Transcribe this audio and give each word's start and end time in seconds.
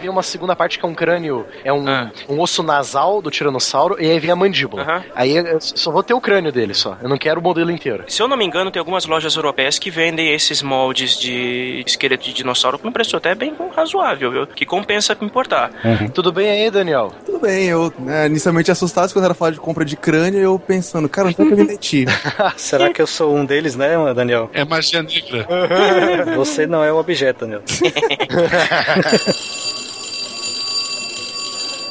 vem 0.00 0.10
uma 0.10 0.22
segunda 0.22 0.56
parte 0.56 0.78
que 0.78 0.84
é 0.84 0.88
um 0.88 0.94
crânio, 0.94 1.46
é 1.64 1.72
um, 1.72 1.88
ah. 1.88 2.10
um 2.28 2.40
osso 2.40 2.62
nasal 2.62 3.22
do 3.22 3.30
tiranossauro, 3.30 3.96
e 4.00 4.10
aí 4.10 4.18
vem 4.18 4.30
a 4.30 4.36
mandíbula. 4.36 4.82
Uhum. 4.82 5.02
Aí 5.14 5.36
eu 5.36 5.60
só 5.60 5.90
vou 5.90 6.02
ter 6.02 6.14
o 6.14 6.20
crânio 6.20 6.50
dele 6.50 6.74
só. 6.74 6.96
Eu 7.02 7.08
não 7.08 7.18
quero 7.18 7.40
o 7.40 7.42
modelo 7.42 7.70
inteiro. 7.70 8.04
Se 8.08 8.22
eu 8.22 8.28
não 8.28 8.36
me 8.36 8.44
engano, 8.44 8.70
tem 8.70 8.80
algumas 8.80 9.06
lojas 9.06 9.36
europeias 9.36 9.78
que 9.78 9.90
vendem 9.90 10.32
esses 10.32 10.62
moldes 10.62 11.18
de 11.18 11.82
esqueleto 11.86 12.24
de 12.24 12.32
dinossauro 12.32 12.78
com 12.78 12.88
um 12.88 12.92
preço 12.92 13.16
até 13.16 13.34
bem 13.34 13.54
razoável, 13.74 14.30
viu? 14.30 14.46
Que 14.46 14.64
compensa 14.64 15.16
importar. 15.20 15.70
Uhum. 15.84 16.08
Tudo 16.08 16.32
bem 16.32 16.50
aí, 16.50 16.70
Daniel? 16.70 17.12
Tudo 17.24 17.40
bem, 17.40 17.66
eu 17.66 17.92
né, 17.98 18.26
inicialmente 18.26 18.70
assustado 18.70 19.12
quando 19.12 19.24
era 19.24 19.34
falar 19.34 19.50
de 19.50 19.60
compra 19.60 19.84
de 19.84 19.96
crânio, 19.96 20.40
eu 20.40 20.58
pensando, 20.58 21.08
cara, 21.08 21.28
onde 21.28 21.40
é 21.40 21.44
que 21.44 21.52
eu 21.52 21.56
me 21.56 21.64
meti? 21.64 22.06
Será 22.56 22.92
que 22.92 23.02
eu 23.02 23.06
sou 23.06 23.34
um 23.34 23.44
deles, 23.44 23.76
né, 23.76 23.94
Daniel? 24.14 24.50
É 24.52 24.64
magia 24.64 25.02
negra. 25.02 25.46
Você 26.36 26.66
não 26.66 26.82
é 26.82 26.92
o 26.92 26.96
objeto, 26.96 27.40
Daniel. 27.40 27.62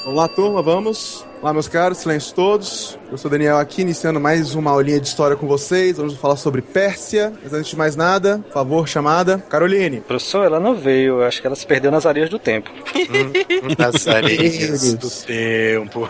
Vamos 0.09 0.22
lá, 0.23 0.27
turma, 0.27 0.59
vamos. 0.59 1.28
Olá, 1.41 1.53
meus 1.53 1.70
caros, 1.70 1.99
silêncio 1.99 2.35
todos. 2.35 2.99
Eu 3.09 3.17
sou 3.17 3.29
o 3.29 3.31
Daniel 3.31 3.57
aqui, 3.57 3.81
iniciando 3.81 4.20
mais 4.20 4.55
uma 4.55 4.71
aulinha 4.71 4.99
de 4.99 5.07
história 5.07 5.38
com 5.38 5.47
vocês. 5.47 5.95
Vamos 5.95 6.16
falar 6.16 6.35
sobre 6.35 6.61
Pérsia. 6.61 7.31
Mas 7.41 7.53
antes 7.53 7.70
de 7.70 7.77
mais 7.77 7.95
nada, 7.95 8.39
por 8.39 8.52
favor, 8.52 8.88
chamada 8.89 9.38
Caroline. 9.49 10.02
Professor, 10.02 10.44
ela 10.44 10.59
não 10.59 10.75
veio. 10.75 11.23
Acho 11.23 11.39
que 11.39 11.47
ela 11.47 11.55
se 11.55 11.66
perdeu 11.66 11.91
nas 11.91 12.05
areias 12.05 12.30
do 12.30 12.38
tempo. 12.38 12.70
Hum, 12.94 13.73
nas 13.77 14.05
areias 14.05 14.94
do 14.95 15.09
tempo. 15.09 16.09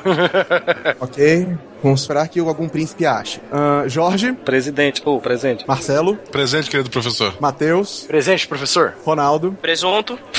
ok. 0.99 1.47
Vamos 1.81 2.01
esperar 2.01 2.27
que 2.27 2.39
algum 2.39 2.67
príncipe 2.67 3.05
ache. 3.05 3.39
Uh, 3.51 3.87
Jorge. 3.87 4.33
Presidente. 4.33 5.01
Ou 5.05 5.17
oh, 5.17 5.21
presente. 5.21 5.63
Marcelo. 5.67 6.17
Presente, 6.31 6.69
querido 6.69 6.89
professor. 6.89 7.35
Matheus. 7.39 8.03
Presente, 8.07 8.47
professor. 8.47 8.95
Ronaldo. 9.05 9.55
Presunto. 9.61 10.19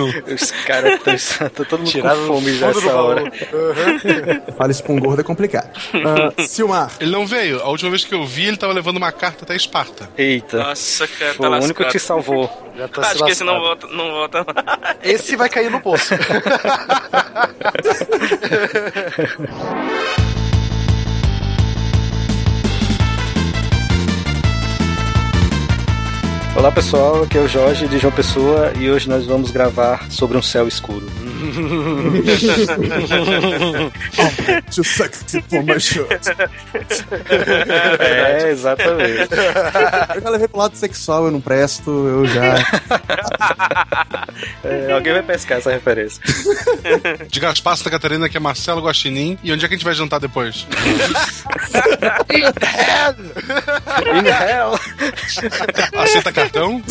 um. 0.00 0.34
Os 0.34 0.50
caras 0.66 1.00
estão 1.06 1.64
todo 1.64 1.78
mundo 1.78 1.90
Tirado 1.90 2.05
com 2.14 2.26
fome 2.26 2.54
já 2.54 2.68
essa 2.68 2.94
hora. 2.94 3.22
Uhum. 3.24 4.52
Fala 4.56 4.70
isso 4.70 4.82
pra 4.82 4.92
um 4.92 4.98
gordo 5.00 5.20
é 5.20 5.24
complicado. 5.24 5.70
Uh, 5.94 6.42
Silmar. 6.46 6.90
Ele 7.00 7.10
não 7.10 7.26
veio. 7.26 7.60
A 7.62 7.68
última 7.68 7.90
vez 7.90 8.04
que 8.04 8.14
eu 8.14 8.24
vi, 8.24 8.46
ele 8.46 8.56
tava 8.56 8.72
levando 8.72 8.96
uma 8.96 9.12
carta 9.12 9.44
até 9.44 9.56
Esparta. 9.56 10.08
Eita. 10.16 10.58
Nossa, 10.58 11.06
cara, 11.08 11.34
Foi 11.34 11.50
tá 11.50 11.56
o 11.56 11.62
único 11.62 11.84
que 11.84 11.90
te 11.90 11.98
salvou. 11.98 12.50
Já 12.76 12.88
tá 12.88 13.00
Acho 13.02 13.24
que 13.24 13.30
esse 13.30 13.44
não 13.44 13.58
volta, 13.58 13.86
não 13.88 14.10
volta. 14.10 14.46
Esse 15.02 15.36
vai 15.36 15.48
cair 15.48 15.70
no 15.70 15.80
poço. 15.80 16.14
Olá 26.56 26.72
pessoal, 26.72 27.24
aqui 27.24 27.36
é 27.36 27.40
o 27.42 27.46
Jorge 27.46 27.86
de 27.86 27.98
João 27.98 28.12
Pessoa 28.12 28.72
e 28.78 28.90
hoje 28.90 29.10
nós 29.10 29.26
vamos 29.26 29.50
gravar 29.50 30.10
sobre 30.10 30.38
um 30.38 30.42
céu 30.42 30.66
escuro. 30.66 31.06
Too 34.74 34.82
sexy 34.84 35.40
for 35.42 35.62
my 35.62 35.78
shirt. 35.78 36.26
É, 38.00 38.48
exatamente. 38.50 39.28
Eu 40.14 40.20
já 40.22 40.30
levei 40.30 40.48
pro 40.48 40.58
lado 40.58 40.74
sexual, 40.76 41.26
eu 41.26 41.30
não 41.30 41.40
presto, 41.40 41.90
eu 41.90 42.26
já. 42.26 42.56
É, 44.62 44.92
alguém 44.92 45.14
vai 45.14 45.22
pescar 45.22 45.56
essa 45.58 45.70
referência. 45.70 46.22
Diga 47.30 47.48
as 47.48 47.60
passas 47.60 47.82
da 47.84 47.90
Catarina 47.90 48.28
que 48.28 48.36
é 48.36 48.40
Marcelo 48.40 48.82
Guaxinim. 48.82 49.38
E 49.42 49.50
onde 49.52 49.64
é 49.64 49.68
que 49.68 49.74
a 49.74 49.76
gente 49.76 49.84
vai 49.84 49.94
jantar 49.94 50.18
depois? 50.20 50.66
In 52.30 52.42
hell! 52.42 53.14
In 54.14 54.26
hell! 54.26 54.78
Aceita 55.98 56.32
cartão? 56.32 56.82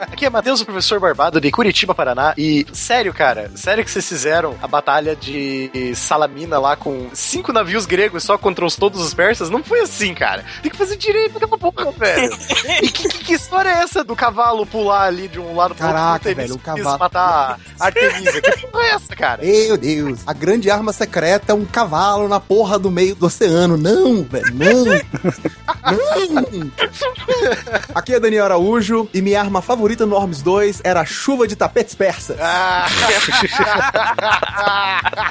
Aqui 0.00 0.26
é 0.26 0.30
Matheus, 0.30 0.60
o 0.60 0.64
professor 0.66 1.00
Barbado 1.00 1.40
de 1.40 1.50
Curitiba, 1.50 1.93
Paraná. 1.94 2.34
E 2.36 2.66
sério, 2.72 3.12
cara, 3.12 3.50
sério 3.54 3.84
que 3.84 3.90
vocês 3.90 4.08
fizeram 4.08 4.56
a 4.62 4.68
batalha 4.68 5.14
de 5.14 5.92
Salamina 5.94 6.58
lá 6.58 6.76
com 6.76 7.08
cinco 7.12 7.52
navios 7.52 7.86
gregos 7.86 8.22
só 8.22 8.36
contra 8.36 8.64
os, 8.64 8.76
todos 8.76 9.00
os 9.00 9.14
persas? 9.14 9.50
Não 9.50 9.62
foi 9.62 9.80
assim, 9.80 10.14
cara. 10.14 10.44
Tem 10.62 10.70
que 10.70 10.76
fazer 10.76 10.96
direito 10.96 11.36
aquela 11.36 11.58
porra, 11.58 11.92
velho. 11.96 12.36
E 12.82 12.88
que, 12.88 13.08
que, 13.08 13.24
que, 13.24 13.34
história 13.34 13.68
é 13.68 13.82
essa 13.82 14.02
do 14.04 14.16
cavalo 14.16 14.66
pular 14.66 15.06
ali 15.06 15.28
de 15.28 15.38
um 15.38 15.54
lado 15.54 15.74
pro 15.74 15.86
outro? 15.86 16.00
Caraca, 16.00 16.34
velho, 16.34 16.54
o 16.54 16.58
cavalo. 16.58 16.98
matar 16.98 17.58
Artemisa. 17.78 18.40
que 18.40 18.66
porra 18.66 18.84
é 18.84 18.90
essa, 18.90 19.16
cara? 19.16 19.42
Meu 19.42 19.76
Deus, 19.76 20.20
a 20.26 20.32
grande 20.32 20.70
arma 20.70 20.92
secreta 20.92 21.52
é 21.52 21.54
um 21.54 21.64
cavalo 21.64 22.28
na 22.28 22.40
porra 22.40 22.78
do 22.78 22.90
meio 22.90 23.14
do 23.14 23.26
oceano. 23.26 23.76
Não, 23.76 24.22
velho, 24.24 24.54
não. 24.54 24.84
não. 26.52 26.70
Aqui 27.94 28.14
é 28.14 28.20
Daniel 28.20 28.44
Araújo 28.44 29.08
e 29.12 29.20
minha 29.20 29.40
arma 29.40 29.60
favorita 29.60 30.06
no 30.06 30.16
Orms 30.16 30.42
2 30.42 30.80
era 30.84 31.00
a 31.00 31.04
chuva 31.04 31.46
de 31.46 31.56
tapetes 31.84 31.94
persas. 31.94 32.36
Ah. 32.40 32.86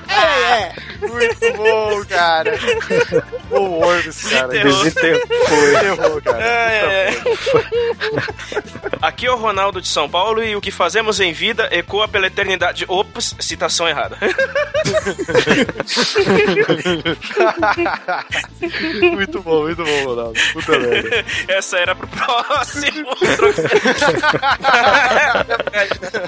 é, 0.09 0.53
é. 0.53 0.73
Muito 1.07 1.53
bom, 1.57 2.05
cara. 2.05 2.53
O 3.49 3.79
Orms, 3.79 4.29
cara. 4.29 4.47
Desenterrou, 4.47 6.21
cara. 6.21 6.43
É, 6.43 7.09
é. 7.09 7.13
Aqui 9.01 9.25
é 9.25 9.31
o 9.31 9.35
Ronaldo 9.35 9.81
de 9.81 9.87
São 9.87 10.07
Paulo 10.09 10.43
e 10.43 10.55
o 10.55 10.61
que 10.61 10.69
fazemos 10.71 11.19
em 11.19 11.33
vida 11.33 11.67
ecoa 11.71 12.07
pela 12.07 12.27
eternidade. 12.27 12.85
Ops, 12.87 13.35
citação 13.39 13.89
errada. 13.89 14.17
muito 19.13 19.41
bom, 19.41 19.63
muito 19.63 19.83
bom, 19.83 20.05
Ronaldo. 20.05 20.39
Puta 20.53 20.79
merda. 20.79 21.25
Essa 21.47 21.77
era 21.77 21.95
pro 21.95 22.07
próximo. 22.07 23.09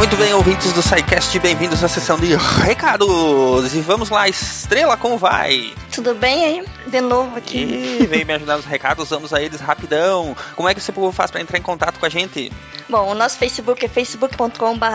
Muito 0.00 0.16
bem, 0.16 0.32
ouvintes 0.32 0.72
do 0.72 0.80
SciCast, 0.80 1.38
bem-vindos 1.40 1.84
à 1.84 1.88
sessão 1.88 2.18
de 2.18 2.34
recados. 2.64 3.74
E 3.74 3.82
vamos 3.82 4.08
lá, 4.08 4.26
Estrela, 4.26 4.96
como 4.96 5.18
vai? 5.18 5.74
Tudo 5.92 6.14
bem 6.14 6.42
aí? 6.42 6.64
De 6.86 7.02
novo 7.02 7.36
aqui. 7.36 7.98
E 8.00 8.06
vem 8.06 8.24
me 8.24 8.32
ajudar 8.32 8.56
nos 8.56 8.64
recados, 8.64 9.10
vamos 9.10 9.34
a 9.34 9.42
eles 9.42 9.60
rapidão. 9.60 10.34
Como 10.56 10.66
é 10.66 10.74
que 10.74 10.80
você 10.80 10.90
faz 11.12 11.30
para 11.30 11.42
entrar 11.42 11.58
em 11.58 11.62
contato 11.62 12.00
com 12.00 12.06
a 12.06 12.08
gente? 12.08 12.50
Bom, 12.88 13.10
o 13.10 13.14
nosso 13.14 13.36
Facebook 13.36 13.84
é 13.84 13.88
facebook.com.br 13.90 14.86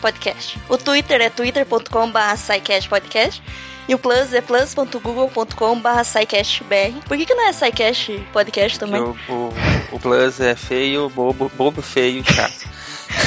podcast. 0.00 0.60
O 0.68 0.78
Twitter 0.78 1.22
é 1.22 1.28
twitter.com.br 1.28 2.88
podcast. 2.88 3.42
E 3.88 3.94
o 3.96 3.98
Plus 3.98 4.32
é 4.32 4.40
plus.google.com.br 4.40 6.04
SciCastBR. 6.04 7.02
Por 7.04 7.16
que, 7.16 7.26
que 7.26 7.34
não 7.34 7.48
é 7.48 7.52
SciCast 7.52 8.28
Podcast 8.32 8.78
também? 8.78 9.00
O, 9.00 9.16
o, 9.28 9.52
o 9.90 9.98
Plus 9.98 10.38
é 10.38 10.54
feio, 10.54 11.08
bobo, 11.08 11.50
bobo 11.56 11.82
feio 11.82 12.20
e 12.20 12.32
chato. 12.32 12.76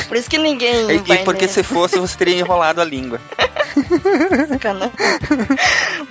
Por 0.07 0.17
isso 0.17 0.29
que 0.29 0.38
ninguém. 0.38 0.91
E, 0.91 0.95
e 0.95 1.17
porque 1.23 1.47
se 1.47 1.63
fosse, 1.63 2.00
você 2.00 2.17
teria 2.17 2.40
enrolado 2.40 2.81
a 2.81 2.85
língua. 2.85 3.19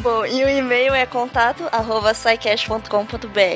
Bom, 0.00 0.24
e 0.24 0.44
o 0.44 0.48
e-mail 0.48 0.94
é 0.94 1.04
contato 1.06 1.64
arroba 1.72 2.12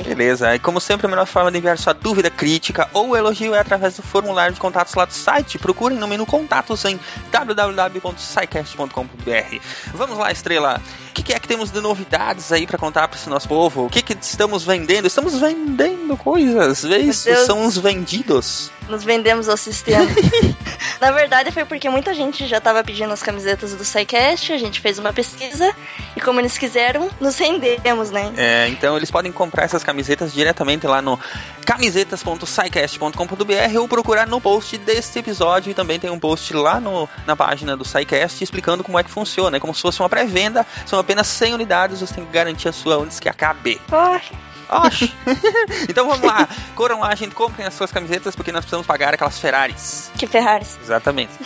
Beleza, 0.05 0.55
e 0.55 0.59
como 0.59 0.81
sempre, 0.81 1.07
a 1.07 1.11
melhor 1.11 1.27
forma 1.27 1.51
de 1.51 1.57
enviar 1.59 1.77
sua 1.79 1.93
dúvida, 1.93 2.31
crítica 2.31 2.89
ou 2.93 3.17
elogio 3.17 3.55
é 3.55 3.61
através 3.61 3.97
do 3.97 4.03
formulário 4.03 4.55
de 4.55 4.61
contatos 4.61 4.95
lá 4.95 5.05
do 5.05 5.13
site. 5.13 5.59
Procurem 5.59 5.99
no 5.99 6.09
menu 6.09 6.27
contatos 6.27 6.85
em 6.85 6.99
www.scicast.com.br. 7.31 9.57
Vamos 9.95 10.19
lá, 10.19 10.33
estrela. 10.33 10.81
O 11.13 11.15
que, 11.15 11.23
que, 11.23 11.35
é 11.35 11.39
que 11.39 11.47
temos 11.47 11.71
de 11.71 11.79
novidades 11.79 12.51
aí 12.53 12.67
para 12.67 12.79
contar 12.79 13.07
para 13.07 13.19
esse 13.19 13.29
nosso 13.29 13.47
povo? 13.47 13.85
O 13.85 13.91
que, 13.91 14.01
que 14.01 14.17
estamos 14.19 14.65
vendendo? 14.65 15.07
Estamos 15.07 15.39
vendendo 15.39 16.17
coisas, 16.17 16.83
vê 16.83 17.01
isso? 17.01 17.29
São 17.45 17.61
uns 17.61 17.77
vendidos. 17.77 18.71
Nos 18.89 19.05
vendemos 19.05 19.47
ao 19.47 19.59
sistema. 19.59 20.07
Na 21.03 21.11
verdade, 21.11 21.51
foi 21.51 21.67
porque 21.67 21.91
muita 21.91 22.15
gente 22.15 22.47
já 22.47 22.57
estava 22.57 22.83
pedindo 22.83 23.13
as 23.13 23.23
camisetas 23.23 23.75
do 23.75 23.85
SciCast, 23.85 24.55
a 24.55 24.57
gente 24.57 24.81
fez 24.81 24.99
uma 24.99 25.13
pesquisa 25.13 25.71
e 26.17 26.21
como 26.21 26.41
eles 26.41 26.57
quiseram, 26.57 27.11
nos 27.21 27.37
rendemos, 27.37 28.11
né? 28.11 28.33
É, 28.37 28.69
então 28.69 28.97
eles 28.97 29.11
podem 29.11 29.31
comprar 29.31 29.65
essas 29.65 29.85
camisetas 29.85 30.33
diretamente 30.33 30.87
lá 30.87 31.03
no 31.03 31.21
camisetas.scicast.com.br 31.67 33.79
ou 33.79 33.89
procurar 33.89 34.27
no 34.27 34.41
post 34.41 34.79
deste 34.79 35.19
episódio 35.19 35.71
e 35.71 35.75
também 35.75 35.99
tem 35.99 36.09
um 36.09 36.19
post 36.19 36.55
lá 36.55 36.81
no, 36.81 37.07
na 37.27 37.37
página 37.37 37.77
do 37.77 37.85
SciCast 37.85 38.43
explicando 38.43 38.83
como 38.83 38.99
é 38.99 39.05
que 39.05 39.11
funciona. 39.11 39.59
É 39.59 39.61
como 39.61 39.75
se 39.75 39.83
fosse 39.83 40.01
uma 40.01 40.09
pré-venda, 40.09 40.67
são 40.87 40.99
apenas 41.03 41.27
100 41.27 41.55
unidades, 41.55 42.01
você 42.01 42.15
tem 42.15 42.25
que 42.25 42.33
garantir 42.33 42.69
a 42.69 42.73
sua 42.73 42.97
antes 42.97 43.21
que 43.21 43.29
acabe. 43.29 43.81
Poxa. 43.89 44.35
Oxe. 44.73 45.13
então 45.89 46.07
vamos 46.07 46.27
lá. 46.27 46.49
Corram 46.75 47.01
lá, 47.01 47.15
gente, 47.15 47.35
comprem 47.35 47.67
as 47.67 47.75
suas 47.75 47.93
camisetas 47.93 48.35
porque 48.35 48.51
nós 48.51 48.61
precisamos 48.61 48.87
pagar 48.87 49.15
aquelas 49.15 49.39
Ferraris. 49.39 50.11
Que 50.17 50.27
Ferraris? 50.27 50.79
Exatamente. 50.83 51.33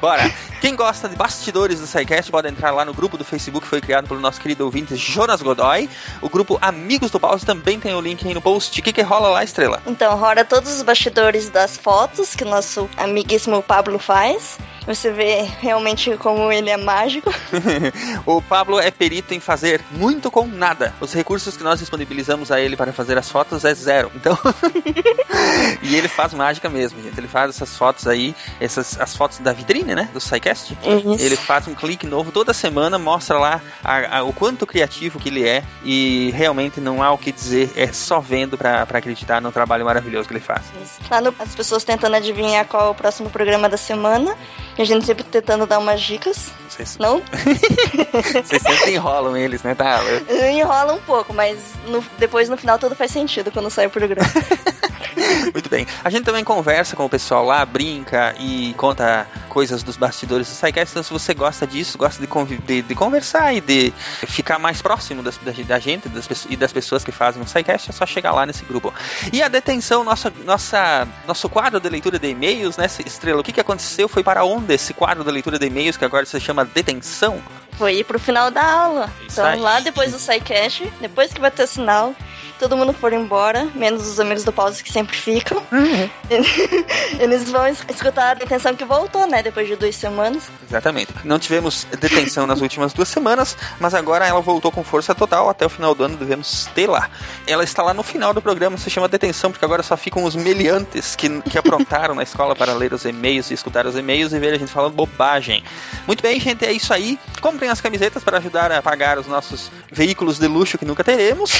Bora. 0.00 0.30
Quem 0.60 0.74
gosta 0.74 1.08
de 1.10 1.16
bastidores 1.16 1.78
do 1.78 1.86
SciCast 1.86 2.30
pode 2.30 2.48
entrar 2.48 2.70
lá 2.70 2.86
no 2.86 2.94
grupo 2.94 3.18
do 3.18 3.24
Facebook 3.24 3.64
que 3.64 3.68
foi 3.68 3.82
criado 3.82 4.08
pelo 4.08 4.18
nosso 4.18 4.40
querido 4.40 4.64
ouvinte 4.64 4.96
Jonas 4.96 5.42
Godoy. 5.42 5.90
O 6.22 6.30
grupo 6.30 6.58
Amigos 6.62 7.10
do 7.10 7.20
Pause 7.20 7.44
também 7.44 7.78
tem 7.78 7.94
o 7.94 8.00
link 8.00 8.26
aí 8.26 8.32
no 8.32 8.40
post. 8.40 8.80
O 8.80 8.82
que, 8.82 8.90
que 8.90 9.02
rola 9.02 9.28
lá, 9.28 9.44
Estrela? 9.44 9.82
Então, 9.86 10.16
roda 10.16 10.42
todos 10.42 10.72
os 10.72 10.82
bastidores 10.82 11.50
das 11.50 11.76
fotos 11.76 12.34
que 12.34 12.44
o 12.44 12.48
nosso 12.48 12.88
amiguíssimo 12.96 13.62
Pablo 13.62 13.98
faz. 13.98 14.56
Você 14.86 15.10
vê 15.10 15.42
realmente 15.60 16.16
como 16.16 16.50
ele 16.50 16.70
é 16.70 16.78
mágico. 16.78 17.30
o 18.24 18.40
Pablo 18.40 18.80
é 18.80 18.90
perito 18.90 19.33
em 19.34 19.40
fazer 19.40 19.80
muito 19.90 20.30
com 20.30 20.46
nada. 20.46 20.94
Os 21.00 21.12
recursos 21.12 21.56
que 21.56 21.62
nós 21.62 21.78
disponibilizamos 21.80 22.50
a 22.50 22.60
ele 22.60 22.76
para 22.76 22.92
fazer 22.92 23.18
as 23.18 23.30
fotos 23.30 23.64
é 23.64 23.74
zero. 23.74 24.10
Então. 24.14 24.38
e 25.82 25.94
ele 25.96 26.08
faz 26.08 26.32
mágica 26.34 26.68
mesmo, 26.68 27.02
gente. 27.02 27.18
Ele 27.18 27.28
faz 27.28 27.50
essas 27.50 27.76
fotos 27.76 28.06
aí, 28.06 28.34
essas 28.60 28.98
as 29.00 29.16
fotos 29.16 29.38
da 29.38 29.52
vitrine, 29.52 29.94
né? 29.94 30.08
Do 30.12 30.20
SciCast. 30.20 30.76
Ele 31.20 31.36
faz 31.36 31.66
um 31.68 31.74
clique 31.74 32.06
novo 32.06 32.30
toda 32.32 32.52
semana, 32.52 32.98
mostra 32.98 33.38
lá 33.38 33.60
a- 33.82 34.18
a- 34.18 34.22
o 34.22 34.32
quanto 34.32 34.66
criativo 34.66 35.18
que 35.18 35.28
ele 35.28 35.46
é. 35.46 35.62
E 35.84 36.30
realmente 36.34 36.80
não 36.80 37.02
há 37.02 37.10
o 37.12 37.18
que 37.18 37.32
dizer, 37.32 37.72
é 37.76 37.92
só 37.92 38.20
vendo 38.20 38.56
para 38.56 38.82
acreditar 38.82 39.40
no 39.40 39.50
trabalho 39.52 39.84
maravilhoso 39.84 40.28
que 40.28 40.34
ele 40.34 40.40
faz. 40.40 40.62
Lá 41.10 41.20
no, 41.20 41.34
as 41.38 41.54
pessoas 41.54 41.84
tentando 41.84 42.14
adivinhar 42.16 42.64
qual 42.66 42.86
é 42.86 42.90
o 42.90 42.94
próximo 42.94 43.30
programa 43.30 43.68
da 43.68 43.76
semana. 43.76 44.36
A 44.76 44.84
gente 44.84 45.06
sempre 45.06 45.22
tentando 45.24 45.66
dar 45.66 45.78
umas 45.78 46.00
dicas. 46.00 46.50
Vocês, 46.68 46.98
Não 46.98 47.22
vocês 48.42 48.62
sempre 48.62 48.94
enrolam 48.94 49.36
eles, 49.36 49.62
né? 49.62 49.74
Tá, 49.74 50.00
eu- 50.28 50.50
enrola 50.50 50.94
um 50.94 51.00
pouco, 51.00 51.32
mas 51.32 51.58
no- 51.86 52.04
depois 52.18 52.48
no 52.48 52.56
final 52.56 52.78
tudo 52.78 52.96
faz 52.96 53.12
sentido 53.12 53.52
quando 53.52 53.70
sai 53.70 53.86
o 53.86 53.90
programa. 53.90 54.26
Muito 55.54 55.68
bem. 55.70 55.86
A 56.02 56.10
gente 56.10 56.24
também 56.24 56.42
conversa 56.42 56.96
com 56.96 57.04
o 57.04 57.08
pessoal 57.08 57.44
lá, 57.44 57.64
brinca 57.64 58.34
e 58.40 58.74
conta 58.76 59.28
coisas 59.48 59.82
dos 59.84 59.96
bastidores 59.96 60.48
do 60.48 60.54
SciCast. 60.54 60.90
Então, 60.92 61.02
se 61.04 61.12
você 61.12 61.32
gosta 61.32 61.64
disso, 61.66 61.96
gosta 61.96 62.20
de, 62.26 62.56
de- 62.58 62.82
de 62.82 62.94
conversar 62.96 63.54
e 63.54 63.60
de 63.60 63.92
ficar 64.26 64.58
mais 64.58 64.82
próximo 64.82 65.22
das- 65.22 65.38
da, 65.38 65.52
da 65.52 65.78
gente 65.78 66.08
das 66.08 66.28
e 66.50 66.56
das 66.56 66.72
pessoas 66.72 67.04
que 67.04 67.12
fazem 67.12 67.40
o 67.40 67.46
SciCast, 67.46 67.90
é 67.90 67.92
só 67.92 68.04
chegar 68.04 68.32
lá 68.32 68.44
nesse 68.44 68.64
grupo. 68.64 68.92
E 69.32 69.40
a 69.42 69.46
detenção, 69.48 70.02
nossa, 70.02 70.32
nossa, 70.44 71.06
nosso 71.28 71.48
quadro 71.48 71.78
de 71.78 71.88
leitura 71.88 72.18
de 72.18 72.28
e-mails, 72.28 72.76
né, 72.76 72.86
Estrela? 73.06 73.40
O 73.40 73.44
que, 73.44 73.52
que 73.52 73.60
aconteceu? 73.60 74.08
Foi 74.08 74.24
para 74.24 74.44
onde 74.44 74.63
esse 74.72 74.94
quadro 74.94 75.24
de 75.24 75.30
leitura 75.30 75.58
de 75.58 75.66
e-mails, 75.66 75.96
que 75.96 76.04
agora 76.04 76.24
se 76.24 76.40
chama 76.40 76.64
Detenção? 76.64 77.42
Foi 77.78 77.96
ir 77.96 78.04
pro 78.04 78.18
final 78.18 78.50
da 78.50 78.62
aula. 78.64 79.10
Isso 79.28 79.40
Então 79.40 79.46
aí. 79.46 79.58
lá 79.60 79.80
depois 79.80 80.12
do 80.12 80.18
SciCast, 80.18 80.92
depois 81.00 81.32
que 81.32 81.40
bater 81.40 81.64
o 81.64 81.66
sinal, 81.68 82.14
todo 82.58 82.76
mundo 82.76 82.92
for 82.92 83.12
embora, 83.12 83.66
menos 83.74 84.06
os 84.06 84.20
amigos 84.20 84.44
do 84.44 84.52
Pause 84.52 84.82
que 84.82 84.92
sempre 84.92 85.16
ficam. 85.16 85.60
Eles 87.18 87.50
vão 87.50 87.66
es- 87.66 87.84
escutar 87.90 88.30
a 88.30 88.34
detenção 88.34 88.74
que 88.74 88.84
voltou, 88.84 89.26
né? 89.26 89.42
Depois 89.42 89.66
de 89.66 89.76
duas 89.76 89.94
semanas. 89.96 90.44
Exatamente. 90.68 91.12
Não 91.24 91.38
tivemos 91.38 91.84
detenção 91.98 92.46
nas 92.46 92.60
últimas 92.60 92.92
duas 92.92 93.08
semanas, 93.08 93.56
mas 93.80 93.94
agora 93.94 94.26
ela 94.26 94.40
voltou 94.40 94.70
com 94.70 94.82
força 94.84 95.14
total. 95.14 95.48
Até 95.48 95.66
o 95.66 95.68
final 95.68 95.94
do 95.94 96.04
ano 96.04 96.16
devemos 96.16 96.66
ter 96.74 96.86
lá. 96.88 97.10
Ela 97.46 97.64
está 97.64 97.82
lá 97.82 97.92
no 97.94 98.02
final 98.02 98.32
do 98.32 98.40
programa, 98.42 98.76
se 98.78 98.88
chama 98.90 99.08
detenção, 99.08 99.50
porque 99.50 99.64
agora 99.64 99.82
só 99.82 99.96
ficam 99.96 100.24
os 100.24 100.34
meliantes 100.36 101.14
que, 101.16 101.40
que 101.42 101.58
aprontaram 101.58 102.14
na 102.14 102.22
escola 102.22 102.54
para 102.54 102.72
ler 102.72 102.92
os 102.92 103.04
e-mails 103.04 103.50
e 103.50 103.54
escutar 103.54 103.86
os 103.86 103.96
e-mails 103.96 104.32
e 104.32 104.38
ver 104.38 104.54
a 104.54 104.58
gente 104.58 104.70
falando 104.70 104.92
bobagem. 104.94 105.62
Muito 106.06 106.22
bem, 106.22 106.38
gente, 106.40 106.64
é 106.64 106.72
isso 106.72 106.92
aí. 106.92 107.18
Comprem 107.64 107.72
as 107.72 107.80
camisetas 107.80 108.22
para 108.22 108.36
ajudar 108.36 108.70
a 108.70 108.82
pagar 108.82 109.18
os 109.18 109.26
nossos 109.26 109.70
veículos 109.90 110.38
de 110.38 110.46
luxo 110.46 110.76
que 110.76 110.84
nunca 110.84 111.02
teremos. 111.02 111.50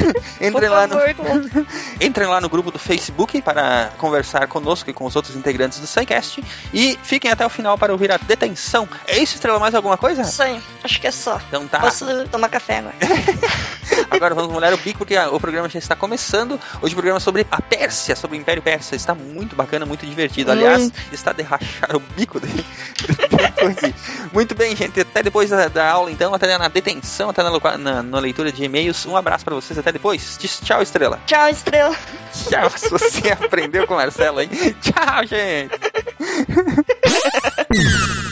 Entrem 0.40 0.70
lá 0.70 0.86
no. 0.86 0.96
com- 1.14 1.66
Entrem 2.00 2.26
lá 2.26 2.40
no 2.40 2.48
grupo 2.48 2.70
do 2.70 2.78
Facebook 2.78 3.42
para 3.42 3.90
conversar 3.98 4.46
conosco 4.48 4.88
e 4.88 4.94
com 4.94 5.04
os 5.04 5.14
outros 5.14 5.36
integrantes 5.36 5.78
do 5.78 5.86
SciCast. 5.86 6.42
E 6.72 6.98
fiquem 7.02 7.30
até 7.30 7.44
o 7.44 7.50
final 7.50 7.76
para 7.76 7.92
ouvir 7.92 8.10
a 8.10 8.16
detenção. 8.16 8.88
É 9.06 9.18
isso, 9.18 9.34
Estrela? 9.34 9.58
Mais 9.58 9.74
alguma 9.74 9.98
coisa? 9.98 10.22
Aí, 10.42 10.62
acho 10.82 10.98
que 10.98 11.06
é 11.06 11.10
só. 11.10 11.38
Então 11.48 11.68
tá. 11.68 11.80
Posso 11.80 12.06
tomar 12.28 12.48
café 12.48 12.78
agora. 12.78 12.94
Agora 14.10 14.34
vamos 14.34 14.52
molhar 14.52 14.72
o 14.72 14.76
bico 14.78 14.98
porque 15.00 15.16
o 15.18 15.38
programa 15.38 15.68
já 15.68 15.78
está 15.78 15.94
começando. 15.94 16.58
Hoje 16.80 16.94
o 16.94 16.96
programa 16.96 17.18
é 17.18 17.20
sobre 17.20 17.46
a 17.50 17.60
Pérsia, 17.60 18.16
sobre 18.16 18.36
o 18.38 18.40
Império 18.40 18.62
Persa. 18.62 18.96
Está 18.96 19.14
muito 19.14 19.54
bacana, 19.54 19.84
muito 19.84 20.06
divertido. 20.06 20.50
Aliás, 20.50 20.90
está 21.12 21.32
de 21.32 21.42
rachar 21.42 21.94
o 21.94 22.00
bico 22.00 22.40
dele. 22.40 22.64
Muito 24.32 24.54
bem, 24.54 24.74
gente. 24.76 25.00
Até 25.00 25.22
depois 25.22 25.50
da, 25.50 25.68
da 25.68 25.90
aula, 25.90 26.10
então. 26.10 26.34
Até 26.34 26.56
na 26.58 26.68
detenção, 26.68 27.30
até 27.30 27.42
na, 27.42 27.50
na- 27.78 28.02
na 28.02 28.18
leitura 28.18 28.50
de 28.52 28.64
e-mails. 28.64 29.04
Um 29.06 29.16
abraço 29.16 29.44
para 29.44 29.54
vocês. 29.54 29.78
Até 29.78 29.92
depois. 29.92 30.38
Tchau, 30.38 30.82
Estrela. 30.82 31.20
Tchau, 31.26 31.48
estrela. 31.48 31.96
Tchau, 32.48 32.70
se 32.76 32.88
você 32.88 33.30
aprendeu 33.30 33.86
com 33.86 33.94
o 33.94 33.96
Marcelo, 33.96 34.40
hein? 34.40 34.48
Tchau, 34.80 35.26
gente. 35.26 35.70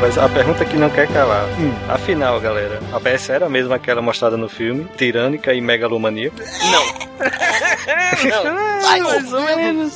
Mas 0.00 0.16
a 0.16 0.28
pergunta 0.28 0.64
que 0.64 0.76
não 0.76 0.88
quer 0.88 1.06
calar. 1.08 1.46
Afinal, 1.88 2.40
galera, 2.40 2.80
a 2.92 2.98
Pérsia 2.98 3.34
era 3.34 3.48
mesmo 3.48 3.74
aquela 3.74 4.00
mostrada 4.00 4.36
no 4.36 4.48
filme, 4.48 4.86
tirânica 4.96 5.52
e 5.52 5.60
megalomaníaca? 5.60 6.42
Mais 8.82 9.32
ou 9.32 9.42
menos. 9.56 9.92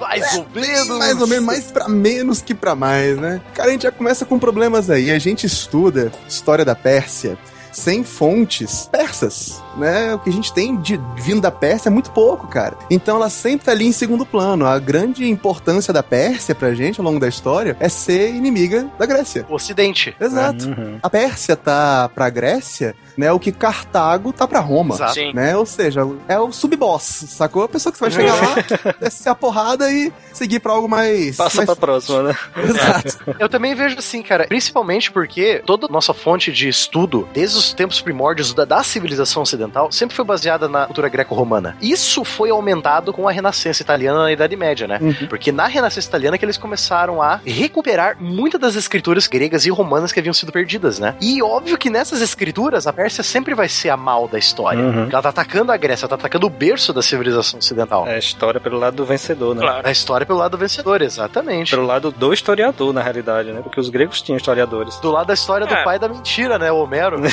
Mais 0.00 0.36
ou 0.36 0.46
menos. 0.52 0.98
Mais 0.98 1.20
ou 1.20 1.26
menos, 1.26 1.44
mais 1.44 1.70
pra 1.70 1.88
menos 1.88 2.42
que 2.42 2.52
pra 2.52 2.74
mais, 2.74 3.16
né? 3.16 3.40
Cara, 3.54 3.68
a 3.68 3.72
gente 3.72 3.84
já 3.84 3.92
começa 3.92 4.24
com 4.26 4.38
problemas 4.38 4.90
aí. 4.90 5.10
A 5.10 5.18
gente 5.18 5.46
estuda 5.46 6.10
história 6.28 6.64
da 6.64 6.74
Pérsia 6.74 7.38
sem 7.72 8.04
fontes 8.04 8.88
persas, 8.90 9.62
né? 9.76 10.14
O 10.14 10.18
que 10.18 10.30
a 10.30 10.32
gente 10.32 10.52
tem 10.52 10.76
de 10.76 11.00
vindo 11.16 11.40
da 11.40 11.50
Pérsia 11.50 11.88
é 11.88 11.92
muito 11.92 12.10
pouco, 12.10 12.46
cara. 12.46 12.76
Então 12.90 13.16
ela 13.16 13.28
sempre 13.28 13.66
tá 13.66 13.72
ali 13.72 13.86
em 13.86 13.92
segundo 13.92 14.24
plano. 14.24 14.66
A 14.66 14.78
grande 14.78 15.28
importância 15.28 15.92
da 15.92 16.02
Pérsia 16.02 16.54
pra 16.54 16.74
gente 16.74 17.00
ao 17.00 17.04
longo 17.04 17.20
da 17.20 17.28
história 17.28 17.76
é 17.80 17.88
ser 17.88 18.30
inimiga 18.34 18.88
da 18.98 19.06
Grécia. 19.06 19.46
O 19.48 19.54
Ocidente. 19.54 20.14
Exato. 20.20 20.68
Uhum. 20.68 20.98
A 21.02 21.10
Pérsia 21.10 21.56
tá 21.56 22.08
pra 22.14 22.30
Grécia, 22.30 22.94
né? 23.16 23.32
O 23.32 23.38
que 23.38 23.52
Cartago 23.52 24.32
tá 24.32 24.46
pra 24.46 24.60
Roma. 24.60 24.94
Exato. 24.94 25.14
Sim. 25.14 25.32
Né? 25.32 25.56
Ou 25.56 25.66
seja, 25.66 26.02
é 26.28 26.38
o 26.38 26.52
sub-boss, 26.52 27.24
sacou? 27.28 27.64
A 27.64 27.68
pessoa 27.68 27.92
que 27.92 27.98
você 27.98 28.04
vai 28.04 28.10
chegar 28.10 28.34
lá, 28.34 28.94
descer 29.00 29.28
a 29.28 29.34
porrada 29.34 29.90
e 29.90 30.12
seguir 30.32 30.60
pra 30.60 30.72
algo 30.72 30.88
mais. 30.88 31.36
Passa 31.36 31.58
mais... 31.58 31.66
pra 31.66 31.76
próxima, 31.76 32.22
né? 32.24 32.36
Exato. 32.56 33.36
Eu 33.38 33.48
também 33.48 33.74
vejo 33.74 33.98
assim, 33.98 34.22
cara, 34.22 34.46
principalmente 34.46 35.10
porque 35.10 35.62
toda 35.64 35.88
nossa 35.88 36.12
fonte 36.12 36.52
de 36.52 36.68
estudo, 36.68 37.28
desde 37.32 37.58
os 37.58 37.72
tempos 37.72 38.00
primórdios 38.00 38.52
da, 38.52 38.64
da 38.64 38.82
civilização 38.82 39.42
ocidental, 39.42 39.63
sempre 39.90 40.14
foi 40.16 40.24
baseada 40.24 40.68
na 40.68 40.86
cultura 40.86 41.08
greco-romana. 41.08 41.76
Isso 41.80 42.24
foi 42.24 42.50
aumentado 42.50 43.12
com 43.12 43.28
a 43.28 43.32
Renascença 43.32 43.82
italiana 43.82 44.22
na 44.24 44.32
Idade 44.32 44.56
Média, 44.56 44.86
né? 44.86 44.98
Uhum. 45.00 45.26
Porque 45.28 45.52
na 45.52 45.66
Renascença 45.66 46.08
italiana 46.08 46.38
que 46.38 46.44
eles 46.44 46.56
começaram 46.56 47.20
a 47.22 47.40
recuperar 47.44 48.16
muitas 48.20 48.60
das 48.60 48.74
escrituras 48.76 49.26
gregas 49.26 49.66
e 49.66 49.70
romanas 49.70 50.12
que 50.12 50.18
haviam 50.20 50.34
sido 50.34 50.52
perdidas, 50.52 50.98
né? 50.98 51.14
E 51.20 51.42
óbvio 51.42 51.76
que 51.78 51.90
nessas 51.90 52.20
escrituras 52.20 52.86
a 52.86 52.92
Pérsia 52.92 53.22
sempre 53.22 53.54
vai 53.54 53.68
ser 53.68 53.90
a 53.90 53.96
mal 53.96 54.28
da 54.28 54.38
história. 54.38 54.80
Uhum. 54.80 54.92
Porque 55.02 55.14
ela 55.14 55.22
tá 55.22 55.28
atacando 55.30 55.72
a 55.72 55.76
Grécia, 55.76 56.04
ela 56.04 56.08
tá 56.10 56.14
atacando 56.16 56.46
o 56.46 56.50
berço 56.50 56.92
da 56.92 57.02
civilização 57.02 57.58
ocidental. 57.58 58.06
É 58.06 58.14
a 58.14 58.18
história 58.18 58.60
pelo 58.60 58.78
lado 58.78 58.96
do 58.96 59.04
vencedor, 59.04 59.54
né? 59.54 59.60
Claro. 59.62 59.86
A 59.86 59.90
história 59.90 60.26
pelo 60.26 60.38
lado 60.38 60.56
vencedor, 60.56 61.02
exatamente. 61.02 61.70
Pelo 61.70 61.86
lado 61.86 62.10
do 62.10 62.32
historiador, 62.32 62.92
na 62.92 63.02
realidade, 63.02 63.52
né? 63.52 63.60
Porque 63.62 63.78
os 63.80 63.88
gregos 63.88 64.20
tinham 64.22 64.36
historiadores. 64.36 64.98
Do 65.00 65.10
lado 65.10 65.26
da 65.26 65.34
história 65.34 65.66
do 65.66 65.74
É. 65.74 65.84
pai 65.84 65.98
da 65.98 66.08
mentira, 66.08 66.58
né? 66.58 66.70
O 66.72 66.76
Homero. 66.82 67.16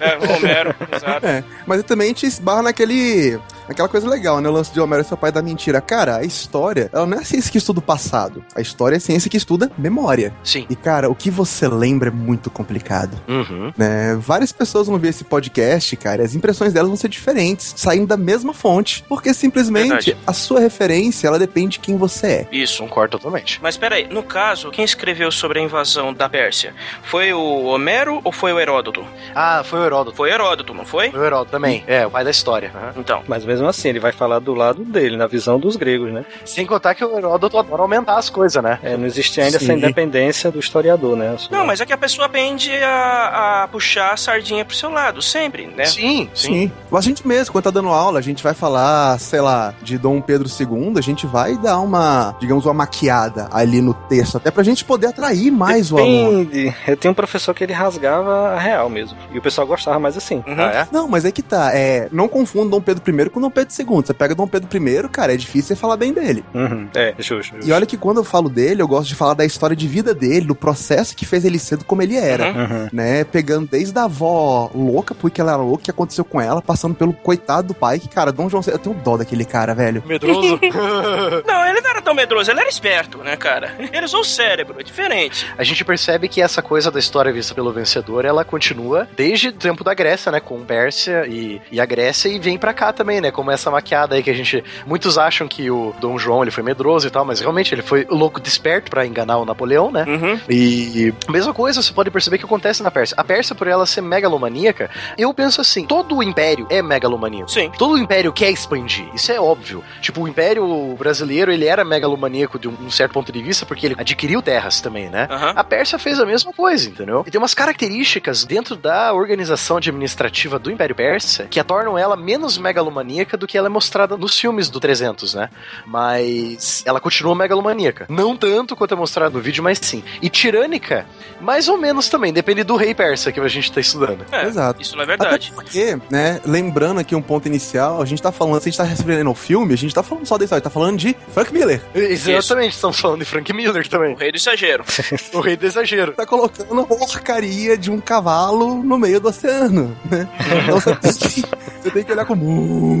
É, 0.00 0.34
Homero, 0.36 0.74
exato. 0.92 1.15
É, 1.22 1.44
mas 1.66 1.82
também 1.84 2.08
gente 2.08 2.26
esbarra 2.26 2.62
naquele. 2.62 3.38
Aquela 3.68 3.88
coisa 3.88 4.08
legal, 4.08 4.40
né? 4.40 4.48
O 4.48 4.52
lance 4.52 4.72
de 4.72 4.80
Homero 4.80 5.04
ser 5.04 5.14
o 5.14 5.16
pai 5.16 5.32
da 5.32 5.42
mentira. 5.42 5.80
Cara, 5.80 6.16
a 6.16 6.24
história, 6.24 6.90
ela 6.92 7.06
não 7.06 7.18
é 7.18 7.20
a 7.20 7.24
ciência 7.24 7.50
que 7.50 7.58
estuda 7.58 7.80
o 7.80 7.82
passado. 7.82 8.44
A 8.54 8.60
história 8.60 8.96
é 8.96 8.98
a 8.98 9.00
ciência 9.00 9.30
que 9.30 9.36
estuda 9.36 9.70
memória. 9.76 10.32
Sim. 10.42 10.66
E, 10.68 10.76
cara, 10.76 11.10
o 11.10 11.14
que 11.14 11.30
você 11.30 11.68
lembra 11.68 12.08
é 12.08 12.12
muito 12.12 12.50
complicado. 12.50 13.20
Uhum. 13.28 13.72
né? 13.76 14.16
Várias 14.16 14.52
pessoas 14.52 14.86
vão 14.86 14.98
ver 14.98 15.08
esse 15.08 15.24
podcast, 15.24 15.96
cara, 15.96 16.22
e 16.22 16.24
as 16.24 16.34
impressões 16.34 16.72
delas 16.72 16.88
vão 16.88 16.96
ser 16.96 17.08
diferentes, 17.08 17.74
saindo 17.76 18.06
da 18.06 18.16
mesma 18.16 18.52
fonte, 18.52 19.04
porque 19.08 19.32
simplesmente 19.34 19.88
Verdade. 19.88 20.16
a 20.26 20.32
sua 20.32 20.60
referência, 20.60 21.26
ela 21.26 21.38
depende 21.38 21.72
de 21.72 21.80
quem 21.80 21.96
você 21.96 22.26
é. 22.26 22.48
Isso. 22.52 22.82
Concordo 22.82 23.18
totalmente. 23.18 23.58
Mas 23.62 23.76
peraí, 23.76 24.06
no 24.08 24.22
caso, 24.22 24.70
quem 24.70 24.84
escreveu 24.84 25.30
sobre 25.32 25.58
a 25.58 25.62
invasão 25.62 26.12
da 26.12 26.28
Pérsia? 26.28 26.74
Foi 27.02 27.32
o 27.32 27.64
Homero 27.64 28.20
ou 28.22 28.32
foi 28.32 28.52
o 28.52 28.60
Heródoto? 28.60 29.04
Ah, 29.34 29.62
foi 29.64 29.80
o 29.80 29.84
Heródoto. 29.84 30.16
Foi 30.16 30.30
Heródoto, 30.30 30.74
não 30.74 30.84
foi? 30.84 31.10
Foi 31.10 31.20
o 31.20 31.24
Heródoto 31.24 31.50
também. 31.50 31.84
É, 31.86 32.06
o 32.06 32.10
pai 32.10 32.24
da 32.24 32.30
história. 32.30 32.70
Aham. 32.74 32.92
Então. 32.96 33.22
Mas 33.26 33.44
mesmo 33.44 33.55
mesmo 33.56 33.68
assim, 33.68 33.88
ele 33.88 34.00
vai 34.00 34.12
falar 34.12 34.38
do 34.38 34.54
lado 34.54 34.84
dele, 34.84 35.16
na 35.16 35.26
visão 35.26 35.58
dos 35.58 35.76
gregos, 35.76 36.12
né? 36.12 36.24
Sem 36.44 36.66
contar 36.66 36.94
que 36.94 37.04
o 37.04 37.16
Heródoto 37.16 37.58
adora 37.58 37.82
aumentar 37.82 38.18
as 38.18 38.28
coisas, 38.28 38.62
né? 38.62 38.78
É, 38.82 38.96
não 38.96 39.06
existe 39.06 39.40
ainda 39.40 39.56
essa 39.56 39.66
Sim. 39.66 39.72
independência 39.72 40.50
do 40.50 40.58
historiador, 40.58 41.16
né? 41.16 41.36
Não, 41.50 41.66
mas 41.66 41.80
é 41.80 41.86
que 41.86 41.92
a 41.92 41.98
pessoa 41.98 42.28
tende 42.28 42.72
a, 42.82 43.62
a 43.62 43.68
puxar 43.68 44.12
a 44.12 44.16
sardinha 44.16 44.64
pro 44.64 44.76
seu 44.76 44.90
lado, 44.90 45.22
sempre, 45.22 45.66
né? 45.66 45.86
Sim, 45.86 46.28
Sim. 46.34 46.70
A 46.92 47.00
gente 47.00 47.26
mesmo, 47.26 47.52
quando 47.52 47.64
tá 47.64 47.70
dando 47.70 47.88
aula, 47.88 48.18
a 48.18 48.22
gente 48.22 48.42
vai 48.42 48.54
falar, 48.54 49.18
sei 49.18 49.40
lá, 49.40 49.74
de 49.82 49.98
Dom 49.98 50.20
Pedro 50.20 50.48
II, 50.48 50.94
a 50.96 51.00
gente 51.00 51.26
vai 51.26 51.56
dar 51.56 51.78
uma, 51.80 52.34
digamos, 52.40 52.64
uma 52.64 52.74
maquiada 52.74 53.48
ali 53.52 53.80
no 53.80 53.94
texto, 53.94 54.36
até 54.36 54.50
pra 54.50 54.62
gente 54.62 54.84
poder 54.84 55.08
atrair 55.08 55.50
mais 55.50 55.92
o 55.92 55.98
aluno. 55.98 56.44
Depende. 56.44 56.74
Eu 56.86 56.96
tinha 56.96 57.10
um 57.10 57.14
professor 57.14 57.54
que 57.54 57.64
ele 57.64 57.72
rasgava 57.72 58.50
a 58.50 58.58
real 58.58 58.88
mesmo. 58.88 59.16
E 59.32 59.38
o 59.38 59.42
pessoal 59.42 59.66
gostava 59.66 59.98
mais 59.98 60.16
assim. 60.16 60.42
Uhum. 60.46 60.54
Ah, 60.58 60.72
é? 60.72 60.88
Não, 60.90 61.08
mas 61.08 61.24
é 61.24 61.30
que 61.30 61.42
tá. 61.42 61.70
É, 61.74 62.08
não 62.10 62.28
confunda 62.28 62.70
Dom 62.70 62.80
Pedro 62.80 63.02
I 63.06 63.30
com 63.30 63.40
Dom 63.46 63.50
Pedro 63.50 63.74
II. 63.78 63.86
Você 63.86 64.14
pega 64.14 64.34
Dom 64.34 64.46
Pedro 64.46 64.68
I, 64.76 65.08
cara, 65.08 65.32
é 65.32 65.36
difícil 65.36 65.68
você 65.68 65.76
falar 65.76 65.96
bem 65.96 66.12
dele. 66.12 66.44
Uhum. 66.52 66.88
É, 66.94 67.14
justo. 67.18 67.56
E 67.64 67.72
olha 67.72 67.86
que 67.86 67.96
quando 67.96 68.18
eu 68.18 68.24
falo 68.24 68.48
dele, 68.48 68.82
eu 68.82 68.88
gosto 68.88 69.08
de 69.08 69.14
falar 69.14 69.34
da 69.34 69.44
história 69.44 69.76
de 69.76 69.86
vida 69.86 70.14
dele, 70.14 70.46
do 70.46 70.54
processo 70.54 71.14
que 71.16 71.24
fez 71.24 71.44
ele 71.44 71.58
ser 71.58 71.82
como 71.84 72.02
ele 72.02 72.16
era. 72.16 72.46
Uhum. 72.46 72.88
Né, 72.92 73.24
pegando 73.24 73.68
desde 73.70 73.96
a 73.98 74.04
avó 74.04 74.70
louca, 74.74 75.14
porque 75.14 75.40
ela 75.40 75.52
era 75.52 75.62
louca, 75.62 75.82
o 75.82 75.84
que 75.84 75.90
aconteceu 75.90 76.24
com 76.24 76.40
ela, 76.40 76.62
passando 76.62 76.94
pelo 76.94 77.12
coitado 77.12 77.68
do 77.68 77.74
pai, 77.74 77.98
que, 77.98 78.08
cara, 78.08 78.32
Dom 78.32 78.48
João, 78.48 78.62
eu 78.66 78.78
tenho 78.78 78.94
dó 78.96 79.16
daquele 79.16 79.44
cara, 79.44 79.74
velho. 79.74 80.02
Medroso. 80.06 80.58
Não, 81.46 81.66
ele 81.66 81.80
não 81.80 81.90
era 81.90 82.02
tão 82.02 82.14
medroso, 82.14 82.50
ele 82.50 82.60
era 82.60 82.68
esperto, 82.68 83.18
né, 83.18 83.36
cara? 83.36 83.74
Ele 83.92 84.04
usou 84.04 84.20
o 84.20 84.24
cérebro, 84.24 84.80
é 84.80 84.82
diferente. 84.82 85.46
A 85.56 85.64
gente 85.64 85.84
percebe 85.84 86.28
que 86.28 86.40
essa 86.40 86.62
coisa 86.62 86.90
da 86.90 86.98
história 86.98 87.32
vista 87.32 87.54
pelo 87.54 87.72
vencedor, 87.72 88.24
ela 88.24 88.44
continua 88.44 89.08
desde 89.16 89.48
o 89.48 89.52
tempo 89.52 89.84
da 89.84 89.94
Grécia, 89.94 90.32
né? 90.32 90.40
Com 90.40 90.64
Pérsia 90.64 91.26
e, 91.26 91.60
e 91.70 91.80
a 91.80 91.86
Grécia, 91.86 92.28
e 92.28 92.38
vem 92.38 92.58
pra 92.58 92.72
cá 92.72 92.92
também, 92.92 93.20
né? 93.20 93.30
Como 93.36 93.50
essa 93.50 93.70
maquiada 93.70 94.14
aí 94.14 94.22
que 94.22 94.30
a 94.30 94.34
gente. 94.34 94.64
Muitos 94.86 95.18
acham 95.18 95.46
que 95.46 95.70
o 95.70 95.94
Dom 96.00 96.18
João 96.18 96.42
ele 96.42 96.50
foi 96.50 96.62
medroso 96.62 97.06
e 97.06 97.10
tal, 97.10 97.22
mas 97.22 97.38
realmente 97.38 97.74
ele 97.74 97.82
foi 97.82 98.06
louco 98.08 98.40
desperto 98.40 98.90
pra 98.90 99.04
enganar 99.04 99.36
o 99.36 99.44
Napoleão, 99.44 99.92
né? 99.92 100.06
Uhum. 100.08 100.40
E 100.48 101.12
mesma 101.28 101.52
coisa, 101.52 101.82
você 101.82 101.92
pode 101.92 102.10
perceber 102.10 102.38
que 102.38 102.46
acontece 102.46 102.82
na 102.82 102.90
Pérsia. 102.90 103.14
A 103.18 103.22
Pérsia, 103.22 103.54
por 103.54 103.66
ela 103.66 103.84
ser 103.84 104.00
megalomaníaca, 104.00 104.88
eu 105.18 105.34
penso 105.34 105.60
assim: 105.60 105.84
todo 105.84 106.16
o 106.16 106.22
império 106.22 106.66
é 106.70 106.80
megalomaníaco. 106.80 107.50
Sim. 107.50 107.70
Todo 107.76 107.92
o 107.92 107.98
império 107.98 108.32
quer 108.32 108.50
expandir, 108.50 109.06
isso 109.14 109.30
é 109.30 109.38
óbvio. 109.38 109.84
Tipo, 110.00 110.22
o 110.22 110.28
império 110.28 110.94
brasileiro, 110.98 111.52
ele 111.52 111.66
era 111.66 111.84
megalomaníaco 111.84 112.58
de 112.58 112.68
um, 112.68 112.90
certo 112.90 113.12
ponto 113.12 113.30
de 113.30 113.42
vista, 113.42 113.66
porque 113.66 113.86
ele 113.86 113.96
adquiriu 113.98 114.40
terras 114.40 114.80
também, 114.80 115.10
né? 115.10 115.28
Aham. 115.30 115.52
A 115.54 115.62
Pérsia 115.62 115.98
fez 115.98 116.18
a 116.18 116.24
mesma 116.24 116.54
coisa, 116.54 116.88
entendeu? 116.88 117.22
E 117.26 117.30
tem 117.30 117.38
umas 117.38 117.52
características 117.52 118.44
dentro 118.44 118.76
da 118.76 119.12
organização 119.12 119.76
administrativa 119.76 120.58
do 120.58 120.70
Império 120.70 120.94
Persa 120.94 121.44
que 121.44 121.60
a 121.60 121.64
tornam 121.64 121.98
ela 121.98 122.16
menos 122.16 122.56
megalomaníaca 122.56 123.25
do 123.34 123.46
que 123.46 123.56
ela 123.56 123.68
é 123.68 123.70
mostrada 123.70 124.14
nos 124.14 124.38
filmes 124.38 124.68
do 124.68 124.78
300, 124.78 125.32
né? 125.32 125.48
Mas 125.86 126.82
ela 126.84 127.00
continua 127.00 127.34
megalomaníaca. 127.34 128.04
Não 128.10 128.36
tanto 128.36 128.76
quanto 128.76 128.92
é 128.92 128.96
mostrado 128.96 129.38
no 129.38 129.40
vídeo, 129.42 129.64
mas 129.64 129.78
sim. 129.80 130.04
E 130.20 130.28
tirânica, 130.28 131.06
mais 131.40 131.66
ou 131.66 131.78
menos 131.78 132.10
também, 132.10 132.32
depende 132.32 132.62
do 132.62 132.76
rei 132.76 132.94
persa 132.94 133.32
que 133.32 133.40
a 133.40 133.48
gente 133.48 133.72
tá 133.72 133.80
estudando. 133.80 134.26
É, 134.30 134.44
Exato. 134.44 134.82
Isso 134.82 134.94
não 134.94 135.02
é 135.02 135.06
verdade. 135.06 135.52
Até 135.52 135.62
porque, 135.62 135.98
né, 136.10 136.40
lembrando 136.44 137.00
aqui 137.00 137.14
um 137.14 137.22
ponto 137.22 137.46
inicial, 137.46 138.02
a 138.02 138.04
gente 138.04 138.20
tá 138.20 138.30
falando, 138.30 138.60
se 138.60 138.68
a 138.68 138.70
gente 138.70 138.78
tá 138.78 138.84
recebendo 138.84 139.30
o 139.30 139.34
filme, 139.34 139.72
a 139.72 139.78
gente 139.78 139.94
tá 139.94 140.02
falando 140.02 140.26
só 140.26 140.36
da 140.36 140.44
história, 140.44 140.62
tá 140.62 140.68
falando 140.68 140.98
de 140.98 141.16
Frank 141.32 141.52
Miller. 141.52 141.80
Exatamente, 141.94 142.74
estamos 142.74 142.98
falando 142.98 143.20
de 143.20 143.24
Frank 143.24 143.50
Miller 143.52 143.88
também. 143.88 144.14
O 144.14 144.16
rei 144.18 144.30
do 144.30 144.36
exagero. 144.36 144.84
o 145.32 145.40
rei 145.40 145.56
do 145.56 145.64
exagero. 145.64 146.12
Tá 146.12 146.26
colocando 146.26 146.80
a 146.80 146.84
porcaria 146.84 147.78
de 147.78 147.90
um 147.90 148.00
cavalo 148.00 148.82
no 148.82 148.98
meio 148.98 149.20
do 149.20 149.28
oceano, 149.28 149.96
né? 150.10 150.28
Então 150.62 150.80
você 150.80 150.94
tem 150.96 151.12
que, 151.12 151.44
você 151.82 151.90
tem 151.90 152.04
que 152.04 152.12
olhar 152.12 152.24
com 152.24 152.34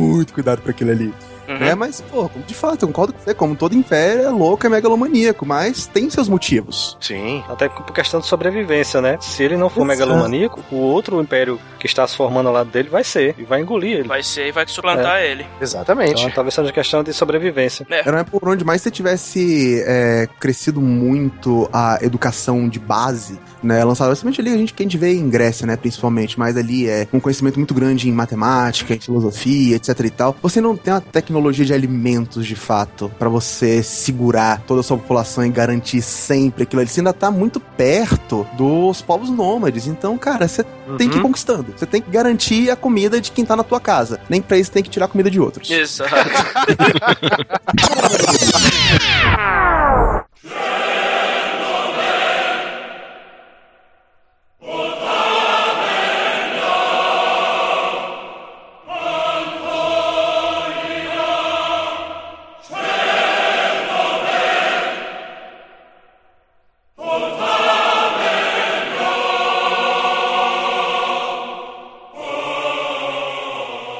muito 0.06 0.32
cuidado 0.32 0.62
pra 0.62 0.70
aquilo 0.70 0.90
ali. 0.90 1.12
Uhum. 1.48 1.58
Né? 1.58 1.74
Mas, 1.74 2.00
pô, 2.00 2.28
de 2.46 2.54
fato, 2.54 2.82
eu 2.82 2.88
concordo 2.88 3.12
com 3.12 3.20
você, 3.20 3.34
como 3.34 3.54
todo 3.54 3.74
império 3.74 4.22
é 4.22 4.30
louco, 4.30 4.66
é 4.66 4.68
megalomaníaco, 4.68 5.46
mas 5.46 5.86
tem 5.86 6.10
seus 6.10 6.28
motivos. 6.28 6.96
Sim. 7.00 7.42
Até 7.48 7.68
por 7.68 7.92
questão 7.92 8.20
de 8.20 8.26
sobrevivência, 8.26 9.00
né? 9.00 9.16
Se 9.20 9.42
ele 9.42 9.56
não 9.56 9.68
for 9.68 9.86
Exato. 9.86 9.86
megalomaníaco, 9.86 10.62
o 10.70 10.76
outro 10.76 11.20
império 11.20 11.60
que 11.78 11.86
está 11.86 12.06
se 12.06 12.16
formando 12.16 12.48
ao 12.48 12.52
lado 12.52 12.70
dele 12.70 12.88
vai 12.88 13.04
ser. 13.04 13.34
E 13.38 13.44
vai 13.44 13.60
engolir 13.60 13.98
ele. 13.98 14.08
Vai 14.08 14.22
ser 14.22 14.48
e 14.48 14.52
vai 14.52 14.66
suplantar 14.66 15.22
ele. 15.22 15.46
Exatamente. 15.60 16.20
Então 16.20 16.30
talvez 16.30 16.54
seja 16.54 16.72
questão 16.72 17.02
de 17.02 17.12
sobrevivência. 17.12 17.86
Era 17.90 18.24
por 18.24 18.48
onde 18.48 18.64
mais 18.64 18.82
você 18.82 18.90
tivesse 18.90 19.82
é, 19.86 20.28
crescido 20.40 20.80
muito 20.80 21.68
a 21.72 21.98
educação 22.02 22.68
de 22.68 22.78
base, 22.78 23.38
né? 23.66 23.84
Lançada 23.84 24.10
principalmente 24.10 24.40
ali, 24.40 24.52
a 24.52 24.56
gente, 24.56 24.72
que 24.74 24.82
a 24.82 24.86
gente 24.86 24.96
vê 24.96 25.12
em 25.14 25.28
Grécia, 25.28 25.66
né? 25.66 25.76
Principalmente, 25.76 26.38
mas 26.38 26.56
ali 26.56 26.88
é 26.88 27.06
um 27.12 27.20
conhecimento 27.20 27.56
muito 27.58 27.74
grande 27.74 28.08
em 28.08 28.12
matemática, 28.12 28.94
em 28.94 29.00
filosofia, 29.00 29.76
etc 29.76 30.00
e 30.00 30.10
tal. 30.10 30.36
Você 30.42 30.60
não 30.60 30.76
tem 30.76 30.94
uma 30.94 31.00
tecnologia 31.00 31.64
de 31.64 31.74
alimentos, 31.74 32.46
de 32.46 32.56
fato, 32.56 33.10
pra 33.18 33.28
você 33.28 33.82
segurar 33.82 34.62
toda 34.66 34.80
a 34.80 34.82
sua 34.82 34.96
população 34.96 35.44
e 35.44 35.48
garantir 35.50 36.00
sempre 36.02 36.62
aquilo 36.62 36.80
ali. 36.80 36.88
Você 36.90 37.00
ainda 37.00 37.12
tá 37.12 37.30
muito 37.30 37.60
perto 37.60 38.46
dos 38.56 39.02
povos 39.02 39.28
nômades. 39.30 39.86
Então, 39.86 40.16
cara, 40.16 40.46
você 40.48 40.64
tem 40.96 41.08
que 41.08 41.16
ir 41.16 41.18
Uhum. 41.18 41.22
conquistando. 41.24 41.74
Você 41.76 41.86
tem 41.86 42.00
que 42.00 42.10
garantir 42.10 42.70
a 42.70 42.76
comida 42.76 43.20
de 43.20 43.30
quem 43.32 43.44
tá 43.44 43.56
na 43.56 43.64
tua 43.64 43.80
casa. 43.80 44.20
Nem 44.28 44.40
pra 44.40 44.56
isso 44.58 44.70
tem 44.70 44.82
que 44.82 44.90
tirar 44.90 45.06
a 45.06 45.08
comida 45.08 45.30
de 45.30 45.40
outros. 45.40 45.68
Exato. 45.70 46.14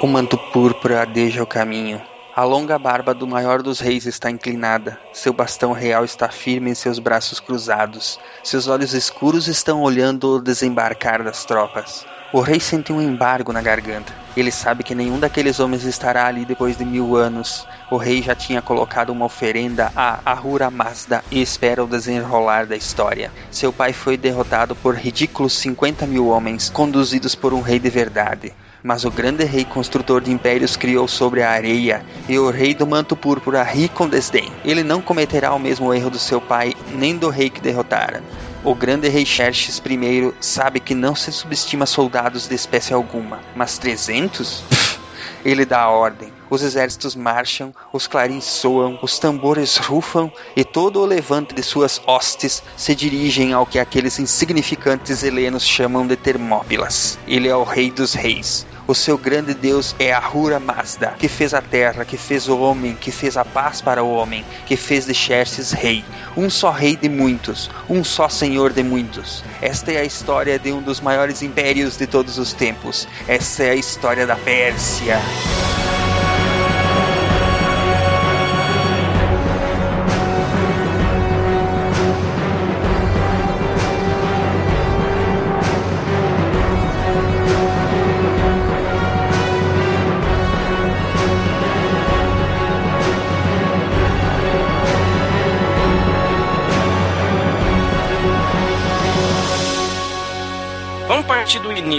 O 0.07 0.09
manto 0.09 0.39
púrpura 0.39 1.03
adeja 1.03 1.43
o 1.43 1.47
caminho. 1.49 2.01
A 2.33 2.45
longa 2.45 2.79
barba 2.79 3.13
do 3.13 3.27
maior 3.27 3.61
dos 3.61 3.81
reis 3.81 4.07
está 4.07 4.31
inclinada. 4.31 5.01
Seu 5.13 5.33
bastão 5.33 5.73
real 5.73 6.05
está 6.05 6.29
firme 6.29 6.71
em 6.71 6.75
seus 6.77 7.01
braços 7.01 7.41
cruzados. 7.41 8.17
Seus 8.45 8.69
olhos 8.69 8.95
escuros 8.95 9.49
estão 9.49 9.83
olhando 9.83 10.37
o 10.37 10.41
desembarcar 10.41 11.25
das 11.25 11.45
tropas. 11.45 12.07
O 12.33 12.41
rei 12.41 12.61
sente 12.61 12.93
um 12.93 13.03
embargo 13.03 13.53
na 13.53 13.61
garganta. 13.61 14.13
Ele 14.37 14.53
sabe 14.53 14.85
que 14.85 14.95
nenhum 14.95 15.19
daqueles 15.19 15.59
homens 15.59 15.83
estará 15.83 16.29
ali 16.29 16.45
depois 16.45 16.79
de 16.79 16.85
mil 16.85 17.17
anos. 17.17 17.67
O 17.91 17.97
rei 17.97 18.23
já 18.23 18.37
tinha 18.37 18.63
colocado 18.63 19.11
uma 19.11 19.25
oferenda 19.25 19.91
a 19.97 20.21
Ahura 20.25 20.71
Mazda 20.71 21.25
e 21.33 21.43
espera 21.43 21.83
o 21.83 21.89
desenrolar 21.89 22.65
da 22.65 22.77
história. 22.77 23.33
Seu 23.51 23.73
pai 23.73 23.93
foi 23.93 24.17
derrotado 24.17 24.77
por 24.77 24.95
ridículos 24.95 25.55
50 25.55 26.07
mil 26.07 26.29
homens, 26.29 26.71
conduzidos 26.71 27.35
por 27.35 27.53
um 27.53 27.61
rei 27.61 27.81
de 27.81 27.91
verdade. 27.91 28.55
Mas 28.87 29.05
o 29.05 29.11
grande 29.11 29.43
rei 29.43 29.65
construtor 29.65 30.21
de 30.21 30.31
impérios 30.31 30.77
criou 30.77 31.09
sobre 31.09 31.43
a 31.43 31.51
areia, 31.51 32.07
e 32.29 32.39
o 32.39 32.51
rei 32.51 32.73
do 32.73 32.87
manto 32.87 33.17
púrpura 33.17 33.61
ri 33.65 33.89
com 33.89 34.09
desdém. 34.09 34.49
Ele 34.65 34.85
não 34.85 35.03
cometerá 35.03 35.53
o 35.53 35.59
mesmo 35.59 35.93
erro 35.93 36.09
do 36.09 36.21
seu 36.21 36.41
pai, 36.41 36.73
nem 36.95 37.17
do 37.17 37.29
rei 37.29 37.51
que 37.51 37.61
derrotara. 37.61 38.23
O 38.63 38.77
grande 38.77 39.09
rei 39.09 39.27
Xerxes 39.27 39.83
I 39.85 40.33
sabe 40.39 40.79
que 40.79 40.95
não 40.95 41.17
se 41.17 41.33
subestima 41.33 41.85
soldados 41.85 42.47
de 42.47 42.55
espécie 42.55 42.95
alguma, 42.95 43.41
mas 43.57 43.77
300? 43.77 44.61
Pff, 44.71 45.01
Ele 45.45 45.65
dá 45.65 45.83
a 45.83 45.91
ordem. 45.91 46.33
Os 46.49 46.63
exércitos 46.63 47.17
marcham, 47.17 47.75
os 47.93 48.07
clarins 48.07 48.45
soam, 48.45 48.99
os 49.03 49.19
tambores 49.19 49.77
rufam 49.77 50.31
e 50.55 50.65
todo 50.65 51.01
o 51.01 51.07
levante 51.07 51.55
de 51.55 51.63
suas 51.63 52.01
hostes 52.07 52.63
se 52.77 52.95
dirigem 52.95 53.53
ao 53.53 53.67
que 53.67 53.79
aqueles 53.79 54.19
insignificantes 54.19 55.23
helenos 55.23 55.65
chamam 55.65 56.07
de 56.07 56.17
Termópilas. 56.17 57.19
Ele 57.27 57.49
é 57.49 57.57
o 57.57 57.65
rei 57.65 57.91
dos 57.91 58.15
reis. 58.15 58.67
O 58.89 58.95
seu 58.95 59.19
grande 59.19 59.53
Deus 59.53 59.97
é 59.99 60.13
Ahura 60.13 60.61
Mazda, 60.61 61.15
que 61.19 61.29
fez 61.29 61.53
a 61.53 61.61
terra, 61.61 62.05
que 62.05 62.17
fez 62.17 62.47
o 62.49 62.57
homem, 62.59 62.95
que 62.95 63.11
fez 63.11 63.37
a 63.37 63.45
paz 63.45 63.81
para 63.81 64.05
o 64.05 64.13
homem, 64.13 64.45
que 64.65 64.77
fez 64.77 65.07
de 65.07 65.13
Xerxes 65.13 65.73
rei. 65.73 66.05
Um 66.37 66.49
só 66.49 66.71
rei 66.71 66.95
de 66.95 67.09
muitos, 67.09 67.69
um 67.89 68.05
só 68.05 68.29
senhor 68.29 68.73
de 68.73 68.85
muitos. 68.85 69.43
Esta 69.61 69.91
é 69.91 69.99
a 69.99 70.05
história 70.05 70.57
de 70.57 70.71
um 70.71 70.81
dos 70.81 71.01
maiores 71.01 71.43
impérios 71.43 71.97
de 71.97 72.07
todos 72.07 72.39
os 72.39 72.53
tempos. 72.53 73.09
Essa 73.27 73.65
é 73.65 73.71
a 73.71 73.75
história 73.75 74.25
da 74.25 74.37
Pérsia. 74.37 75.21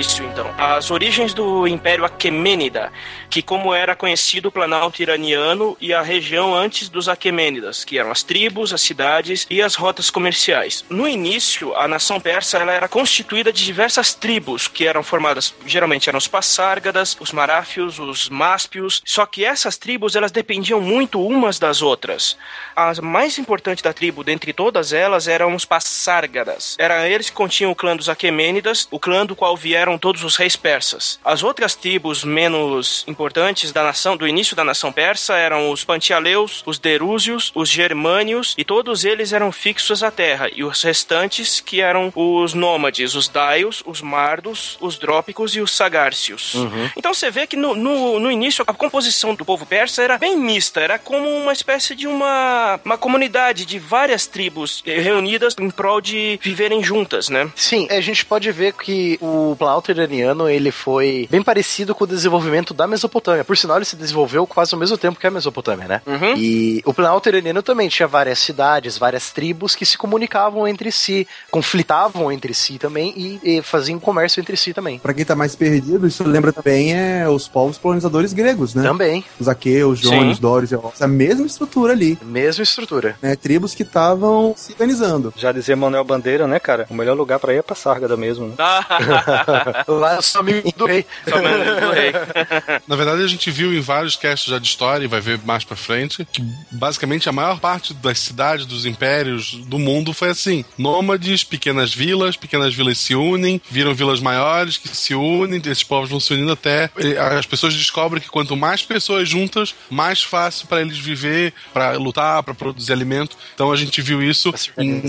Partir 0.08 0.37
As 0.58 0.92
origens 0.92 1.34
do 1.34 1.68
Império 1.68 2.06
Aquemênida, 2.06 2.92
que 3.30 3.42
como 3.42 3.74
era 3.74 3.96
conhecido 3.96 4.50
o 4.50 4.52
Planalto 4.52 5.02
iraniano 5.02 5.76
e 5.82 5.94
a 5.94 6.02
região 6.02 6.54
antes 6.54 6.90
dos 6.90 7.10
Aquemênidas, 7.10 7.84
que 7.84 7.98
eram 7.98 8.12
as 8.12 8.22
tribos, 8.22 8.72
as 8.72 8.82
cidades 8.82 9.48
e 9.50 9.62
as 9.62 9.74
rotas 9.74 10.12
comerciais. 10.12 10.86
No 10.90 11.08
início, 11.08 11.76
a 11.76 11.88
nação 11.88 12.20
persa 12.20 12.60
ela 12.60 12.72
era 12.72 12.88
constituída 12.88 13.52
de 13.52 13.66
diversas 13.66 14.14
tribos, 14.14 14.68
que 14.68 14.86
eram 14.86 15.02
formadas, 15.02 15.54
geralmente 15.66 16.08
eram 16.08 16.18
os 16.18 16.28
Passárgadas, 16.28 17.18
os 17.20 17.32
Maráfios, 17.32 17.98
os 17.98 18.30
Máspios, 18.30 19.02
só 19.06 19.26
que 19.26 19.44
essas 19.44 19.78
tribos 19.78 20.16
elas 20.16 20.32
dependiam 20.32 20.80
muito 20.80 21.26
umas 21.26 21.58
das 21.58 21.82
outras. 21.82 22.38
A 22.76 22.94
mais 23.02 23.40
importante 23.40 23.82
da 23.82 23.94
tribo, 23.94 24.24
dentre 24.24 24.54
todas 24.54 24.94
elas, 24.94 25.28
eram 25.28 25.56
os 25.56 25.66
Passárgadas. 25.66 26.76
Era 26.78 27.08
eles 27.10 27.30
que 27.30 27.36
continham 27.36 27.72
o 27.72 27.76
clã 27.76 27.96
dos 27.96 28.10
Aquemênidas, 28.10 28.88
o 28.92 29.00
clã 29.00 29.26
do 29.26 29.36
qual 29.36 29.58
vieram 29.58 29.98
todos 29.98 30.24
os 30.24 30.27
reis 30.36 30.56
persas. 30.56 31.20
As 31.24 31.44
outras 31.44 31.76
tribos 31.76 32.24
menos 32.24 33.04
importantes 33.08 33.72
da 33.72 33.84
nação, 33.84 34.18
do 34.18 34.28
início 34.28 34.56
da 34.56 34.64
nação 34.64 34.92
persa, 34.92 35.36
eram 35.36 35.72
os 35.72 35.84
Pantialeus, 35.84 36.64
os 36.66 36.80
Derúzios, 36.80 37.52
os 37.56 37.70
Germânios, 37.70 38.54
e 38.58 38.64
todos 38.64 39.06
eles 39.06 39.34
eram 39.34 39.52
fixos 39.52 40.04
à 40.04 40.12
terra, 40.12 40.50
e 40.54 40.64
os 40.64 40.82
restantes 40.84 41.60
que 41.60 41.82
eram 41.82 42.12
os 42.16 42.54
nômades, 42.54 43.16
os 43.16 43.28
Daios, 43.28 43.84
os 43.86 44.02
Mardos, 44.02 44.78
os 44.82 44.98
Drópicos 44.98 45.56
e 45.56 45.62
os 45.62 45.72
Sagárcios. 45.72 46.56
Então 46.96 47.14
você 47.14 47.30
vê 47.30 47.48
que 47.48 47.56
no, 47.56 47.76
no, 47.76 48.20
no 48.20 48.32
início 48.32 48.64
a 48.68 48.74
composição 48.74 49.36
do 49.36 49.46
povo 49.46 49.66
persa 49.66 50.04
era 50.04 50.18
bem 50.18 50.38
mista, 50.38 50.80
era 50.80 50.98
como 51.00 51.28
uma 51.30 51.54
espécie 51.54 51.96
de 51.96 52.08
uma, 52.08 52.80
uma 52.84 52.98
comunidade 52.98 53.66
de 53.66 53.80
várias 53.80 54.26
tribos 54.26 54.84
eh, 54.86 55.00
reunidas 55.00 55.56
em 55.60 55.70
prol 55.70 56.02
de 56.02 56.40
viverem 56.42 56.84
juntas, 56.84 57.30
né? 57.30 57.50
Sim, 57.56 57.88
a 57.90 58.02
gente 58.02 58.26
pode 58.26 58.52
ver 58.52 58.74
que 58.74 59.18
o 59.22 59.56
Planalto 59.58 59.92
iraniano 59.92 60.17
ele 60.50 60.72
foi 60.72 61.28
bem 61.30 61.44
parecido 61.44 61.94
com 61.94 62.04
o 62.04 62.08
desenvolvimento 62.08 62.74
da 62.74 62.88
Mesopotâmia. 62.88 63.44
Por 63.44 63.58
sinal, 63.58 63.78
ele 63.78 63.86
se 63.86 63.96
desenvolveu 63.96 64.46
quase 64.48 64.74
ao 64.74 64.80
mesmo 64.80 64.98
tempo 64.98 65.20
que 65.20 65.28
a 65.28 65.32
Mesopotâmia, 65.32 65.88
né? 65.88 66.02
Uhum. 66.06 66.34
E 66.36 66.82
o 66.86 66.94
Planalto 66.94 67.30
iraniano 67.30 67.62
também 67.62 67.90
tinha 67.90 68.08
várias 68.08 68.40
cidades, 68.40 68.98
várias 68.98 69.32
tribos 69.32 69.76
que 69.76 69.86
se 69.86 69.98
comunicavam 69.98 70.68
entre 70.68 70.92
si, 70.92 71.28
conflitavam 71.52 72.32
entre 72.32 72.54
si 72.54 72.78
também 72.78 73.14
e, 73.16 73.40
e 73.44 73.62
faziam 73.62 74.00
comércio 74.00 74.40
entre 74.40 74.56
si 74.58 74.74
também. 74.74 75.00
Pra 75.00 75.14
quem 75.14 75.26
tá 75.26 75.36
mais 75.36 75.56
perdido, 75.56 76.08
isso 76.08 76.24
lembra 76.24 76.52
também 76.54 76.94
é 76.94 77.28
os 77.28 77.48
povos 77.48 77.78
colonizadores 77.78 78.34
gregos, 78.34 78.74
né? 78.74 78.84
Também, 78.84 79.24
Os 79.40 79.48
aqueus, 79.48 80.00
jônios, 80.00 80.40
dórios, 80.40 80.72
a 81.00 81.08
mesma 81.08 81.46
estrutura 81.46 81.94
ali, 81.94 82.18
mesma 82.22 82.64
estrutura. 82.64 83.16
né? 83.22 83.36
Tribos 83.36 83.74
que 83.76 83.84
estavam 83.84 84.54
se 84.56 84.72
organizando. 84.72 85.34
Já 85.36 85.52
dizia 85.52 85.76
Manuel 85.76 86.04
Bandeira, 86.04 86.48
né, 86.48 86.60
cara? 86.60 86.86
O 86.90 86.94
melhor 86.94 87.16
lugar 87.16 87.40
pra 87.40 87.54
ir 87.54 87.58
é 87.58 87.62
pra 87.62 87.76
Sárgada 87.76 88.16
mesmo, 88.18 88.48
né? 88.48 88.56
Lá 90.08 90.16
eu 90.16 90.22
sou 90.22 90.40
amigo 90.40 90.72
do 90.78 90.86
rei. 90.86 91.06
Somente 91.28 91.82
do 91.82 91.92
rei. 91.92 92.14
Na 92.88 92.96
verdade, 92.96 93.24
a 93.24 93.28
gente 93.28 93.52
viu 93.52 93.74
em 93.74 93.82
vários 93.82 94.16
casts 94.16 94.50
já 94.50 94.58
de 94.58 94.66
história, 94.66 95.04
e 95.04 95.08
vai 95.08 95.20
ver 95.20 95.38
mais 95.44 95.66
pra 95.66 95.76
frente, 95.76 96.26
que 96.32 96.42
basicamente 96.72 97.28
a 97.28 97.32
maior 97.34 97.60
parte 97.60 97.94
das 97.94 98.20
cidades, 98.20 98.66
dos 98.66 98.86
impérios 98.86 99.56
do 99.66 99.78
mundo 99.78 100.14
foi 100.14 100.30
assim: 100.30 100.64
nômades, 100.78 101.44
pequenas 101.44 101.94
vilas, 101.94 102.38
pequenas 102.38 102.74
vilas 102.74 102.98
se 102.98 103.16
unem, 103.16 103.62
viram 103.70 103.94
vilas 103.94 104.22
maiores 104.22 104.78
que 104.78 104.88
se 104.88 105.14
unem, 105.14 105.62
esses 105.66 105.84
povos 105.84 106.10
vão 106.10 106.20
se 106.22 106.34
unindo 106.34 106.54
até. 106.54 106.90
As 107.38 107.46
pessoas 107.46 107.74
descobrem 107.74 108.22
que 108.22 108.30
quanto 108.30 108.56
mais 108.56 108.84
pessoas 108.84 109.28
juntas, 109.28 109.76
mais 109.90 110.24
fácil 110.24 110.68
pra 110.68 110.80
eles 110.80 110.98
viver, 110.98 111.54
pra 111.74 111.94
lutar, 111.94 112.42
pra 112.44 112.54
produzir 112.54 112.94
alimento. 112.94 113.36
Então 113.54 113.74
a 113.74 113.76
gente 113.76 114.02
viu 114.02 114.24
isso 114.24 114.54
em, 114.78 115.02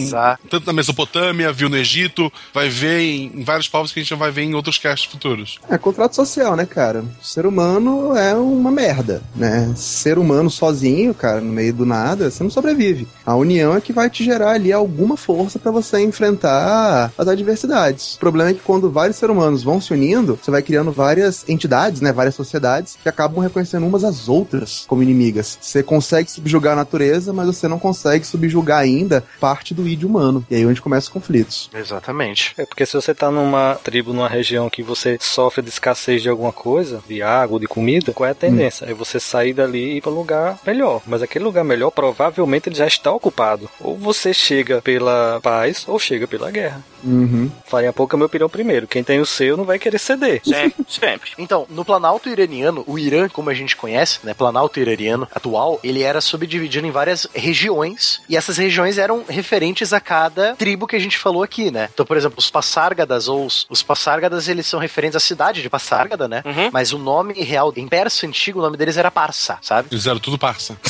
tanto 0.51 0.67
na 0.67 0.73
Mesopotâmia, 0.73 1.53
viu 1.53 1.69
no 1.69 1.77
Egito, 1.77 2.33
vai 2.53 2.69
ver 2.69 3.01
em, 3.01 3.33
em 3.37 3.45
vários 3.45 3.69
povos 3.69 3.93
que 3.93 4.01
a 4.01 4.03
gente 4.03 4.15
vai 4.15 4.33
ver 4.33 4.43
em 4.43 4.55
outros 4.55 4.77
casts 4.77 4.88
futuros. 5.05 5.59
É 5.69 5.79
contrato 5.79 6.15
social, 6.15 6.57
né, 6.57 6.67
cara? 6.67 7.05
O 7.21 7.25
ser 7.25 7.47
humano 7.47 8.17
é 8.17 8.35
uma 8.35 8.71
merda, 8.71 9.23
né? 9.35 9.73
Ser 9.77 10.19
humano 10.19 10.51
sozinho, 10.51 11.15
cara, 11.15 11.41
no 11.41 11.53
meio 11.53 11.73
do 11.73 11.87
nada, 11.87 12.31
você 12.31 12.43
não 12.43 12.51
sobrevive. 12.51 13.07
A 13.25 13.35
união 13.35 13.77
é 13.77 13.81
que 13.81 13.93
vai 13.93 14.11
te 14.11 14.25
gerar 14.25 14.53
ali 14.53 14.73
alguma 14.73 15.17
força 15.17 15.59
pra 15.59 15.71
você 15.71 16.01
enfrentar 16.01 17.13
as 17.17 17.29
adversidades. 17.29 18.15
O 18.15 18.19
problema 18.19 18.51
é 18.51 18.55
que 18.55 18.61
quando 18.61 18.91
vários 18.91 19.17
seres 19.17 19.35
humanos 19.35 19.63
vão 19.63 19.81
se 19.81 19.93
unindo, 19.93 20.39
você 20.43 20.51
vai 20.51 20.63
criando 20.63 20.93
várias 20.93 21.49
entidades, 21.49 22.01
né, 22.01 22.13
várias 22.13 22.35
sociedades 22.35 22.97
que 23.03 23.09
acabam 23.09 23.43
reconhecendo 23.43 23.87
umas 23.87 24.05
às 24.05 24.29
outras 24.29 24.85
como 24.87 25.03
inimigas. 25.03 25.59
Você 25.61 25.83
consegue 25.83 26.31
subjugar 26.31 26.73
a 26.73 26.77
natureza, 26.77 27.33
mas 27.33 27.47
você 27.47 27.69
não 27.69 27.79
consegue 27.79 28.27
subjugar 28.27 28.79
ainda 28.79 29.25
parte 29.41 29.75
do 29.75 29.87
id 29.87 30.05
humano. 30.05 30.45
E 30.51 30.55
aí 30.55 30.63
é 30.63 30.67
onde 30.67 30.81
começam 30.81 31.09
os 31.09 31.13
conflitos. 31.13 31.71
Exatamente. 31.75 32.55
É 32.57 32.65
porque 32.65 32.87
se 32.87 32.95
você 32.95 33.15
tá 33.15 33.31
numa 33.31 33.75
tribo, 33.83 34.13
numa 34.13 34.29
região 34.29 34.71
que 34.71 34.78
você 34.83 35.19
sofre 35.21 35.63
de 35.63 35.69
escassez 35.69 36.23
de 36.23 36.29
alguma 36.29 36.53
coisa, 36.53 37.03
de 37.07 37.23
água, 37.23 37.61
de 37.61 37.67
comida, 37.67 38.13
qual 38.13 38.29
é 38.29 38.33
a 38.33 38.35
tendência? 38.35 38.85
É 38.87 38.95
você 38.95 39.21
sair 39.21 39.53
dali 39.53 39.93
e 39.93 39.97
ir 39.97 40.01
pra 40.01 40.11
um 40.11 40.15
lugar 40.15 40.59
melhor. 40.67 41.03
Mas 41.07 41.23
aquele 41.23 41.45
lugar 41.45 41.65
melhor, 41.65 41.91
provavelmente 41.91 42.69
ele 42.69 42.77
já 42.77 42.87
está 42.87 43.13
ocupado. 43.13 43.69
Ou 43.81 43.97
você 43.97 44.33
chega 44.33 44.81
pela 44.83 45.41
paz, 45.43 45.85
ou 45.87 45.99
chega 45.99 46.27
pela 46.27 46.51
guerra. 46.51 46.83
Uhum. 47.03 47.51
Farinha 47.67 47.93
pouca 47.93 48.17
é 48.17 48.19
meu 48.19 48.29
pirão 48.29 48.49
primeiro. 48.49 48.87
Quem 48.87 49.05
tem 49.05 49.21
o 49.21 49.27
seu 49.27 49.57
não 49.57 49.65
vai 49.65 49.79
querer 49.79 49.99
ceder. 49.99 50.41
Sempre, 50.45 50.85
sempre. 50.89 51.31
Então, 51.39 51.67
no 51.71 51.85
Planalto 51.85 52.29
iraniano, 52.29 52.85
o 52.87 52.99
Irã, 52.99 53.29
como 53.29 53.51
a 53.51 53.55
gente 53.55 53.77
conhece, 53.77 54.19
né, 54.25 54.35
Planalto 54.35 54.81
iraniano 54.81 55.29
atual, 55.35 55.79
ele 55.83 56.03
era 56.03 56.21
subdividido 56.21 56.87
em 56.87 56.91
várias 56.91 57.27
regiões, 57.35 58.21
e 58.29 58.37
essas 58.37 58.57
regiões 58.57 58.99
eram 58.99 59.25
referentes 59.29 59.93
a 59.93 60.01
cada 60.01 60.55
tribo 60.57 60.87
que 60.87 60.97
a 60.97 60.99
gente 60.99 61.19
falou 61.19 61.43
aqui, 61.43 61.71
né? 61.71 61.89
Então, 61.93 62.07
por 62.07 62.17
exemplo, 62.17 62.39
os 62.39 62.51
Passárgadas 62.51 63.29
ou 63.29 63.47
os, 63.47 63.67
os 63.69 63.83
Passárgadas, 63.83 64.49
eles 64.49 64.67
são 64.69 64.81
referentes 64.81 65.17
à 65.17 65.21
cidade 65.21 65.63
de 65.63 65.71
Passárgada, 65.71 66.29
né? 66.29 66.43
Uhum. 66.45 66.71
Mas 66.73 66.93
o 66.93 66.99
nome 66.99 67.35
real, 67.43 67.73
em 67.77 67.89
persa 67.89 68.27
antigo, 68.27 68.59
o 68.59 68.63
nome 68.63 68.77
deles 68.77 68.97
era 68.97 69.11
Parsa, 69.11 69.59
sabe? 69.61 69.89
Eles 69.91 70.07
eram 70.07 70.21
tudo 70.21 70.39
parça. 70.39 70.77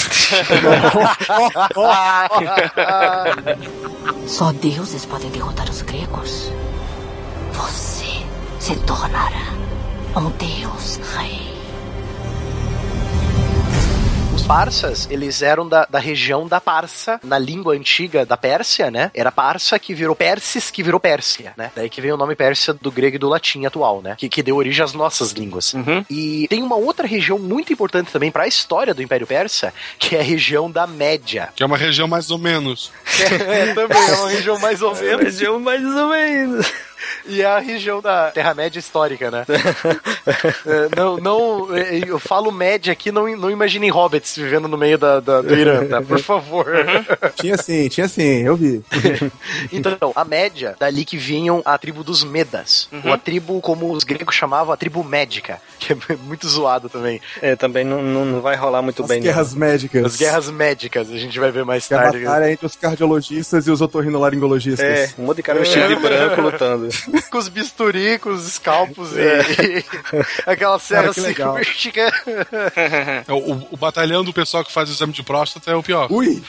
Só 4.26 4.52
deuses 4.52 5.06
podem 5.06 5.30
derrotar 5.30 5.70
os 5.70 5.82
gregos. 5.82 6.50
Você 7.52 8.24
se 8.58 8.74
tornará 8.80 9.52
um 10.16 10.30
deus 10.30 10.98
rei. 11.16 11.57
Os 14.38 14.46
Parsas, 14.46 15.08
eles 15.10 15.42
eram 15.42 15.68
da, 15.68 15.84
da 15.90 15.98
região 15.98 16.46
da 16.46 16.60
Parsa, 16.60 17.18
na 17.24 17.36
língua 17.36 17.74
antiga 17.74 18.24
da 18.24 18.36
Pérsia, 18.36 18.88
né? 18.88 19.10
Era 19.12 19.32
Parsa 19.32 19.76
que 19.80 19.92
virou 19.92 20.14
Persis, 20.14 20.70
que 20.70 20.80
virou 20.80 21.00
Pérsia, 21.00 21.52
né? 21.56 21.72
Daí 21.74 21.90
que 21.90 22.00
veio 22.00 22.14
o 22.14 22.16
nome 22.16 22.36
Pérsia 22.36 22.72
do 22.72 22.88
grego 22.92 23.16
e 23.16 23.18
do 23.18 23.28
latim 23.28 23.66
atual, 23.66 24.00
né? 24.00 24.14
Que, 24.16 24.28
que 24.28 24.40
deu 24.40 24.54
origem 24.54 24.84
às 24.84 24.92
nossas 24.92 25.32
línguas. 25.32 25.74
Uhum. 25.74 26.04
E 26.08 26.46
tem 26.48 26.62
uma 26.62 26.76
outra 26.76 27.04
região 27.04 27.36
muito 27.36 27.72
importante 27.72 28.12
também 28.12 28.30
para 28.30 28.44
a 28.44 28.46
história 28.46 28.94
do 28.94 29.02
Império 29.02 29.26
Persa, 29.26 29.74
que 29.98 30.14
é 30.14 30.20
a 30.20 30.22
região 30.22 30.70
da 30.70 30.86
Média. 30.86 31.48
Que 31.56 31.64
é 31.64 31.66
uma 31.66 31.76
região 31.76 32.06
mais 32.06 32.30
ou 32.30 32.38
menos. 32.38 32.92
é, 33.44 33.74
também 33.74 33.98
é 33.98 34.14
uma 34.14 34.30
região 34.30 34.58
mais 34.60 34.80
ou 34.80 34.94
menos. 34.94 35.24
Região 35.24 35.58
mais 35.58 35.84
ou 35.84 36.08
menos. 36.10 36.72
E 37.26 37.42
é 37.42 37.46
a 37.46 37.58
região 37.58 38.00
da 38.00 38.30
Terra-média 38.30 38.78
histórica, 38.78 39.30
né? 39.30 39.44
É, 40.66 40.88
não, 40.96 41.16
não, 41.16 41.74
é, 41.76 41.98
eu 42.06 42.18
falo 42.18 42.50
média 42.52 42.92
aqui, 42.92 43.10
não, 43.10 43.26
não 43.36 43.50
imaginem 43.50 43.88
hobbits 43.90 44.36
vivendo 44.36 44.68
no 44.68 44.76
meio 44.76 44.98
da, 44.98 45.20
da- 45.20 45.40
do 45.40 45.54
Irã, 45.54 45.86
tá? 45.86 46.02
Por 46.02 46.18
favor. 46.20 46.66
Tinha 47.40 47.56
sim, 47.56 47.88
tinha 47.88 48.06
sim, 48.08 48.42
eu 48.42 48.54
vi. 48.56 48.82
Então, 49.72 49.96
a 50.14 50.24
média, 50.24 50.76
dali 50.78 51.04
que 51.04 51.16
vinham 51.16 51.62
a 51.64 51.76
tribo 51.78 52.04
dos 52.04 52.22
Medas. 52.24 52.88
Ou 53.04 53.12
a 53.12 53.18
tribo, 53.18 53.60
como 53.60 53.90
os 53.92 54.04
gregos 54.04 54.34
chamavam, 54.34 54.72
a 54.72 54.76
tribo 54.76 55.02
médica, 55.02 55.60
que 55.78 55.92
é 55.92 55.96
muito 56.24 56.46
zoado 56.48 56.88
também. 56.88 57.20
É, 57.40 57.56
também 57.56 57.84
não, 57.84 58.02
não, 58.02 58.24
não 58.24 58.40
vai 58.40 58.56
rolar 58.56 58.82
muito 58.82 59.02
As 59.02 59.08
bem. 59.08 59.18
não. 59.18 59.24
guerras 59.24 59.54
médicas. 59.54 60.04
As 60.04 60.16
guerras 60.16 60.50
médicas, 60.50 61.10
a 61.10 61.16
gente 61.16 61.38
vai 61.38 61.50
ver 61.50 61.64
mais 61.64 61.86
Que 61.86 61.94
é 61.94 61.96
a 61.96 62.02
tarde. 62.02 62.24
batalha 62.24 62.52
entre 62.52 62.66
os 62.66 62.76
cardiologistas 62.76 63.66
e 63.66 63.70
os 63.70 63.80
otorrinolaringologistas. 63.80 64.84
É, 64.86 65.10
um 65.18 65.24
monte 65.24 65.38
de 65.38 65.42
cara 65.42 65.58
vestido 65.60 65.88
de 65.88 65.96
branco 65.96 66.40
lutando. 66.40 66.87
Com 67.30 67.38
os 67.38 67.48
bisturi, 67.48 68.18
com 68.18 68.30
os 68.30 68.46
escalpos 68.46 69.10
e, 69.12 69.18
e 69.20 69.84
aquela 70.46 70.78
serra 70.78 71.02
Cara, 71.02 71.14
que 71.14 71.20
legal. 71.20 71.52
cirúrgica. 71.58 72.12
É, 72.76 73.32
O, 73.32 73.68
o 73.72 73.76
batalhão 73.76 74.24
do 74.24 74.32
pessoal 74.32 74.64
que 74.64 74.72
faz 74.72 74.88
o 74.88 74.92
exame 74.92 75.12
de 75.12 75.22
próstata 75.22 75.70
é 75.70 75.74
o 75.74 75.82
pior. 75.82 76.10
Ui! 76.10 76.42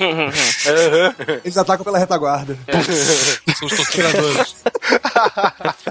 Eles 1.44 1.58
atacam 1.58 1.84
pela 1.84 1.98
retaguarda. 2.00 2.58
São 3.58 3.68
os 3.68 3.76
torturadores. 3.76 4.56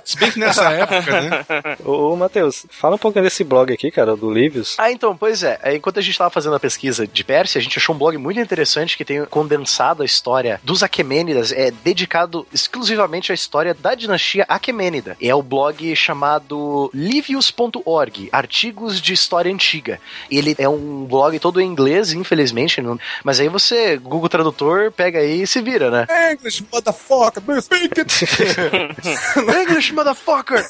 Se 0.05 0.17
bem 0.19 0.31
que 0.31 0.39
nessa 0.39 0.71
época, 0.71 1.21
né? 1.21 1.77
Ô, 1.85 2.13
ô 2.13 2.17
Matheus, 2.17 2.67
fala 2.71 2.95
um 2.97 2.99
pouquinho 2.99 3.25
desse 3.25 3.45
blog 3.45 3.73
aqui, 3.73 3.91
cara, 3.91 4.17
do 4.17 4.31
Livius. 4.33 4.75
Ah, 4.79 4.91
então, 4.91 5.17
pois 5.17 5.43
é. 5.43 5.59
É, 5.63 5.75
Enquanto 5.77 5.99
a 5.99 6.03
gente 6.03 6.13
estava 6.13 6.31
fazendo 6.31 6.57
a 6.57 6.61
pesquisa 6.61 7.07
de 7.07 7.25
Pérsia, 7.25 7.59
a 7.59 7.63
gente 7.63 7.79
achou 7.79 7.95
um 7.95 7.99
blog 7.99 8.17
muito 8.17 8.41
interessante 8.41 8.97
que 8.97 9.05
tem 9.05 9.25
condensado 9.27 10.03
a 10.03 10.07
história 10.07 10.61
dos 10.65 10.83
Aquemênidas, 10.83 11.53
é 11.53 11.71
dedicado 11.71 12.47
exclusivamente 12.53 13.31
à 13.33 13.35
história 13.35 13.75
da 13.75 13.95
dinastia 13.95 14.38
Aquemênida. 14.49 15.17
É 15.21 15.35
o 15.35 15.43
blog 15.43 15.95
chamado 15.97 16.91
livius.org, 16.95 18.29
Artigos 18.33 19.01
de 19.01 19.13
História 19.13 19.53
Antiga. 19.53 20.01
Ele 20.31 20.55
é 20.59 20.69
um 20.69 21.05
blog 21.05 21.39
todo 21.39 21.61
em 21.61 21.67
inglês, 21.67 22.13
infelizmente, 22.13 22.81
não- 22.81 22.99
mas 23.25 23.41
aí 23.41 23.49
você, 23.49 23.97
Google 23.97 24.29
Tradutor, 24.29 24.93
pega 24.93 25.19
aí 25.21 25.43
e 25.43 25.47
se 25.47 25.61
vira, 25.61 25.91
né? 25.91 26.07
English, 26.33 26.65
motherfucker, 26.73 27.63
speak 27.63 28.01
it? 28.01 28.25
English, 29.63 29.93
motherfucker! 29.95 30.69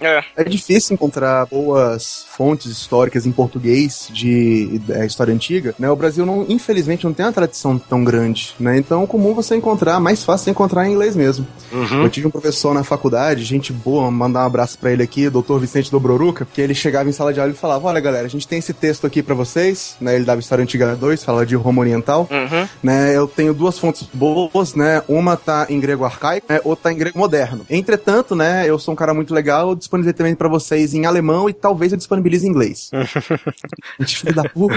É. 0.00 0.24
É 0.36 0.44
difícil 0.44 0.94
encontrar 0.94 1.46
boas 1.46 2.26
fontes 2.36 2.66
históricas 2.70 3.26
em 3.26 3.32
português 3.32 4.08
de 4.10 4.80
é, 4.90 5.06
história 5.06 5.32
antiga, 5.34 5.74
né? 5.78 5.90
O 5.90 5.96
Brasil, 5.96 6.24
não, 6.26 6.44
infelizmente, 6.48 7.04
não 7.04 7.12
tem 7.12 7.24
uma 7.26 7.32
tradição 7.32 7.78
tão 7.78 8.02
grande, 8.04 8.54
né? 8.58 8.76
Então 8.78 9.02
é 9.02 9.06
comum 9.06 9.34
você 9.34 9.56
encontrar, 9.56 10.00
mais 10.00 10.24
fácil 10.24 10.44
você 10.44 10.50
encontrar 10.50 10.86
em 10.86 10.92
inglês 10.92 11.16
mesmo. 11.16 11.46
Uhum. 11.72 12.02
Eu 12.04 12.10
tive 12.10 12.26
um 12.26 12.30
professor 12.30 12.74
na 12.74 12.84
faculdade, 12.84 12.99
gente 13.36 13.72
boa, 13.72 14.10
mandar 14.10 14.42
um 14.42 14.46
abraço 14.46 14.78
pra 14.78 14.90
ele 14.92 15.02
aqui, 15.02 15.28
Dr. 15.30 15.58
Vicente 15.58 15.90
Dobroruca, 15.90 16.46
que 16.52 16.60
ele 16.60 16.74
chegava 16.74 17.08
em 17.08 17.12
sala 17.12 17.32
de 17.32 17.40
aula 17.40 17.52
e 17.52 17.56
falava: 17.56 17.88
Olha, 17.88 18.00
galera, 18.00 18.26
a 18.26 18.30
gente 18.30 18.46
tem 18.46 18.58
esse 18.58 18.72
texto 18.72 19.06
aqui 19.06 19.22
pra 19.22 19.34
vocês, 19.34 19.96
né? 20.00 20.14
Ele 20.16 20.24
dava 20.24 20.40
História 20.40 20.62
Antiga 20.62 20.94
2, 20.96 21.24
fala 21.24 21.44
de 21.46 21.54
Roma 21.56 21.80
Oriental, 21.80 22.28
Uhum. 22.30 22.68
né? 22.82 23.16
Eu 23.16 23.26
tenho 23.26 23.52
duas 23.54 23.78
fontes 23.78 24.08
boas, 24.12 24.74
né? 24.74 25.02
Uma 25.08 25.36
tá 25.36 25.66
em 25.68 25.80
grego 25.80 26.04
arcaico, 26.04 26.46
né? 26.52 26.60
Outra 26.64 26.84
tá 26.84 26.92
em 26.92 26.96
grego 26.98 27.18
moderno. 27.18 27.64
Entretanto, 27.68 28.34
né? 28.34 28.64
Eu 28.66 28.78
sou 28.78 28.92
um 28.92 28.96
cara 28.96 29.12
muito 29.14 29.34
legal, 29.34 29.70
eu 29.70 29.74
disponibilizei 29.74 30.14
também 30.16 30.34
pra 30.34 30.48
vocês 30.48 30.94
em 30.94 31.06
alemão 31.06 31.48
e 31.48 31.52
talvez 31.52 31.92
eu 31.92 31.98
disponibilize 31.98 32.46
em 32.46 32.50
inglês. 32.50 32.90
gente, 34.00 34.16
filho 34.18 34.34
da 34.34 34.44
puta. 34.44 34.74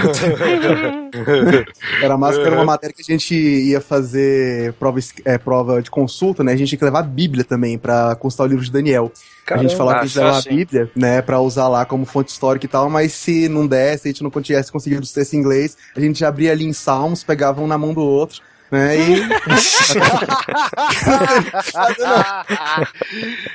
era 2.02 2.16
que 2.34 2.46
era 2.46 2.54
uma 2.56 2.64
matéria 2.64 2.94
que 2.94 3.02
a 3.02 3.04
gente 3.04 3.34
ia 3.34 3.80
fazer 3.80 4.72
prova, 4.74 4.98
é, 5.24 5.38
prova 5.38 5.82
de 5.82 5.90
consulta, 5.90 6.42
né? 6.42 6.52
A 6.52 6.56
gente 6.56 6.68
tinha 6.68 6.78
que 6.78 6.84
levar 6.84 7.00
a 7.00 7.02
Bíblia 7.02 7.44
também 7.44 7.78
pra 8.14 8.22
consultar 8.22 8.44
o 8.44 8.46
livro 8.46 8.64
de 8.64 8.70
Daniel. 8.70 9.12
a 9.50 9.56
gente 9.58 9.76
falava 9.76 9.98
que 9.98 10.04
a 10.04 10.08
gente 10.08 10.14
Caramba, 10.14 10.36
levava 10.36 10.48
a. 10.48 10.56
Bíblia, 10.56 10.90
né, 10.96 11.22
pra 11.22 11.40
usar 11.40 11.68
lá 11.68 11.84
como 11.84 12.06
fonte 12.06 12.30
histórica 12.30 12.64
e 12.64 12.68
tal, 12.68 12.88
mas 12.88 13.12
se 13.12 13.48
não 13.48 13.66
desse, 13.66 14.08
a 14.08 14.10
gente 14.10 14.22
não 14.22 14.30
tivesse 14.30 14.72
conseguido 14.72 15.02
os 15.02 15.12
textos 15.12 15.34
em 15.34 15.38
inglês, 15.38 15.76
a 15.94 16.00
gente 16.00 16.24
abria 16.24 16.52
ali 16.52 16.64
em 16.64 16.72
Salmos, 16.72 17.22
pegava 17.22 17.60
um 17.60 17.66
na 17.66 17.76
mão 17.76 17.92
do 17.92 18.00
outro, 18.00 18.40
né, 18.74 18.96
e... 18.96 19.22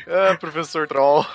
ah, 0.08 0.38
professor 0.40 0.88
Troll. 0.88 1.26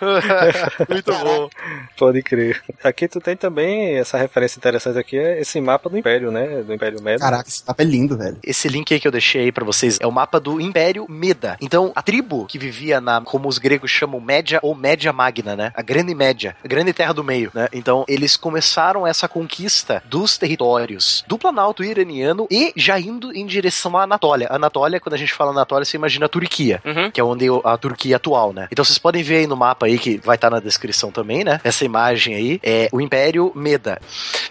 Muito 0.89 1.13
bom. 1.13 1.51
Pode 1.99 2.23
crer. 2.23 2.63
Aqui 2.83 3.07
tu 3.07 3.21
tem 3.21 3.37
também 3.37 3.99
essa 3.99 4.17
referência 4.17 4.57
interessante 4.59 4.99
aqui, 4.99 5.19
é 5.19 5.39
esse 5.41 5.61
mapa 5.61 5.91
do 5.91 5.99
Império, 5.99 6.33
né? 6.33 6.63
Do 6.63 6.73
Império 6.73 7.03
Médio. 7.03 7.21
Caraca, 7.21 7.49
esse 7.49 7.63
mapa 7.67 7.83
é 7.83 7.87
lindo, 7.87 8.17
velho. 8.17 8.39
Esse 8.43 8.69
link 8.69 8.91
aí 8.93 9.01
que 9.01 9.07
eu 9.07 9.13
deixei 9.13 9.43
aí 9.43 9.53
pra 9.53 9.65
vocês 9.65 9.99
é 10.01 10.07
o 10.07 10.13
mapa 10.13 10.41
do 10.41 10.61
Império 10.61 11.07
Meda. 11.09 11.57
Então, 11.61 11.93
a 11.95 12.03
tribo 12.03 12.47
que 12.47 12.59
vivia 12.59 13.01
na, 13.01 13.21
como 13.21 13.49
os 13.49 13.59
gregos 13.59 13.91
chamam, 13.91 14.21
Média 14.21 14.59
ou 14.63 14.75
Média 14.75 15.13
Magna, 15.13 15.55
né? 15.55 15.71
A 15.75 15.83
Grande 15.83 16.15
Média, 16.15 16.57
a 16.65 16.69
Grande 16.69 16.95
Terra 16.95 17.13
do 17.13 17.23
Meio, 17.23 17.51
né? 17.53 17.69
Então, 17.73 18.05
eles 18.09 18.37
começaram 18.37 19.07
essa 19.07 19.29
conquista 19.29 20.03
dos 20.07 20.39
territórios 20.39 21.23
do 21.27 21.39
Planalto 21.39 21.85
iraniano 21.85 22.47
e 22.51 22.73
já 22.77 22.99
indo 22.99 23.33
em 23.33 23.45
direção 23.45 23.74
à 24.01 24.03
Anatólia. 24.05 24.47
Anatólia, 24.51 25.01
quando 25.01 25.15
a 25.15 25.19
gente 25.19 25.33
fala 25.33 25.51
Anatólia, 25.51 25.85
você 25.85 25.97
imagina 25.97 26.27
a 26.27 26.29
Turquia, 26.29 26.81
Uhum. 26.85 27.11
que 27.11 27.21
é 27.21 27.25
onde 27.25 27.47
a 27.65 27.77
Turquia 27.77 28.17
atual, 28.17 28.53
né? 28.53 28.69
Então, 28.71 28.85
vocês 28.85 28.99
podem 28.99 29.23
ver 29.23 29.37
aí 29.39 29.47
no 29.47 29.57
mapa 29.57 29.87
aí, 29.87 29.99
que 29.99 30.19
vai 30.25 30.37
estar 30.37 30.51
na 30.51 30.61
descrição 30.61 31.11
também, 31.11 31.45
né? 31.45 31.61
Essa 31.65 31.85
imagem 31.85 32.35
aí 32.35 32.61
é 32.63 32.89
o 32.93 33.01
Império 33.01 33.53
Meda. 33.55 34.01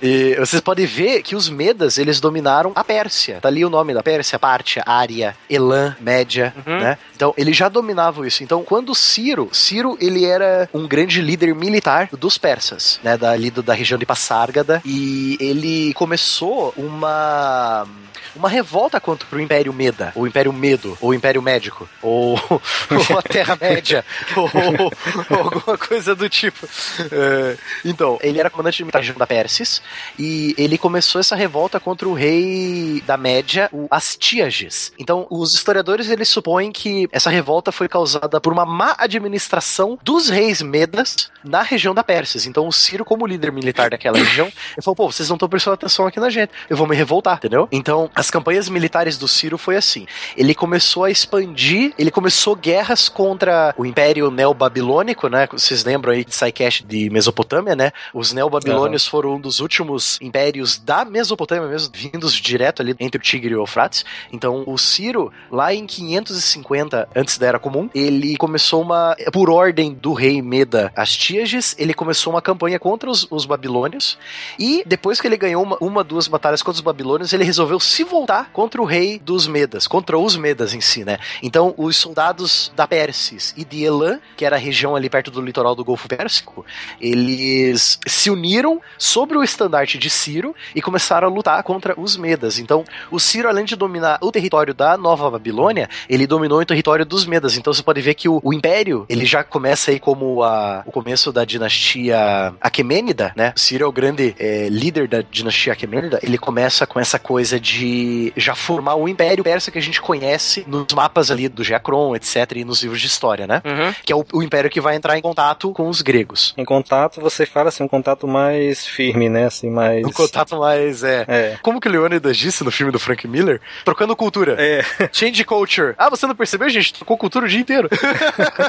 E 0.01 0.35
vocês 0.39 0.61
podem 0.61 0.85
ver 0.85 1.21
que 1.23 1.35
os 1.35 1.49
Medas, 1.49 1.97
eles 1.97 2.19
dominaram 2.19 2.71
a 2.75 2.83
Pérsia. 2.83 3.39
Tá 3.41 3.47
ali 3.47 3.63
o 3.65 3.69
nome 3.69 3.93
da 3.93 4.01
Pérsia, 4.03 4.37
Pártia, 4.39 4.83
Ária, 4.85 5.35
Elam, 5.49 5.95
Média, 5.99 6.53
Uhum. 6.65 6.79
né? 6.79 6.97
Então, 7.15 7.33
eles 7.37 7.55
já 7.55 7.69
dominavam 7.69 8.25
isso. 8.25 8.43
Então, 8.43 8.63
quando 8.63 8.93
Ciro, 8.95 9.49
Ciro, 9.51 9.97
ele 10.01 10.25
era 10.25 10.69
um 10.73 10.87
grande 10.87 11.21
líder 11.21 11.53
militar 11.55 12.09
dos 12.11 12.37
persas, 12.37 12.99
né? 13.03 13.17
Da, 13.17 13.31
ali 13.31 13.49
do- 13.49 13.63
da 13.63 13.73
região 13.73 13.97
de 13.97 14.05
Passárgada. 14.05 14.81
E 14.85 15.37
ele 15.39 15.93
começou 15.93 16.73
uma 16.75 17.87
uma 18.35 18.49
revolta 18.49 18.99
contra 18.99 19.27
o 19.35 19.39
Império 19.39 19.73
Meda, 19.73 20.11
ou 20.15 20.27
Império 20.27 20.51
Medo, 20.53 20.97
ou 21.01 21.13
Império 21.13 21.41
Médico, 21.41 21.87
ou, 22.01 22.33
ou 22.49 23.17
a 23.17 23.21
Terra-média, 23.21 24.05
ou, 24.35 24.49
ou 24.53 25.37
alguma 25.37 25.77
coisa 25.77 26.15
do 26.15 26.29
tipo. 26.29 26.67
É, 27.11 27.57
então, 27.85 28.17
ele 28.21 28.39
era 28.39 28.49
comandante 28.49 28.81
militar 28.81 28.99
da 28.99 29.01
região 29.01 29.17
da 29.17 29.27
Persis, 29.27 29.81
e 30.17 30.53
ele 30.57 30.77
começou 30.77 31.19
essa 31.19 31.35
revolta 31.35 31.79
contra 31.79 32.07
o 32.07 32.13
rei 32.13 33.03
da 33.05 33.17
Média, 33.17 33.69
o 33.71 33.87
Astíages. 33.89 34.91
Então, 34.97 35.27
os 35.29 35.53
historiadores 35.53 36.09
eles 36.09 36.29
supõem 36.29 36.71
que 36.71 37.07
essa 37.11 37.29
revolta 37.29 37.71
foi 37.71 37.87
causada 37.87 38.39
por 38.39 38.53
uma 38.53 38.65
má 38.65 38.95
administração 38.97 39.97
dos 40.03 40.29
reis 40.29 40.61
Medas 40.61 41.29
na 41.43 41.61
região 41.61 41.93
da 41.93 42.03
Persis. 42.03 42.45
Então, 42.45 42.67
o 42.67 42.71
Ciro, 42.71 43.03
como 43.03 43.27
líder 43.27 43.51
militar 43.51 43.89
daquela 43.89 44.17
região, 44.17 44.47
ele 44.47 44.81
falou: 44.81 44.95
pô, 44.95 45.11
vocês 45.11 45.29
não 45.29 45.35
estão 45.35 45.49
prestando 45.49 45.75
atenção 45.75 46.07
aqui 46.07 46.19
na 46.19 46.29
gente, 46.29 46.51
eu 46.69 46.77
vou 46.77 46.87
me 46.87 46.95
revoltar, 46.95 47.37
entendeu? 47.37 47.67
Então, 47.71 48.09
as 48.23 48.31
campanhas 48.31 48.69
militares 48.69 49.17
do 49.17 49.27
Ciro 49.27 49.57
foi 49.57 49.75
assim: 49.75 50.07
ele 50.37 50.55
começou 50.55 51.03
a 51.03 51.11
expandir, 51.11 51.93
ele 51.99 52.09
começou 52.09 52.55
guerras 52.55 53.09
contra 53.09 53.75
o 53.77 53.85
Império 53.85 54.31
Neobabilônico, 54.31 55.27
né? 55.27 55.45
Vocês 55.51 55.83
lembram 55.83 56.13
aí 56.13 56.23
de 56.23 56.33
Saikesh 56.33 56.85
de 56.87 57.09
Mesopotâmia, 57.09 57.75
né? 57.75 57.91
Os 58.13 58.31
Neobabilônios 58.31 59.05
foram 59.05 59.35
um 59.35 59.41
dos 59.41 59.59
últimos 59.59 60.17
impérios 60.21 60.77
da 60.77 61.03
Mesopotâmia 61.03 61.67
mesmo, 61.67 61.91
vindos 61.93 62.33
direto 62.33 62.81
ali 62.81 62.95
entre 62.97 63.19
o 63.19 63.21
Tigre 63.21 63.51
e 63.51 63.55
o 63.57 63.61
Eufrates. 63.61 64.05
Então, 64.31 64.63
o 64.65 64.77
Ciro, 64.77 65.31
lá 65.51 65.73
em 65.73 65.85
550 65.85 67.09
antes 67.13 67.37
da 67.37 67.47
Era 67.47 67.59
Comum, 67.59 67.89
ele 67.93 68.37
começou 68.37 68.81
uma, 68.81 69.17
por 69.33 69.49
ordem 69.49 69.93
do 69.93 70.13
rei 70.13 70.41
Meda 70.41 70.93
Astíages, 70.95 71.75
ele 71.77 71.93
começou 71.93 72.31
uma 72.31 72.41
campanha 72.41 72.79
contra 72.79 73.09
os, 73.09 73.27
os 73.29 73.45
babilônios 73.45 74.17
e 74.57 74.81
depois 74.85 75.19
que 75.19 75.27
ele 75.27 75.35
ganhou 75.35 75.61
uma, 75.61 75.77
uma, 75.81 76.03
duas 76.05 76.29
batalhas 76.29 76.61
contra 76.61 76.77
os 76.77 76.81
babilônios, 76.81 77.33
ele 77.33 77.43
resolveu 77.43 77.79
se 77.81 78.05
voltar 78.13 78.51
contra 78.53 78.79
o 78.79 78.85
rei 78.85 79.17
dos 79.17 79.47
Medas, 79.47 79.87
contra 79.87 80.19
os 80.19 80.37
Medas 80.37 80.75
em 80.75 80.79
si, 80.79 81.03
né? 81.03 81.17
Então, 81.41 81.73
os 81.77 81.97
soldados 81.97 82.71
da 82.75 82.87
Persis 82.87 83.55
e 83.57 83.65
de 83.65 83.83
Elam, 83.83 84.19
que 84.37 84.45
era 84.45 84.55
a 84.55 84.59
região 84.59 84.95
ali 84.95 85.09
perto 85.09 85.31
do 85.31 85.41
litoral 85.41 85.73
do 85.73 85.83
Golfo 85.83 86.07
Pérsico, 86.07 86.63
eles 87.01 87.99
se 88.05 88.29
uniram 88.29 88.79
sobre 88.99 89.35
o 89.35 89.43
estandarte 89.43 89.97
de 89.97 90.11
Ciro 90.11 90.55
e 90.75 90.81
começaram 90.81 91.27
a 91.27 91.31
lutar 91.31 91.63
contra 91.63 91.99
os 91.99 92.15
Medas. 92.15 92.59
Então, 92.59 92.85
o 93.09 93.19
Ciro, 93.19 93.49
além 93.49 93.65
de 93.65 93.75
dominar 93.75 94.19
o 94.21 94.31
território 94.31 94.75
da 94.75 94.95
Nova 94.95 95.31
Babilônia, 95.31 95.89
ele 96.07 96.27
dominou 96.27 96.59
o 96.59 96.65
território 96.65 97.05
dos 97.05 97.25
Medas. 97.25 97.57
Então, 97.57 97.73
você 97.73 97.81
pode 97.81 97.99
ver 97.99 98.13
que 98.13 98.29
o, 98.29 98.39
o 98.43 98.53
Império, 98.53 99.07
ele 99.09 99.25
já 99.25 99.43
começa 99.43 99.89
aí 99.89 99.99
como 99.99 100.43
a, 100.43 100.83
o 100.85 100.91
começo 100.91 101.31
da 101.31 101.43
dinastia 101.43 102.53
Aquemênida, 102.61 103.33
né? 103.35 103.53
Ciro 103.55 103.85
é 103.85 103.87
o 103.87 103.91
grande 103.91 104.35
é, 104.37 104.69
líder 104.69 105.07
da 105.07 105.21
dinastia 105.21 105.73
Aquemênida. 105.73 106.19
Ele 106.21 106.37
começa 106.37 106.85
com 106.85 106.99
essa 106.99 107.17
coisa 107.17 107.59
de 107.59 108.02
já 108.35 108.55
formar 108.55 108.95
o 108.95 109.07
Império 109.07 109.43
Persa 109.43 109.71
que 109.71 109.77
a 109.77 109.81
gente 109.81 110.01
conhece 110.01 110.63
nos 110.67 110.93
mapas 110.93 111.31
ali 111.31 111.47
do 111.47 111.63
Geacron, 111.63 112.15
etc., 112.15 112.51
e 112.55 112.65
nos 112.65 112.81
livros 112.81 113.01
de 113.01 113.07
história, 113.07 113.47
né? 113.47 113.61
Uhum. 113.65 113.93
Que 114.03 114.13
é 114.13 114.15
o, 114.15 114.25
o 114.33 114.43
Império 114.43 114.69
que 114.69 114.81
vai 114.81 114.95
entrar 114.95 115.17
em 115.17 115.21
contato 115.21 115.71
com 115.71 115.87
os 115.89 116.01
gregos. 116.01 116.53
Em 116.57 116.65
contato, 116.65 117.21
você 117.21 117.45
fala 117.45 117.69
assim, 117.69 117.83
um 117.83 117.87
contato 117.87 118.27
mais 118.27 118.85
firme, 118.85 119.29
né? 119.29 119.45
Assim, 119.45 119.69
mais. 119.69 120.05
Um 120.05 120.11
contato 120.11 120.57
mais, 120.57 121.03
é... 121.03 121.25
É. 121.27 121.57
Como 121.61 121.79
que 121.79 121.87
o 121.87 121.91
Leônidas 121.91 122.37
disse 122.37 122.63
no 122.63 122.71
filme 122.71 122.91
do 122.91 122.99
Frank 122.99 123.27
Miller? 123.27 123.61
Trocando 123.85 124.15
cultura. 124.15 124.55
É. 124.59 124.83
Change 125.11 125.43
culture. 125.43 125.93
Ah, 125.97 126.09
você 126.09 126.25
não 126.27 126.35
percebeu, 126.35 126.69
gente? 126.69 126.93
Trocou 126.93 127.17
cultura 127.17 127.45
o 127.45 127.49
dia 127.49 127.59
inteiro. 127.59 127.89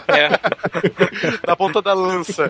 É. 0.09 0.29
Na 1.47 1.57
ponta 1.57 1.81
da 1.81 1.93
lança. 1.93 2.49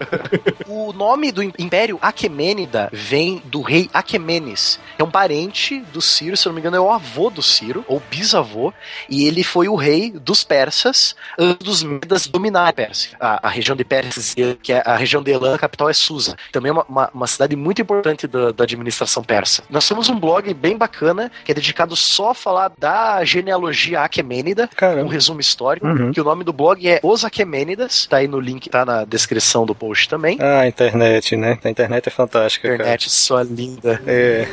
O 0.67 0.93
nome 0.93 1.31
do 1.33 1.43
Império 1.43 1.99
Aquemênida 2.01 2.89
vem 2.93 3.43
do 3.45 3.63
rei 3.63 3.89
Aquemenes. 3.93 4.79
É 4.99 5.05
um 5.05 5.11
parente 5.11 5.81
do 5.93 6.01
Ciro, 6.01 6.37
se 6.37 6.47
eu 6.47 6.51
não 6.51 6.55
me 6.55 6.61
engano, 6.61 6.74
é 6.77 6.81
o 6.81 6.91
avô 6.91 7.31
do 7.31 7.43
Ciro, 7.43 7.85
ou 7.89 8.01
bisavô, 8.11 8.73
e 9.09 9.27
ele 9.27 9.43
foi 9.45 9.69
o 9.69 9.75
rei 9.75 10.11
dos 10.11 10.45
persas 10.45 11.15
antes 11.39 11.65
dos 11.65 11.83
Medas 11.83 12.27
dominar 12.27 12.69
a 12.69 12.73
Pérsia. 12.73 13.17
A, 13.21 13.47
a 13.49 13.51
região 13.51 13.77
de 13.77 13.85
Pérsia, 13.85 14.57
que 14.63 14.73
é 14.73 14.83
a 14.85 14.97
região 14.97 15.23
de 15.23 15.31
Elam, 15.33 15.55
a 15.55 15.59
capital 15.59 15.89
é 15.89 15.93
Susa. 15.93 16.37
Também 16.53 16.71
é 16.71 16.73
uma, 16.73 16.85
uma, 16.89 17.11
uma 17.15 17.27
cidade 17.27 17.55
muito 17.57 17.81
importante 17.83 18.27
da, 18.27 18.51
da 18.53 18.65
administração 18.65 19.23
persa. 19.23 19.63
Nós 19.71 19.87
temos 19.89 20.09
um 20.09 20.19
blog 20.19 20.53
bem 20.55 20.77
bacana, 20.77 21.31
que 21.45 21.53
é 21.53 21.55
dedicado 21.55 21.95
só 21.97 22.31
a 22.31 22.35
falar 22.35 22.73
da 22.79 23.25
genealogia 23.25 24.01
Aquemênida, 24.03 24.65
um 24.73 24.77
Caramba. 24.77 25.13
resumo 25.13 25.41
histórico, 25.41 25.87
Uhum. 25.87 26.13
que 26.13 26.21
o 26.21 26.25
nome 26.25 26.45
do 26.45 26.53
blog 26.53 26.89
é 26.89 26.99
Os 27.03 27.25
Aquemênidas, 27.25 28.07
tá 28.07 28.17
aí 28.19 28.27
no 28.29 28.41
link, 28.41 28.69
tá 28.71 28.85
na 28.85 29.05
descrição 29.05 29.67
do 29.67 29.75
post 29.75 30.09
também. 30.09 30.39
Ah, 30.41 30.61
a 30.61 30.67
internet, 30.69 31.37
né? 31.37 31.59
A 31.63 31.69
internet 31.71 32.09
é 32.09 32.11
fantástica, 32.11 32.75
Internet 32.75 33.11
só 33.11 33.41
linda. 33.43 33.99
cara. 33.99 34.11
É. 34.11 34.49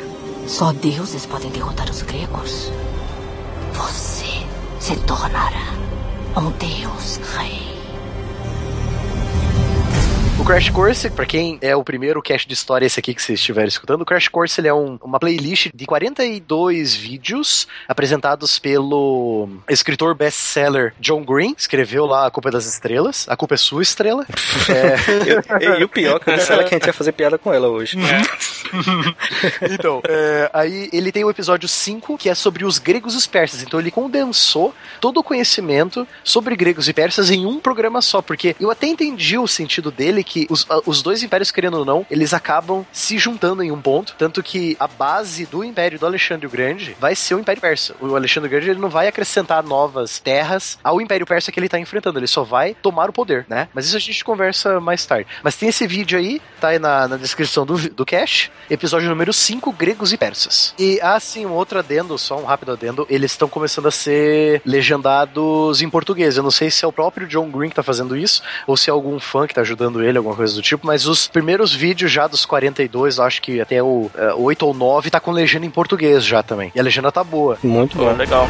Só 0.46 0.72
deuses 0.72 1.26
podem 1.26 1.50
derrotar 1.50 1.88
os 1.90 2.02
gregos. 2.02 2.70
Você 3.72 4.46
se 4.80 4.96
tornará 5.06 5.72
um 6.36 6.50
deus 6.52 7.20
rei. 7.36 7.71
O 10.42 10.44
Crash 10.44 10.70
Course, 10.70 11.08
pra 11.08 11.24
quem 11.24 11.56
é 11.62 11.76
o 11.76 11.84
primeiro 11.84 12.20
cast 12.20 12.48
de 12.48 12.52
história 12.54 12.84
esse 12.84 12.98
aqui 12.98 13.14
que 13.14 13.22
vocês 13.22 13.38
estiverem 13.38 13.68
escutando, 13.68 14.00
o 14.00 14.04
Crash 14.04 14.26
Course 14.26 14.60
ele 14.60 14.66
é 14.66 14.74
um- 14.74 14.98
uma 15.00 15.20
playlist 15.20 15.68
de 15.72 15.86
42 15.86 16.96
vídeos 16.96 17.68
apresentados 17.88 18.58
pelo 18.58 19.48
escritor 19.70 20.16
best-seller 20.16 20.94
John 20.98 21.22
Green, 21.24 21.54
escreveu 21.56 22.06
lá 22.06 22.26
A 22.26 22.30
Culpa 22.30 22.48
é 22.48 22.52
das 22.52 22.66
Estrelas, 22.66 23.24
A 23.28 23.36
Culpa 23.36 23.54
é 23.54 23.56
Sua 23.56 23.82
Estrela. 23.82 24.26
É, 24.68 25.76
E, 25.76 25.80
e 25.80 25.84
o 25.84 25.88
pior, 25.88 26.18
que 26.18 26.30
eu 26.30 26.34
disse 26.34 26.50
a 26.50 26.54
ela 26.56 26.64
que 26.64 26.74
a 26.74 26.78
gente 26.78 26.86
ia 26.86 26.92
fazer 26.92 27.12
piada 27.12 27.38
com 27.38 27.52
ela 27.54 27.68
hoje. 27.68 27.96
Então, 29.70 30.00
é, 30.08 30.50
aí 30.52 30.88
ele 30.92 31.12
tem 31.12 31.24
o 31.24 31.30
episódio 31.30 31.68
5, 31.68 32.16
que 32.16 32.28
é 32.28 32.34
sobre 32.34 32.64
os 32.64 32.78
gregos 32.78 33.12
e 33.14 33.16
os 33.18 33.26
persas. 33.26 33.62
Então 33.62 33.78
ele 33.78 33.90
condensou 33.90 34.74
todo 35.00 35.18
o 35.18 35.22
conhecimento 35.22 36.06
sobre 36.24 36.56
gregos 36.56 36.88
e 36.88 36.92
persas 36.92 37.30
em 37.30 37.44
um 37.44 37.58
programa 37.60 38.00
só, 38.00 38.22
porque 38.22 38.56
eu 38.58 38.70
até 38.70 38.86
entendi 38.86 39.36
o 39.36 39.46
sentido 39.46 39.90
dele, 39.90 40.24
que 40.32 40.46
os, 40.48 40.66
os 40.86 41.02
dois 41.02 41.22
impérios, 41.22 41.50
querendo 41.50 41.78
ou 41.78 41.84
não, 41.84 42.06
eles 42.10 42.32
acabam 42.32 42.86
se 42.90 43.18
juntando 43.18 43.62
em 43.62 43.70
um 43.70 43.82
ponto, 43.82 44.14
tanto 44.16 44.42
que 44.42 44.74
a 44.80 44.88
base 44.88 45.44
do 45.44 45.62
império 45.62 45.98
do 45.98 46.06
Alexandre 46.06 46.46
o 46.46 46.50
Grande 46.50 46.96
vai 46.98 47.14
ser 47.14 47.34
o 47.34 47.38
Império 47.38 47.60
Persa. 47.60 47.94
O 48.00 48.16
Alexandre 48.16 48.48
o 48.48 48.50
Grande 48.50 48.70
ele 48.70 48.80
não 48.80 48.88
vai 48.88 49.08
acrescentar 49.08 49.62
novas 49.62 50.18
terras 50.18 50.78
ao 50.82 51.02
Império 51.02 51.26
Persa 51.26 51.52
que 51.52 51.60
ele 51.60 51.68
tá 51.68 51.78
enfrentando, 51.78 52.18
ele 52.18 52.26
só 52.26 52.44
vai 52.44 52.74
tomar 52.80 53.10
o 53.10 53.12
poder, 53.12 53.44
né? 53.46 53.68
Mas 53.74 53.84
isso 53.84 53.96
a 53.96 54.00
gente 54.00 54.24
conversa 54.24 54.80
mais 54.80 55.04
tarde. 55.04 55.26
Mas 55.42 55.54
tem 55.54 55.68
esse 55.68 55.86
vídeo 55.86 56.18
aí, 56.18 56.40
tá 56.58 56.68
aí 56.68 56.78
na, 56.78 57.06
na 57.06 57.16
descrição 57.18 57.66
do, 57.66 57.76
do 57.90 58.06
cache, 58.06 58.50
episódio 58.70 59.10
número 59.10 59.34
5, 59.34 59.70
Gregos 59.72 60.14
e 60.14 60.16
Persas. 60.16 60.74
E, 60.78 60.98
ah, 61.02 61.20
sim, 61.20 61.44
um 61.44 61.52
outro 61.52 61.78
adendo, 61.78 62.16
só 62.16 62.38
um 62.38 62.44
rápido 62.44 62.72
adendo, 62.72 63.06
eles 63.10 63.32
estão 63.32 63.48
começando 63.48 63.88
a 63.88 63.90
ser 63.90 64.62
legendados 64.64 65.82
em 65.82 65.90
português. 65.90 66.38
Eu 66.38 66.42
não 66.42 66.50
sei 66.50 66.70
se 66.70 66.86
é 66.86 66.88
o 66.88 66.92
próprio 66.92 67.28
John 67.28 67.50
Green 67.50 67.68
que 67.68 67.76
tá 67.76 67.82
fazendo 67.82 68.16
isso, 68.16 68.42
ou 68.66 68.78
se 68.78 68.88
é 68.88 68.92
algum 68.92 69.20
fã 69.20 69.46
que 69.46 69.54
tá 69.54 69.60
ajudando 69.60 70.02
ele, 70.02 70.11
alguma 70.18 70.36
coisa 70.36 70.54
do 70.54 70.62
tipo, 70.62 70.86
mas 70.86 71.06
os 71.06 71.26
primeiros 71.26 71.74
vídeos 71.74 72.10
já 72.10 72.26
dos 72.26 72.44
42, 72.44 73.18
eu 73.18 73.24
acho 73.24 73.42
que 73.42 73.60
até 73.60 73.82
o 73.82 74.10
eh, 74.14 74.34
8 74.34 74.66
ou 74.66 74.74
9, 74.74 75.10
tá 75.10 75.20
com 75.20 75.30
legenda 75.30 75.66
em 75.66 75.70
português 75.70 76.24
já 76.24 76.42
também. 76.42 76.72
E 76.74 76.80
a 76.80 76.82
legenda 76.82 77.10
tá 77.10 77.22
boa. 77.22 77.58
Muito 77.62 77.96
bom. 77.96 78.12
legal. 78.12 78.48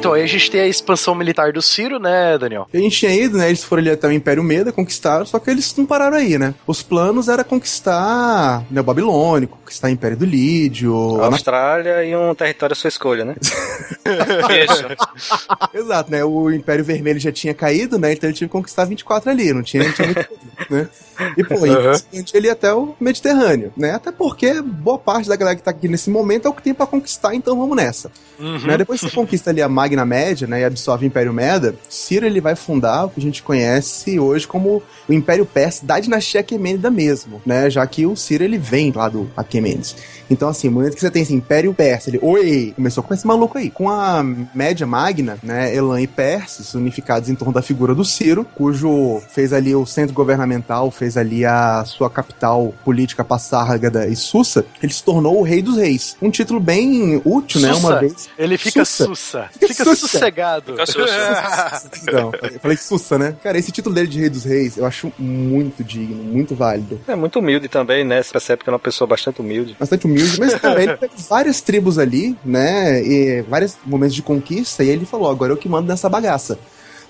Então, 0.00 0.14
aí 0.14 0.22
a 0.22 0.26
gente 0.26 0.50
tem 0.50 0.62
a 0.62 0.66
expansão 0.66 1.14
militar 1.14 1.52
do 1.52 1.60
Ciro, 1.60 1.98
né, 1.98 2.38
Daniel? 2.38 2.66
A 2.72 2.76
gente 2.78 2.96
tinha 2.98 3.14
ido, 3.14 3.36
né? 3.36 3.48
Eles 3.48 3.62
foram 3.62 3.82
ali 3.82 3.90
até 3.90 4.08
o 4.08 4.12
Império 4.12 4.42
Meda, 4.42 4.72
conquistaram, 4.72 5.26
só 5.26 5.38
que 5.38 5.50
eles 5.50 5.76
não 5.76 5.84
pararam 5.84 6.16
aí, 6.16 6.38
né? 6.38 6.54
Os 6.66 6.82
planos 6.82 7.28
era 7.28 7.44
conquistar 7.44 8.64
né, 8.70 8.80
o 8.80 8.84
Babilônico, 8.84 9.58
conquistar 9.58 9.88
o 9.88 9.90
Império 9.90 10.16
do 10.16 10.24
Lídio. 10.24 11.22
A 11.22 11.26
Austrália 11.26 12.02
e 12.02 12.16
um 12.16 12.34
território 12.34 12.72
à 12.72 12.76
sua 12.76 12.88
escolha, 12.88 13.26
né? 13.26 13.36
Isso. 14.64 14.86
Exato, 15.74 16.10
né? 16.10 16.24
O 16.24 16.50
Império 16.50 16.82
Vermelho 16.82 17.20
já 17.20 17.30
tinha 17.30 17.52
caído, 17.52 17.98
né? 17.98 18.14
Então 18.14 18.26
ele 18.30 18.36
tinha 18.38 18.48
que 18.48 18.52
conquistar 18.52 18.86
24 18.86 19.28
ali, 19.30 19.52
não 19.52 19.62
tinha, 19.62 19.84
não 19.84 19.92
tinha 19.92 20.06
muito, 20.06 20.28
né? 20.70 20.88
E, 21.36 21.44
pô, 21.44 21.56
Uhum. 21.60 22.24
ele 22.32 22.46
ia 22.46 22.54
até 22.54 22.72
o 22.72 22.94
Mediterrâneo, 22.98 23.70
né? 23.76 23.92
Até 23.92 24.10
porque 24.10 24.62
boa 24.62 24.98
parte 24.98 25.28
da 25.28 25.36
galera 25.36 25.56
que 25.56 25.62
tá 25.62 25.70
aqui 25.70 25.88
nesse 25.88 26.08
momento 26.08 26.46
é 26.46 26.48
o 26.48 26.54
que 26.54 26.62
tem 26.62 26.72
pra 26.72 26.86
conquistar, 26.86 27.34
então 27.34 27.54
vamos 27.58 27.76
nessa. 27.76 28.10
Né? 28.40 28.78
Depois 28.78 29.00
que 29.00 29.08
você 29.08 29.14
conquista 29.14 29.50
ali 29.50 29.60
a 29.60 29.68
Magna 29.68 30.04
Média, 30.04 30.46
né, 30.46 30.60
e 30.60 30.64
absorve 30.64 31.04
o 31.04 31.08
Império 31.08 31.32
Meda, 31.32 31.74
Ciro 31.88 32.26
ele 32.26 32.40
vai 32.40 32.56
fundar 32.56 33.04
o 33.04 33.10
que 33.10 33.20
a 33.20 33.22
gente 33.22 33.42
conhece 33.42 34.18
hoje 34.18 34.46
como 34.46 34.82
o 35.08 35.12
Império 35.12 35.44
Persa 35.44 35.84
da 35.84 36.00
dinastia 36.00 36.40
Aquemênida 36.40 36.90
mesmo, 36.90 37.42
né? 37.44 37.68
Já 37.68 37.86
que 37.86 38.06
o 38.06 38.16
Ciro 38.16 38.44
ele 38.44 38.58
vem 38.58 38.92
lá 38.92 39.08
do 39.08 39.30
Aquemênides. 39.36 39.96
Então, 40.30 40.48
assim, 40.48 40.68
no 40.68 40.74
momento 40.74 40.94
que 40.94 41.00
você 41.00 41.10
tem 41.10 41.22
esse 41.22 41.34
Império 41.34 41.74
Persa, 41.74 42.10
ele, 42.10 42.20
oi, 42.22 42.72
começou 42.76 43.02
com 43.02 43.12
esse 43.12 43.26
maluco 43.26 43.58
aí. 43.58 43.70
Com 43.70 43.90
a 43.90 44.22
Média 44.54 44.86
Magna, 44.86 45.38
né, 45.42 45.74
Elan 45.74 46.00
e 46.00 46.06
Perses, 46.06 46.72
unificados 46.74 47.28
em 47.28 47.34
torno 47.34 47.52
da 47.52 47.62
figura 47.62 47.94
do 47.94 48.04
Ciro, 48.04 48.46
cujo 48.54 49.20
fez 49.30 49.52
ali 49.52 49.74
o 49.74 49.84
centro 49.84 50.14
governamental, 50.14 50.90
fez 50.90 51.16
ali 51.16 51.44
a 51.44 51.84
sua 51.84 52.08
capital 52.08 52.72
política 52.84 53.24
Passárgada 53.24 54.06
e 54.06 54.16
Sussa, 54.16 54.64
ele 54.82 54.92
se 54.92 55.02
tornou 55.02 55.38
o 55.38 55.42
Rei 55.42 55.62
dos 55.62 55.76
Reis. 55.76 56.16
Um 56.22 56.30
título 56.30 56.60
bem 56.60 57.20
útil, 57.24 57.60
né? 57.60 57.72
Sussa. 57.74 57.86
Uma 57.86 58.00
vez. 58.00 58.28
Ele 58.38 58.58
fica 58.58 58.84
Sussa. 58.84 59.06
sussa. 59.06 59.48
Fica 59.52 59.68
Fica, 59.68 59.84
sussa. 59.84 60.08
sossegado. 60.08 60.72
Fica 60.72 60.86
sussa. 60.86 61.90
Não, 62.12 62.32
eu 62.42 62.60
falei 62.60 62.76
Sussa, 62.76 63.18
né? 63.18 63.36
Cara, 63.42 63.58
esse 63.58 63.72
título 63.72 63.94
dele 63.94 64.08
de 64.08 64.20
Rei 64.20 64.28
dos 64.28 64.44
Reis 64.44 64.76
eu 64.76 64.84
acho 64.86 65.12
muito 65.18 65.82
digno, 65.82 66.22
muito 66.22 66.54
válido. 66.54 67.00
É 67.06 67.14
muito 67.14 67.38
humilde 67.38 67.68
também, 67.68 68.04
né? 68.04 68.22
Você 68.22 68.32
percebe 68.32 68.62
que 68.62 68.70
é 68.70 68.72
uma 68.72 68.78
pessoa 68.78 69.08
bastante 69.08 69.40
humilde. 69.40 69.76
Bastante 69.78 70.06
humilde, 70.20 70.40
mas 70.40 70.54
cara, 70.56 70.82
ele 70.82 70.96
teve 70.96 71.14
várias 71.28 71.60
tribos 71.60 71.98
ali, 71.98 72.36
né? 72.44 73.02
E 73.02 73.42
vários 73.42 73.76
momentos 73.84 74.14
de 74.14 74.22
conquista, 74.22 74.84
e 74.84 74.88
ele 74.88 75.06
falou: 75.06 75.30
agora 75.30 75.52
eu 75.52 75.56
que 75.56 75.68
mando 75.68 75.88
nessa 75.88 76.08
bagaça. 76.08 76.58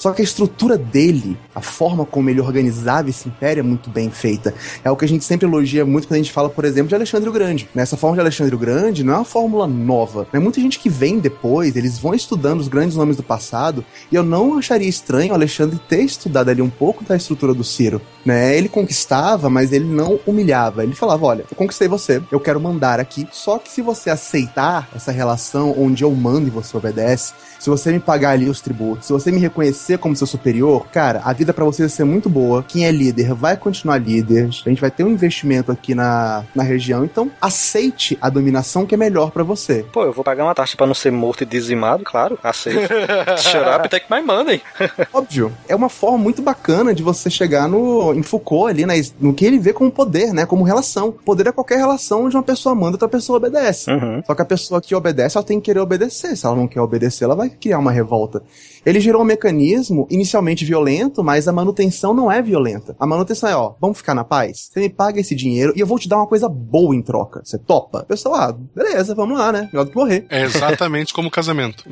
Só 0.00 0.12
que 0.12 0.22
a 0.22 0.24
estrutura 0.24 0.78
dele, 0.78 1.36
a 1.54 1.60
forma 1.60 2.06
como 2.06 2.30
ele 2.30 2.40
organizava 2.40 3.10
esse 3.10 3.28
império 3.28 3.60
é 3.60 3.62
muito 3.62 3.90
bem 3.90 4.10
feita. 4.10 4.54
É 4.82 4.90
o 4.90 4.96
que 4.96 5.04
a 5.04 5.08
gente 5.08 5.22
sempre 5.26 5.46
elogia 5.46 5.84
muito 5.84 6.08
quando 6.08 6.14
a 6.14 6.22
gente 6.22 6.32
fala, 6.32 6.48
por 6.48 6.64
exemplo, 6.64 6.88
de 6.88 6.94
Alexandre 6.94 7.28
o 7.28 7.32
Grande. 7.32 7.68
Nessa 7.74 7.98
forma 7.98 8.16
de 8.16 8.20
Alexandre 8.22 8.54
o 8.54 8.58
Grande 8.58 9.04
não 9.04 9.12
é 9.12 9.16
uma 9.18 9.26
fórmula 9.26 9.66
nova. 9.66 10.26
Né? 10.32 10.40
Muita 10.40 10.58
gente 10.58 10.78
que 10.78 10.88
vem 10.88 11.18
depois, 11.18 11.76
eles 11.76 11.98
vão 11.98 12.14
estudando 12.14 12.60
os 12.60 12.68
grandes 12.68 12.96
nomes 12.96 13.18
do 13.18 13.22
passado, 13.22 13.84
e 14.10 14.14
eu 14.14 14.22
não 14.22 14.56
acharia 14.56 14.88
estranho 14.88 15.32
o 15.32 15.34
Alexandre 15.34 15.78
ter 15.86 16.02
estudado 16.02 16.48
ali 16.48 16.62
um 16.62 16.70
pouco 16.70 17.04
da 17.04 17.14
estrutura 17.14 17.52
do 17.52 17.62
Ciro. 17.62 18.00
Né? 18.24 18.56
Ele 18.56 18.70
conquistava, 18.70 19.50
mas 19.50 19.70
ele 19.70 19.84
não 19.84 20.18
humilhava. 20.26 20.82
Ele 20.82 20.94
falava: 20.94 21.26
olha, 21.26 21.44
eu 21.50 21.56
conquistei 21.56 21.88
você, 21.88 22.22
eu 22.32 22.40
quero 22.40 22.58
mandar 22.58 23.00
aqui. 23.00 23.28
Só 23.32 23.58
que 23.58 23.68
se 23.68 23.82
você 23.82 24.08
aceitar 24.08 24.88
essa 24.96 25.12
relação 25.12 25.74
onde 25.78 26.04
eu 26.04 26.10
mando 26.12 26.46
e 26.46 26.50
você 26.50 26.74
obedece, 26.74 27.34
se 27.58 27.68
você 27.68 27.92
me 27.92 28.00
pagar 28.00 28.30
ali 28.30 28.48
os 28.48 28.62
tributos, 28.62 29.06
se 29.06 29.12
você 29.12 29.30
me 29.30 29.38
reconhecer 29.38 29.89
como 29.98 30.16
seu 30.16 30.26
superior, 30.26 30.86
cara, 30.88 31.20
a 31.24 31.32
vida 31.32 31.52
pra 31.52 31.64
você 31.64 31.82
vai 31.82 31.88
ser 31.88 32.04
muito 32.04 32.28
boa. 32.28 32.62
Quem 32.62 32.86
é 32.86 32.92
líder 32.92 33.34
vai 33.34 33.56
continuar 33.56 33.98
líder. 33.98 34.44
A 34.44 34.68
gente 34.68 34.80
vai 34.80 34.90
ter 34.90 35.04
um 35.04 35.10
investimento 35.10 35.70
aqui 35.72 35.94
na, 35.94 36.44
na 36.54 36.62
região. 36.62 37.04
Então, 37.04 37.30
aceite 37.40 38.18
a 38.20 38.28
dominação 38.28 38.86
que 38.86 38.94
é 38.94 38.98
melhor 38.98 39.30
pra 39.30 39.42
você. 39.42 39.84
Pô, 39.92 40.04
eu 40.04 40.12
vou 40.12 40.24
pagar 40.24 40.44
uma 40.44 40.54
taxa 40.54 40.76
pra 40.76 40.86
não 40.86 40.94
ser 40.94 41.10
morto 41.10 41.42
e 41.42 41.46
dizimado, 41.46 42.04
claro, 42.04 42.38
aceito. 42.42 42.92
Chorar 43.38 43.80
até 43.80 44.00
que 44.00 44.10
mais 44.10 44.24
mandem. 44.24 44.60
Óbvio. 45.12 45.52
É 45.68 45.74
uma 45.74 45.88
forma 45.88 46.18
muito 46.18 46.42
bacana 46.42 46.94
de 46.94 47.02
você 47.02 47.30
chegar 47.30 47.68
no 47.68 48.14
em 48.14 48.22
Foucault 48.22 48.70
ali, 48.70 48.86
né, 48.86 48.94
no 49.20 49.34
que 49.34 49.44
ele 49.44 49.58
vê 49.58 49.72
como 49.72 49.90
poder, 49.90 50.32
né, 50.32 50.46
como 50.46 50.64
relação. 50.64 51.12
Poder 51.12 51.46
é 51.48 51.52
qualquer 51.52 51.78
relação 51.78 52.24
onde 52.24 52.36
uma 52.36 52.42
pessoa 52.42 52.74
manda 52.74 52.92
e 52.92 52.94
outra 52.94 53.08
pessoa 53.08 53.38
obedece. 53.38 53.90
Uhum. 53.90 54.22
Só 54.26 54.34
que 54.34 54.42
a 54.42 54.44
pessoa 54.44 54.80
que 54.80 54.94
obedece, 54.94 55.36
ela 55.36 55.46
tem 55.46 55.60
que 55.60 55.66
querer 55.66 55.80
obedecer. 55.80 56.36
Se 56.36 56.46
ela 56.46 56.56
não 56.56 56.66
quer 56.66 56.80
obedecer, 56.80 57.24
ela 57.24 57.34
vai 57.34 57.50
criar 57.50 57.78
uma 57.78 57.92
revolta. 57.92 58.42
Ele 58.84 59.00
gerou 59.00 59.22
um 59.22 59.24
mecanismo 59.24 60.06
inicialmente 60.10 60.64
violento, 60.64 61.22
mas 61.22 61.46
a 61.46 61.52
manutenção 61.52 62.14
não 62.14 62.30
é 62.30 62.40
violenta. 62.40 62.96
A 62.98 63.06
manutenção 63.06 63.48
é, 63.48 63.56
ó, 63.56 63.74
vamos 63.80 63.98
ficar 63.98 64.14
na 64.14 64.24
paz? 64.24 64.70
Você 64.72 64.80
me 64.80 64.88
paga 64.88 65.20
esse 65.20 65.34
dinheiro 65.34 65.72
e 65.76 65.80
eu 65.80 65.86
vou 65.86 65.98
te 65.98 66.08
dar 66.08 66.16
uma 66.16 66.26
coisa 66.26 66.48
boa 66.48 66.94
em 66.94 67.02
troca. 67.02 67.42
Você 67.44 67.58
topa? 67.58 68.04
Pessoal, 68.04 68.34
ah, 68.34 68.56
beleza, 68.74 69.14
vamos 69.14 69.38
lá, 69.38 69.52
né? 69.52 69.68
Melhor 69.72 69.84
do 69.84 69.90
que 69.90 69.96
morrer. 69.96 70.26
É 70.30 70.42
exatamente 70.42 71.12
como 71.12 71.30
casamento. 71.30 71.84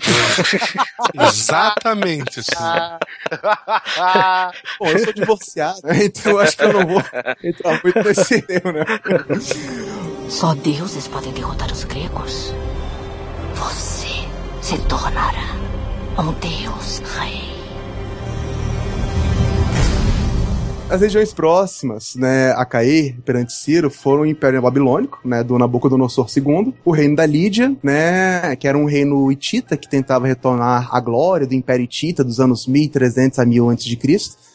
exatamente. 1.14 2.40
Bom, 4.79 4.87
eu 4.88 4.98
sou 4.98 5.12
divorciado, 5.12 5.81
né? 5.85 6.05
então 6.05 6.33
eu 6.33 6.40
acho 6.40 6.57
que 6.57 6.64
eu 6.64 6.72
não 6.72 6.87
vou 6.87 7.03
entrar 7.42 7.81
muito 7.83 8.03
nesse 8.03 8.44
erro, 8.48 8.72
né? 8.72 8.85
Só 10.29 10.55
deuses 10.55 11.09
podem 11.09 11.33
derrotar 11.33 11.70
os 11.70 11.85
gregos. 11.85 12.55
Você 13.55 14.09
se 14.62 14.79
tornará 14.87 15.67
um 16.18 16.33
deus 16.40 17.00
rei. 17.16 17.57
As 20.90 21.03
regiões 21.03 21.35
próximas, 21.35 22.14
né, 22.16 22.51
a 22.53 22.64
cair 22.64 23.18
perante 23.22 23.53
Ciro 23.53 23.90
foram 23.90 24.22
o 24.22 24.27
Império 24.27 24.62
Babilônico, 24.62 25.20
né, 25.22 25.44
do 25.44 25.59
Nabucodonosor 25.59 26.27
II, 26.35 26.72
o 26.83 26.90
reino 26.90 27.14
da 27.14 27.27
Lídia, 27.27 27.77
né, 27.83 28.57
que 28.57 28.66
era 28.66 28.77
um 28.79 28.87
reino 28.87 29.31
hitita 29.31 29.77
que 29.77 29.87
tentava 29.87 30.27
retornar 30.27 30.88
à 30.90 30.98
glória 30.98 31.46
do 31.46 31.53
Império 31.55 31.85
Hitita 31.85 32.24
dos 32.24 32.40
anos 32.40 32.66
1300 32.66 33.38
a 33.38 33.44
1000 33.44 33.68
a.C. 33.70 33.98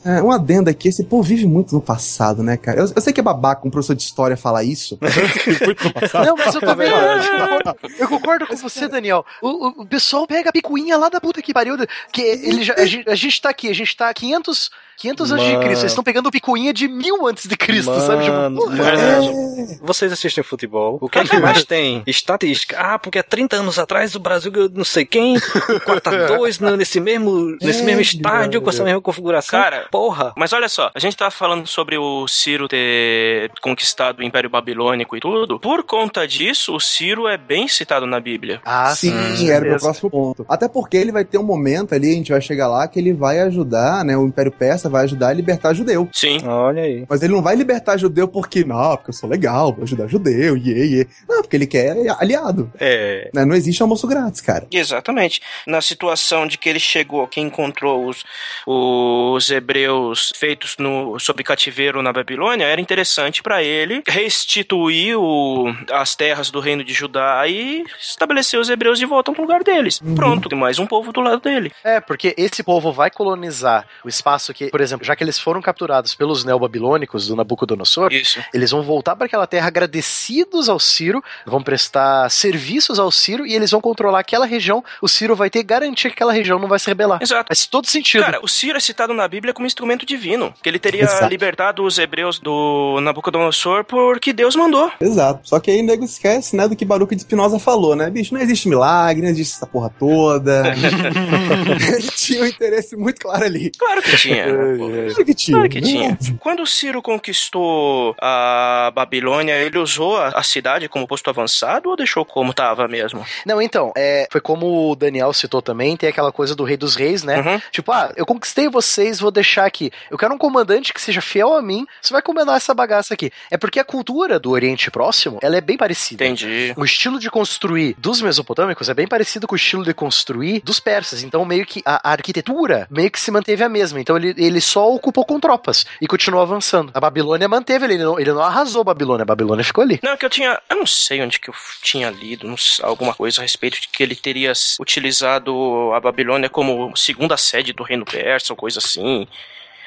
É, 0.05 0.21
um 0.23 0.31
adendo 0.31 0.69
aqui, 0.71 0.87
esse 0.89 1.03
povo 1.03 1.21
vive 1.23 1.45
muito 1.45 1.73
no 1.75 1.79
passado, 1.79 2.41
né, 2.41 2.57
cara? 2.57 2.79
Eu, 2.81 2.91
eu 2.95 3.01
sei 3.01 3.13
que 3.13 3.19
é 3.19 3.23
babaca 3.23 3.65
um 3.67 3.71
professor 3.71 3.95
de 3.95 4.01
história 4.01 4.35
falar 4.35 4.63
isso. 4.63 4.97
muito 5.65 5.83
no 5.85 5.93
passado. 5.93 6.25
Não, 6.25 6.35
mas 6.35 6.53
eu 6.55 6.59
também. 6.61 6.89
eu, 6.89 7.39
concordo, 7.39 7.75
eu 7.99 8.07
concordo 8.09 8.47
com 8.47 8.55
você, 8.57 8.87
Daniel. 8.89 9.23
O, 9.41 9.47
o- 9.67 9.81
o 9.83 9.85
pessoal 9.85 10.27
pega 10.27 10.49
a 10.49 10.51
picuinha 10.51 10.97
lá 10.97 11.07
da 11.07 11.21
puta 11.21 11.41
que 11.41 11.53
pariu. 11.53 11.77
Que 12.11 12.21
ele 12.21 12.63
já, 12.63 12.73
a, 12.73 12.85
gente, 12.85 13.09
a 13.09 13.15
gente 13.15 13.41
tá 13.41 13.49
aqui, 13.49 13.69
a 13.69 13.73
gente 13.73 13.95
tá 13.95 14.13
500, 14.13 14.69
500 14.97 15.31
anos 15.31 15.43
de 15.45 15.51
Mano. 15.53 15.63
Cristo. 15.65 15.81
Eles 15.81 15.91
estão 15.91 16.03
pegando 16.03 16.31
picuinha 16.31 16.73
de 16.73 16.87
mil 16.87 17.27
antes 17.27 17.47
de 17.47 17.57
Cristo, 17.57 17.93
sabe? 18.01 18.23
Tipo, 18.23 18.35
Mano, 18.35 18.55
porra, 18.57 18.75
mano, 18.75 19.77
vocês 19.81 20.11
assistem 20.11 20.43
futebol? 20.43 20.97
O 21.01 21.09
que 21.09 21.19
é 21.19 21.23
que 21.23 21.37
mais 21.39 21.63
tem? 21.65 22.03
Estatística. 22.05 22.77
Ah, 22.79 22.97
porque 22.99 23.19
há 23.19 23.23
30 23.23 23.57
anos 23.57 23.79
atrás 23.79 24.15
o 24.15 24.19
Brasil 24.19 24.51
ganhou 24.51 24.69
não 24.73 24.83
sei 24.85 25.05
quem, 25.05 25.35
4x2 25.35 26.75
nesse 26.77 26.99
mesmo, 26.99 27.55
nesse 27.61 27.83
mesmo 27.83 28.01
estádio, 28.01 28.61
com 28.61 28.69
essa 28.69 28.83
mesma 28.83 29.01
configuração. 29.01 29.59
Cara, 29.59 29.87
porra. 29.91 30.33
Mas 30.35 30.53
olha 30.53 30.69
só, 30.69 30.91
a 30.93 30.99
gente 30.99 31.15
tava 31.15 31.31
falando 31.31 31.67
sobre 31.67 31.97
o 31.97 32.27
Ciro 32.27 32.67
ter 32.67 33.51
conquistado 33.61 34.19
o 34.19 34.23
Império 34.23 34.49
Babilônico 34.49 35.15
e 35.15 35.19
tudo. 35.19 35.59
Por 35.59 35.83
conta 35.83 36.27
disso, 36.27 36.75
o 36.75 36.79
Ciro 36.79 37.27
é 37.27 37.37
bem 37.37 37.67
citado 37.67 38.05
na 38.05 38.19
Bíblia. 38.19 38.61
Ah, 38.65 38.93
Sim, 38.95 39.11
sim. 39.35 39.49
era 39.49 39.65
o 39.65 39.69
meu 39.69 39.79
próximo 39.79 40.09
ponto. 40.09 40.45
Até 40.47 40.67
porque 40.67 40.97
ele 40.97 41.11
vai 41.11 41.25
ter 41.25 41.37
um 41.37 41.43
momento 41.43 41.93
ali, 41.93 42.11
a 42.11 42.15
gente 42.15 42.31
vai 42.31 42.41
chegar 42.41 42.67
lá, 42.67 42.87
que 42.87 42.99
ele 42.99 43.13
vai 43.13 43.39
ajudar, 43.41 44.03
né? 44.05 44.15
O 44.17 44.25
Império 44.25 44.51
Persa 44.51 44.82
vai 44.89 45.03
ajudar 45.03 45.29
a 45.29 45.33
libertar 45.33 45.73
judeu. 45.73 46.09
Sim. 46.11 46.39
Olha 46.45 46.83
aí. 46.83 47.05
Mas 47.07 47.21
ele 47.21 47.33
não 47.33 47.41
vai 47.41 47.55
libertar 47.55 47.97
judeu 47.97 48.27
porque, 48.27 48.63
não, 48.63 48.95
porque 48.95 49.09
eu 49.09 49.13
sou 49.13 49.29
legal, 49.29 49.73
vou 49.73 49.83
ajudar 49.83 50.07
judeu, 50.07 50.57
iê, 50.57 50.85
iê. 50.85 51.07
Não, 51.27 51.41
porque 51.41 51.55
ele 51.55 51.67
quer 51.67 51.95
aliado. 52.19 52.71
É. 52.79 53.29
Né? 53.33 53.45
Não 53.45 53.55
existe 53.55 53.81
almoço 53.81 54.07
grátis, 54.07 54.41
cara. 54.41 54.67
Exatamente. 54.71 55.41
Na 55.67 55.81
situação 55.81 56.47
de 56.47 56.57
que 56.57 56.69
ele 56.69 56.79
chegou, 56.79 57.27
que 57.27 57.39
encontrou 57.39 58.07
os, 58.07 58.23
os 58.67 59.49
hebreus 59.49 60.31
feitos 60.35 60.75
no, 60.77 61.19
sob 61.19 61.43
cativeiro 61.43 62.01
na 62.01 62.13
Babilônia, 62.13 62.65
era 62.65 62.81
interessante 62.81 63.41
para 63.41 63.63
ele 63.63 64.03
restituir 64.07 65.17
o, 65.17 65.73
as 65.91 66.15
terras 66.15 66.49
do 66.49 66.59
reino 66.59 66.83
de 66.83 66.93
Judá 66.93 67.47
e 67.47 67.83
estabelecer 67.99 68.59
os 68.59 68.69
hebreus 68.69 68.99
de 68.99 69.05
volta 69.05 69.31
no 69.31 69.41
lugar 69.41 69.63
deles. 69.63 69.99
Pronto, 70.15 70.49
tem 70.49 70.57
mais 70.57 70.79
um 70.79 70.85
povo 70.85 71.11
do 71.11 71.21
lado 71.21 71.41
dele. 71.41 71.71
É, 71.83 71.99
porque 71.99 72.33
esse 72.37 72.63
povo 72.63 72.91
vai 72.91 73.09
colonizar 73.09 73.85
o 74.03 74.09
espaço 74.09 74.53
que, 74.53 74.69
por 74.73 74.81
exemplo, 74.81 75.05
já 75.05 75.15
que 75.15 75.23
eles 75.23 75.37
foram 75.37 75.61
capturados 75.61 76.15
pelos 76.15 76.43
neobabilônicos 76.43 77.27
do 77.27 77.35
Nabucodonosor, 77.35 78.11
Isso. 78.11 78.43
eles 78.51 78.71
vão 78.71 78.81
voltar 78.81 79.15
para 79.15 79.27
aquela 79.27 79.45
terra 79.45 79.67
agradecidos 79.67 80.67
ao 80.67 80.79
Ciro, 80.79 81.23
vão 81.45 81.61
prestar 81.61 82.27
serviços 82.31 82.97
ao 82.97 83.11
Ciro 83.11 83.45
e 83.45 83.53
eles 83.53 83.69
vão 83.69 83.79
controlar 83.79 84.21
aquela 84.21 84.47
região. 84.47 84.83
O 84.99 85.07
Ciro 85.07 85.35
vai 85.35 85.51
ter 85.51 85.61
garantia 85.61 86.09
que 86.09 86.15
aquela 86.15 86.33
região 86.33 86.57
não 86.57 86.67
vai 86.67 86.79
se 86.79 86.87
rebelar. 86.87 87.21
Exato. 87.21 87.49
Faz 87.49 87.67
todo 87.67 87.85
sentido. 87.85 88.23
Cara, 88.23 88.39
o 88.41 88.47
Ciro 88.47 88.75
é 88.75 88.79
citado 88.79 89.13
na 89.13 89.27
Bíblia 89.27 89.53
como 89.53 89.67
instrumento 89.67 90.07
divino, 90.07 90.51
que 90.63 90.67
ele 90.67 90.79
teria 90.79 91.03
Exato. 91.03 91.27
libertado 91.27 91.83
os 91.83 91.99
hebreus 91.99 92.39
do 92.39 92.99
Nabucodonosor 92.99 93.83
porque 93.83 94.33
Deus 94.33 94.55
mandou. 94.55 94.91
Exato. 94.99 95.47
Só 95.47 95.59
que 95.59 95.69
aí 95.69 95.81
o 95.81 95.85
nego 95.85 96.03
esquece, 96.03 96.55
né, 96.55 96.67
do 96.67 96.75
que 96.75 96.83
Baruch 96.83 97.13
de 97.15 97.21
Spinoza 97.21 97.59
falou, 97.59 97.95
né? 97.95 98.09
Bicho, 98.09 98.33
não 98.33 98.41
existe 98.41 98.67
milagre, 98.67 99.21
não 99.21 99.29
existe 99.29 99.55
essa 99.55 99.67
porra 99.67 99.93
toda. 99.99 100.63
Ele 101.95 102.09
tinha 102.15 102.41
um 102.41 102.47
interesse 102.47 102.95
muito 102.95 103.21
claro 103.21 103.45
ali. 103.45 103.71
Claro 103.77 104.01
que 104.01 104.17
tinha. 104.17 104.47
né, 104.63 104.77
pô. 104.77 105.13
Claro 105.13 105.25
que 105.25 105.33
tinha. 105.33 105.57
Claro 105.57 105.69
que 105.69 105.81
tinha. 105.81 106.17
Quando 106.39 106.63
o 106.63 106.67
Ciro 106.67 107.01
conquistou 107.01 108.15
a 108.19 108.91
Babilônia, 108.93 109.53
ele 109.53 109.77
usou 109.77 110.17
a, 110.17 110.29
a 110.29 110.43
cidade 110.43 110.89
como 110.89 111.07
posto 111.07 111.29
avançado 111.29 111.89
ou 111.89 111.95
deixou 111.95 112.25
como 112.25 112.51
estava 112.51 112.87
mesmo? 112.87 113.25
Não, 113.45 113.61
então, 113.61 113.91
é, 113.95 114.27
foi 114.31 114.41
como 114.41 114.91
o 114.91 114.95
Daniel 114.95 115.33
citou 115.33 115.61
também, 115.61 115.95
tem 115.97 116.09
aquela 116.09 116.31
coisa 116.31 116.55
do 116.55 116.63
rei 116.63 116.77
dos 116.77 116.95
reis, 116.95 117.23
né? 117.23 117.41
Uhum. 117.41 117.61
Tipo, 117.71 117.91
ah, 117.91 118.11
eu 118.15 118.25
conquistei 118.25 118.69
vocês, 118.69 119.19
vou 119.19 119.31
deixar 119.31 119.65
aqui. 119.65 119.91
Eu 120.09 120.17
quero 120.17 120.33
um 120.33 120.37
comandante 120.37 120.93
que 120.93 121.01
seja 121.01 121.21
fiel 121.21 121.53
a 121.53 121.61
mim, 121.61 121.85
você 122.01 122.13
vai 122.13 122.21
comandar 122.21 122.57
essa 122.57 122.73
bagaça 122.73 123.13
aqui. 123.13 123.31
É 123.49 123.57
porque 123.57 123.79
a 123.79 123.83
cultura 123.83 124.39
do 124.39 124.51
Oriente 124.51 124.89
Próximo, 124.91 125.39
ela 125.41 125.57
é 125.57 125.61
bem 125.61 125.77
parecida. 125.77 126.25
Entendi. 126.25 126.73
O 126.77 126.85
estilo 126.85 127.19
de 127.19 127.29
construir 127.29 127.95
dos 127.97 128.21
mesopotâmicos 128.21 128.89
é 128.89 128.93
bem 128.93 129.07
parecido 129.07 129.47
com 129.47 129.55
o 129.55 129.57
estilo 129.57 129.83
de 129.83 129.93
construir 129.93 130.61
dos 130.61 130.79
persas. 130.79 131.23
Então, 131.23 131.43
meio 131.45 131.65
que 131.65 131.81
a, 131.85 132.09
a 132.09 132.11
arquitetura 132.11 132.87
meio 132.89 133.09
que 133.09 133.19
se 133.19 133.31
manteve 133.31 133.63
a 133.63 133.69
mesma. 133.69 133.99
Então, 133.99 134.17
ele, 134.17 134.33
ele 134.37 134.52
só 134.61 134.93
ocupou 134.93 135.25
com 135.25 135.39
tropas 135.39 135.85
e 136.01 136.07
continuou 136.07 136.41
avançando. 136.41 136.91
A 136.93 136.99
Babilônia 136.99 137.47
manteve 137.47 137.85
ele, 137.85 137.95
ele 137.95 138.03
não, 138.03 138.19
ele 138.19 138.31
não 138.31 138.41
arrasou 138.41 138.81
a 138.81 138.85
Babilônia, 138.85 139.23
a 139.23 139.25
Babilônia 139.25 139.63
ficou 139.63 139.83
ali. 139.83 139.99
Não, 140.03 140.11
é 140.11 140.17
que 140.17 140.25
eu 140.25 140.29
tinha. 140.29 140.59
Eu 140.69 140.77
não 140.77 140.87
sei 140.87 141.21
onde 141.21 141.39
que 141.39 141.49
eu 141.49 141.55
tinha 141.81 142.09
lido 142.09 142.47
sei, 142.57 142.85
alguma 142.85 143.13
coisa 143.13 143.41
a 143.41 143.43
respeito 143.43 143.79
de 143.79 143.87
que 143.87 144.03
ele 144.03 144.15
teria 144.15 144.53
utilizado 144.79 145.91
a 145.93 145.99
Babilônia 145.99 146.49
como 146.49 146.95
segunda 146.95 147.37
sede 147.37 147.73
do 147.73 147.83
reino 147.83 148.05
persa 148.05 148.53
ou 148.53 148.57
coisa 148.57 148.79
assim. 148.79 149.27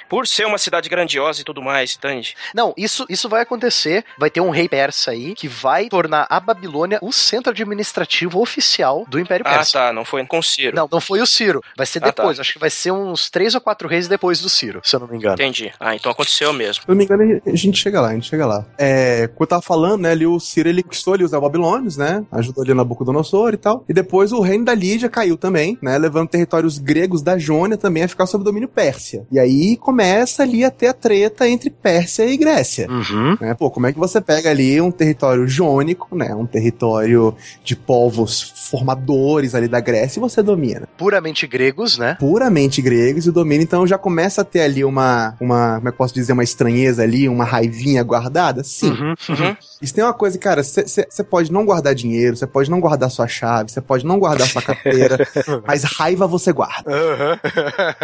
Por 0.09 0.27
ser 0.27 0.47
uma 0.47 0.59
cidade 0.59 0.89
grandiosa 0.89 1.41
e 1.41 1.45
tudo 1.45 1.63
mais, 1.63 1.97
entende? 1.97 2.35
Não, 2.55 2.73
isso, 2.77 3.05
isso 3.09 3.29
vai 3.29 3.43
acontecer. 3.43 4.05
Vai 4.19 4.31
ter 4.31 4.41
um 4.41 4.51
rei 4.51 4.69
persa 4.69 5.11
aí 5.11 5.35
que 5.35 5.49
vai 5.49 5.89
tornar 5.89 6.27
a 6.31 6.39
Babilônia 6.41 6.99
o 7.03 7.13
centro 7.13 7.51
administrativo 7.51 8.41
oficial 8.41 9.05
do 9.09 9.19
Império 9.19 9.45
Ah, 9.47 9.51
Persa. 9.57 9.73
tá, 9.73 9.93
não 9.93 10.05
foi 10.05 10.25
com 10.27 10.41
Ciro. 10.43 10.75
Não, 10.77 10.89
não 10.91 11.01
foi 11.01 11.21
o 11.21 11.27
Ciro. 11.27 11.63
Vai 11.77 11.87
ser 11.87 11.99
Ah, 11.99 12.03
tá. 12.03 12.07
depois. 12.23 12.41
Acho 12.41 12.53
que 12.53 12.59
vai 12.59 12.71
ser 12.71 12.91
uns 12.93 13.29
três 13.31 13.55
ou 13.55 13.61
quatro 13.61 13.89
reis 13.89 14.09
depois 14.09 14.41
do 14.41 14.49
Ciro, 14.49 14.81
se 14.83 14.95
eu 14.97 15.01
não 15.01 15.09
me 15.09 15.17
engano. 15.17 15.35
Entendi. 15.35 15.73
Ah, 15.79 15.95
então 15.95 16.11
aconteceu 16.11 16.53
mesmo. 16.53 16.83
Se 16.83 16.89
não 16.89 16.95
me 16.97 17.05
engano, 17.05 17.41
a 17.47 17.57
gente 17.57 17.79
chega 17.79 18.01
lá, 18.01 18.09
a 18.09 18.15
gente 18.15 18.29
chega 18.29 18.47
lá. 18.47 18.65
É, 18.79 19.27
como 19.29 19.43
eu 19.43 19.47
tava 19.47 19.63
falando, 19.63 20.03
né, 20.03 20.11
ali 20.13 20.27
o 20.27 20.39
Ciro, 20.41 20.69
ele 20.69 20.83
conquistou 20.83 21.15
ali 21.15 21.25
os 21.25 21.31
babilônios, 21.33 21.97
né, 21.97 22.25
ajudou 22.33 22.63
ali 22.65 22.73
Nabucodonosor 22.75 23.53
e 23.55 23.57
tal, 23.57 23.85
e 23.89 23.93
depois 23.93 24.33
o 24.33 24.41
reino 24.41 24.65
da 24.65 24.75
Lídia 24.75 25.09
caiu 25.09 25.37
também, 25.37 25.79
né, 25.83 25.99
levando 25.99 26.29
territórios 26.29 26.79
gregos 26.79 27.23
da 27.23 27.39
Jônia 27.39 27.77
também 27.77 28.05
a 28.05 28.09
ficar 28.09 28.27
sob 28.27 28.45
domínio 28.45 28.69
Pérsia. 28.69 29.27
E 29.31 29.39
aí 29.39 29.77
começa 29.77 29.96
ali 30.39 30.65
a 30.65 30.71
ter 30.71 30.89
a 30.89 30.93
treta 30.93 31.49
entre 31.49 31.71
Pérsia 31.71 32.25
e 32.25 32.37
Grécia. 32.37 32.89
Uhum. 32.91 33.37
Né? 33.41 33.55
Pô, 33.55 33.71
como 33.71 33.87
é 33.87 33.93
que 33.93 33.99
você 33.99 34.21
pega 34.21 34.51
ali 34.51 34.81
um 34.81 34.91
território 34.91 35.47
jônico, 35.47 36.15
né, 36.17 36.35
um 36.35 36.47
território 36.47 37.35
de 37.65 37.75
povos 37.77 38.69
formadores 38.71 39.55
ali 39.55 39.69
da 39.69 39.81
Grécia 39.81 40.19
e 40.19 40.21
você 40.21 40.43
domina? 40.43 40.89
Puramente 40.97 41.47
gregos, 41.47 41.99
né? 41.99 42.17
puramente 42.19 42.83
gregos 42.83 43.27
e 43.27 43.29
o 43.29 43.33
domínio, 43.33 43.63
então 43.63 43.87
já 43.87 43.97
começa 43.97 44.41
a 44.41 44.45
ter 44.45 44.61
ali 44.61 44.85
uma, 44.85 45.35
uma, 45.41 45.77
como 45.77 45.89
é 45.89 45.91
que 45.91 45.95
eu 45.95 45.99
posso 45.99 46.15
dizer, 46.15 46.33
uma 46.33 46.45
estranheza 46.45 47.03
ali, 47.03 47.29
uma 47.29 47.45
raivinha 47.45 48.03
guardada? 48.03 48.65
Sim. 48.65 48.91
Uhum. 48.91 49.15
Uhum. 49.29 49.57
Isso 49.81 49.95
tem 49.95 50.03
uma 50.03 50.15
coisa, 50.15 50.39
cara, 50.39 50.63
você 50.63 51.25
pode 51.29 51.53
não 51.53 51.65
guardar 51.65 51.95
dinheiro, 51.95 52.37
você 52.37 52.47
pode 52.47 52.71
não 52.71 52.81
guardar 52.81 53.11
sua 53.11 53.29
chave, 53.29 53.71
você 53.71 53.81
pode 53.81 54.05
não 54.05 54.19
guardar 54.19 54.49
sua 54.49 54.63
carteira, 54.63 55.19
mas 55.67 55.85
raiva 55.85 56.27
você 56.27 56.53
guarda. 56.53 56.91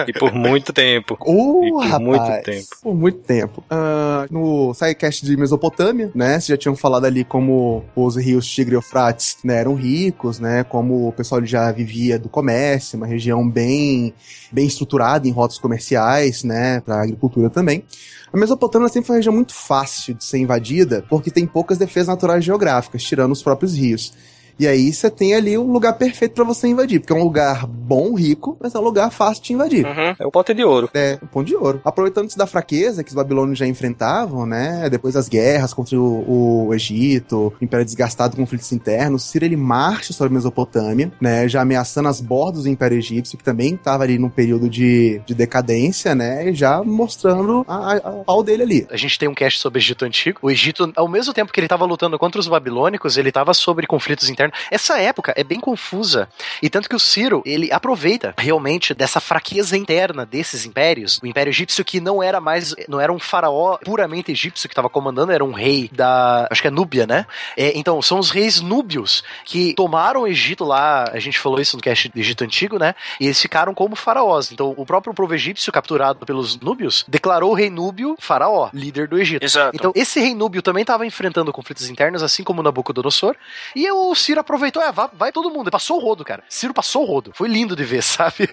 E 0.06 0.12
por 0.12 0.32
muito 0.32 0.72
tempo. 0.72 1.16
Oh, 1.20 1.64
E 1.64 1.70
por 1.70 1.81
rapaz, 1.84 2.02
muito 2.02 2.44
tempo. 2.44 2.66
Por 2.82 2.94
muito 2.94 3.18
tempo. 3.18 3.64
Ah, 3.70 4.26
no 4.30 4.74
sidecast 4.74 5.24
de 5.24 5.36
Mesopotâmia, 5.36 6.10
né, 6.14 6.32
vocês 6.32 6.46
já 6.46 6.56
tinham 6.56 6.76
falado 6.76 7.04
ali 7.04 7.24
como 7.24 7.84
os 7.94 8.16
rios 8.16 8.46
Tigre 8.46 8.74
e 8.74 8.76
Eufrates 8.76 9.36
né, 9.44 9.60
eram 9.60 9.74
ricos, 9.74 10.38
né, 10.38 10.64
como 10.64 11.08
o 11.08 11.12
pessoal 11.12 11.44
já 11.44 11.70
vivia 11.72 12.18
do 12.18 12.28
comércio, 12.28 12.96
uma 12.96 13.06
região 13.06 13.48
bem, 13.48 14.14
bem 14.50 14.66
estruturada 14.66 15.26
em 15.26 15.30
rotas 15.30 15.58
comerciais, 15.58 16.44
né, 16.44 16.80
para 16.80 17.02
agricultura 17.02 17.50
também. 17.50 17.84
A 18.32 18.36
Mesopotâmia 18.36 18.88
sempre 18.88 19.08
foi 19.08 19.14
uma 19.14 19.18
região 19.18 19.34
muito 19.34 19.54
fácil 19.54 20.14
de 20.14 20.24
ser 20.24 20.38
invadida, 20.38 21.04
porque 21.08 21.30
tem 21.30 21.46
poucas 21.46 21.76
defesas 21.76 22.08
naturais 22.08 22.42
geográficas, 22.42 23.02
tirando 23.02 23.32
os 23.32 23.42
próprios 23.42 23.76
rios. 23.76 24.14
E 24.58 24.66
aí 24.66 24.92
você 24.92 25.10
tem 25.10 25.34
ali 25.34 25.56
um 25.56 25.72
lugar 25.72 25.94
perfeito 25.94 26.34
para 26.34 26.44
você 26.44 26.68
invadir, 26.68 27.00
porque 27.00 27.12
é 27.12 27.16
um 27.16 27.24
lugar 27.24 27.66
bom, 27.66 28.14
rico, 28.14 28.56
mas 28.60 28.74
é 28.74 28.78
um 28.78 28.82
lugar 28.82 29.10
fácil 29.10 29.42
de 29.42 29.52
invadir. 29.52 29.84
Uhum. 29.84 30.14
É 30.18 30.26
o 30.26 30.30
pote 30.30 30.54
de 30.54 30.64
ouro. 30.64 30.90
É, 30.94 31.18
um 31.22 31.26
pão 31.26 31.44
de 31.44 31.54
ouro. 31.54 31.80
Aproveitando-se 31.84 32.36
da 32.36 32.46
fraqueza 32.46 33.02
que 33.02 33.10
os 33.10 33.14
babilônios 33.14 33.58
já 33.58 33.66
enfrentavam, 33.66 34.46
né? 34.46 34.88
Depois 34.90 35.14
das 35.14 35.28
guerras 35.28 35.74
contra 35.74 35.98
o, 35.98 36.68
o 36.68 36.74
Egito, 36.74 37.52
o 37.60 37.64
Império 37.64 37.84
desgastado, 37.84 38.36
conflitos 38.36 38.72
internos, 38.72 39.24
Ciro 39.24 39.44
ele 39.44 39.56
marcha 39.56 40.12
sobre 40.12 40.32
a 40.32 40.34
Mesopotâmia, 40.34 41.10
né? 41.20 41.48
Já 41.48 41.62
ameaçando 41.62 42.08
as 42.08 42.20
bordas 42.20 42.64
do 42.64 42.68
Império 42.68 42.98
Egípcio, 42.98 43.38
que 43.38 43.44
também 43.44 43.74
estava 43.74 44.04
ali 44.04 44.18
num 44.18 44.28
período 44.28 44.68
de, 44.68 45.20
de 45.26 45.34
decadência, 45.34 46.14
né? 46.14 46.48
E 46.50 46.54
já 46.54 46.82
mostrando 46.82 47.64
a, 47.68 47.92
a, 47.92 47.96
a 47.96 48.10
pau 48.24 48.42
dele 48.42 48.62
ali. 48.62 48.86
A 48.90 48.96
gente 48.96 49.18
tem 49.18 49.28
um 49.28 49.34
cast 49.34 49.58
sobre 49.58 49.78
o 49.78 49.80
Egito 49.80 50.04
Antigo. 50.04 50.38
O 50.42 50.50
Egito, 50.50 50.92
ao 50.96 51.08
mesmo 51.08 51.32
tempo 51.32 51.52
que 51.52 51.60
ele 51.60 51.66
estava 51.66 51.84
lutando 51.84 52.18
contra 52.18 52.40
os 52.40 52.48
babilônicos, 52.48 53.16
ele 53.16 53.28
estava 53.28 53.54
sobre 53.54 53.86
conflitos 53.86 54.28
internos. 54.28 54.41
Essa 54.70 54.98
época 54.98 55.32
é 55.36 55.44
bem 55.44 55.60
confusa. 55.60 56.28
E 56.62 56.70
tanto 56.70 56.88
que 56.88 56.96
o 56.96 57.00
Ciro, 57.00 57.42
ele 57.44 57.70
aproveita 57.72 58.34
realmente 58.38 58.94
dessa 58.94 59.20
fraqueza 59.20 59.76
interna 59.76 60.24
desses 60.24 60.64
impérios. 60.64 61.18
O 61.22 61.26
Império 61.26 61.50
Egípcio 61.50 61.84
que 61.84 62.00
não 62.00 62.22
era 62.22 62.40
mais, 62.40 62.74
não 62.88 63.00
era 63.00 63.12
um 63.12 63.18
faraó 63.18 63.78
puramente 63.78 64.32
egípcio 64.32 64.68
que 64.68 64.72
estava 64.72 64.88
comandando, 64.88 65.32
era 65.32 65.44
um 65.44 65.52
rei 65.52 65.90
da, 65.92 66.46
acho 66.50 66.62
que 66.62 66.68
é 66.68 66.70
Núbia, 66.70 67.06
né? 67.06 67.26
É, 67.56 67.76
então, 67.76 68.00
são 68.00 68.18
os 68.18 68.30
reis 68.30 68.60
núbios 68.60 69.22
que 69.44 69.74
tomaram 69.74 70.22
o 70.22 70.26
Egito 70.26 70.64
lá, 70.64 71.10
a 71.12 71.18
gente 71.18 71.38
falou 71.38 71.60
isso 71.60 71.76
no 71.76 71.82
cast 71.82 72.08
do 72.08 72.18
Egito 72.18 72.44
Antigo, 72.44 72.78
né? 72.78 72.94
E 73.20 73.26
eles 73.26 73.40
ficaram 73.40 73.74
como 73.74 73.94
faraós. 73.94 74.50
Então, 74.52 74.74
o 74.76 74.86
próprio 74.86 75.12
povo 75.12 75.34
egípcio, 75.34 75.72
capturado 75.72 76.24
pelos 76.24 76.58
núbios, 76.58 77.04
declarou 77.08 77.50
o 77.50 77.54
rei 77.54 77.70
núbio 77.70 78.16
faraó, 78.18 78.70
líder 78.72 79.08
do 79.08 79.18
Egito. 79.18 79.44
Exato. 79.44 79.74
Então, 79.74 79.92
esse 79.94 80.20
rei 80.20 80.34
núbio 80.34 80.62
também 80.62 80.82
estava 80.82 81.06
enfrentando 81.06 81.52
conflitos 81.52 81.88
internos, 81.88 82.22
assim 82.22 82.42
como 82.42 82.62
Nabucodonosor. 82.62 83.36
E 83.74 83.90
o 83.90 84.14
Ciro 84.14 84.31
aproveitou, 84.40 84.82
é, 84.82 84.90
vai, 84.90 85.08
vai 85.12 85.32
todo 85.32 85.50
mundo. 85.50 85.64
Ele 85.64 85.70
passou 85.70 85.98
o 85.98 86.00
rodo, 86.00 86.24
cara. 86.24 86.42
Ciro 86.48 86.74
passou 86.74 87.02
o 87.02 87.06
rodo. 87.06 87.32
Foi 87.34 87.48
lindo 87.48 87.76
de 87.76 87.84
ver, 87.84 88.02
sabe? 88.04 88.48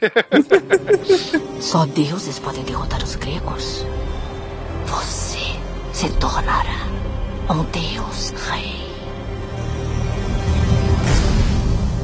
Só 1.60 1.86
deuses 1.86 2.40
podem 2.40 2.64
derrotar 2.64 3.04
os 3.04 3.16
gregos. 3.16 3.86
Você 4.86 5.40
se 5.94 6.10
tornará 6.18 6.88
um 7.50 7.64
deus 7.64 8.32
rei. 8.50 8.90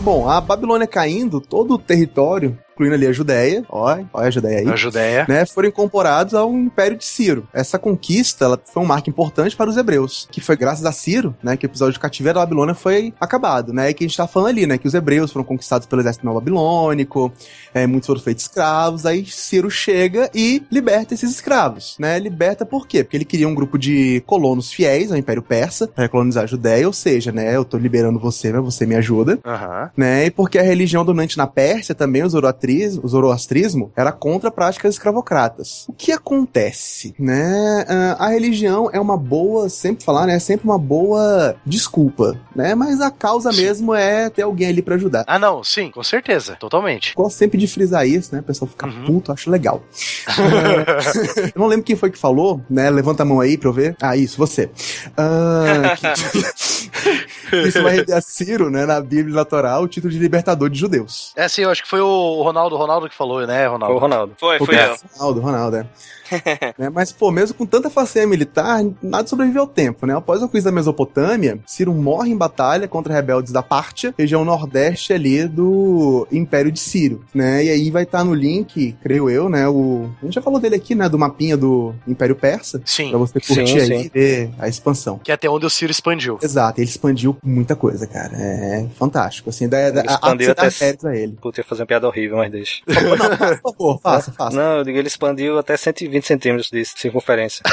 Bom, 0.01 0.29
a 0.29 0.39
Babilônia 0.39 0.85
caindo, 0.85 1.41
todo 1.41 1.73
o 1.73 1.79
território 1.79 2.59
incluindo 2.75 2.93
ali 2.93 3.07
a 3.07 3.11
Judéia, 3.13 3.63
ó, 3.69 3.97
ó 4.13 4.19
a 4.19 4.29
Judéia 4.29 4.59
aí. 4.59 4.69
A 4.69 4.75
Judéia. 4.75 5.25
Né, 5.27 5.45
foram 5.45 5.69
incorporados 5.69 6.33
ao 6.33 6.51
Império 6.51 6.97
de 6.97 7.05
Ciro. 7.05 7.47
Essa 7.53 7.79
conquista 7.79 8.45
ela 8.45 8.59
foi 8.65 8.83
um 8.83 8.85
marco 8.85 9.09
importante 9.09 9.55
para 9.55 9.69
os 9.69 9.77
hebreus, 9.77 10.27
que 10.29 10.41
foi 10.41 10.57
graças 10.57 10.85
a 10.85 10.91
Ciro, 10.91 11.35
né, 11.41 11.55
que 11.55 11.65
o 11.65 11.67
episódio 11.67 11.93
de 11.93 11.99
cativeiro 11.99 12.38
da 12.38 12.45
Babilônia 12.45 12.75
foi 12.75 13.13
acabado, 13.19 13.71
né, 13.73 13.89
e 13.89 13.93
que 13.93 14.03
a 14.03 14.07
gente 14.07 14.17
tá 14.17 14.27
falando 14.27 14.49
ali, 14.49 14.67
né, 14.67 14.77
que 14.77 14.88
os 14.88 14.93
hebreus 14.93 15.31
foram 15.31 15.45
conquistados 15.45 15.88
pelo 15.88 16.01
exército 16.01 16.25
babilônico, 16.25 17.31
é, 17.73 17.88
muitos 17.88 18.07
foram 18.07 18.19
feitos 18.19 18.43
escravos, 18.43 19.05
aí 19.05 19.25
Ciro 19.25 19.69
chega 19.69 20.29
e 20.33 20.61
liberta 20.69 21.13
esses 21.13 21.31
escravos, 21.31 21.95
né, 21.97 22.19
liberta 22.19 22.65
por 22.65 22.88
quê? 22.88 23.03
Porque 23.03 23.15
ele 23.15 23.25
queria 23.25 23.47
um 23.47 23.55
grupo 23.55 23.77
de 23.77 24.21
colonos 24.25 24.71
fiéis 24.71 25.11
ao 25.11 25.17
Império 25.17 25.41
Persa, 25.41 25.88
para 25.88 26.09
colonizar 26.09 26.43
a 26.43 26.47
Judéia, 26.47 26.88
ou 26.88 26.93
seja, 26.93 27.31
né, 27.31 27.55
eu 27.55 27.63
tô 27.63 27.77
liberando 27.77 28.19
você, 28.19 28.52
mas 28.52 28.63
você 28.63 28.85
me 28.85 28.95
ajuda, 28.95 29.39
Aham. 29.45 29.91
né, 29.95 30.25
e 30.25 30.31
porque 30.31 30.60
a 30.60 30.63
religião 30.63 31.06
dominante 31.06 31.37
na 31.37 31.47
Pérsia 31.47 31.95
também, 31.95 32.23
o 32.23 32.29
zoroastrismo, 32.65 33.01
o 33.03 33.07
zoroastrismo 33.07 33.91
era 33.95 34.11
contra 34.11 34.49
práticas 34.51 34.95
escravocratas. 34.95 35.85
O 35.87 35.93
que 35.93 36.11
acontece, 36.11 37.13
né? 37.19 37.85
Ah, 37.87 38.25
A 38.25 38.29
religião 38.29 38.89
é 38.91 38.99
uma 38.99 39.17
boa, 39.17 39.69
sempre 39.69 40.03
falar, 40.03 40.25
né? 40.25 40.35
É 40.35 40.39
sempre 40.39 40.65
uma 40.65 40.77
boa 40.77 41.55
desculpa, 41.65 42.39
né? 42.55 42.73
Mas 42.75 43.01
a 43.01 43.11
causa 43.11 43.51
mesmo 43.51 43.93
é 43.93 44.29
ter 44.29 44.41
alguém 44.41 44.67
ali 44.69 44.81
pra 44.81 44.95
ajudar. 44.95 45.23
Ah, 45.27 45.37
não, 45.39 45.63
sim, 45.63 45.89
com 45.91 46.03
certeza, 46.03 46.55
totalmente. 46.59 47.13
Gosto 47.15 47.37
sempre 47.37 47.57
de 47.57 47.67
frisar 47.67 48.07
isso, 48.07 48.33
né? 48.33 48.41
O 48.41 48.43
pessoal 48.43 48.69
fica 48.69 48.85
Uhum. 48.87 49.05
puto, 49.05 49.31
acho 49.31 49.49
legal. 49.49 49.81
eu 51.55 51.59
não 51.59 51.67
lembro 51.67 51.85
quem 51.85 51.95
foi 51.95 52.09
que 52.11 52.17
falou, 52.17 52.61
né? 52.69 52.89
Levanta 52.89 53.23
a 53.23 53.25
mão 53.25 53.39
aí 53.39 53.57
pra 53.57 53.69
eu 53.69 53.73
ver. 53.73 53.95
Ah, 54.01 54.15
isso, 54.17 54.37
você. 54.37 54.69
Ah, 55.17 55.95
que... 55.97 56.05
isso 57.67 57.81
vai 57.81 57.98
render 57.98 58.13
a 58.13 58.21
Ciro, 58.21 58.69
né? 58.69 58.85
Na 58.85 59.02
Bíblia 59.02 59.35
Natural, 59.35 59.83
o 59.83 59.87
título 59.87 60.12
de 60.12 60.19
libertador 60.19 60.69
de 60.69 60.79
judeus. 60.79 61.31
É, 61.35 61.48
sim, 61.48 61.62
eu 61.63 61.69
acho 61.69 61.83
que 61.83 61.89
foi 61.89 62.02
o 62.02 62.41
Ronaldo 62.41 62.75
Ronaldo 62.75 63.10
que 63.10 63.15
falou, 63.15 63.46
né, 63.46 63.60
Foi 63.60 63.67
o 63.67 63.71
Ronaldo? 63.71 64.00
Ronaldo. 64.00 64.33
Foi, 64.39 64.58
foi 64.60 64.75
eu. 64.75 64.96
Ronaldo, 65.17 65.41
Ronaldo, 65.41 65.77
é. 65.77 65.85
Né, 66.77 66.89
Mas, 66.89 67.12
pô, 67.12 67.31
mesmo 67.31 67.56
com 67.56 67.65
tanta 67.65 67.89
façanha 67.89 68.25
militar, 68.25 68.83
nada 69.02 69.27
sobreviveu 69.27 69.62
ao 69.62 69.67
tempo, 69.67 70.06
né? 70.06 70.15
Após 70.15 70.41
a 70.41 70.46
conquista 70.48 70.69
da 70.71 70.75
Mesopotâmia, 70.75 71.60
Ciro 71.67 71.93
morre 71.93 72.31
em 72.31 72.37
batalha 72.37 72.87
contra 72.87 73.13
rebeldes 73.13 73.52
da 73.52 73.62
Pártia, 73.62 74.13
região 74.17 74.43
nordeste 74.43 75.13
ali 75.13 75.48
do 75.48 76.27
Império 76.31 76.71
de 76.71 76.79
Ciro, 76.79 77.23
né? 77.33 77.63
E 77.65 77.69
aí 77.69 77.91
vai 77.91 78.04
estar 78.04 78.23
no 78.23 78.33
link, 78.33 78.96
creio 79.02 79.29
eu, 79.29 79.48
né? 79.50 79.67
O... 79.67 80.10
A 80.21 80.25
gente 80.25 80.33
já 80.35 80.41
falou 80.41 80.60
dele 80.60 80.75
aqui, 80.75 80.96
né? 80.96 81.08
Do 81.08 81.19
mapinha 81.19 81.56
do 81.56 81.93
Império 82.08 82.35
Persa, 82.35 82.81
Sim, 82.85 83.10
pra 83.10 83.19
você 83.19 83.39
curtir 83.39 83.67
Sim, 83.67 83.79
aí 83.79 83.85
sim. 83.85 84.06
e 84.06 84.10
ver 84.10 84.50
a 84.58 84.67
expansão. 84.67 85.19
que 85.23 85.31
é 85.31 85.35
até 85.35 85.50
onde 85.50 85.65
o 85.65 85.69
Ciro 85.69 85.91
expandiu. 85.91 86.39
Exato, 86.41 86.81
ele 86.81 86.89
expandiu 86.89 87.35
muita 87.44 87.75
coisa, 87.75 88.06
cara. 88.08 88.31
É 88.36 88.88
fantástico. 88.98 89.50
Assim, 89.50 89.67
da, 89.69 89.90
da, 89.92 90.00
Ele 90.02 90.10
expandiu 90.12 90.50
a, 90.50 90.52
até- 90.52 90.67
a, 90.67 90.71
méritos 90.81 91.06
a 91.06 91.15
ele. 91.15 91.33
Puta, 91.42 91.60
ia 91.60 91.63
fazer 91.63 91.81
uma 91.83 91.88
piada 91.88 92.08
horrível, 92.08 92.38
mas 92.38 92.52
deixa. 92.52 92.81
Não, 92.88 93.17
faça, 93.17 93.58
por 93.62 93.71
favor, 93.73 94.00
faça, 94.04 94.31
faça. 94.31 94.56
Não, 94.56 94.77
eu 94.77 94.83
digo, 94.83 94.98
ele 94.98 95.08
expandiu 95.08 95.58
até 95.60 95.75
120 95.77 96.23
centímetros 96.25 96.69
de 96.69 96.83
circunferência. 96.86 97.63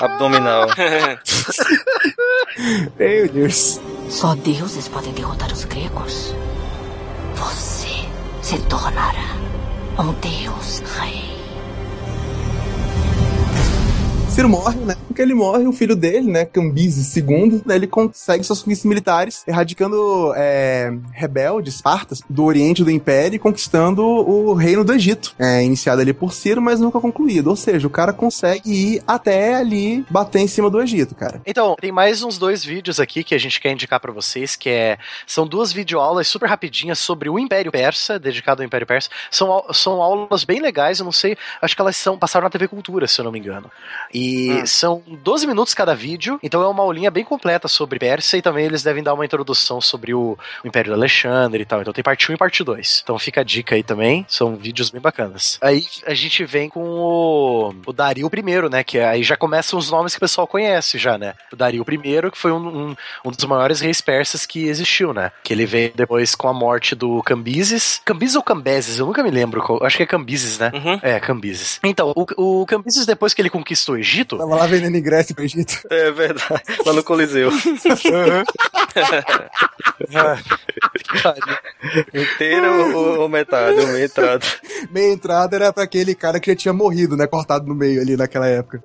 Abdominal. 0.00 0.68
Meu 2.98 3.28
Deus. 3.28 3.80
Só 4.10 4.34
deuses 4.34 4.88
podem 4.88 5.12
derrotar 5.12 5.50
os 5.52 5.64
gregos. 5.64 6.34
Você 7.34 7.88
se 8.42 8.58
tornará 8.66 9.36
um 9.98 10.12
deus 10.20 10.80
rei. 10.98 11.35
Ciro 14.36 14.50
morre, 14.50 14.78
né? 14.80 14.94
Porque 15.06 15.22
ele 15.22 15.32
morre, 15.32 15.66
o 15.66 15.72
filho 15.72 15.96
dele, 15.96 16.30
né? 16.30 16.44
Cambises 16.44 17.16
II, 17.16 17.62
né, 17.64 17.74
ele 17.74 17.86
consegue 17.86 18.44
suas 18.44 18.60
conquistas 18.60 18.86
militares, 18.86 19.42
erradicando 19.48 20.30
é, 20.36 20.92
rebeldes, 21.10 21.80
partas, 21.80 22.20
do 22.28 22.44
oriente 22.44 22.84
do 22.84 22.90
Império 22.90 23.36
e 23.36 23.38
conquistando 23.38 24.04
o 24.04 24.52
reino 24.52 24.84
do 24.84 24.92
Egito. 24.92 25.34
É, 25.38 25.64
iniciado 25.64 26.02
ali 26.02 26.12
por 26.12 26.34
Ciro, 26.34 26.60
mas 26.60 26.80
nunca 26.80 27.00
concluído. 27.00 27.46
Ou 27.46 27.56
seja, 27.56 27.86
o 27.86 27.90
cara 27.90 28.12
consegue 28.12 28.70
ir 28.70 29.02
até 29.06 29.54
ali 29.54 30.04
bater 30.10 30.40
em 30.40 30.46
cima 30.46 30.68
do 30.68 30.82
Egito, 30.82 31.14
cara. 31.14 31.40
Então, 31.46 31.74
tem 31.80 31.90
mais 31.90 32.22
uns 32.22 32.36
dois 32.36 32.62
vídeos 32.62 33.00
aqui 33.00 33.24
que 33.24 33.34
a 33.34 33.38
gente 33.38 33.58
quer 33.58 33.72
indicar 33.72 34.00
pra 34.00 34.12
vocês, 34.12 34.54
que 34.54 34.68
é 34.68 34.98
são 35.26 35.46
duas 35.46 35.72
videoaulas 35.72 36.28
super 36.28 36.46
rapidinhas 36.46 36.98
sobre 36.98 37.30
o 37.30 37.38
Império 37.38 37.72
Persa, 37.72 38.18
dedicado 38.18 38.60
ao 38.60 38.66
Império 38.66 38.86
Persa. 38.86 39.08
São, 39.30 39.64
são 39.72 40.02
aulas 40.02 40.44
bem 40.44 40.60
legais, 40.60 40.98
eu 40.98 41.06
não 41.06 41.12
sei, 41.12 41.38
acho 41.62 41.74
que 41.74 41.80
elas 41.80 41.96
são 41.96 42.18
passaram 42.18 42.44
na 42.44 42.50
TV 42.50 42.68
Cultura, 42.68 43.06
se 43.06 43.18
eu 43.18 43.24
não 43.24 43.32
me 43.32 43.38
engano. 43.38 43.70
E 44.12 44.25
são 44.66 45.02
12 45.06 45.46
minutos 45.46 45.74
cada 45.74 45.94
vídeo, 45.94 46.38
então 46.42 46.62
é 46.62 46.68
uma 46.68 46.82
aulinha 46.82 47.10
bem 47.10 47.24
completa 47.24 47.68
sobre 47.68 47.98
Pérsia 47.98 48.36
e 48.36 48.42
também 48.42 48.64
eles 48.64 48.82
devem 48.82 49.02
dar 49.02 49.14
uma 49.14 49.24
introdução 49.24 49.80
sobre 49.80 50.14
o, 50.14 50.38
o 50.64 50.68
Império 50.68 50.92
do 50.92 50.96
Alexandre 50.96 51.62
e 51.62 51.66
tal. 51.66 51.80
Então 51.80 51.92
tem 51.92 52.04
parte 52.04 52.30
1 52.30 52.34
e 52.34 52.38
parte 52.38 52.64
2. 52.64 53.00
Então 53.02 53.18
fica 53.18 53.40
a 53.40 53.44
dica 53.44 53.74
aí 53.74 53.82
também, 53.82 54.24
são 54.28 54.56
vídeos 54.56 54.90
bem 54.90 55.00
bacanas. 55.00 55.58
Aí 55.60 55.84
a 56.06 56.14
gente 56.14 56.44
vem 56.44 56.68
com 56.68 56.82
o, 56.82 57.74
o 57.86 57.92
Dario 57.92 58.30
I, 58.32 58.68
né? 58.68 58.84
Que 58.84 58.98
aí 58.98 59.22
já 59.22 59.36
começam 59.36 59.78
os 59.78 59.90
nomes 59.90 60.14
que 60.14 60.18
o 60.18 60.20
pessoal 60.20 60.46
conhece 60.46 60.98
já, 60.98 61.18
né? 61.18 61.34
O 61.52 61.56
Dario 61.56 61.84
I, 61.88 62.30
que 62.30 62.38
foi 62.38 62.52
um, 62.52 62.90
um, 62.90 62.96
um 63.24 63.30
dos 63.30 63.44
maiores 63.44 63.80
reis 63.80 64.00
persas 64.00 64.46
que 64.46 64.66
existiu, 64.66 65.12
né? 65.12 65.32
Que 65.42 65.52
ele 65.52 65.66
veio 65.66 65.92
depois 65.94 66.34
com 66.34 66.48
a 66.48 66.52
morte 66.52 66.94
do 66.94 67.22
Cambises. 67.22 68.00
Cambises 68.04 68.36
ou 68.36 68.42
Cambeses? 68.42 68.98
Eu 68.98 69.06
nunca 69.06 69.22
me 69.22 69.30
lembro. 69.30 69.62
Acho 69.82 69.96
que 69.96 70.02
é 70.02 70.06
Cambises, 70.06 70.58
né? 70.58 70.70
Uhum. 70.74 70.98
É, 71.02 71.20
Cambises. 71.20 71.80
Então, 71.84 72.12
o, 72.14 72.60
o 72.62 72.66
Cambises, 72.66 73.06
depois 73.06 73.34
que 73.34 73.42
ele 73.42 73.50
conquistou 73.50 73.94
o 73.94 73.98
Egito, 73.98 74.15
Tava 74.24 74.54
lá 74.54 74.66
vendendo 74.66 74.96
ingresso 74.96 75.34
pro 75.34 75.44
Egito. 75.44 75.80
É 75.90 76.10
verdade. 76.10 76.62
Lá 76.84 76.92
no 76.92 77.02
Coliseu. 77.02 77.50
Inteiro 82.14 82.96
ou, 82.96 83.20
ou 83.20 83.28
metade? 83.28 83.78
Ou 83.80 83.86
meia 83.88 84.04
entrada. 84.04 84.46
Meia 84.90 85.12
entrada 85.12 85.56
era 85.56 85.72
pra 85.72 85.84
aquele 85.84 86.14
cara 86.14 86.40
que 86.40 86.50
já 86.50 86.56
tinha 86.56 86.72
morrido, 86.72 87.16
né? 87.16 87.26
Cortado 87.26 87.66
no 87.66 87.74
meio 87.74 88.00
ali 88.00 88.16
naquela 88.16 88.46
época. 88.46 88.82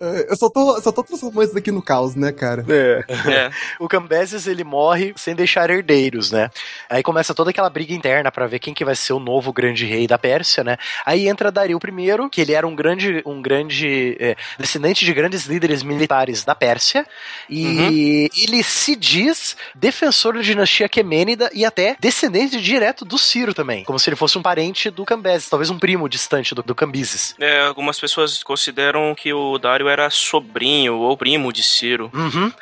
É, 0.00 0.26
Eu 0.30 0.36
só 0.36 0.48
tô, 0.48 0.80
só 0.80 0.90
tô 0.90 1.02
transformando 1.02 1.44
isso 1.44 1.54
daqui 1.54 1.70
no 1.70 1.82
caos, 1.82 2.14
né, 2.14 2.32
cara? 2.32 2.64
É. 2.68 3.04
É. 3.30 3.50
o 3.78 3.86
Cambeses 3.86 4.46
ele 4.46 4.64
morre 4.64 5.12
sem 5.16 5.34
deixar 5.34 5.68
herdeiros, 5.68 6.32
né? 6.32 6.50
Aí 6.88 7.02
começa 7.02 7.34
toda 7.34 7.50
aquela 7.50 7.68
briga 7.68 7.92
interna 7.92 8.32
pra 8.32 8.46
ver 8.46 8.58
quem 8.58 8.72
que 8.72 8.84
vai 8.84 8.96
ser 8.96 9.12
o 9.12 9.20
novo 9.20 9.52
grande 9.52 9.84
rei 9.84 10.06
da 10.06 10.18
Pérsia, 10.18 10.64
né? 10.64 10.78
Aí 11.04 11.28
entra 11.28 11.52
Dario 11.52 11.78
I, 11.78 12.30
que 12.30 12.40
ele 12.40 12.52
era 12.52 12.66
um 12.66 12.74
grande, 12.74 13.22
um 13.26 13.42
grande 13.42 14.16
é, 14.18 14.36
descendente 14.58 15.04
de 15.04 15.12
grandes 15.12 15.46
líderes 15.46 15.82
militares 15.82 16.44
da 16.44 16.54
Pérsia, 16.54 17.06
e 17.48 18.30
ele 18.36 18.62
se 18.62 18.94
diz 18.96 19.56
defensor 19.74 20.34
da 20.34 20.40
dinastia 20.40 20.86
Aquemênida 20.86 21.50
e 21.52 21.64
até 21.64 21.96
descendente 21.98 22.60
direto 22.60 23.04
do 23.04 23.18
Ciro 23.18 23.52
também, 23.54 23.84
como 23.84 23.98
se 23.98 24.08
ele 24.08 24.16
fosse 24.16 24.38
um 24.38 24.42
parente 24.42 24.90
do 24.90 25.04
Cambeses, 25.04 25.48
talvez 25.48 25.70
um 25.70 25.78
primo 25.78 26.08
distante 26.08 26.54
do, 26.54 26.62
do 26.62 26.74
Cambises. 26.74 27.34
É, 27.38 27.60
algumas 27.62 27.98
pessoas 27.98 28.42
consideram 28.42 29.14
que 29.14 29.32
o 29.32 29.58
Dário 29.58 29.88
era 29.88 30.08
sobrinho 30.10 30.96
ou 30.96 31.16
primo 31.16 31.52
de 31.52 31.62
Ciro. 31.62 32.10
Uhum. 32.14 32.52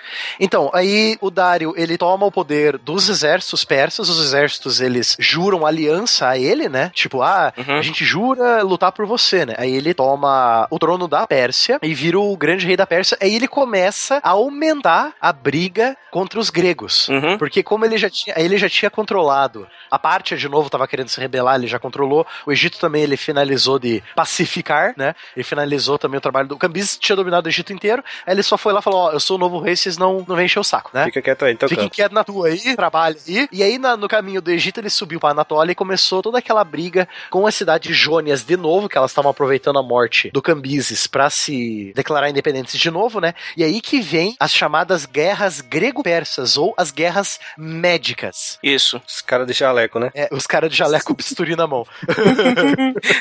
Então, 0.41 0.71
aí 0.75 1.17
o 1.21 1.31
Dário, 1.31 1.75
ele 1.77 1.97
toma 1.99 2.27
o 2.27 2.33
poder 2.33 2.79
dos 2.79 3.09
exércitos 3.09 3.65
persas, 3.65 4.09
os 4.09 4.23
exércitos, 4.23 4.81
eles 4.81 5.17
juram 5.19 5.67
aliança 5.67 6.29
a 6.29 6.39
ele, 6.39 6.69
né? 6.69 6.91
Tipo, 6.95 7.23
ah, 7.23 7.53
Uhum. 7.57 7.79
a 7.79 7.83
gente 7.83 8.05
jura 8.05 8.63
lutar 8.63 8.93
por 8.93 9.07
você, 9.07 9.45
né? 9.47 9.55
Aí 9.59 9.75
ele 9.75 9.95
toma 9.95 10.67
o 10.71 10.79
trono 10.79 11.09
da 11.09 11.27
Pérsia 11.27 11.78
e 11.83 11.95
vira 11.95 12.19
o 12.19 12.37
grande 12.37 12.67
rei 12.67 12.77
da 12.77 12.87
Pérsia, 12.87 13.17
aí 13.21 13.35
ele 13.35 13.49
começa 13.49 14.21
a 14.23 14.31
aumentar 14.31 15.15
a 15.21 15.33
briga 15.33 15.97
contra 16.11 16.39
os 16.41 16.51
gregos. 16.51 17.09
Uhum. 17.09 17.37
Porque 17.39 17.63
como 17.63 17.85
ele 17.85 17.99
já 17.99 18.09
tinha, 18.09 18.35
ele 18.39 18.57
já 18.57 18.69
tinha 18.69 18.91
controlado, 18.91 19.67
a 19.91 19.99
Pártia 19.99 20.37
de 20.37 20.49
novo 20.49 20.67
estava 20.67 20.87
querendo 20.89 21.09
se 21.09 21.21
rebelar, 21.21 21.57
ele 21.57 21.67
já 21.67 21.79
controlou. 21.79 22.27
O 22.47 22.53
Egito 22.53 22.79
também 22.79 23.03
ele 23.03 23.17
finalizou 23.17 23.79
de 23.79 24.03
pacificar, 24.15 24.95
né? 24.97 25.15
Ele 25.37 25.45
finalizou 25.45 25.99
também 25.99 26.19
o 26.19 26.21
trabalho 26.21 26.49
do 26.49 26.57
Cambyses, 26.57 26.97
tinha 26.99 27.17
dominado 27.17 27.47
o 27.47 27.49
Egito 27.51 27.73
inteiro. 27.73 28.03
Aí 28.27 28.35
ele 28.35 28.43
só 28.43 28.57
foi 28.57 28.73
lá 28.73 28.81
e 28.81 28.83
falou: 28.83 29.01
Ó, 29.01 29.13
eu 29.13 29.21
sou 29.21 29.37
o 29.37 29.39
novo 29.41 29.59
rei, 29.61 29.77
vocês 29.77 29.97
não, 29.99 30.25
não 30.27 30.37
vem 30.37 30.47
encher 30.47 30.61
o 30.61 30.65
saco, 30.65 30.91
né? 30.95 31.05
Fica 31.07 31.23
quieto 31.23 31.45
aí, 31.45 31.53
então 31.53 31.69
canto. 31.69 31.91
quieto 31.91 32.13
na 32.13 32.25
tua 32.25 32.49
aí, 32.49 32.77
trabalha 32.77 33.17
aí. 33.27 33.49
E 33.53 33.63
aí, 33.63 33.79
na- 33.79 33.97
no 33.97 34.09
caminho 34.09 34.41
do 34.41 34.51
Egito, 34.51 34.81
ele 34.81 34.91
subiu 34.91 35.21
pra 35.21 35.31
Anatólia 35.31 35.73
e 35.73 35.75
começou 35.75 36.23
toda 36.23 36.39
aquela 36.39 36.63
briga 36.65 37.09
com 37.31 37.47
a 37.47 37.51
cidade 37.51 37.89
de 37.89 37.95
Jônias 37.95 38.45
de 38.45 38.57
novo, 38.57 38.89
que 38.89 38.97
elas 38.97 39.11
estavam 39.11 39.31
aproveitando 39.31 39.79
a 39.79 39.83
morte 39.83 40.31
do 40.31 40.41
Cambises 40.43 41.07
pra 41.07 41.29
se 41.31 41.68
declarar 41.95 42.31
independentes 42.31 42.79
de 42.79 42.91
novo, 42.91 43.21
né? 43.21 43.35
E 43.57 43.65
aí 43.65 43.81
que 43.81 44.01
vem 44.01 44.37
as 44.39 44.53
chamadas 44.53 45.07
guerras 45.07 45.61
grego-persas, 45.61 46.57
ou 46.57 46.75
as 46.77 46.91
guerras 46.91 47.41
médicas. 47.57 48.59
Isso. 48.63 49.01
Os 49.07 49.21
caras 49.21 49.47
de 49.47 49.53
jaleco, 49.53 49.99
né? 49.99 50.11
É, 50.15 50.29
os 50.31 50.47
caras 50.47 50.71
de 50.71 50.77
jaleco 50.77 51.07
com 51.07 51.15
bisturi 51.17 51.57
na 51.57 51.67
mão. 51.67 51.87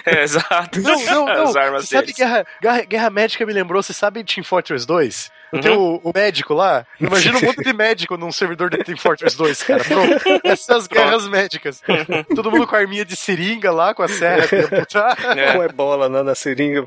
É, 0.06 0.24
exato. 0.24 0.82
Não, 0.82 1.06
não, 1.06 1.26
não. 1.26 1.44
As 1.44 1.56
armas 1.56 1.88
Você 1.88 1.96
sabe 1.96 2.14
guerra, 2.14 2.46
guerra, 2.62 2.82
guerra 2.84 3.10
médica 3.10 3.46
me 3.46 3.54
lembrou, 3.54 3.82
você 3.82 3.94
sabe 3.94 4.24
Team 4.24 4.44
Fortress 4.44 4.86
2? 4.86 5.32
Não 5.52 5.62
tem 5.62 5.72
o, 5.72 6.02
o 6.04 6.12
médico 6.14 6.54
lá? 6.54 6.86
Imagina 7.00 7.38
um 7.38 7.42
monte 7.42 7.64
de 7.64 7.74
médico 7.74 8.18
num 8.18 8.32
servidor 8.32 8.70
de 8.70 8.84
Team 8.84 8.98
Fortress 8.98 9.38
2, 9.38 9.64
cara. 9.64 9.84
Pronto. 9.84 10.22
Essas 10.44 10.88
guerras 10.88 11.28
médicas. 11.28 11.82
Todo 12.36 12.52
mundo 12.52 12.68
com 12.68 12.76
a 12.76 12.80
arminha 12.80 13.06
de 13.06 13.16
seringa 13.16 13.72
lá, 13.72 13.94
com 13.94 14.04
a 14.04 14.10
serra. 14.10 14.48
pra 14.48 14.60
amputar. 14.60 15.38
É. 15.38 15.54
Com 15.54 15.64
ebola 15.64 16.10
né, 16.10 16.22
na 16.22 16.36
seringa. 16.36 16.84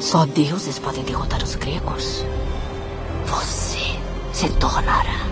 Só 0.00 0.24
deuses 0.26 0.78
podem 0.78 1.04
derrotar 1.04 1.42
os 1.42 1.54
gregos. 1.56 2.24
Você 3.26 3.98
se 4.32 4.48
tornará 4.54 5.26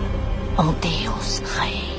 um 0.59 0.73
deus 0.73 1.39
rei. 1.57 1.96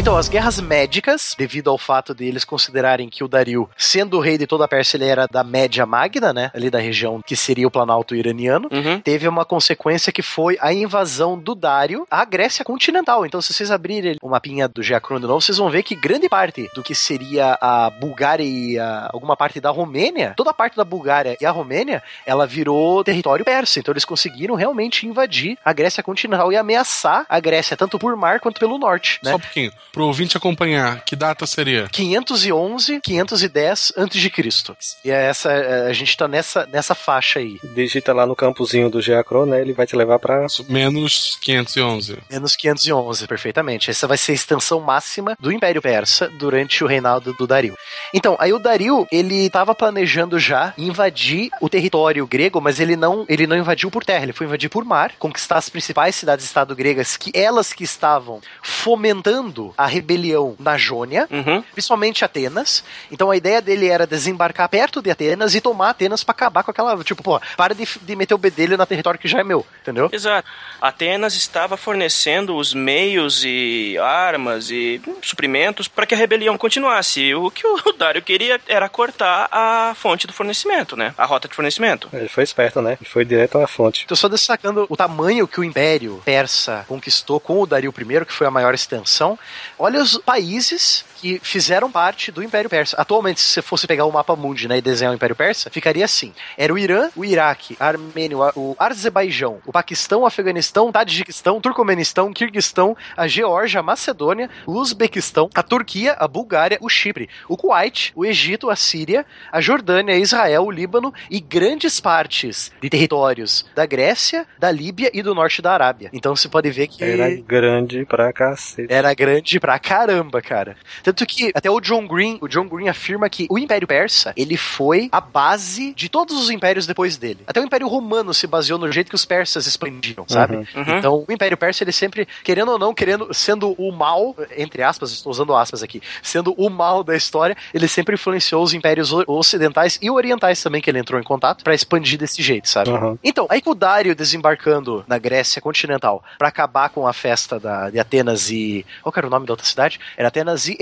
Então, 0.00 0.16
as 0.16 0.28
guerras 0.28 0.60
médicas, 0.60 1.34
devido 1.36 1.68
ao 1.68 1.76
fato 1.76 2.14
de 2.14 2.24
eles 2.24 2.44
considerarem 2.44 3.08
que 3.08 3.24
o 3.24 3.28
Dario, 3.28 3.68
sendo 3.76 4.16
o 4.16 4.20
rei 4.20 4.38
de 4.38 4.46
toda 4.46 4.64
a 4.64 4.68
Pérsia, 4.68 4.96
ele 4.96 5.04
era 5.06 5.26
da 5.26 5.42
Média 5.42 5.84
Magna, 5.84 6.32
né? 6.32 6.52
Ali 6.54 6.70
da 6.70 6.78
região 6.78 7.20
que 7.26 7.34
seria 7.34 7.66
o 7.66 7.70
Planalto 7.70 8.14
iraniano. 8.14 8.68
Uhum. 8.70 9.00
Teve 9.00 9.26
uma 9.26 9.44
consequência 9.44 10.12
que 10.12 10.22
foi 10.22 10.56
a 10.60 10.72
invasão 10.72 11.36
do 11.36 11.52
Dário 11.52 12.06
à 12.08 12.24
Grécia 12.24 12.64
continental. 12.64 13.26
Então, 13.26 13.42
se 13.42 13.52
vocês 13.52 13.72
abrirem 13.72 14.16
o 14.22 14.28
mapinha 14.28 14.68
do 14.68 14.84
Geacron 14.84 15.18
de 15.18 15.26
novo, 15.26 15.40
vocês 15.40 15.58
vão 15.58 15.68
ver 15.68 15.82
que 15.82 15.96
grande 15.96 16.28
parte 16.28 16.70
do 16.76 16.82
que 16.82 16.94
seria 16.94 17.58
a 17.60 17.90
Bulgária 17.90 18.44
e 18.44 18.78
a- 18.78 19.10
alguma 19.12 19.36
parte 19.36 19.60
da 19.60 19.70
Romênia, 19.70 20.32
toda 20.36 20.50
a 20.50 20.54
parte 20.54 20.76
da 20.76 20.84
Bulgária 20.84 21.36
e 21.40 21.44
a 21.44 21.50
Romênia, 21.50 22.04
ela 22.24 22.46
virou 22.46 23.02
território 23.02 23.44
persa. 23.44 23.80
Então, 23.80 23.92
eles 23.92 24.04
conseguiram 24.04 24.54
realmente 24.54 25.08
invadir 25.08 25.58
a 25.64 25.72
Grécia 25.72 26.04
continental 26.04 26.52
e 26.52 26.56
ameaçar 26.56 27.26
a 27.28 27.40
Grécia, 27.40 27.76
tanto 27.76 27.98
por 27.98 28.14
mar 28.14 28.38
quanto 28.38 28.60
pelo 28.60 28.78
norte, 28.78 29.18
né? 29.24 29.32
Só 29.32 29.36
um 29.36 29.40
pouquinho. 29.40 29.72
Pro 29.92 30.06
ouvinte 30.06 30.36
acompanhar, 30.36 31.04
que 31.04 31.16
data 31.16 31.46
seria? 31.46 31.88
511, 31.90 33.00
510 33.00 33.92
antes 33.96 34.20
de 34.20 34.30
Cristo. 34.30 34.76
E 35.04 35.10
é 35.10 35.26
essa 35.26 35.50
a 35.88 35.92
gente 35.92 36.16
tá 36.16 36.28
nessa 36.28 36.66
nessa 36.66 36.94
faixa 36.94 37.38
aí. 37.38 37.58
Digita 37.74 38.12
lá 38.12 38.26
no 38.26 38.36
campozinho 38.36 38.90
do 38.90 39.00
Geacron, 39.00 39.46
né? 39.46 39.60
Ele 39.60 39.72
vai 39.72 39.86
te 39.86 39.96
levar 39.96 40.18
pra. 40.18 40.46
Menos 40.68 41.38
511. 41.40 42.18
Menos 42.30 42.56
511, 42.56 43.26
perfeitamente. 43.26 43.90
Essa 43.90 44.06
vai 44.06 44.18
ser 44.18 44.32
a 44.32 44.34
extensão 44.34 44.80
máxima 44.80 45.36
do 45.38 45.52
Império 45.52 45.82
Persa 45.82 46.28
durante 46.38 46.84
o 46.84 46.86
reinado 46.86 47.32
do 47.34 47.46
Dario. 47.46 47.76
Então, 48.12 48.36
aí 48.38 48.52
o 48.52 48.58
Dario, 48.58 49.06
ele 49.10 49.46
estava 49.46 49.74
planejando 49.74 50.38
já 50.38 50.72
invadir 50.76 51.50
o 51.60 51.68
território 51.68 52.26
grego, 52.26 52.60
mas 52.60 52.80
ele 52.80 52.96
não, 52.96 53.24
ele 53.28 53.46
não 53.46 53.56
invadiu 53.56 53.90
por 53.90 54.04
terra, 54.04 54.24
ele 54.24 54.32
foi 54.32 54.46
invadir 54.46 54.68
por 54.68 54.84
mar, 54.84 55.12
conquistar 55.18 55.56
as 55.56 55.68
principais 55.68 56.14
cidades-estado 56.14 56.74
gregas, 56.74 57.16
que 57.16 57.30
elas 57.34 57.72
que 57.72 57.84
estavam 57.84 58.40
fomentando 58.62 59.74
a 59.78 59.86
rebelião 59.86 60.56
na 60.58 60.76
Jônia, 60.76 61.26
Uhum. 61.30 61.62
principalmente 61.72 62.24
Atenas. 62.24 62.82
Então 63.12 63.30
a 63.30 63.36
ideia 63.36 63.62
dele 63.62 63.86
era 63.88 64.06
desembarcar 64.06 64.68
perto 64.68 65.00
de 65.00 65.10
Atenas 65.10 65.54
e 65.54 65.60
tomar 65.60 65.90
Atenas 65.90 66.24
pra 66.24 66.32
acabar 66.32 66.62
com 66.64 66.70
aquela, 66.72 66.96
tipo, 67.04 67.22
pô, 67.22 67.40
para 67.56 67.74
de, 67.74 67.86
de 68.02 68.16
meter 68.16 68.34
o 68.34 68.38
bedelho 68.38 68.76
na 68.76 68.84
território 68.84 69.18
que 69.20 69.28
já 69.28 69.38
é 69.38 69.44
meu, 69.44 69.64
entendeu? 69.82 70.10
Exato. 70.12 70.48
Atenas 70.80 71.34
estava 71.34 71.76
fornecendo 71.76 72.56
os 72.56 72.74
meios 72.74 73.44
e 73.44 73.96
armas 73.98 74.70
e 74.70 75.00
suprimentos 75.22 75.86
para 75.88 76.06
que 76.06 76.14
a 76.14 76.18
rebelião 76.18 76.58
continuasse. 76.58 77.32
O 77.34 77.50
que 77.50 77.66
o 77.66 77.92
Dário 77.96 78.20
queria 78.22 78.60
era 78.66 78.88
cortar 78.88 79.48
a 79.52 79.94
fonte 79.94 80.26
do 80.26 80.32
fornecimento, 80.32 80.96
né? 80.96 81.14
A 81.16 81.24
rota 81.24 81.46
de 81.48 81.54
fornecimento. 81.54 82.08
Ele 82.12 82.28
foi 82.28 82.42
esperto, 82.42 82.80
né? 82.82 82.98
Ele 83.00 83.08
foi 83.08 83.24
direto 83.24 83.58
à 83.58 83.66
fonte. 83.68 84.06
Tô 84.06 84.16
só 84.16 84.28
destacando 84.28 84.86
o 84.88 84.96
tamanho 84.96 85.46
que 85.46 85.60
o 85.60 85.64
Império 85.64 86.20
Persa 86.24 86.84
conquistou 86.88 87.38
com 87.38 87.60
o 87.60 87.66
Dario 87.66 87.94
I, 87.96 88.24
que 88.24 88.32
foi 88.32 88.46
a 88.46 88.50
maior 88.50 88.74
extensão. 88.74 89.38
Olha 89.78 90.02
os 90.02 90.18
países 90.18 91.04
que 91.20 91.40
fizeram 91.42 91.90
parte 91.90 92.30
do 92.30 92.42
Império 92.42 92.70
Persa. 92.70 92.96
Atualmente, 92.98 93.40
se 93.40 93.48
você 93.48 93.62
fosse 93.62 93.86
pegar 93.86 94.04
o 94.04 94.12
mapa 94.12 94.34
mundi 94.36 94.68
né, 94.68 94.78
e 94.78 94.82
desenhar 94.82 95.12
o 95.12 95.16
Império 95.16 95.34
Persa, 95.36 95.68
ficaria 95.70 96.04
assim. 96.04 96.32
Era 96.56 96.72
o 96.72 96.78
Irã, 96.78 97.10
o 97.16 97.24
Iraque, 97.24 97.76
a 97.80 97.86
Armênia, 97.88 98.36
o 98.54 98.76
Azerbaijão, 98.78 99.58
o 99.66 99.72
Paquistão, 99.72 100.22
o 100.22 100.26
Afeganistão, 100.26 100.88
o 100.88 100.92
Tadjikistão, 100.92 101.56
o 101.56 101.60
Turcomenistão, 101.60 102.28
o 102.28 102.32
Kirguistão, 102.34 102.96
a 103.16 103.26
Geórgia, 103.26 103.80
a 103.80 103.82
Macedônia, 103.82 104.48
o 104.66 104.72
Uzbequistão, 104.72 105.50
a 105.54 105.62
Turquia, 105.62 106.12
a 106.18 106.28
Bulgária, 106.28 106.78
o 106.80 106.88
Chipre, 106.88 107.28
o 107.48 107.56
Kuwait, 107.56 108.12
o 108.14 108.24
Egito, 108.24 108.70
a 108.70 108.76
Síria, 108.76 109.24
a 109.50 109.60
Jordânia, 109.60 110.16
Israel, 110.16 110.64
o 110.64 110.70
Líbano 110.70 111.12
e 111.30 111.40
grandes 111.40 112.00
partes 112.00 112.70
de 112.80 112.88
territórios 112.90 113.66
da 113.74 113.86
Grécia, 113.86 114.46
da 114.58 114.70
Líbia 114.70 115.10
e 115.12 115.22
do 115.22 115.34
norte 115.34 115.60
da 115.62 115.72
Arábia. 115.72 116.10
Então 116.12 116.34
você 116.34 116.48
pode 116.48 116.70
ver 116.70 116.86
que 116.88 117.02
Era 117.02 117.28
grande 117.40 118.04
pra 118.04 118.32
cacete. 118.32 118.92
era 118.92 119.12
grande 119.14 119.58
pra 119.60 119.78
caramba, 119.78 120.40
cara. 120.42 120.76
Tanto 121.08 121.24
que 121.24 121.50
até 121.54 121.70
o 121.70 121.80
John 121.80 122.06
Green, 122.06 122.36
o 122.38 122.46
John 122.46 122.68
Green 122.68 122.86
afirma 122.86 123.30
que 123.30 123.46
o 123.48 123.58
Império 123.58 123.88
Persa, 123.88 124.34
ele 124.36 124.58
foi 124.58 125.08
a 125.10 125.22
base 125.22 125.94
de 125.94 126.06
todos 126.06 126.38
os 126.38 126.50
impérios 126.50 126.86
depois 126.86 127.16
dele. 127.16 127.40
Até 127.46 127.58
o 127.62 127.64
Império 127.64 127.88
Romano 127.88 128.34
se 128.34 128.46
baseou 128.46 128.78
no 128.78 128.92
jeito 128.92 129.08
que 129.08 129.14
os 129.14 129.24
persas 129.24 129.66
expandiam, 129.66 130.26
sabe? 130.28 130.56
Uhum. 130.56 130.66
Uhum. 130.76 130.98
Então, 130.98 131.24
o 131.26 131.32
Império 131.32 131.56
Persa, 131.56 131.82
ele 131.82 131.92
sempre, 131.92 132.28
querendo 132.44 132.72
ou 132.72 132.78
não, 132.78 132.92
querendo, 132.92 133.32
sendo 133.32 133.72
o 133.78 133.90
mal, 133.90 134.36
entre 134.54 134.82
aspas, 134.82 135.10
estou 135.10 135.30
usando 135.30 135.56
aspas 135.56 135.82
aqui, 135.82 136.02
sendo 136.22 136.52
o 136.58 136.68
mal 136.68 137.02
da 137.02 137.16
história, 137.16 137.56
ele 137.72 137.88
sempre 137.88 138.14
influenciou 138.14 138.62
os 138.62 138.74
impérios 138.74 139.10
ocidentais 139.26 139.98
e 140.02 140.10
orientais 140.10 140.62
também, 140.62 140.82
que 140.82 140.90
ele 140.90 140.98
entrou 140.98 141.18
em 141.18 141.24
contato, 141.24 141.64
pra 141.64 141.74
expandir 141.74 142.18
desse 142.18 142.42
jeito, 142.42 142.68
sabe? 142.68 142.90
Uhum. 142.90 143.18
Então, 143.24 143.46
aí 143.48 143.62
com 143.62 143.70
o 143.70 143.74
Dário 143.74 144.14
desembarcando 144.14 145.02
na 145.08 145.16
Grécia 145.16 145.62
continental 145.62 146.22
pra 146.36 146.48
acabar 146.48 146.90
com 146.90 147.08
a 147.08 147.14
festa 147.14 147.58
da, 147.58 147.88
de 147.88 147.98
Atenas 147.98 148.50
e. 148.50 148.84
Qual 149.02 149.14
era 149.16 149.26
o 149.26 149.30
nome 149.30 149.46
da 149.46 149.54
outra 149.54 149.66
cidade? 149.66 149.98
Era 150.14 150.28
Atenas 150.28 150.68
e 150.68 150.76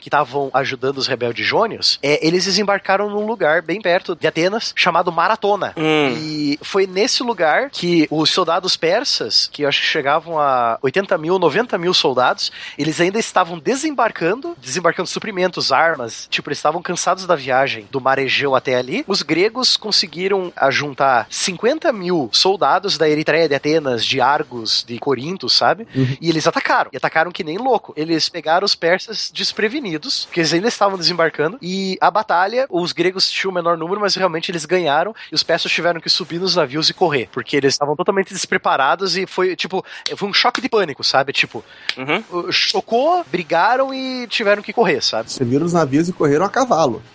Que 0.00 0.08
estavam 0.08 0.50
ajudando 0.52 0.98
os 0.98 1.06
rebeldes 1.06 1.46
jônios. 1.46 1.98
É, 2.02 2.26
eles 2.26 2.44
desembarcaram 2.44 3.10
num 3.10 3.26
lugar 3.26 3.62
bem 3.62 3.80
perto 3.80 4.14
de 4.14 4.26
Atenas, 4.26 4.72
chamado 4.76 5.12
Maratona. 5.12 5.72
Hum. 5.76 6.14
E 6.16 6.58
foi 6.62 6.86
nesse 6.86 7.22
lugar 7.22 7.70
que 7.70 8.06
os 8.10 8.30
soldados 8.30 8.76
persas, 8.76 9.48
que 9.52 9.62
eu 9.62 9.68
acho 9.68 9.80
que 9.80 9.86
chegavam 9.86 10.38
a 10.38 10.78
80 10.82 11.16
mil, 11.18 11.38
90 11.38 11.78
mil 11.78 11.94
soldados, 11.94 12.52
eles 12.78 13.00
ainda 13.00 13.18
estavam 13.18 13.58
desembarcando, 13.58 14.56
desembarcando 14.60 15.08
suprimentos, 15.08 15.72
armas. 15.72 16.26
Tipo, 16.30 16.48
eles 16.50 16.58
estavam 16.58 16.82
cansados 16.82 17.26
da 17.26 17.36
viagem 17.36 17.86
do 17.90 18.00
mar 18.00 18.18
Egeu 18.18 18.54
até 18.54 18.76
ali. 18.76 19.04
Os 19.06 19.22
gregos 19.22 19.76
conseguiram 19.76 20.52
ajuntar 20.56 21.26
50 21.30 21.92
mil 21.92 22.28
soldados 22.32 22.98
da 22.98 23.08
Eritreia, 23.08 23.48
de 23.48 23.54
Atenas, 23.54 24.04
de 24.04 24.20
Argos, 24.20 24.84
de 24.86 24.98
Corinto, 24.98 25.48
sabe? 25.48 25.86
E 26.20 26.28
eles 26.28 26.46
atacaram. 26.46 26.90
E 26.92 26.96
atacaram 26.96 27.30
que 27.30 27.44
nem 27.44 27.58
louco. 27.58 27.92
Eles 27.96 28.28
pegaram 28.28 28.64
os 28.64 28.74
persas 28.74 29.30
desprevenidos, 29.34 30.24
porque 30.26 30.40
eles 30.40 30.52
ainda 30.52 30.68
estavam 30.68 30.96
desembarcando. 30.96 31.58
E 31.60 31.98
a 32.00 32.10
batalha, 32.10 32.66
os 32.70 32.92
gregos 32.92 33.30
tinham 33.30 33.50
o 33.50 33.54
menor 33.54 33.76
número, 33.76 34.00
mas 34.00 34.14
realmente 34.14 34.50
eles 34.50 34.64
ganharam. 34.64 35.14
E 35.30 35.34
os 35.34 35.42
persas 35.42 35.70
tiveram 35.70 36.00
que 36.00 36.08
subir 36.08 36.38
nos 36.40 36.54
navios 36.56 36.88
e 36.88 36.94
correr. 36.94 37.28
Porque 37.32 37.56
eles 37.56 37.74
estavam 37.74 37.96
totalmente 37.96 38.32
despreparados 38.32 39.16
e 39.16 39.26
foi, 39.26 39.56
tipo, 39.56 39.84
foi 40.16 40.28
um 40.28 40.32
choque 40.32 40.60
de 40.60 40.68
pânico, 40.68 41.02
sabe? 41.04 41.32
Tipo, 41.32 41.64
Uhum. 41.96 42.50
chocou, 42.52 43.24
brigaram 43.30 43.92
e 43.92 44.26
tiveram 44.28 44.62
que 44.62 44.72
correr, 44.72 45.02
sabe? 45.02 45.30
Subiram 45.32 45.64
os 45.66 45.72
navios 45.72 46.08
e 46.08 46.12
correram 46.12 46.44
a 46.44 46.48
cavalo. 46.48 47.02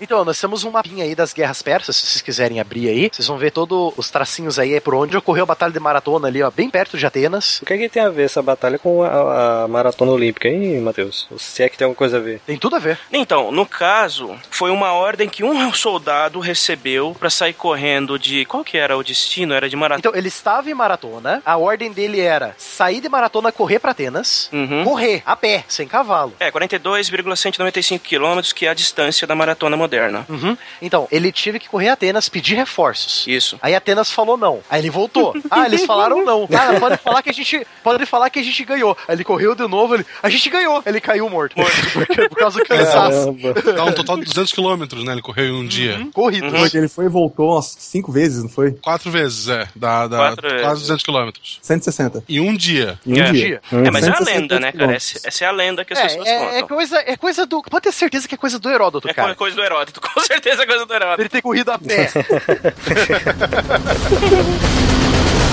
Então, 0.00 0.24
nós 0.24 0.40
temos 0.40 0.64
um 0.64 0.70
mapinha 0.70 1.04
aí 1.04 1.14
das 1.14 1.32
guerras 1.32 1.62
persas, 1.62 1.96
se 1.96 2.06
vocês 2.06 2.22
quiserem 2.22 2.60
abrir 2.60 2.88
aí. 2.88 3.10
Vocês 3.12 3.26
vão 3.28 3.38
ver 3.38 3.50
todos 3.50 3.92
os 3.96 4.10
tracinhos 4.10 4.58
aí, 4.58 4.74
é 4.74 4.80
por 4.80 4.94
onde 4.94 5.16
ocorreu 5.16 5.44
a 5.44 5.46
Batalha 5.46 5.72
de 5.72 5.80
Maratona 5.80 6.28
ali, 6.28 6.42
ó, 6.42 6.50
bem 6.50 6.70
perto 6.70 6.96
de 6.98 7.06
Atenas. 7.06 7.60
O 7.62 7.66
que 7.66 7.72
é 7.74 7.78
que 7.78 7.88
tem 7.88 8.02
a 8.02 8.08
ver 8.08 8.24
essa 8.24 8.42
batalha 8.42 8.78
com 8.78 9.02
a, 9.02 9.64
a 9.64 9.68
maratona 9.70 10.12
olímpica, 10.12 10.48
hein, 10.48 10.80
Matheus? 10.80 11.26
Se 11.38 11.62
é 11.62 11.68
que 11.68 11.78
tem 11.78 11.84
alguma 11.86 11.96
coisa 11.96 12.16
a 12.18 12.20
ver. 12.20 12.40
Tem 12.46 12.58
tudo 12.58 12.76
a 12.76 12.78
ver. 12.78 12.98
Então, 13.12 13.50
no 13.52 13.64
caso, 13.64 14.36
foi 14.50 14.70
uma 14.70 14.92
ordem 14.92 15.28
que 15.28 15.42
um 15.44 15.72
soldado 15.74 16.40
recebeu 16.40 17.16
pra 17.18 17.30
sair 17.30 17.52
correndo 17.54 18.18
de. 18.18 18.44
Qual 18.44 18.62
que 18.64 18.76
era 18.76 18.96
o 18.96 19.02
destino? 19.02 19.54
Era 19.54 19.68
de 19.68 19.76
maratona. 19.76 19.98
Então, 20.00 20.14
ele 20.14 20.28
estava 20.28 20.70
em 20.70 20.74
maratona, 20.74 21.42
a 21.44 21.56
ordem 21.56 21.92
dele 21.92 22.20
era 22.20 22.54
sair 22.58 23.00
de 23.00 23.08
maratona, 23.08 23.50
correr 23.52 23.78
pra 23.78 23.92
Atenas, 23.92 24.48
Uhum. 24.52 24.84
correr 24.84 25.22
a 25.24 25.34
pé, 25.36 25.64
sem 25.68 25.86
cavalo. 25.86 26.32
É, 26.40 26.50
42,195 26.50 28.04
quilômetros, 28.04 28.52
que 28.52 28.66
é 28.66 28.68
a 28.70 28.74
distância 28.74 29.26
da 29.26 29.34
maratona 29.34 29.76
moderna. 29.76 30.26
Uhum. 30.28 30.56
Então, 30.82 31.06
ele 31.10 31.30
tive 31.32 31.58
que 31.58 31.68
correr 31.68 31.88
a 31.88 31.92
Atenas, 31.94 32.28
pedir 32.28 32.54
reforços. 32.56 33.26
Isso. 33.26 33.58
Aí 33.62 33.74
Atenas 33.74 34.10
falou 34.10 34.36
não. 34.36 34.60
Aí 34.68 34.80
ele 34.80 34.90
voltou. 34.90 35.34
Ah, 35.50 35.66
eles 35.66 35.84
falaram 35.84 36.24
não. 36.24 36.48
Ah, 36.52 36.78
pode 36.78 36.96
falar 36.98 37.22
que 37.22 37.30
a 37.30 37.32
gente, 37.32 37.66
pode 37.82 38.06
falar 38.06 38.30
que 38.30 38.38
a 38.38 38.42
gente 38.42 38.64
ganhou. 38.64 38.96
Aí 39.08 39.16
ele 39.16 39.24
correu 39.24 39.54
de 39.60 39.68
novo, 39.68 39.94
ele, 39.94 40.06
a 40.22 40.28
gente 40.28 40.48
ganhou. 40.50 40.82
Ele 40.86 41.00
caiu 41.00 41.28
morto. 41.28 41.54
Porque- 41.92 42.28
por 42.28 42.38
causa 42.38 42.58
do 42.58 42.64
cansaço. 42.64 43.34
Caramba. 43.34 43.72
Dá 43.74 43.84
um 43.84 43.92
total 43.92 44.16
de 44.18 44.24
200 44.24 44.52
quilômetros, 44.52 45.04
né? 45.04 45.12
Ele 45.12 45.22
correu 45.22 45.46
em 45.46 45.52
um 45.52 45.66
dia. 45.66 46.06
Corrido. 46.12 46.50
Que 46.70 46.76
Ele 46.76 46.88
foi 46.88 47.06
e 47.06 47.08
voltou 47.08 47.52
umas 47.52 47.76
cinco 47.78 48.12
vezes, 48.12 48.42
não 48.42 48.50
foi? 48.50 48.72
Quatro 48.72 49.10
vezes, 49.10 49.48
é. 49.48 49.66
Dá, 49.74 50.06
dá 50.06 50.16
Quatro 50.16 50.48
quase 50.48 50.62
vezes. 50.64 50.80
200 50.82 51.02
quilômetros. 51.04 51.58
160. 51.62 52.24
Em 52.28 52.40
um 52.40 52.54
dia. 52.56 52.98
Em 53.06 53.20
um 53.20 53.24
É. 53.24 53.32
dia. 53.32 53.60
É, 53.72 53.90
mas 53.90 54.06
é 54.06 54.10
a 54.10 54.16
160 54.16 54.40
lenda, 54.40 54.60
né, 54.60 54.72
cara? 54.72 54.94
Essa, 54.94 55.20
essa 55.24 55.44
é 55.44 55.48
a 55.48 55.52
lenda 55.52 55.84
que 55.84 55.92
as 55.92 55.98
É, 55.98 56.02
pessoas 56.02 56.26
é, 56.26 56.34
é 56.34 56.60
contam. 56.62 56.76
coisa, 56.76 57.02
é 57.06 57.16
coisa 57.16 57.46
do. 57.46 57.62
Pode 57.62 57.82
ter 57.84 57.92
certeza 57.92 58.28
que 58.28 58.34
é 58.34 58.38
coisa 58.38 58.58
do 58.58 58.68
Heródoto, 58.70 59.08
É 59.08 59.14
cara. 59.14 59.34
coisa 59.34 59.56
do 59.56 59.62
Heródoto, 59.62 60.00
com 60.14 60.20
certeza 60.20 60.62
é 60.62 60.66
coisa 60.66 60.86
do 60.86 60.94
Heródoto. 60.94 61.22
Ele 61.22 61.28
ter 61.28 61.42
corrido 61.42 61.70
a 61.70 61.78
pé. 61.78 62.10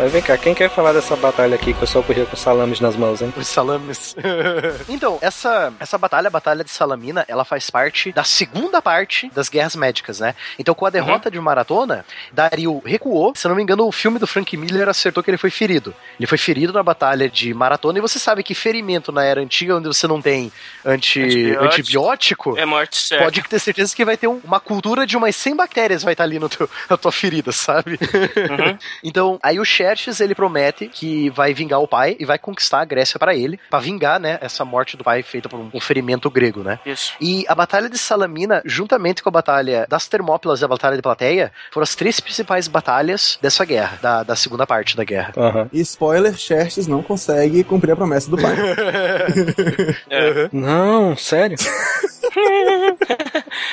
Mas 0.00 0.12
vem 0.12 0.22
cá, 0.22 0.38
quem 0.38 0.54
quer 0.54 0.70
falar 0.70 0.92
dessa 0.92 1.16
batalha 1.16 1.56
aqui 1.56 1.66
que 1.66 1.70
o 1.72 1.76
pessoal 1.80 2.04
corria 2.04 2.24
com 2.24 2.36
salames 2.36 2.78
nas 2.78 2.94
mãos, 2.94 3.20
hein? 3.20 3.34
Os 3.36 3.48
salames. 3.48 4.14
então, 4.88 5.18
essa, 5.20 5.72
essa 5.80 5.98
batalha, 5.98 6.28
a 6.28 6.30
Batalha 6.30 6.62
de 6.62 6.70
Salamina, 6.70 7.24
ela 7.26 7.44
faz 7.44 7.68
parte 7.68 8.12
da 8.12 8.22
segunda 8.22 8.80
parte 8.80 9.28
das 9.34 9.48
Guerras 9.48 9.74
Médicas, 9.74 10.20
né? 10.20 10.36
Então, 10.56 10.72
com 10.72 10.86
a 10.86 10.90
derrota 10.90 11.28
de 11.28 11.40
Maratona, 11.40 12.04
Dario 12.32 12.80
recuou. 12.86 13.32
Se 13.34 13.44
eu 13.44 13.48
não 13.48 13.56
me 13.56 13.62
engano, 13.62 13.88
o 13.88 13.90
filme 13.92 14.20
do 14.20 14.26
Frank 14.26 14.56
Miller 14.56 14.88
acertou 14.88 15.20
que 15.20 15.30
ele 15.32 15.36
foi 15.36 15.50
ferido. 15.50 15.92
Ele 16.18 16.28
foi 16.28 16.38
ferido 16.38 16.72
na 16.72 16.82
Batalha 16.82 17.28
de 17.28 17.52
Maratona, 17.52 17.98
e 17.98 18.00
você 18.00 18.20
sabe 18.20 18.44
que 18.44 18.54
ferimento 18.54 19.10
na 19.10 19.24
era 19.24 19.40
antiga, 19.40 19.74
onde 19.76 19.88
você 19.88 20.06
não 20.06 20.22
tem 20.22 20.52
anti, 20.84 21.20
Antibiótico. 21.20 21.64
antibiótico, 21.64 22.58
É 22.58 22.64
morte 22.64 22.96
certa. 22.96 23.24
Pode 23.24 23.42
ter 23.42 23.58
certeza 23.58 23.96
que 23.96 24.04
vai 24.04 24.16
ter 24.16 24.28
um- 24.28 24.40
uma 24.44 24.60
cultura 24.60 25.04
de 25.04 25.16
umas 25.16 25.34
100 25.34 25.56
bactérias 25.56 26.04
vai 26.04 26.14
estar 26.14 26.22
ali 26.22 26.38
no 26.38 26.48
teu- 26.48 26.70
na 26.88 26.96
tua 26.96 27.10
ferida, 27.10 27.50
sabe? 27.50 27.98
então, 29.02 29.40
aí 29.42 29.58
o 29.58 29.64
Xerxes, 29.88 30.20
ele 30.20 30.34
promete 30.34 30.88
que 30.88 31.30
vai 31.30 31.54
vingar 31.54 31.80
o 31.80 31.88
pai 31.88 32.16
e 32.18 32.24
vai 32.24 32.38
conquistar 32.38 32.80
a 32.80 32.84
Grécia 32.84 33.18
pra 33.18 33.34
ele, 33.34 33.58
pra 33.70 33.78
vingar, 33.78 34.20
né, 34.20 34.38
essa 34.40 34.64
morte 34.64 34.96
do 34.96 35.04
pai 35.04 35.22
feita 35.22 35.48
por 35.48 35.58
um, 35.58 35.80
ferimento 35.80 36.30
grego, 36.30 36.62
né? 36.62 36.78
Isso. 36.84 37.14
E 37.20 37.44
a 37.48 37.54
Batalha 37.54 37.88
de 37.88 37.96
Salamina, 37.96 38.62
juntamente 38.64 39.22
com 39.22 39.28
a 39.28 39.32
Batalha 39.32 39.86
das 39.88 40.06
Termópilas 40.08 40.60
e 40.60 40.64
a 40.64 40.68
Batalha 40.68 40.96
de 40.96 41.02
Plateia, 41.02 41.52
foram 41.70 41.84
as 41.84 41.94
três 41.94 42.20
principais 42.20 42.68
batalhas 42.68 43.38
dessa 43.40 43.64
guerra, 43.64 43.98
da, 44.02 44.22
da 44.22 44.36
segunda 44.36 44.66
parte 44.66 44.96
da 44.96 45.04
guerra. 45.04 45.32
Aham. 45.36 45.68
E 45.72 45.80
spoiler, 45.80 46.36
Xerxes 46.36 46.86
não 46.86 47.02
consegue 47.02 47.64
cumprir 47.64 47.92
a 47.92 47.96
promessa 47.96 48.30
do 48.30 48.36
pai. 48.36 48.54
É. 50.10 50.48
Não, 50.52 51.16
sério? 51.16 51.56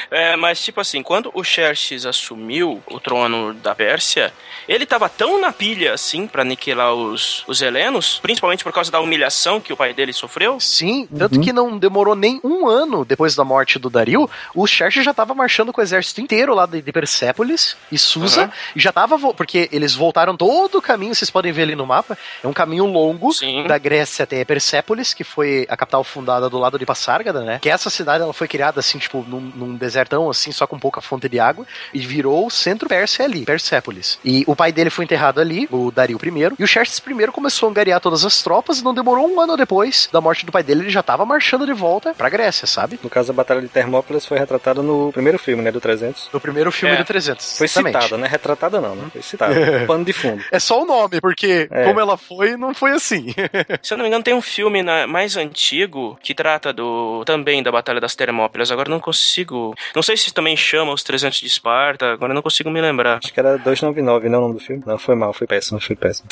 É, 0.09 0.35
mas 0.35 0.61
tipo 0.63 0.79
assim, 0.79 1.01
quando 1.03 1.31
o 1.33 1.43
Xerxes 1.43 2.05
assumiu 2.05 2.81
o 2.87 2.99
trono 2.99 3.53
da 3.53 3.75
Pérsia, 3.75 4.33
ele 4.67 4.85
tava 4.85 5.09
tão 5.09 5.39
na 5.39 5.51
pilha 5.51 5.93
assim 5.93 6.27
pra 6.27 6.41
aniquilar 6.41 6.93
os, 6.93 7.43
os 7.47 7.61
helenos, 7.61 8.19
principalmente 8.21 8.63
por 8.63 8.73
causa 8.73 8.91
da 8.91 8.99
humilhação 8.99 9.59
que 9.59 9.73
o 9.73 9.77
pai 9.77 9.93
dele 9.93 10.13
sofreu. 10.13 10.59
Sim, 10.59 11.07
tanto 11.17 11.39
que 11.39 11.53
não 11.53 11.77
demorou 11.77 12.15
nem 12.15 12.39
um 12.43 12.67
ano 12.67 13.05
depois 13.05 13.35
da 13.35 13.43
morte 13.43 13.77
do 13.79 13.89
Dario, 13.89 14.29
o 14.53 14.65
Xerxes 14.65 15.03
já 15.03 15.13
tava 15.13 15.33
marchando 15.33 15.71
com 15.71 15.81
o 15.81 15.83
exército 15.83 16.21
inteiro 16.21 16.53
lá 16.53 16.65
de, 16.65 16.81
de 16.81 16.91
Persépolis 16.91 17.77
e 17.91 17.97
Susa, 17.97 18.43
Aham. 18.43 18.51
e 18.75 18.79
já 18.79 18.91
tava, 18.91 19.17
porque 19.33 19.69
eles 19.71 19.93
voltaram 19.93 20.35
todo 20.35 20.77
o 20.77 20.81
caminho, 20.81 21.13
vocês 21.13 21.29
podem 21.29 21.51
ver 21.51 21.63
ali 21.63 21.75
no 21.75 21.85
mapa, 21.85 22.17
é 22.43 22.47
um 22.47 22.53
caminho 22.53 22.85
longo 22.85 23.33
Sim. 23.33 23.65
da 23.67 23.77
Grécia 23.77 24.23
até 24.23 24.43
Persépolis, 24.43 25.13
que 25.13 25.23
foi 25.23 25.65
a 25.69 25.77
capital 25.77 26.03
fundada 26.03 26.49
do 26.49 26.57
lado 26.57 26.79
de 26.79 26.85
Passárgada, 26.85 27.41
né? 27.41 27.59
Que 27.61 27.69
essa 27.69 27.89
cidade, 27.89 28.23
ela 28.23 28.33
foi 28.33 28.47
criada 28.47 28.79
assim, 28.79 28.97
tipo, 28.97 29.23
num, 29.27 29.39
num 29.39 29.75
desertão, 29.75 30.29
assim, 30.29 30.51
só 30.51 30.65
com 30.65 30.79
pouca 30.79 31.01
fonte 31.01 31.27
de 31.29 31.39
água, 31.39 31.65
e 31.93 31.99
virou 31.99 32.45
o 32.45 32.49
centro 32.49 32.87
Pérsia 32.87 33.25
ali, 33.25 33.45
Persépolis. 33.45 34.19
E 34.23 34.43
o 34.47 34.54
pai 34.55 34.71
dele 34.71 34.89
foi 34.89 35.05
enterrado 35.05 35.39
ali, 35.41 35.67
o 35.71 35.91
Dario 35.91 36.19
I, 36.23 36.55
e 36.59 36.63
o 36.63 36.67
Xerxes 36.67 36.99
I 36.99 37.27
começou 37.31 37.67
a 37.67 37.69
angariar 37.69 37.99
todas 37.99 38.25
as 38.25 38.41
tropas, 38.41 38.79
e 38.79 38.83
não 38.83 38.93
demorou 38.93 39.27
um 39.27 39.39
ano 39.39 39.55
depois 39.57 40.09
da 40.11 40.21
morte 40.21 40.45
do 40.45 40.51
pai 40.51 40.63
dele, 40.63 40.81
ele 40.81 40.89
já 40.89 41.03
tava 41.03 41.25
marchando 41.25 41.65
de 41.65 41.73
volta 41.73 42.13
pra 42.13 42.29
Grécia, 42.29 42.67
sabe? 42.67 42.99
No 43.03 43.09
caso, 43.09 43.31
a 43.31 43.35
Batalha 43.35 43.61
de 43.61 43.67
Termópilas 43.67 44.25
foi 44.25 44.37
retratada 44.37 44.81
no 44.81 45.11
primeiro 45.11 45.37
filme, 45.39 45.61
né? 45.63 45.71
Do 45.71 45.81
300. 45.81 46.29
No 46.33 46.39
primeiro 46.39 46.71
filme 46.71 46.95
É. 46.95 46.97
do 46.97 47.05
300. 47.05 47.57
Foi 47.57 47.65
exatamente. 47.65 48.03
citada, 48.03 48.17
né? 48.21 48.27
Retratada 48.27 48.81
não, 48.81 48.95
né? 48.95 49.05
Foi 49.11 49.21
citada. 49.21 49.53
Pano 49.87 50.05
de 50.05 50.13
fundo. 50.13 50.43
É 50.51 50.59
só 50.59 50.81
o 50.81 50.85
nome, 50.85 51.19
porque 51.21 51.67
É. 51.71 51.83
como 51.85 51.99
ela 51.99 52.17
foi, 52.17 52.55
não 52.57 52.73
foi 52.73 52.91
assim. 52.91 53.33
Se 53.81 53.93
eu 53.93 53.97
não 53.97 54.03
me 54.03 54.09
engano, 54.09 54.23
tem 54.23 54.33
um 54.33 54.41
filme 54.41 54.81
na- 54.83 55.07
mais 55.07 55.35
antigo 55.37 56.17
que 56.21 56.33
trata 56.33 56.71
do 56.73 57.23
também 57.25 57.61
da 57.63 57.71
Batalha 57.71 57.99
das 58.01 58.15
Termópilas. 58.15 58.71
Agora 58.71 58.87
eu 58.89 58.91
não 58.91 58.99
consigo. 58.99 59.73
Não 59.95 60.03
sei 60.03 60.17
se 60.17 60.33
também 60.33 60.55
chama 60.55 60.91
os 60.93 61.03
300 61.03 61.39
de 61.39 61.47
Esparta. 61.47 62.13
Agora 62.13 62.31
eu 62.31 62.35
não 62.35 62.41
consigo 62.41 62.69
me 62.69 62.81
lembrar. 62.81 63.19
Acho 63.23 63.33
que 63.33 63.39
era 63.39 63.57
299, 63.57 64.29
não 64.29 64.44
nome 64.47 64.59
do 64.59 64.65
filme? 64.65 64.83
Não, 64.85 64.97
foi 64.97 65.15
mal, 65.15 65.33
foi 65.33 65.47
péssimo, 65.47 65.79
foi 65.79 65.95
péssimo. 65.95 66.27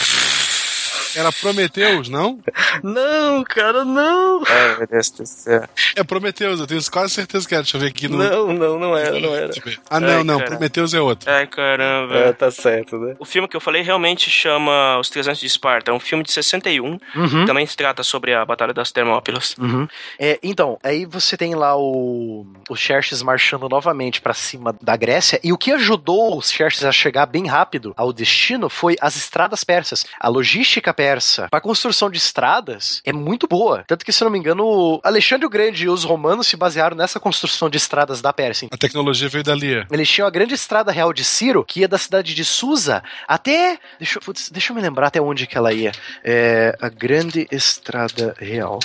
Era 1.15 1.31
Prometeus, 1.31 2.09
não? 2.09 2.39
Não, 2.81 3.43
cara, 3.43 3.85
não! 3.85 4.43
Ai, 4.47 4.77
meu 4.77 4.87
Deus 4.87 5.09
do 5.11 5.25
céu. 5.25 5.63
É 5.95 6.03
Prometeus, 6.03 6.59
eu 6.59 6.67
tenho 6.67 6.81
quase 6.91 7.13
certeza 7.13 7.47
que 7.47 7.53
era. 7.53 7.63
Deixa 7.63 7.77
eu 7.77 7.81
ver 7.81 7.87
aqui 7.87 8.07
no. 8.07 8.17
Não, 8.17 8.53
não, 8.53 8.79
não 8.79 8.97
era, 8.97 9.19
não 9.19 9.35
era. 9.35 9.51
Ah, 9.89 9.99
não, 9.99 10.17
Ai, 10.17 10.23
não. 10.23 10.39
Prometeus 10.39 10.93
é 10.93 10.99
outro. 10.99 11.29
Ai, 11.29 11.47
caramba. 11.47 12.15
É, 12.15 12.33
tá 12.33 12.49
certo, 12.49 12.97
né? 12.97 13.15
O 13.19 13.25
filme 13.25 13.47
que 13.47 13.55
eu 13.55 13.61
falei 13.61 13.81
realmente 13.81 14.29
chama 14.29 14.97
Os 14.99 15.09
300 15.09 15.39
de 15.39 15.45
Esparta. 15.45 15.91
É 15.91 15.93
um 15.93 15.99
filme 15.99 16.23
de 16.23 16.31
61. 16.31 16.99
Uhum. 17.15 17.45
Também 17.45 17.65
se 17.65 17.77
trata 17.77 18.03
sobre 18.03 18.33
a 18.33 18.43
Batalha 18.45 18.73
das 18.73 18.91
Termópilas. 18.91 19.55
Uhum. 19.59 19.87
É, 20.19 20.39
então, 20.41 20.77
aí 20.83 21.05
você 21.05 21.37
tem 21.37 21.55
lá 21.55 21.77
o, 21.77 22.45
o 22.69 22.75
Xerxes 22.75 23.21
marchando 23.21 23.69
novamente 23.69 24.21
pra 24.21 24.33
cima 24.33 24.75
da 24.81 24.95
Grécia, 24.95 25.39
e 25.43 25.53
o 25.53 25.57
que 25.57 25.71
ajudou 25.71 26.37
os 26.37 26.51
Xerxes 26.51 26.83
a 26.83 26.91
chegar 26.91 27.25
bem 27.25 27.47
rápido 27.47 27.93
ao 27.95 28.11
destino 28.11 28.69
foi 28.69 28.95
as 28.99 29.15
estradas 29.15 29.63
persas. 29.63 30.05
A 30.19 30.27
logística 30.27 30.93
persa 30.93 31.02
para 31.49 31.61
construção 31.61 32.09
de 32.09 32.17
estradas 32.17 33.01
é 33.05 33.11
muito 33.13 33.47
boa. 33.47 33.83
Tanto 33.87 34.05
que, 34.05 34.11
se 34.11 34.23
eu 34.23 34.25
não 34.25 34.31
me 34.31 34.39
engano, 34.39 34.65
o 34.65 35.01
Alexandre 35.03 35.45
o 35.45 35.49
Grande 35.49 35.85
e 35.85 35.89
os 35.89 36.03
romanos 36.03 36.47
se 36.47 36.55
basearam 36.55 36.95
nessa 36.95 37.19
construção 37.19 37.69
de 37.69 37.77
estradas 37.77 38.21
da 38.21 38.31
Pérsia. 38.33 38.67
A 38.71 38.77
tecnologia 38.77 39.29
veio 39.29 39.43
dali. 39.43 39.85
Eles 39.91 40.09
tinham 40.09 40.27
a 40.27 40.31
grande 40.31 40.53
estrada 40.53 40.91
real 40.91 41.11
de 41.13 41.23
Ciro, 41.23 41.63
que 41.65 41.81
ia 41.81 41.87
da 41.87 41.97
cidade 41.97 42.33
de 42.33 42.45
Susa 42.45 43.03
até. 43.27 43.77
Deixa, 43.99 44.17
eu- 44.17 44.21
putz, 44.21 44.49
deixa 44.49 44.71
eu 44.71 44.75
me 44.75 44.81
lembrar 44.81 45.07
até 45.07 45.21
onde 45.21 45.47
que 45.47 45.57
ela 45.57 45.73
ia. 45.73 45.91
É, 46.23 46.75
a 46.81 46.89
grande 46.89 47.47
estrada 47.51 48.35
real 48.39 48.79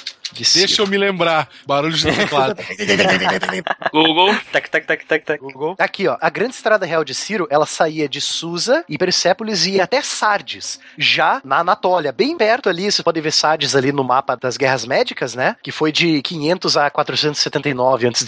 Ciro. 0.44 0.66
Deixa 0.66 0.82
eu 0.82 0.86
me 0.86 0.98
lembrar. 0.98 1.48
Barulho 1.66 1.96
de 1.96 2.04
teclado. 2.04 2.56
Google. 3.92 4.34
Tac, 4.52 4.70
tac, 4.70 4.86
tac, 4.86 5.06
tac, 5.06 5.24
tac. 5.24 5.40
Google. 5.40 5.76
Aqui, 5.78 6.06
ó. 6.08 6.16
A 6.20 6.30
Grande 6.30 6.54
Estrada 6.54 6.86
Real 6.86 7.04
de 7.04 7.14
Ciro, 7.14 7.46
ela 7.50 7.66
saía 7.66 8.08
de 8.08 8.20
Susa 8.20 8.84
e 8.88 8.98
Persépolis 8.98 9.66
e 9.66 9.72
ia 9.72 9.84
até 9.84 10.02
Sardes, 10.02 10.80
já 10.96 11.40
na 11.44 11.58
Anatólia, 11.58 12.12
bem 12.12 12.36
perto 12.36 12.68
ali. 12.68 12.90
Você 12.90 13.02
pode 13.02 13.20
ver 13.20 13.32
Sardes 13.32 13.74
ali 13.74 13.92
no 13.92 14.04
mapa 14.04 14.36
das 14.36 14.56
Guerras 14.56 14.84
Médicas, 14.84 15.34
né? 15.34 15.56
Que 15.62 15.72
foi 15.72 15.92
de 15.92 16.22
500 16.22 16.76
a 16.76 16.90
479 16.90 18.08
a.C. 18.08 18.24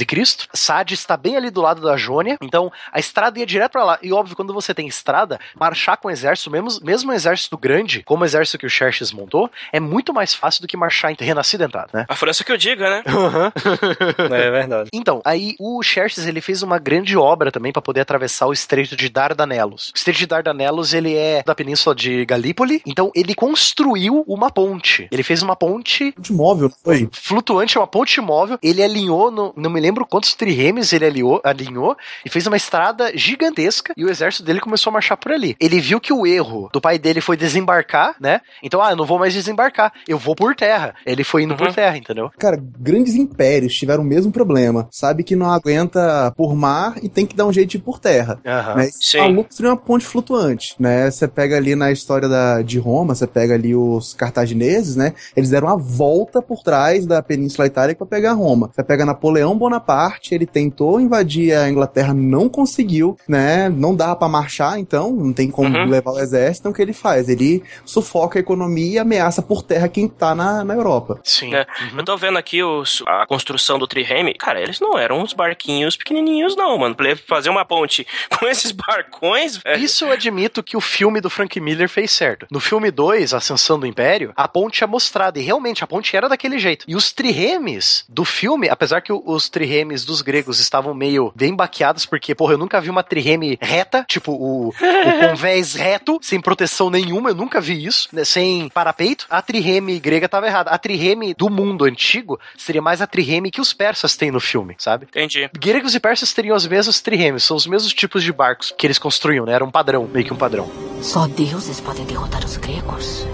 Sardes 0.52 1.00
está 1.00 1.16
bem 1.16 1.36
ali 1.36 1.50
do 1.50 1.60
lado 1.60 1.82
da 1.82 1.96
Jônia. 1.96 2.36
Então, 2.42 2.72
a 2.92 2.98
estrada 2.98 3.38
ia 3.38 3.46
direto 3.46 3.72
pra 3.72 3.84
lá. 3.84 3.98
E 4.02 4.12
óbvio, 4.12 4.36
quando 4.36 4.52
você 4.52 4.74
tem 4.74 4.86
estrada, 4.86 5.38
marchar 5.58 5.96
com 5.96 6.10
exército, 6.10 6.50
mesmo, 6.50 6.68
mesmo 6.82 7.10
um 7.10 7.14
exército 7.14 7.56
grande, 7.56 8.02
como 8.04 8.22
o 8.22 8.26
exército 8.26 8.58
que 8.58 8.66
o 8.66 8.70
Xerxes 8.70 9.12
montou, 9.12 9.50
é 9.72 9.80
muito 9.80 10.12
mais 10.12 10.34
fácil 10.34 10.62
do 10.62 10.68
que 10.68 10.76
marchar 10.76 11.12
em 11.12 11.14
terreno 11.14 11.40
acidentado, 11.40 11.89
né? 11.92 12.04
A 12.08 12.14
França 12.16 12.44
que 12.44 12.52
eu 12.52 12.56
diga, 12.56 12.88
né? 12.88 13.02
É 14.30 14.50
verdade. 14.50 14.90
Então, 14.92 15.20
aí 15.24 15.54
o 15.58 15.82
Xerxes 15.82 16.26
ele 16.26 16.40
fez 16.40 16.62
uma 16.62 16.78
grande 16.78 17.16
obra 17.16 17.50
também 17.50 17.72
para 17.72 17.82
poder 17.82 18.00
atravessar 18.00 18.46
o 18.46 18.52
Estreito 18.52 18.96
de 18.96 19.08
Dardanelos. 19.08 19.90
O 19.94 19.96
Estreito 19.96 20.18
de 20.20 20.26
Dardanelos 20.26 20.92
ele 20.94 21.14
é 21.14 21.42
da 21.44 21.54
península 21.54 21.94
de 21.94 22.24
Galípoli, 22.24 22.82
então 22.86 23.10
ele 23.14 23.34
construiu 23.34 24.24
uma 24.26 24.50
ponte. 24.50 25.08
Ele 25.10 25.22
fez 25.22 25.42
uma 25.42 25.56
ponte 25.56 26.14
De 26.18 26.32
móvel, 26.32 26.70
foi? 26.82 27.08
flutuante, 27.12 27.78
uma 27.78 27.86
ponte 27.86 28.20
móvel. 28.20 28.58
Ele 28.62 28.82
alinhou, 28.82 29.30
no- 29.30 29.52
não 29.56 29.70
me 29.70 29.80
lembro 29.80 30.06
quantos 30.06 30.34
triremes 30.34 30.92
ele 30.92 31.06
alinhou, 31.06 31.40
alinhou 31.44 31.96
e 32.24 32.30
fez 32.30 32.46
uma 32.46 32.56
estrada 32.56 33.16
gigantesca 33.16 33.92
e 33.96 34.04
o 34.04 34.10
exército 34.10 34.44
dele 34.44 34.60
começou 34.60 34.90
a 34.90 34.94
marchar 34.94 35.16
por 35.16 35.32
ali. 35.32 35.56
Ele 35.60 35.80
viu 35.80 36.00
que 36.00 36.12
o 36.12 36.26
erro 36.26 36.68
do 36.72 36.80
pai 36.80 36.98
dele 36.98 37.20
foi 37.20 37.36
desembarcar, 37.36 38.14
né? 38.20 38.40
Então, 38.62 38.82
ah, 38.82 38.90
eu 38.90 38.96
não 38.96 39.04
vou 39.06 39.18
mais 39.18 39.34
desembarcar, 39.34 39.92
eu 40.08 40.18
vou 40.18 40.34
por 40.34 40.54
terra. 40.54 40.94
Ele 41.04 41.24
foi 41.24 41.42
indo 41.42 41.54
por 41.56 41.68
Uhum. 41.68 41.72
Terra, 41.80 41.96
entendeu? 41.96 42.30
Cara, 42.38 42.62
grandes 42.78 43.14
impérios 43.14 43.74
tiveram 43.74 44.02
o 44.02 44.06
mesmo 44.06 44.30
problema. 44.30 44.86
Sabe 44.90 45.22
que 45.22 45.34
não 45.34 45.50
aguenta 45.50 46.32
por 46.36 46.54
mar 46.54 46.94
e 47.02 47.08
tem 47.08 47.24
que 47.24 47.34
dar 47.34 47.46
um 47.46 47.52
jeito 47.52 47.70
de 47.70 47.76
ir 47.78 47.80
por 47.80 47.98
terra. 47.98 48.38
Aham. 48.46 48.74
Né? 48.76 48.88
Sim. 48.92 49.18
Maluco 49.18 49.44
construiu 49.44 49.70
uma 49.70 49.76
ponte 49.76 50.04
flutuante, 50.04 50.74
né? 50.78 51.10
Você 51.10 51.26
pega 51.26 51.56
ali 51.56 51.74
na 51.74 51.90
história 51.90 52.28
da, 52.28 52.60
de 52.62 52.78
Roma, 52.78 53.14
você 53.14 53.26
pega 53.26 53.54
ali 53.54 53.74
os 53.74 54.12
cartagineses, 54.14 54.94
né? 54.96 55.14
Eles 55.34 55.50
deram 55.50 55.68
uma 55.68 55.76
volta 55.76 56.42
por 56.42 56.62
trás 56.62 57.06
da 57.06 57.22
Península 57.22 57.66
Itálica 57.66 57.98
para 58.04 58.06
pegar 58.06 58.32
Roma. 58.32 58.70
Você 58.72 58.82
pega 58.82 59.06
Napoleão 59.06 59.56
Bonaparte, 59.56 60.34
ele 60.34 60.46
tentou 60.46 61.00
invadir 61.00 61.54
a 61.56 61.68
Inglaterra, 61.68 62.12
não 62.12 62.48
conseguiu, 62.48 63.16
né? 63.28 63.68
Não 63.68 63.94
dava 63.94 64.16
para 64.16 64.28
marchar, 64.28 64.78
então 64.78 65.10
não 65.12 65.32
tem 65.32 65.50
como 65.50 65.70
Uhum. 65.76 65.86
levar 65.88 66.12
o 66.12 66.18
exército. 66.18 66.60
Então 66.62 66.72
o 66.72 66.74
que 66.74 66.82
ele 66.82 66.92
faz? 66.92 67.28
Ele 67.28 67.62
sufoca 67.84 68.38
a 68.38 68.40
economia 68.40 68.92
e 68.94 68.98
ameaça 68.98 69.40
por 69.40 69.62
terra 69.62 69.88
quem 69.88 70.08
tá 70.08 70.34
na, 70.34 70.64
na 70.64 70.74
Europa. 70.74 71.20
Sim. 71.24 71.54
É. 71.54 71.66
Eu 71.96 72.04
tô 72.04 72.16
vendo 72.16 72.38
aqui 72.38 72.62
os, 72.62 73.02
a 73.06 73.26
construção 73.26 73.78
do 73.78 73.86
Trireme. 73.86 74.34
Cara, 74.34 74.60
eles 74.60 74.80
não 74.80 74.98
eram 74.98 75.20
uns 75.20 75.32
barquinhos 75.32 75.96
pequenininhos, 75.96 76.56
não, 76.56 76.76
mano. 76.78 76.94
Pra 76.94 77.14
fazer 77.16 77.50
uma 77.50 77.64
ponte 77.64 78.06
com 78.38 78.46
esses 78.46 78.72
barcões, 78.72 79.56
velho. 79.56 79.82
Isso 79.82 80.04
eu 80.04 80.12
admito 80.12 80.62
que 80.62 80.76
o 80.76 80.80
filme 80.80 81.20
do 81.20 81.30
Frank 81.30 81.60
Miller 81.60 81.88
fez 81.88 82.10
certo. 82.10 82.46
No 82.50 82.60
filme 82.60 82.90
2, 82.90 83.34
Ascensão 83.34 83.78
do 83.78 83.86
Império, 83.86 84.32
a 84.36 84.48
ponte 84.48 84.82
é 84.82 84.86
mostrada, 84.86 85.38
e 85.38 85.42
realmente 85.42 85.84
a 85.84 85.86
ponte 85.86 86.16
era 86.16 86.28
daquele 86.28 86.58
jeito. 86.58 86.84
E 86.88 86.94
os 86.94 87.12
triremes 87.12 88.04
do 88.08 88.24
filme, 88.24 88.68
apesar 88.68 89.00
que 89.00 89.12
os 89.12 89.48
triremes 89.48 90.04
dos 90.04 90.22
gregos 90.22 90.60
estavam 90.60 90.94
meio 90.94 91.32
bem 91.34 91.54
baqueados, 91.54 92.06
porque, 92.06 92.34
porra, 92.34 92.54
eu 92.54 92.58
nunca 92.58 92.80
vi 92.80 92.90
uma 92.90 93.02
trireme 93.02 93.58
reta, 93.60 94.04
tipo 94.08 94.32
o, 94.32 94.68
o 94.68 94.72
convés 95.28 95.74
reto, 95.74 96.18
sem 96.22 96.40
proteção 96.40 96.90
nenhuma, 96.90 97.30
eu 97.30 97.34
nunca 97.34 97.60
vi 97.60 97.84
isso, 97.84 98.08
né, 98.12 98.24
sem 98.24 98.68
parapeito. 98.68 99.26
A 99.28 99.42
trireme 99.42 99.98
grega 99.98 100.28
tava 100.28 100.46
errada. 100.46 100.70
A 100.70 100.78
trireme 100.78 101.34
do 101.34 101.50
mundo 101.64 101.84
antigo 101.84 102.38
seria 102.56 102.82
mais 102.82 103.00
a 103.00 103.06
trireme 103.06 103.50
que 103.50 103.60
os 103.60 103.72
persas 103.72 104.16
têm 104.16 104.30
no 104.30 104.40
filme, 104.40 104.74
sabe? 104.78 105.06
Entendi. 105.06 105.48
Gregos 105.58 105.94
e 105.94 106.00
persas 106.00 106.32
teriam 106.32 106.56
os 106.56 106.66
mesmos 106.66 107.00
triremes, 107.00 107.44
são 107.44 107.56
os 107.56 107.66
mesmos 107.66 107.92
tipos 107.92 108.22
de 108.22 108.32
barcos 108.32 108.72
que 108.76 108.86
eles 108.86 108.98
construíam, 108.98 109.46
né? 109.46 109.52
Era 109.52 109.64
um 109.64 109.70
padrão, 109.70 110.06
meio 110.06 110.24
que 110.24 110.32
um 110.32 110.36
padrão. 110.36 110.70
Só 111.02 111.26
deuses 111.26 111.80
podem 111.80 112.04
derrotar 112.04 112.44
os 112.44 112.56
gregos. 112.56 113.26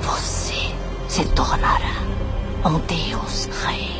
Você 0.00 0.74
se 1.08 1.24
tornará 1.34 1.94
um 2.64 2.78
deus 2.80 3.46
rei. 3.64 3.93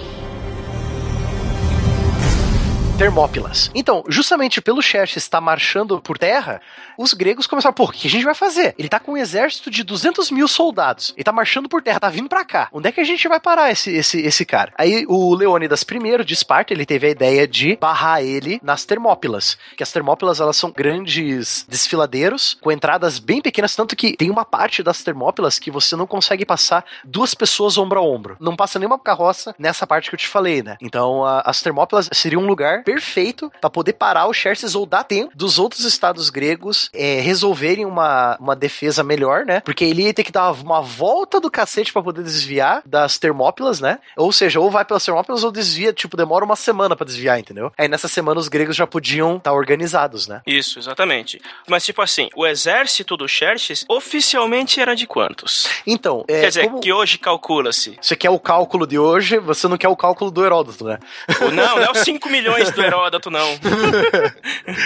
Termópilas. 2.96 3.72
Então, 3.74 4.04
justamente 4.08 4.62
pelo 4.62 4.80
Xerxes 4.80 5.24
estar 5.24 5.40
marchando 5.40 6.00
por 6.00 6.16
terra, 6.16 6.60
os 6.96 7.12
gregos 7.12 7.44
começaram, 7.44 7.74
pô, 7.74 7.84
o 7.84 7.88
que 7.90 8.06
a 8.06 8.10
gente 8.10 8.24
vai 8.24 8.36
fazer? 8.36 8.72
Ele 8.78 8.88
tá 8.88 9.00
com 9.00 9.12
um 9.12 9.16
exército 9.16 9.68
de 9.68 9.82
200 9.82 10.30
mil 10.30 10.46
soldados. 10.46 11.12
Ele 11.16 11.24
tá 11.24 11.32
marchando 11.32 11.68
por 11.68 11.82
terra, 11.82 11.98
tá 11.98 12.08
vindo 12.08 12.28
pra 12.28 12.44
cá. 12.44 12.68
Onde 12.72 12.88
é 12.88 12.92
que 12.92 13.00
a 13.00 13.04
gente 13.04 13.26
vai 13.26 13.40
parar 13.40 13.72
esse, 13.72 13.90
esse, 13.90 14.20
esse 14.20 14.44
cara? 14.44 14.72
Aí 14.78 15.04
o 15.08 15.34
Leônidas 15.34 15.82
I 15.82 16.24
de 16.24 16.34
Esparta, 16.34 16.72
ele 16.72 16.86
teve 16.86 17.08
a 17.08 17.10
ideia 17.10 17.48
de 17.48 17.76
barrar 17.80 18.22
ele 18.22 18.60
nas 18.62 18.84
Termópilas. 18.84 19.58
Que 19.76 19.82
as 19.82 19.90
Termópilas, 19.90 20.38
elas 20.38 20.56
são 20.56 20.70
grandes 20.70 21.66
desfiladeiros, 21.68 22.56
com 22.60 22.70
entradas 22.70 23.18
bem 23.18 23.42
pequenas, 23.42 23.74
tanto 23.74 23.96
que 23.96 24.16
tem 24.16 24.30
uma 24.30 24.44
parte 24.44 24.84
das 24.84 25.02
Termópilas 25.02 25.58
que 25.58 25.70
você 25.70 25.96
não 25.96 26.06
consegue 26.06 26.46
passar 26.46 26.84
duas 27.04 27.34
pessoas 27.34 27.76
ombro 27.76 27.98
a 27.98 28.02
ombro. 28.02 28.36
Não 28.38 28.54
passa 28.54 28.78
nenhuma 28.78 29.00
carroça 29.00 29.52
nessa 29.58 29.84
parte 29.84 30.10
que 30.10 30.14
eu 30.14 30.20
te 30.20 30.28
falei, 30.28 30.62
né? 30.62 30.76
Então, 30.80 31.24
a, 31.24 31.40
as 31.40 31.60
Termópilas 31.60 32.08
seriam 32.12 32.42
um 32.42 32.46
lugar 32.46 32.83
perfeito 32.84 33.50
para 33.60 33.70
poder 33.70 33.94
parar 33.94 34.26
o 34.26 34.34
Xerxes 34.34 34.74
ou 34.74 34.86
dar 34.86 35.04
tempo 35.04 35.32
dos 35.34 35.58
outros 35.58 35.84
estados 35.84 36.30
gregos 36.30 36.90
é, 36.92 37.20
resolverem 37.20 37.86
uma, 37.86 38.36
uma 38.38 38.54
defesa 38.54 39.02
melhor, 39.02 39.44
né? 39.44 39.60
Porque 39.60 39.84
ele 39.84 40.02
ia 40.02 40.14
ter 40.14 40.24
que 40.24 40.32
dar 40.32 40.52
uma 40.52 40.80
volta 40.80 41.40
do 41.40 41.50
cacete 41.50 41.92
para 41.92 42.02
poder 42.02 42.22
desviar 42.22 42.82
das 42.84 43.18
Termópilas, 43.18 43.80
né? 43.80 43.98
Ou 44.16 44.32
seja, 44.32 44.60
ou 44.60 44.70
vai 44.70 44.84
pelas 44.84 45.04
Termópilas 45.04 45.44
ou 45.44 45.50
desvia, 45.50 45.92
tipo, 45.92 46.16
demora 46.16 46.44
uma 46.44 46.56
semana 46.56 46.94
para 46.94 47.06
desviar, 47.06 47.38
entendeu? 47.38 47.72
Aí 47.78 47.88
nessa 47.88 48.08
semana 48.08 48.40
os 48.40 48.48
gregos 48.48 48.76
já 48.76 48.86
podiam 48.86 49.36
estar 49.36 49.50
tá 49.50 49.56
organizados, 49.56 50.28
né? 50.28 50.42
Isso, 50.46 50.78
exatamente. 50.78 51.40
Mas, 51.68 51.84
tipo 51.84 52.02
assim, 52.02 52.28
o 52.34 52.46
exército 52.46 53.16
do 53.16 53.28
Xerxes 53.28 53.84
oficialmente 53.88 54.80
era 54.80 54.94
de 54.94 55.06
quantos? 55.06 55.68
Então, 55.86 56.24
é, 56.28 56.42
Quer 56.42 56.48
dizer, 56.48 56.64
como... 56.64 56.80
que 56.80 56.92
hoje 56.92 57.18
calcula-se. 57.18 57.96
Você 58.00 58.16
quer 58.16 58.30
o 58.30 58.38
cálculo 58.38 58.86
de 58.86 58.98
hoje, 58.98 59.38
você 59.38 59.68
não 59.68 59.78
quer 59.78 59.88
o 59.88 59.96
cálculo 59.96 60.30
do 60.30 60.44
Heródoto, 60.44 60.84
né? 60.84 60.98
Não, 61.40 61.76
não 61.76 61.82
é 61.82 61.90
os 61.90 61.98
5 61.98 62.28
milhões 62.30 62.70
do 62.74 62.82
Heródoto, 62.82 63.30
não. 63.30 63.44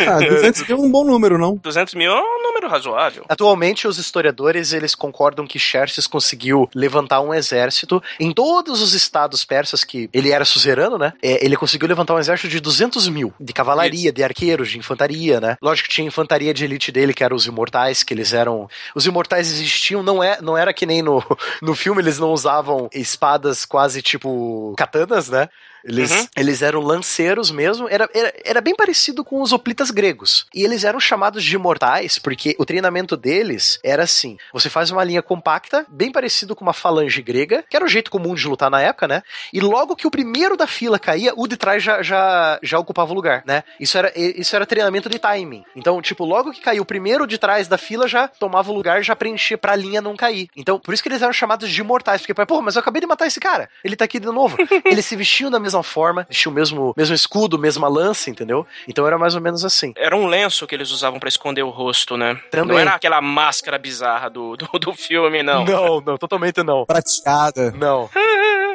Ah, 0.07 0.19
200 0.19 0.67
mil 0.67 0.77
é 0.77 0.81
um 0.81 0.91
bom 0.91 1.05
número, 1.05 1.39
não? 1.39 1.57
200 1.57 1.95
mil 1.95 2.11
é 2.11 2.21
um 2.21 2.43
número 2.43 2.69
razoável. 2.69 3.25
Atualmente, 3.29 3.87
os 3.87 3.99
historiadores 3.99 4.73
eles 4.73 4.95
concordam 4.95 5.47
que 5.47 5.59
Xerxes 5.59 6.07
conseguiu 6.07 6.69
levantar 6.75 7.21
um 7.21 7.33
exército 7.33 8.03
em 8.19 8.33
todos 8.33 8.83
os 8.83 8.95
estados 8.95 9.45
persas 9.45 9.85
que 9.85 10.09
ele 10.13 10.31
era 10.31 10.45
suzerano, 10.45 10.99
né? 10.99 11.13
É, 11.23 11.45
ele 11.45 11.57
conseguiu 11.57 11.89
levantar 11.89 12.15
um 12.15 12.19
exército 12.19 12.49
de 12.49 12.61
200 12.61 13.09
mil 13.09 13.33
de 13.39 13.53
cavalaria, 13.53 14.07
Isso. 14.07 14.13
de 14.13 14.23
arqueiros, 14.23 14.71
de 14.71 14.79
infantaria, 14.79 15.41
né? 15.41 15.57
Lógico 15.63 15.89
que 15.89 15.95
tinha 15.95 16.07
infantaria 16.07 16.53
de 16.53 16.65
elite 16.65 16.91
dele, 16.91 17.15
que 17.15 17.25
eram 17.25 17.37
os 17.37 17.47
imortais, 17.47 18.03
que 18.03 18.13
eles 18.13 18.33
eram. 18.33 18.69
Os 18.95 19.07
imortais 19.07 19.49
existiam, 19.53 20.03
não, 20.03 20.23
é, 20.23 20.39
não 20.41 20.57
era 20.57 20.73
que 20.73 20.87
nem 20.87 21.03
no, 21.03 21.23
no 21.63 21.75
filme, 21.75 22.03
eles 22.03 22.19
não 22.19 22.33
usavam 22.33 22.89
espadas 22.93 23.65
quase 23.65 24.03
tipo 24.03 24.75
katanas, 24.77 25.29
né? 25.29 25.49
Eles, 25.85 26.11
Uhum. 26.11 26.27
eles 26.37 26.63
eram 26.63 26.81
lanceiros 26.81 27.51
mesmo, 27.51 27.89
era, 27.89 28.09
era, 28.15 28.33
era 28.45 28.61
bem 28.61 28.75
parecido 28.75 29.25
com 29.25 29.41
os 29.43 29.53
hoplitas 29.53 29.91
gregos. 29.91 30.47
E 30.55 30.63
eles 30.65 30.85
eram 30.85 30.99
chamados 31.01 31.45
de 31.45 31.55
imortais 31.55 32.19
porque 32.19 32.55
o 32.59 32.65
treinamento 32.65 33.17
deles 33.17 33.79
era 33.85 34.03
assim: 34.03 34.37
você 34.53 34.69
faz 34.69 34.91
uma 34.91 35.05
linha 35.05 35.23
compacta, 35.23 35.87
bem 35.89 36.11
parecido 36.11 36.55
com 36.57 36.65
uma 36.65 36.73
falange 36.73 37.23
grega, 37.23 37.65
que 37.69 37.77
era 37.77 37.85
o 37.85 37.89
jeito 37.89 38.11
comum 38.11 38.35
de 38.35 38.47
lutar 38.47 38.71
na 38.71 38.81
época, 38.81 39.07
né? 39.09 39.23
E 39.53 39.61
logo 39.61 39.97
que 39.97 40.07
o 40.07 40.11
primeiro 40.11 40.57
da 40.57 40.67
fila 40.67 40.99
caía, 40.99 41.33
o 41.37 41.47
de 41.47 41.57
trás 41.57 41.83
já, 41.83 42.03
já, 42.03 42.59
já 42.63 42.79
ocupava 42.79 43.13
o 43.13 43.15
lugar, 43.15 43.43
né? 43.47 43.63
Isso 43.79 43.97
era, 43.99 44.13
isso 44.17 44.55
era 44.55 44.67
treinamento 44.67 45.09
de 45.09 45.19
timing. 45.19 45.65
Então, 45.77 46.01
tipo, 46.03 46.25
logo 46.25 46.51
que 46.53 46.61
caiu 46.61 46.83
o 46.83 46.87
primeiro 46.87 47.27
de 47.27 47.39
trás 47.39 47.69
da 47.69 47.79
fila, 47.79 48.09
já 48.09 48.29
tomava 48.29 48.71
o 48.71 48.75
lugar, 48.75 49.03
já 49.03 49.15
preenchia 49.17 49.59
pra 49.59 49.77
linha 49.77 50.01
não 50.01 50.17
cair. 50.17 50.49
Então, 50.57 50.79
por 50.79 50.93
isso 50.95 51.03
que 51.03 51.09
eles 51.09 51.23
eram 51.23 51.33
chamados 51.33 51.71
de 51.71 51.81
imortais, 51.81 52.21
porque, 52.21 52.35
pô, 52.47 52.61
mas 52.63 52.77
eu 52.77 52.81
acabei 52.81 53.01
de 53.01 53.07
matar 53.07 53.27
esse 53.27 53.41
cara, 53.41 53.69
ele 53.85 53.97
tá 53.97 54.05
aqui 54.05 54.19
de 54.19 54.27
novo. 54.27 54.57
eles 54.85 55.05
se 55.05 55.17
vestiam 55.17 55.51
da 55.51 55.61
mesma 55.69 55.83
forma, 55.83 56.27
vestiam 56.29 56.51
o 56.51 56.55
mesmo, 56.55 56.95
mesmo 56.97 57.15
escudo, 57.15 57.59
mesma 57.59 57.89
lança, 57.89 58.31
entendeu? 58.31 58.67
Então 58.87 59.07
era 59.07 59.19
mais 59.19 59.35
ou 59.35 59.41
menos 59.41 59.65
assim. 59.65 59.93
Era 59.97 60.17
um 60.17 60.27
lenço 60.27 60.67
que 60.67 60.75
eles 60.75 60.91
usavam 60.91 61.21
pra 61.21 61.29
esconder 61.29 61.63
o 61.63 61.71
rosto, 61.71 62.17
né? 62.17 62.41
Também. 62.51 62.69
Não 62.69 62.79
era 62.79 62.95
aquela 62.95 63.21
máscara 63.21 63.79
bizarra 63.79 64.29
do, 64.29 64.57
do, 64.57 64.67
do 64.79 64.95
filme, 64.95 65.43
não. 65.43 65.65
Não, 65.65 66.01
não, 66.01 66.17
totalmente 66.17 66.63
não. 66.63 66.87
Prateada. 66.87 67.71
Não. 67.73 68.09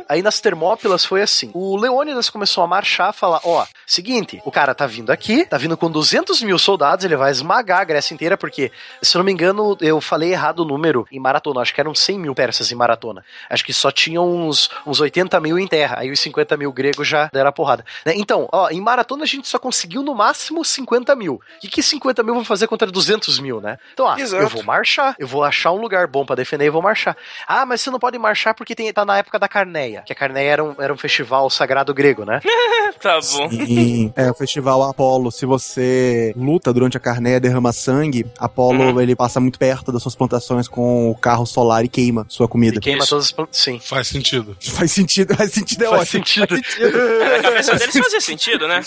Aí 0.07 0.21
nas 0.21 0.39
Termópilas 0.39 1.05
foi 1.05 1.21
assim. 1.21 1.51
O 1.53 1.75
Leônidas 1.77 2.29
começou 2.29 2.63
a 2.63 2.67
marchar, 2.67 3.13
falar: 3.13 3.41
ó, 3.43 3.65
seguinte, 3.85 4.41
o 4.45 4.51
cara 4.51 4.73
tá 4.73 4.85
vindo 4.85 5.11
aqui, 5.11 5.45
tá 5.45 5.57
vindo 5.57 5.77
com 5.77 5.89
200 5.89 6.41
mil 6.41 6.57
soldados, 6.57 7.05
ele 7.05 7.15
vai 7.15 7.31
esmagar 7.31 7.81
a 7.81 7.83
Grécia 7.83 8.13
inteira, 8.13 8.37
porque, 8.37 8.71
se 9.01 9.15
eu 9.15 9.19
não 9.19 9.25
me 9.25 9.31
engano, 9.31 9.77
eu 9.81 9.99
falei 10.01 10.31
errado 10.31 10.59
o 10.59 10.65
número 10.65 11.07
em 11.11 11.19
maratona. 11.19 11.61
Acho 11.61 11.73
que 11.73 11.81
eram 11.81 11.95
100 11.95 12.19
mil 12.19 12.35
persas 12.35 12.71
em 12.71 12.75
maratona. 12.75 13.23
Acho 13.49 13.63
que 13.63 13.73
só 13.73 13.91
tinham 13.91 14.29
uns, 14.29 14.69
uns 14.85 14.99
80 14.99 15.39
mil 15.39 15.59
em 15.59 15.67
terra. 15.67 15.97
Aí 15.99 16.11
os 16.11 16.19
50 16.19 16.57
mil 16.57 16.71
gregos 16.71 17.07
já 17.07 17.29
deram 17.31 17.49
a 17.49 17.53
porrada. 17.53 17.85
Né? 18.05 18.13
Então, 18.15 18.47
ó, 18.51 18.69
em 18.69 18.81
maratona 18.81 19.23
a 19.23 19.27
gente 19.27 19.47
só 19.47 19.59
conseguiu 19.59 20.01
no 20.03 20.15
máximo 20.15 20.63
50 20.63 21.15
mil. 21.15 21.41
E 21.61 21.67
que 21.67 21.81
50 21.81 22.23
mil 22.23 22.33
vão 22.33 22.45
fazer 22.45 22.67
contra 22.67 22.89
200 22.89 23.39
mil, 23.39 23.61
né? 23.61 23.77
Então, 23.93 24.07
ah, 24.07 24.19
Exato. 24.19 24.43
eu 24.43 24.49
vou 24.49 24.63
marchar, 24.63 25.15
eu 25.19 25.27
vou 25.27 25.43
achar 25.43 25.71
um 25.71 25.81
lugar 25.81 26.07
bom 26.07 26.25
pra 26.25 26.35
defender 26.35 26.65
e 26.65 26.69
vou 26.69 26.81
marchar. 26.81 27.15
Ah, 27.47 27.65
mas 27.65 27.81
você 27.81 27.89
não 27.89 27.99
pode 27.99 28.17
marchar 28.17 28.53
porque 28.53 28.75
tem, 28.75 28.91
tá 28.91 29.05
na 29.05 29.17
época 29.17 29.37
da 29.37 29.47
Carneia. 29.47 29.92
Que 30.01 30.13
a 30.13 30.15
Carneia 30.15 30.49
era 30.49 30.63
um, 30.63 30.75
era 30.79 30.93
um 30.93 30.97
festival 30.97 31.49
sagrado 31.49 31.93
grego, 31.93 32.25
né? 32.25 32.39
Tá 33.01 33.19
bom. 33.33 33.49
Sim. 33.49 34.13
É, 34.15 34.29
o 34.31 34.33
festival 34.33 34.81
Apolo, 34.83 35.29
se 35.29 35.45
você 35.45 36.33
luta 36.37 36.71
durante 36.71 36.95
a 36.95 36.99
carneia, 37.01 37.37
derrama 37.39 37.73
sangue, 37.73 38.25
Apolo, 38.39 39.01
ele 39.01 39.13
passa 39.13 39.41
muito 39.41 39.59
perto 39.59 39.91
das 39.91 40.01
suas 40.01 40.15
plantações 40.15 40.69
com 40.69 41.09
o 41.09 41.15
carro 41.15 41.45
solar 41.45 41.83
e 41.83 41.89
queima 41.89 42.25
sua 42.29 42.47
comida. 42.47 42.77
E 42.77 42.79
queima 42.79 42.99
Isso. 42.99 43.09
todas 43.09 43.25
as 43.25 43.31
plan- 43.33 43.47
Sim. 43.51 43.77
Faz 43.79 44.07
sentido. 44.07 44.55
Faz 44.61 44.91
sentido, 44.91 45.35
faz 45.35 45.51
sentido, 45.51 45.83
é 45.83 45.87
Faz 45.89 46.01
ótimo. 46.01 46.25
sentido. 46.25 46.47
Faz 46.47 46.65
sentido. 46.65 46.97
Na 47.19 47.41
cabeça 47.41 47.75
deles 47.75 47.97
fazia 47.97 48.21
sentido, 48.21 48.67
né? 48.69 48.81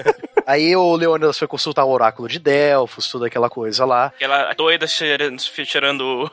Aí 0.46 0.74
o 0.74 0.96
Leônidas 0.96 1.38
foi 1.38 1.46
consultar 1.46 1.84
o 1.84 1.90
oráculo 1.90 2.28
de 2.28 2.38
Delfos, 2.40 3.08
toda 3.08 3.26
aquela 3.26 3.48
coisa 3.48 3.84
lá. 3.84 4.06
Aquela 4.06 4.52
doida 4.54 4.86
cheirando, 4.86 5.40
cheirando 5.40 6.30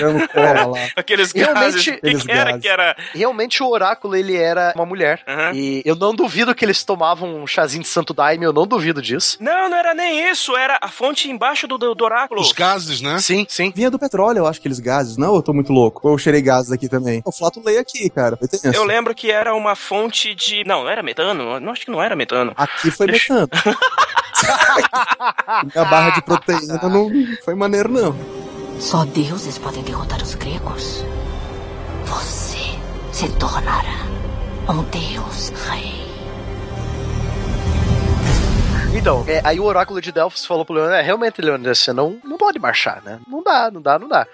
Dando 0.00 0.28
cola 0.28 0.66
lá. 0.66 0.88
aqueles 0.96 1.32
Realmente- 1.32 1.60
gases. 1.60 1.86
O 1.88 2.00
que 2.00 2.14
que 2.26 2.30
era 2.32 2.58
que 2.58 2.68
era? 2.68 2.96
Realmente 3.14 3.62
o 3.62 3.67
oráculo 3.70 4.16
ele 4.16 4.36
era 4.36 4.72
uma 4.74 4.86
mulher. 4.86 5.22
Aham. 5.26 5.52
E 5.54 5.82
eu 5.84 5.94
não 5.96 6.14
duvido 6.14 6.54
que 6.54 6.64
eles 6.64 6.82
tomavam 6.84 7.42
um 7.42 7.46
chazinho 7.46 7.82
de 7.82 7.88
Santo 7.88 8.12
Daime, 8.14 8.44
eu 8.44 8.52
não 8.52 8.66
duvido 8.66 9.00
disso. 9.02 9.36
Não, 9.40 9.68
não 9.68 9.76
era 9.76 9.94
nem 9.94 10.30
isso. 10.30 10.56
Era 10.56 10.78
a 10.80 10.88
fonte 10.88 11.30
embaixo 11.30 11.66
do, 11.66 11.78
do, 11.78 11.94
do 11.94 12.04
oráculo. 12.04 12.40
Os 12.40 12.52
gases, 12.52 13.00
né? 13.00 13.18
Sim, 13.18 13.46
sim. 13.48 13.72
Vinha 13.74 13.90
do 13.90 13.98
petróleo, 13.98 14.38
eu 14.38 14.46
acho, 14.46 14.58
aqueles 14.60 14.80
gases. 14.80 15.16
Não, 15.16 15.34
eu 15.34 15.42
tô 15.42 15.52
muito 15.52 15.72
louco. 15.72 16.00
Ou 16.06 16.14
eu 16.14 16.18
cheirei 16.18 16.42
gases 16.42 16.72
aqui 16.72 16.88
também. 16.88 17.22
O 17.24 17.32
Flato 17.32 17.62
lei 17.64 17.78
aqui, 17.78 18.08
cara. 18.10 18.36
Tenso. 18.36 18.66
Eu 18.74 18.84
lembro 18.84 19.14
que 19.14 19.30
era 19.30 19.54
uma 19.54 19.76
fonte 19.76 20.34
de. 20.34 20.64
Não, 20.64 20.82
não 20.84 20.90
era 20.90 21.02
metano? 21.02 21.60
Não 21.60 21.72
acho 21.72 21.84
que 21.84 21.90
não 21.90 22.02
era 22.02 22.16
metano. 22.16 22.52
Aqui 22.56 22.90
foi 22.90 23.06
Deixa- 23.08 23.34
metano. 23.34 23.76
a 25.74 25.84
barra 25.84 26.10
de 26.10 26.22
proteína 26.22 26.78
não 26.88 27.10
foi 27.44 27.54
maneiro, 27.54 27.88
não. 27.90 28.16
Só 28.78 29.04
deuses 29.04 29.58
podem 29.58 29.82
derrotar 29.82 30.22
os 30.22 30.34
gregos. 30.34 31.04
Você 32.04 32.47
se 33.18 33.28
tornará 33.30 34.06
um 34.68 34.80
deus 34.92 35.48
rei. 35.68 36.06
Então, 38.96 39.24
é, 39.26 39.40
aí 39.42 39.58
o 39.58 39.64
oráculo 39.64 40.00
de 40.00 40.12
Delfos 40.12 40.46
falou 40.46 40.64
pro 40.64 40.76
Leônidas, 40.76 41.00
é, 41.00 41.02
realmente, 41.02 41.42
Leônidas, 41.42 41.80
você 41.80 41.92
não, 41.92 42.20
não 42.22 42.38
pode 42.38 42.60
marchar, 42.60 43.02
né? 43.02 43.18
Não 43.26 43.42
dá, 43.42 43.72
não 43.72 43.82
dá, 43.82 43.98
não 43.98 44.06
dá. 44.06 44.24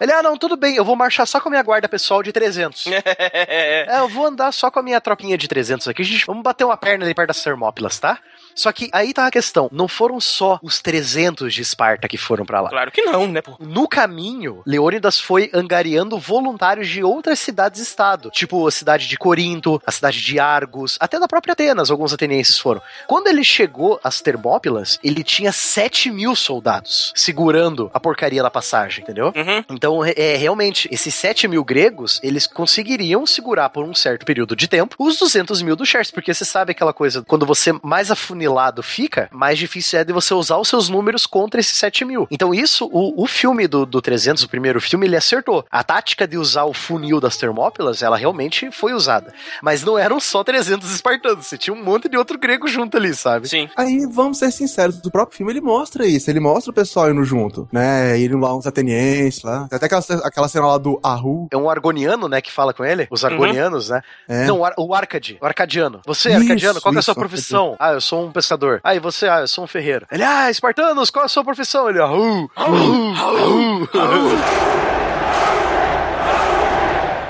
Ele, 0.00 0.10
ah, 0.10 0.24
não, 0.24 0.36
tudo 0.36 0.56
bem, 0.56 0.74
eu 0.74 0.84
vou 0.84 0.96
marchar 0.96 1.24
só 1.24 1.38
com 1.38 1.50
a 1.50 1.52
minha 1.52 1.62
guarda 1.62 1.88
pessoal 1.88 2.20
de 2.20 2.32
300. 2.32 2.86
É, 3.24 4.00
eu 4.00 4.08
vou 4.08 4.26
andar 4.26 4.50
só 4.50 4.72
com 4.72 4.80
a 4.80 4.82
minha 4.82 5.00
tropinha 5.00 5.38
de 5.38 5.46
300 5.46 5.86
aqui. 5.86 6.02
A 6.02 6.04
gente, 6.04 6.26
vamos 6.26 6.42
bater 6.42 6.64
uma 6.64 6.76
perna 6.76 7.04
ali 7.04 7.14
perto 7.14 7.28
das 7.28 7.42
Termópilas, 7.44 8.00
tá? 8.00 8.18
Só 8.54 8.72
que 8.72 8.88
aí 8.92 9.12
tá 9.12 9.26
a 9.26 9.30
questão. 9.30 9.68
Não 9.72 9.88
foram 9.88 10.20
só 10.20 10.58
os 10.62 10.80
300 10.80 11.52
de 11.52 11.62
Esparta 11.62 12.08
que 12.08 12.16
foram 12.16 12.44
pra 12.44 12.60
lá. 12.60 12.70
claro 12.70 12.90
que 12.90 13.02
não, 13.02 13.26
né, 13.26 13.40
pô? 13.40 13.56
No 13.60 13.88
caminho, 13.88 14.62
Leônidas 14.66 15.18
foi 15.18 15.50
angariando 15.54 16.18
voluntários 16.18 16.88
de 16.88 17.02
outras 17.02 17.38
cidades-estado, 17.38 18.30
tipo 18.30 18.66
a 18.66 18.70
cidade 18.70 19.08
de 19.08 19.16
Corinto, 19.16 19.80
a 19.86 19.90
cidade 19.90 20.20
de 20.20 20.38
Argos, 20.38 20.96
até 21.00 21.18
da 21.18 21.28
própria 21.28 21.52
Atenas, 21.52 21.90
alguns 21.90 22.12
atenienses 22.12 22.58
foram. 22.58 22.80
Quando 23.06 23.28
ele 23.28 23.44
chegou 23.44 24.00
às 24.02 24.20
Termópilas, 24.20 24.98
ele 25.02 25.22
tinha 25.22 25.52
7 25.52 26.10
mil 26.10 26.34
soldados 26.34 27.12
segurando 27.14 27.90
a 27.92 28.00
porcaria 28.00 28.42
pra 28.42 28.50
passagem, 28.50 29.02
entendeu? 29.02 29.32
Uhum. 29.36 29.64
Então, 29.70 30.04
é 30.04 30.36
realmente, 30.36 30.88
esses 30.90 31.14
7 31.14 31.48
mil 31.48 31.64
gregos, 31.64 32.20
eles 32.22 32.46
conseguiriam 32.46 33.26
segurar 33.26 33.68
por 33.70 33.84
um 33.84 33.94
certo 33.94 34.24
período 34.24 34.56
de 34.56 34.68
tempo 34.68 34.96
os 34.98 35.18
200 35.18 35.62
mil 35.62 35.76
do 35.76 35.84
Xerxes, 35.84 36.12
porque 36.12 36.32
você 36.32 36.44
sabe 36.44 36.72
aquela 36.72 36.92
coisa, 36.92 37.22
quando 37.22 37.44
você 37.46 37.72
mais 37.82 38.10
afunilado 38.42 38.82
fica, 38.82 39.28
mais 39.32 39.58
difícil 39.58 40.00
é 40.00 40.04
de 40.04 40.12
você 40.12 40.34
usar 40.34 40.56
os 40.56 40.68
seus 40.68 40.88
números 40.88 41.26
contra 41.26 41.60
esses 41.60 41.76
7 41.78 42.04
mil. 42.04 42.26
Então, 42.30 42.52
isso, 42.52 42.88
o, 42.92 43.22
o 43.22 43.26
filme 43.26 43.68
do, 43.68 43.86
do 43.86 44.02
300, 44.02 44.42
o 44.42 44.48
primeiro 44.48 44.80
filme, 44.80 45.06
ele 45.06 45.16
acertou. 45.16 45.64
A 45.70 45.84
tática 45.84 46.26
de 46.26 46.36
usar 46.36 46.64
o 46.64 46.72
funil 46.72 47.20
das 47.20 47.36
Termópilas, 47.36 48.02
ela 48.02 48.16
realmente 48.16 48.70
foi 48.70 48.92
usada. 48.92 49.32
Mas 49.62 49.84
não 49.84 49.98
eram 49.98 50.18
só 50.18 50.42
300 50.42 50.90
espartanos, 50.92 51.46
você 51.46 51.56
tinha 51.56 51.74
um 51.74 51.82
monte 51.82 52.08
de 52.08 52.16
outro 52.16 52.38
grego 52.38 52.66
junto 52.66 52.96
ali, 52.96 53.14
sabe? 53.14 53.48
Sim. 53.48 53.68
Aí, 53.76 54.06
vamos 54.10 54.38
ser 54.38 54.50
sinceros, 54.50 54.98
o 55.04 55.10
próprio 55.10 55.36
filme 55.36 55.52
ele 55.52 55.60
mostra 55.60 56.06
isso, 56.06 56.30
ele 56.30 56.40
mostra 56.40 56.70
o 56.70 56.74
pessoal 56.74 57.10
indo 57.10 57.24
junto, 57.24 57.68
né? 57.72 58.18
Indo 58.18 58.38
lá 58.38 58.56
uns 58.56 58.66
atenienses 58.66 59.42
lá. 59.42 59.68
Tem 59.68 59.76
até 59.76 59.86
aquela, 59.86 60.02
aquela 60.24 60.48
cena 60.48 60.66
lá 60.66 60.78
do 60.78 60.98
Ahu. 61.02 61.48
É 61.50 61.56
um 61.56 61.70
argoniano, 61.70 62.28
né, 62.28 62.40
que 62.40 62.50
fala 62.50 62.72
com 62.72 62.84
ele? 62.84 63.06
Os 63.10 63.24
argonianos, 63.24 63.90
né? 63.90 64.02
É. 64.28 64.46
Não, 64.46 64.60
o, 64.60 64.64
ar, 64.64 64.74
o 64.76 64.94
Arcade, 64.94 65.38
o 65.40 65.46
arcadiano. 65.46 66.00
Você, 66.06 66.30
Isso, 66.30 66.40
arcadiano, 66.40 66.80
qual 66.80 66.92
que 66.92 66.98
é 66.98 67.00
a 67.00 67.02
sua 67.02 67.14
profissão? 67.14 67.76
Ah, 67.78 67.92
eu 67.92 68.00
sou 68.00 68.26
um 68.26 68.31
pescador. 68.32 68.80
Ah, 68.82 68.94
e 68.94 68.98
você? 68.98 69.28
Ah, 69.28 69.40
eu 69.40 69.48
sou 69.48 69.64
um 69.64 69.66
ferreiro. 69.66 70.06
Ele, 70.10 70.22
ah, 70.22 70.50
espartanos, 70.50 71.10
qual 71.10 71.24
é 71.24 71.26
a 71.26 71.28
sua 71.28 71.44
profissão? 71.44 71.88
Ele, 71.88 72.00
ahu, 72.00 72.50
ahu, 72.56 73.88
ahu. 73.94 75.01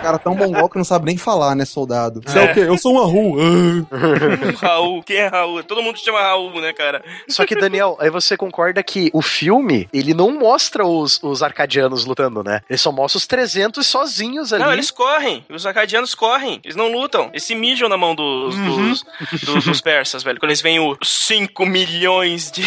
Cara 0.03 0.19
tão 0.19 0.35
mongol 0.35 0.69
que 0.69 0.77
não 0.77 0.85
sabe 0.85 1.07
nem 1.07 1.17
falar, 1.17 1.55
né, 1.55 1.65
soldado? 1.65 2.21
Você 2.25 2.39
é, 2.39 2.45
o 2.45 2.55
quê? 2.55 2.61
Eu 2.61 2.77
sou 2.79 2.95
um 2.95 2.99
Ahu. 2.99 3.37
Ah. 3.41 4.53
Raul, 4.67 5.03
quem 5.03 5.17
é 5.17 5.27
Raul? 5.29 5.63
Todo 5.63 5.83
mundo 5.83 5.99
chama 5.99 6.21
Raul, 6.21 6.61
né, 6.61 6.73
cara? 6.73 7.03
Só 7.29 7.45
que, 7.47 7.55
Daniel, 7.55 7.97
aí 8.01 8.11
você 8.11 8.37
concorda 8.37 8.83
que 8.83 9.11
o 9.13 9.23
filme, 9.23 9.89
ele 9.93 10.13
não 10.15 10.33
mostra 10.39 10.85
os, 10.87 11.21
os 11.23 11.43
arcadianos 11.43 12.05
lutando, 12.05 12.43
né? 12.43 12.61
Ele 12.69 12.79
só 12.79 12.91
mostra 12.91 13.19
os 13.19 13.27
300 13.27 13.87
sozinhos 13.87 14.53
ali. 14.53 14.63
Não, 14.65 14.73
eles 14.73 14.91
correm. 14.91 15.45
Os 15.49 15.65
acadianos 15.67 16.15
correm. 16.15 16.61
Eles 16.65 16.77
não 16.77 16.91
lutam. 16.91 17.29
Eles 17.33 17.45
se 17.45 17.55
mijam 17.55 17.89
na 17.89 17.97
mão 17.97 18.15
dos, 18.15 18.55
dos, 18.57 19.05
dos- 19.45 19.65
dos 19.65 19.81
persas, 19.81 20.23
velho. 20.23 20.39
Quando 20.39 20.51
eles 20.51 20.61
veem 20.61 20.81
os 20.81 20.97
5 21.09 21.65
milhões 21.67 22.51
de, 22.51 22.63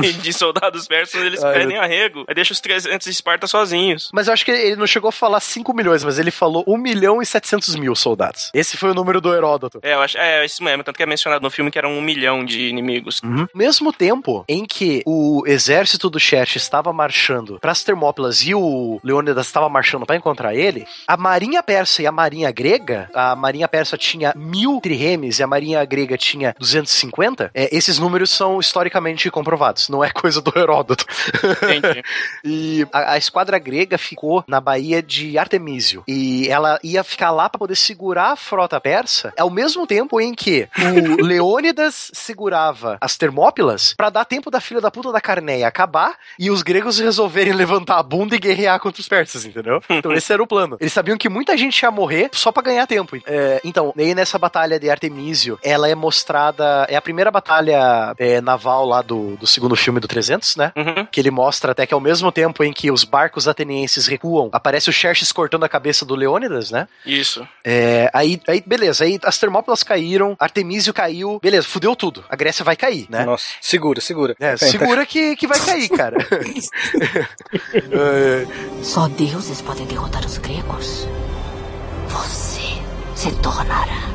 de, 0.00 0.12
de 0.14 0.32
soldados 0.32 0.86
persas, 0.86 1.20
eles 1.22 1.42
Ai, 1.42 1.54
pedem 1.54 1.78
arrego. 1.78 2.24
Aí 2.28 2.34
deixa 2.34 2.52
os 2.52 2.60
300 2.60 3.06
Esparta 3.06 3.46
sozinhos. 3.46 4.10
Mas 4.12 4.26
eu 4.26 4.32
acho 4.34 4.44
que 4.44 4.50
ele 4.50 4.76
não 4.76 4.86
chegou 4.86 5.08
a 5.08 5.12
falar 5.12 5.40
5 5.40 5.72
milhões, 5.74 6.04
mas 6.04 6.18
ele 6.18 6.30
falou 6.30 6.64
1 6.74 6.78
milhão 6.78 7.22
e 7.22 7.26
700 7.26 7.76
mil 7.76 7.94
soldados. 7.94 8.50
Esse 8.52 8.76
foi 8.76 8.90
o 8.90 8.94
número 8.94 9.20
do 9.20 9.34
Heródoto. 9.34 9.80
É, 9.82 9.94
eu 9.94 10.00
acho, 10.00 10.18
é 10.18 10.44
isso 10.44 10.62
mesmo. 10.62 10.84
Tanto 10.84 10.96
que 10.96 11.02
é 11.02 11.06
mencionado 11.06 11.42
no 11.42 11.50
filme 11.50 11.70
que 11.70 11.78
eram 11.78 11.92
um 11.92 12.02
milhão 12.02 12.44
de 12.44 12.68
inimigos. 12.68 13.20
Mesmo 13.54 13.92
tempo 13.92 14.44
em 14.48 14.64
que 14.64 15.02
o 15.06 15.42
exército 15.46 16.10
do 16.10 16.18
Xerxes 16.18 16.62
estava 16.62 16.92
marchando 16.92 17.58
para 17.60 17.72
as 17.72 17.82
Termópilas 17.82 18.42
e 18.42 18.54
o 18.54 19.00
Leônidas 19.02 19.46
estava 19.46 19.68
marchando 19.68 20.06
para 20.06 20.16
encontrar 20.16 20.54
ele, 20.54 20.86
a 21.06 21.16
marinha 21.16 21.62
persa 21.62 22.02
e 22.02 22.06
a 22.06 22.12
marinha 22.12 22.50
grega, 22.50 23.08
a 23.14 23.36
marinha 23.36 23.68
persa 23.68 23.96
tinha 23.96 24.32
mil 24.36 24.80
triremes 24.80 25.38
e 25.38 25.42
a 25.42 25.46
marinha 25.46 25.84
grega 25.84 26.16
tinha 26.16 26.54
250, 26.58 27.50
é, 27.54 27.74
esses 27.76 27.98
números 27.98 28.30
são 28.30 28.58
historicamente 28.58 29.30
comprovados, 29.30 29.88
não 29.88 30.02
é 30.02 30.10
coisa 30.10 30.40
do 30.40 30.52
Heródoto. 30.56 31.04
Entendi. 31.62 32.02
E 32.44 32.86
a, 32.92 33.12
a 33.12 33.18
esquadra 33.18 33.58
grega 33.58 33.96
ficou 33.96 34.44
na 34.46 34.60
baía 34.60 35.02
de 35.02 35.38
Artemísio. 35.38 36.02
E 36.06 36.48
ela 36.48 36.63
ia 36.82 37.04
ficar 37.04 37.30
lá 37.30 37.48
para 37.48 37.58
poder 37.58 37.76
segurar 37.76 38.32
a 38.32 38.36
frota 38.36 38.80
persa, 38.80 39.32
ao 39.38 39.50
mesmo 39.50 39.86
tempo 39.86 40.20
em 40.20 40.34
que 40.34 40.68
o 41.18 41.22
Leônidas 41.24 42.10
segurava 42.12 42.98
as 43.00 43.16
Termópilas 43.16 43.94
para 43.96 44.10
dar 44.10 44.24
tempo 44.24 44.50
da 44.50 44.60
filha 44.60 44.80
da 44.80 44.90
puta 44.90 45.12
da 45.12 45.20
Carneia 45.20 45.66
acabar 45.66 46.16
e 46.38 46.50
os 46.50 46.62
gregos 46.62 46.98
resolverem 46.98 47.52
levantar 47.52 47.98
a 47.98 48.02
bunda 48.02 48.36
e 48.36 48.38
guerrear 48.38 48.78
contra 48.80 49.00
os 49.00 49.08
persas, 49.08 49.44
entendeu? 49.44 49.82
Então 50.04 50.12
esse 50.12 50.32
era 50.32 50.42
o 50.42 50.46
plano. 50.46 50.76
Eles 50.80 50.92
sabiam 50.92 51.16
que 51.16 51.28
muita 51.28 51.56
gente 51.56 51.80
ia 51.80 51.90
morrer 51.90 52.28
só 52.32 52.50
para 52.50 52.64
ganhar 52.64 52.86
tempo. 52.86 53.16
É, 53.26 53.60
então, 53.64 53.94
aí 53.96 54.14
nessa 54.14 54.38
batalha 54.38 54.78
de 54.78 54.90
Artemísio, 54.90 55.58
ela 55.62 55.88
é 55.88 55.94
mostrada. 55.94 56.86
É 56.88 56.96
a 56.96 57.00
primeira 57.00 57.30
batalha 57.30 58.12
é, 58.18 58.40
naval 58.40 58.84
lá 58.84 59.00
do, 59.00 59.36
do 59.36 59.46
segundo 59.46 59.76
filme 59.76 60.00
do 60.00 60.08
300, 60.08 60.56
né? 60.56 60.72
Uhum. 60.76 61.06
que 61.06 61.20
ele 61.20 61.30
mostra 61.30 61.72
até 61.72 61.86
que 61.86 61.94
ao 61.94 62.00
mesmo 62.00 62.30
tempo 62.32 62.62
em 62.64 62.72
que 62.72 62.90
os 62.90 63.04
barcos 63.04 63.46
atenienses 63.46 64.06
recuam, 64.06 64.48
aparece 64.52 64.90
o 64.90 64.92
Xerxes 64.92 65.32
cortando 65.32 65.64
a 65.64 65.68
cabeça 65.68 66.04
do 66.04 66.14
Leônidas, 66.14 66.53
né? 66.70 66.86
Isso. 67.04 67.46
É, 67.64 68.10
aí, 68.12 68.40
aí, 68.46 68.62
beleza, 68.64 69.04
aí 69.04 69.18
as 69.24 69.38
Termópilas 69.38 69.82
caíram, 69.82 70.36
Artemísio 70.38 70.92
caiu, 70.92 71.38
beleza, 71.40 71.66
fudeu 71.66 71.96
tudo. 71.96 72.24
A 72.28 72.36
Grécia 72.36 72.64
vai 72.64 72.76
cair, 72.76 73.06
né? 73.08 73.24
Nossa, 73.24 73.46
segura, 73.60 74.00
segura. 74.00 74.36
É, 74.38 74.56
segura 74.56 75.06
que, 75.06 75.36
que 75.36 75.46
vai 75.46 75.60
cair, 75.60 75.88
cara. 75.88 76.16
Só 78.82 79.08
deuses 79.08 79.62
podem 79.62 79.86
derrotar 79.86 80.24
os 80.24 80.38
gregos. 80.38 81.08
Você 82.08 82.82
se 83.14 83.30
tornará 83.40 84.08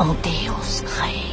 um 0.00 0.14
deus 0.14 0.80
rei. 1.00 1.31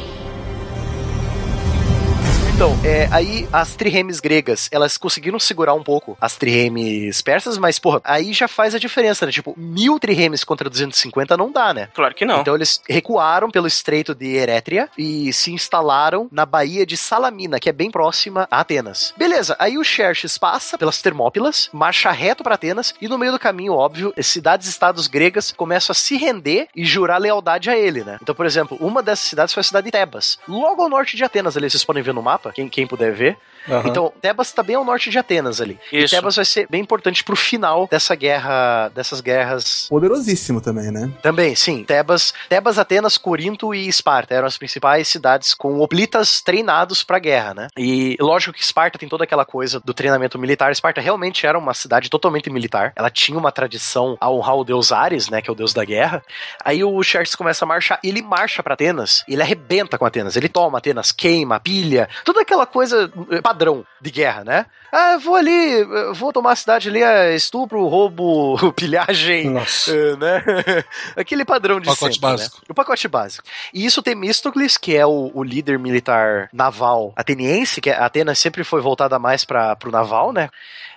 Então, 2.60 2.78
é, 2.84 3.08
aí 3.10 3.48
as 3.50 3.74
triremes 3.74 4.20
gregas, 4.20 4.68
elas 4.70 4.98
conseguiram 4.98 5.38
segurar 5.38 5.72
um 5.72 5.82
pouco 5.82 6.14
as 6.20 6.36
triremes 6.36 7.22
persas, 7.22 7.56
mas, 7.56 7.78
porra, 7.78 8.02
aí 8.04 8.34
já 8.34 8.46
faz 8.46 8.74
a 8.74 8.78
diferença, 8.78 9.24
né? 9.24 9.32
Tipo, 9.32 9.54
mil 9.56 9.98
triremes 9.98 10.44
contra 10.44 10.68
250 10.68 11.38
não 11.38 11.50
dá, 11.50 11.72
né? 11.72 11.88
Claro 11.94 12.14
que 12.14 12.26
não. 12.26 12.42
Então 12.42 12.54
eles 12.54 12.82
recuaram 12.86 13.50
pelo 13.50 13.66
estreito 13.66 14.14
de 14.14 14.36
Erétria 14.36 14.90
e 14.98 15.32
se 15.32 15.50
instalaram 15.50 16.28
na 16.30 16.44
baía 16.44 16.84
de 16.84 16.98
Salamina, 16.98 17.58
que 17.58 17.70
é 17.70 17.72
bem 17.72 17.90
próxima 17.90 18.46
a 18.50 18.60
Atenas. 18.60 19.14
Beleza, 19.16 19.56
aí 19.58 19.78
o 19.78 19.82
Xerxes 19.82 20.36
passa 20.36 20.76
pelas 20.76 21.00
Termópilas, 21.00 21.70
marcha 21.72 22.10
reto 22.10 22.44
para 22.44 22.56
Atenas 22.56 22.94
e 23.00 23.08
no 23.08 23.16
meio 23.16 23.32
do 23.32 23.38
caminho, 23.38 23.72
óbvio, 23.72 24.12
as 24.18 24.26
cidades-estados 24.26 25.06
gregas 25.06 25.50
começam 25.50 25.92
a 25.92 25.96
se 25.96 26.18
render 26.18 26.68
e 26.76 26.84
jurar 26.84 27.16
lealdade 27.16 27.70
a 27.70 27.78
ele, 27.78 28.04
né? 28.04 28.18
Então, 28.20 28.34
por 28.34 28.44
exemplo, 28.44 28.76
uma 28.82 29.02
dessas 29.02 29.30
cidades 29.30 29.54
foi 29.54 29.62
a 29.62 29.64
cidade 29.64 29.86
de 29.86 29.92
Tebas, 29.92 30.38
logo 30.46 30.82
ao 30.82 30.90
norte 30.90 31.16
de 31.16 31.24
Atenas 31.24 31.56
ali, 31.56 31.70
vocês 31.70 31.82
podem 31.82 32.02
ver 32.02 32.12
no 32.12 32.20
mapa, 32.20 32.49
quem, 32.52 32.68
quem 32.68 32.86
puder 32.86 33.12
ver. 33.12 33.38
Aham. 33.68 33.88
Então, 33.88 34.12
Tebas 34.20 34.52
tá 34.52 34.62
bem 34.62 34.76
ao 34.76 34.84
norte 34.84 35.10
de 35.10 35.18
Atenas 35.18 35.60
ali. 35.60 35.78
Isso. 35.92 36.14
E 36.14 36.18
Tebas 36.18 36.36
vai 36.36 36.44
ser 36.44 36.66
bem 36.68 36.80
importante 36.80 37.22
pro 37.22 37.36
final 37.36 37.86
dessa 37.90 38.14
guerra, 38.14 38.88
dessas 38.88 39.20
guerras 39.20 39.86
Poderosíssimo 39.88 40.60
também, 40.60 40.90
né? 40.90 41.10
também, 41.22 41.54
sim. 41.54 41.84
Tebas, 41.84 42.32
Tebas, 42.48 42.78
Atenas, 42.78 43.18
Corinto 43.18 43.74
e 43.74 43.88
Esparta 43.88 44.34
eram 44.34 44.46
as 44.46 44.56
principais 44.56 45.08
cidades 45.08 45.54
com 45.54 45.78
hoplitas 45.80 46.40
treinados 46.40 47.02
pra 47.02 47.18
guerra, 47.18 47.54
né? 47.54 47.68
E 47.76 48.16
lógico 48.20 48.52
que 48.52 48.62
Esparta 48.62 48.98
tem 48.98 49.08
toda 49.08 49.24
aquela 49.24 49.44
coisa 49.44 49.80
do 49.80 49.92
treinamento 49.92 50.38
militar. 50.38 50.72
Esparta 50.72 51.00
realmente 51.00 51.46
era 51.46 51.58
uma 51.58 51.74
cidade 51.74 52.08
totalmente 52.08 52.50
militar. 52.50 52.92
Ela 52.96 53.10
tinha 53.10 53.38
uma 53.38 53.52
tradição 53.52 54.16
a 54.20 54.30
honrar 54.30 54.56
o 54.56 54.64
deus 54.64 54.92
Ares, 54.92 55.28
né, 55.28 55.40
que 55.40 55.50
é 55.50 55.52
o 55.52 55.56
deus 55.56 55.72
da 55.72 55.84
guerra. 55.84 56.22
Aí 56.64 56.82
o 56.84 57.02
Xerxes 57.02 57.34
começa 57.34 57.64
a 57.64 57.68
marchar, 57.68 57.98
e 58.02 58.08
ele 58.08 58.22
marcha 58.22 58.62
pra 58.62 58.74
Atenas, 58.74 59.24
e 59.28 59.34
ele 59.34 59.42
arrebenta 59.42 59.98
com 59.98 60.04
Atenas. 60.04 60.36
Ele 60.36 60.48
toma 60.48 60.78
Atenas, 60.78 61.12
queima, 61.12 61.60
pilha, 61.60 62.08
toda 62.24 62.40
aquela 62.42 62.66
coisa 62.66 63.10
padrão 63.50 63.84
de 64.00 64.10
guerra, 64.10 64.44
né? 64.44 64.66
Ah, 64.92 65.16
vou 65.18 65.34
ali, 65.34 65.84
vou 66.14 66.32
tomar 66.32 66.52
a 66.52 66.56
cidade 66.56 66.88
ali, 66.88 67.02
é 67.02 67.34
estupro, 67.34 67.86
roubo, 67.86 68.56
pilhagem, 68.74 69.50
Nossa. 69.50 69.92
eh, 69.92 70.16
né? 70.16 70.44
Aquele 71.16 71.44
padrão 71.44 71.80
de 71.80 71.86
Pacote 71.86 72.14
sempre, 72.14 72.30
básico. 72.30 72.56
Né? 72.58 72.62
O 72.68 72.74
pacote 72.74 73.08
básico. 73.08 73.44
E 73.74 73.84
isso 73.84 74.02
Temístocles, 74.02 74.76
que 74.76 74.96
é 74.96 75.04
o, 75.04 75.30
o 75.34 75.42
líder 75.42 75.78
militar 75.78 76.48
naval 76.52 77.12
ateniense, 77.16 77.80
que 77.80 77.90
a 77.90 78.06
Atenas 78.06 78.38
sempre 78.38 78.62
foi 78.62 78.80
voltada 78.80 79.18
mais 79.18 79.44
para 79.44 79.74
pro 79.76 79.90
naval, 79.90 80.32
né? 80.32 80.48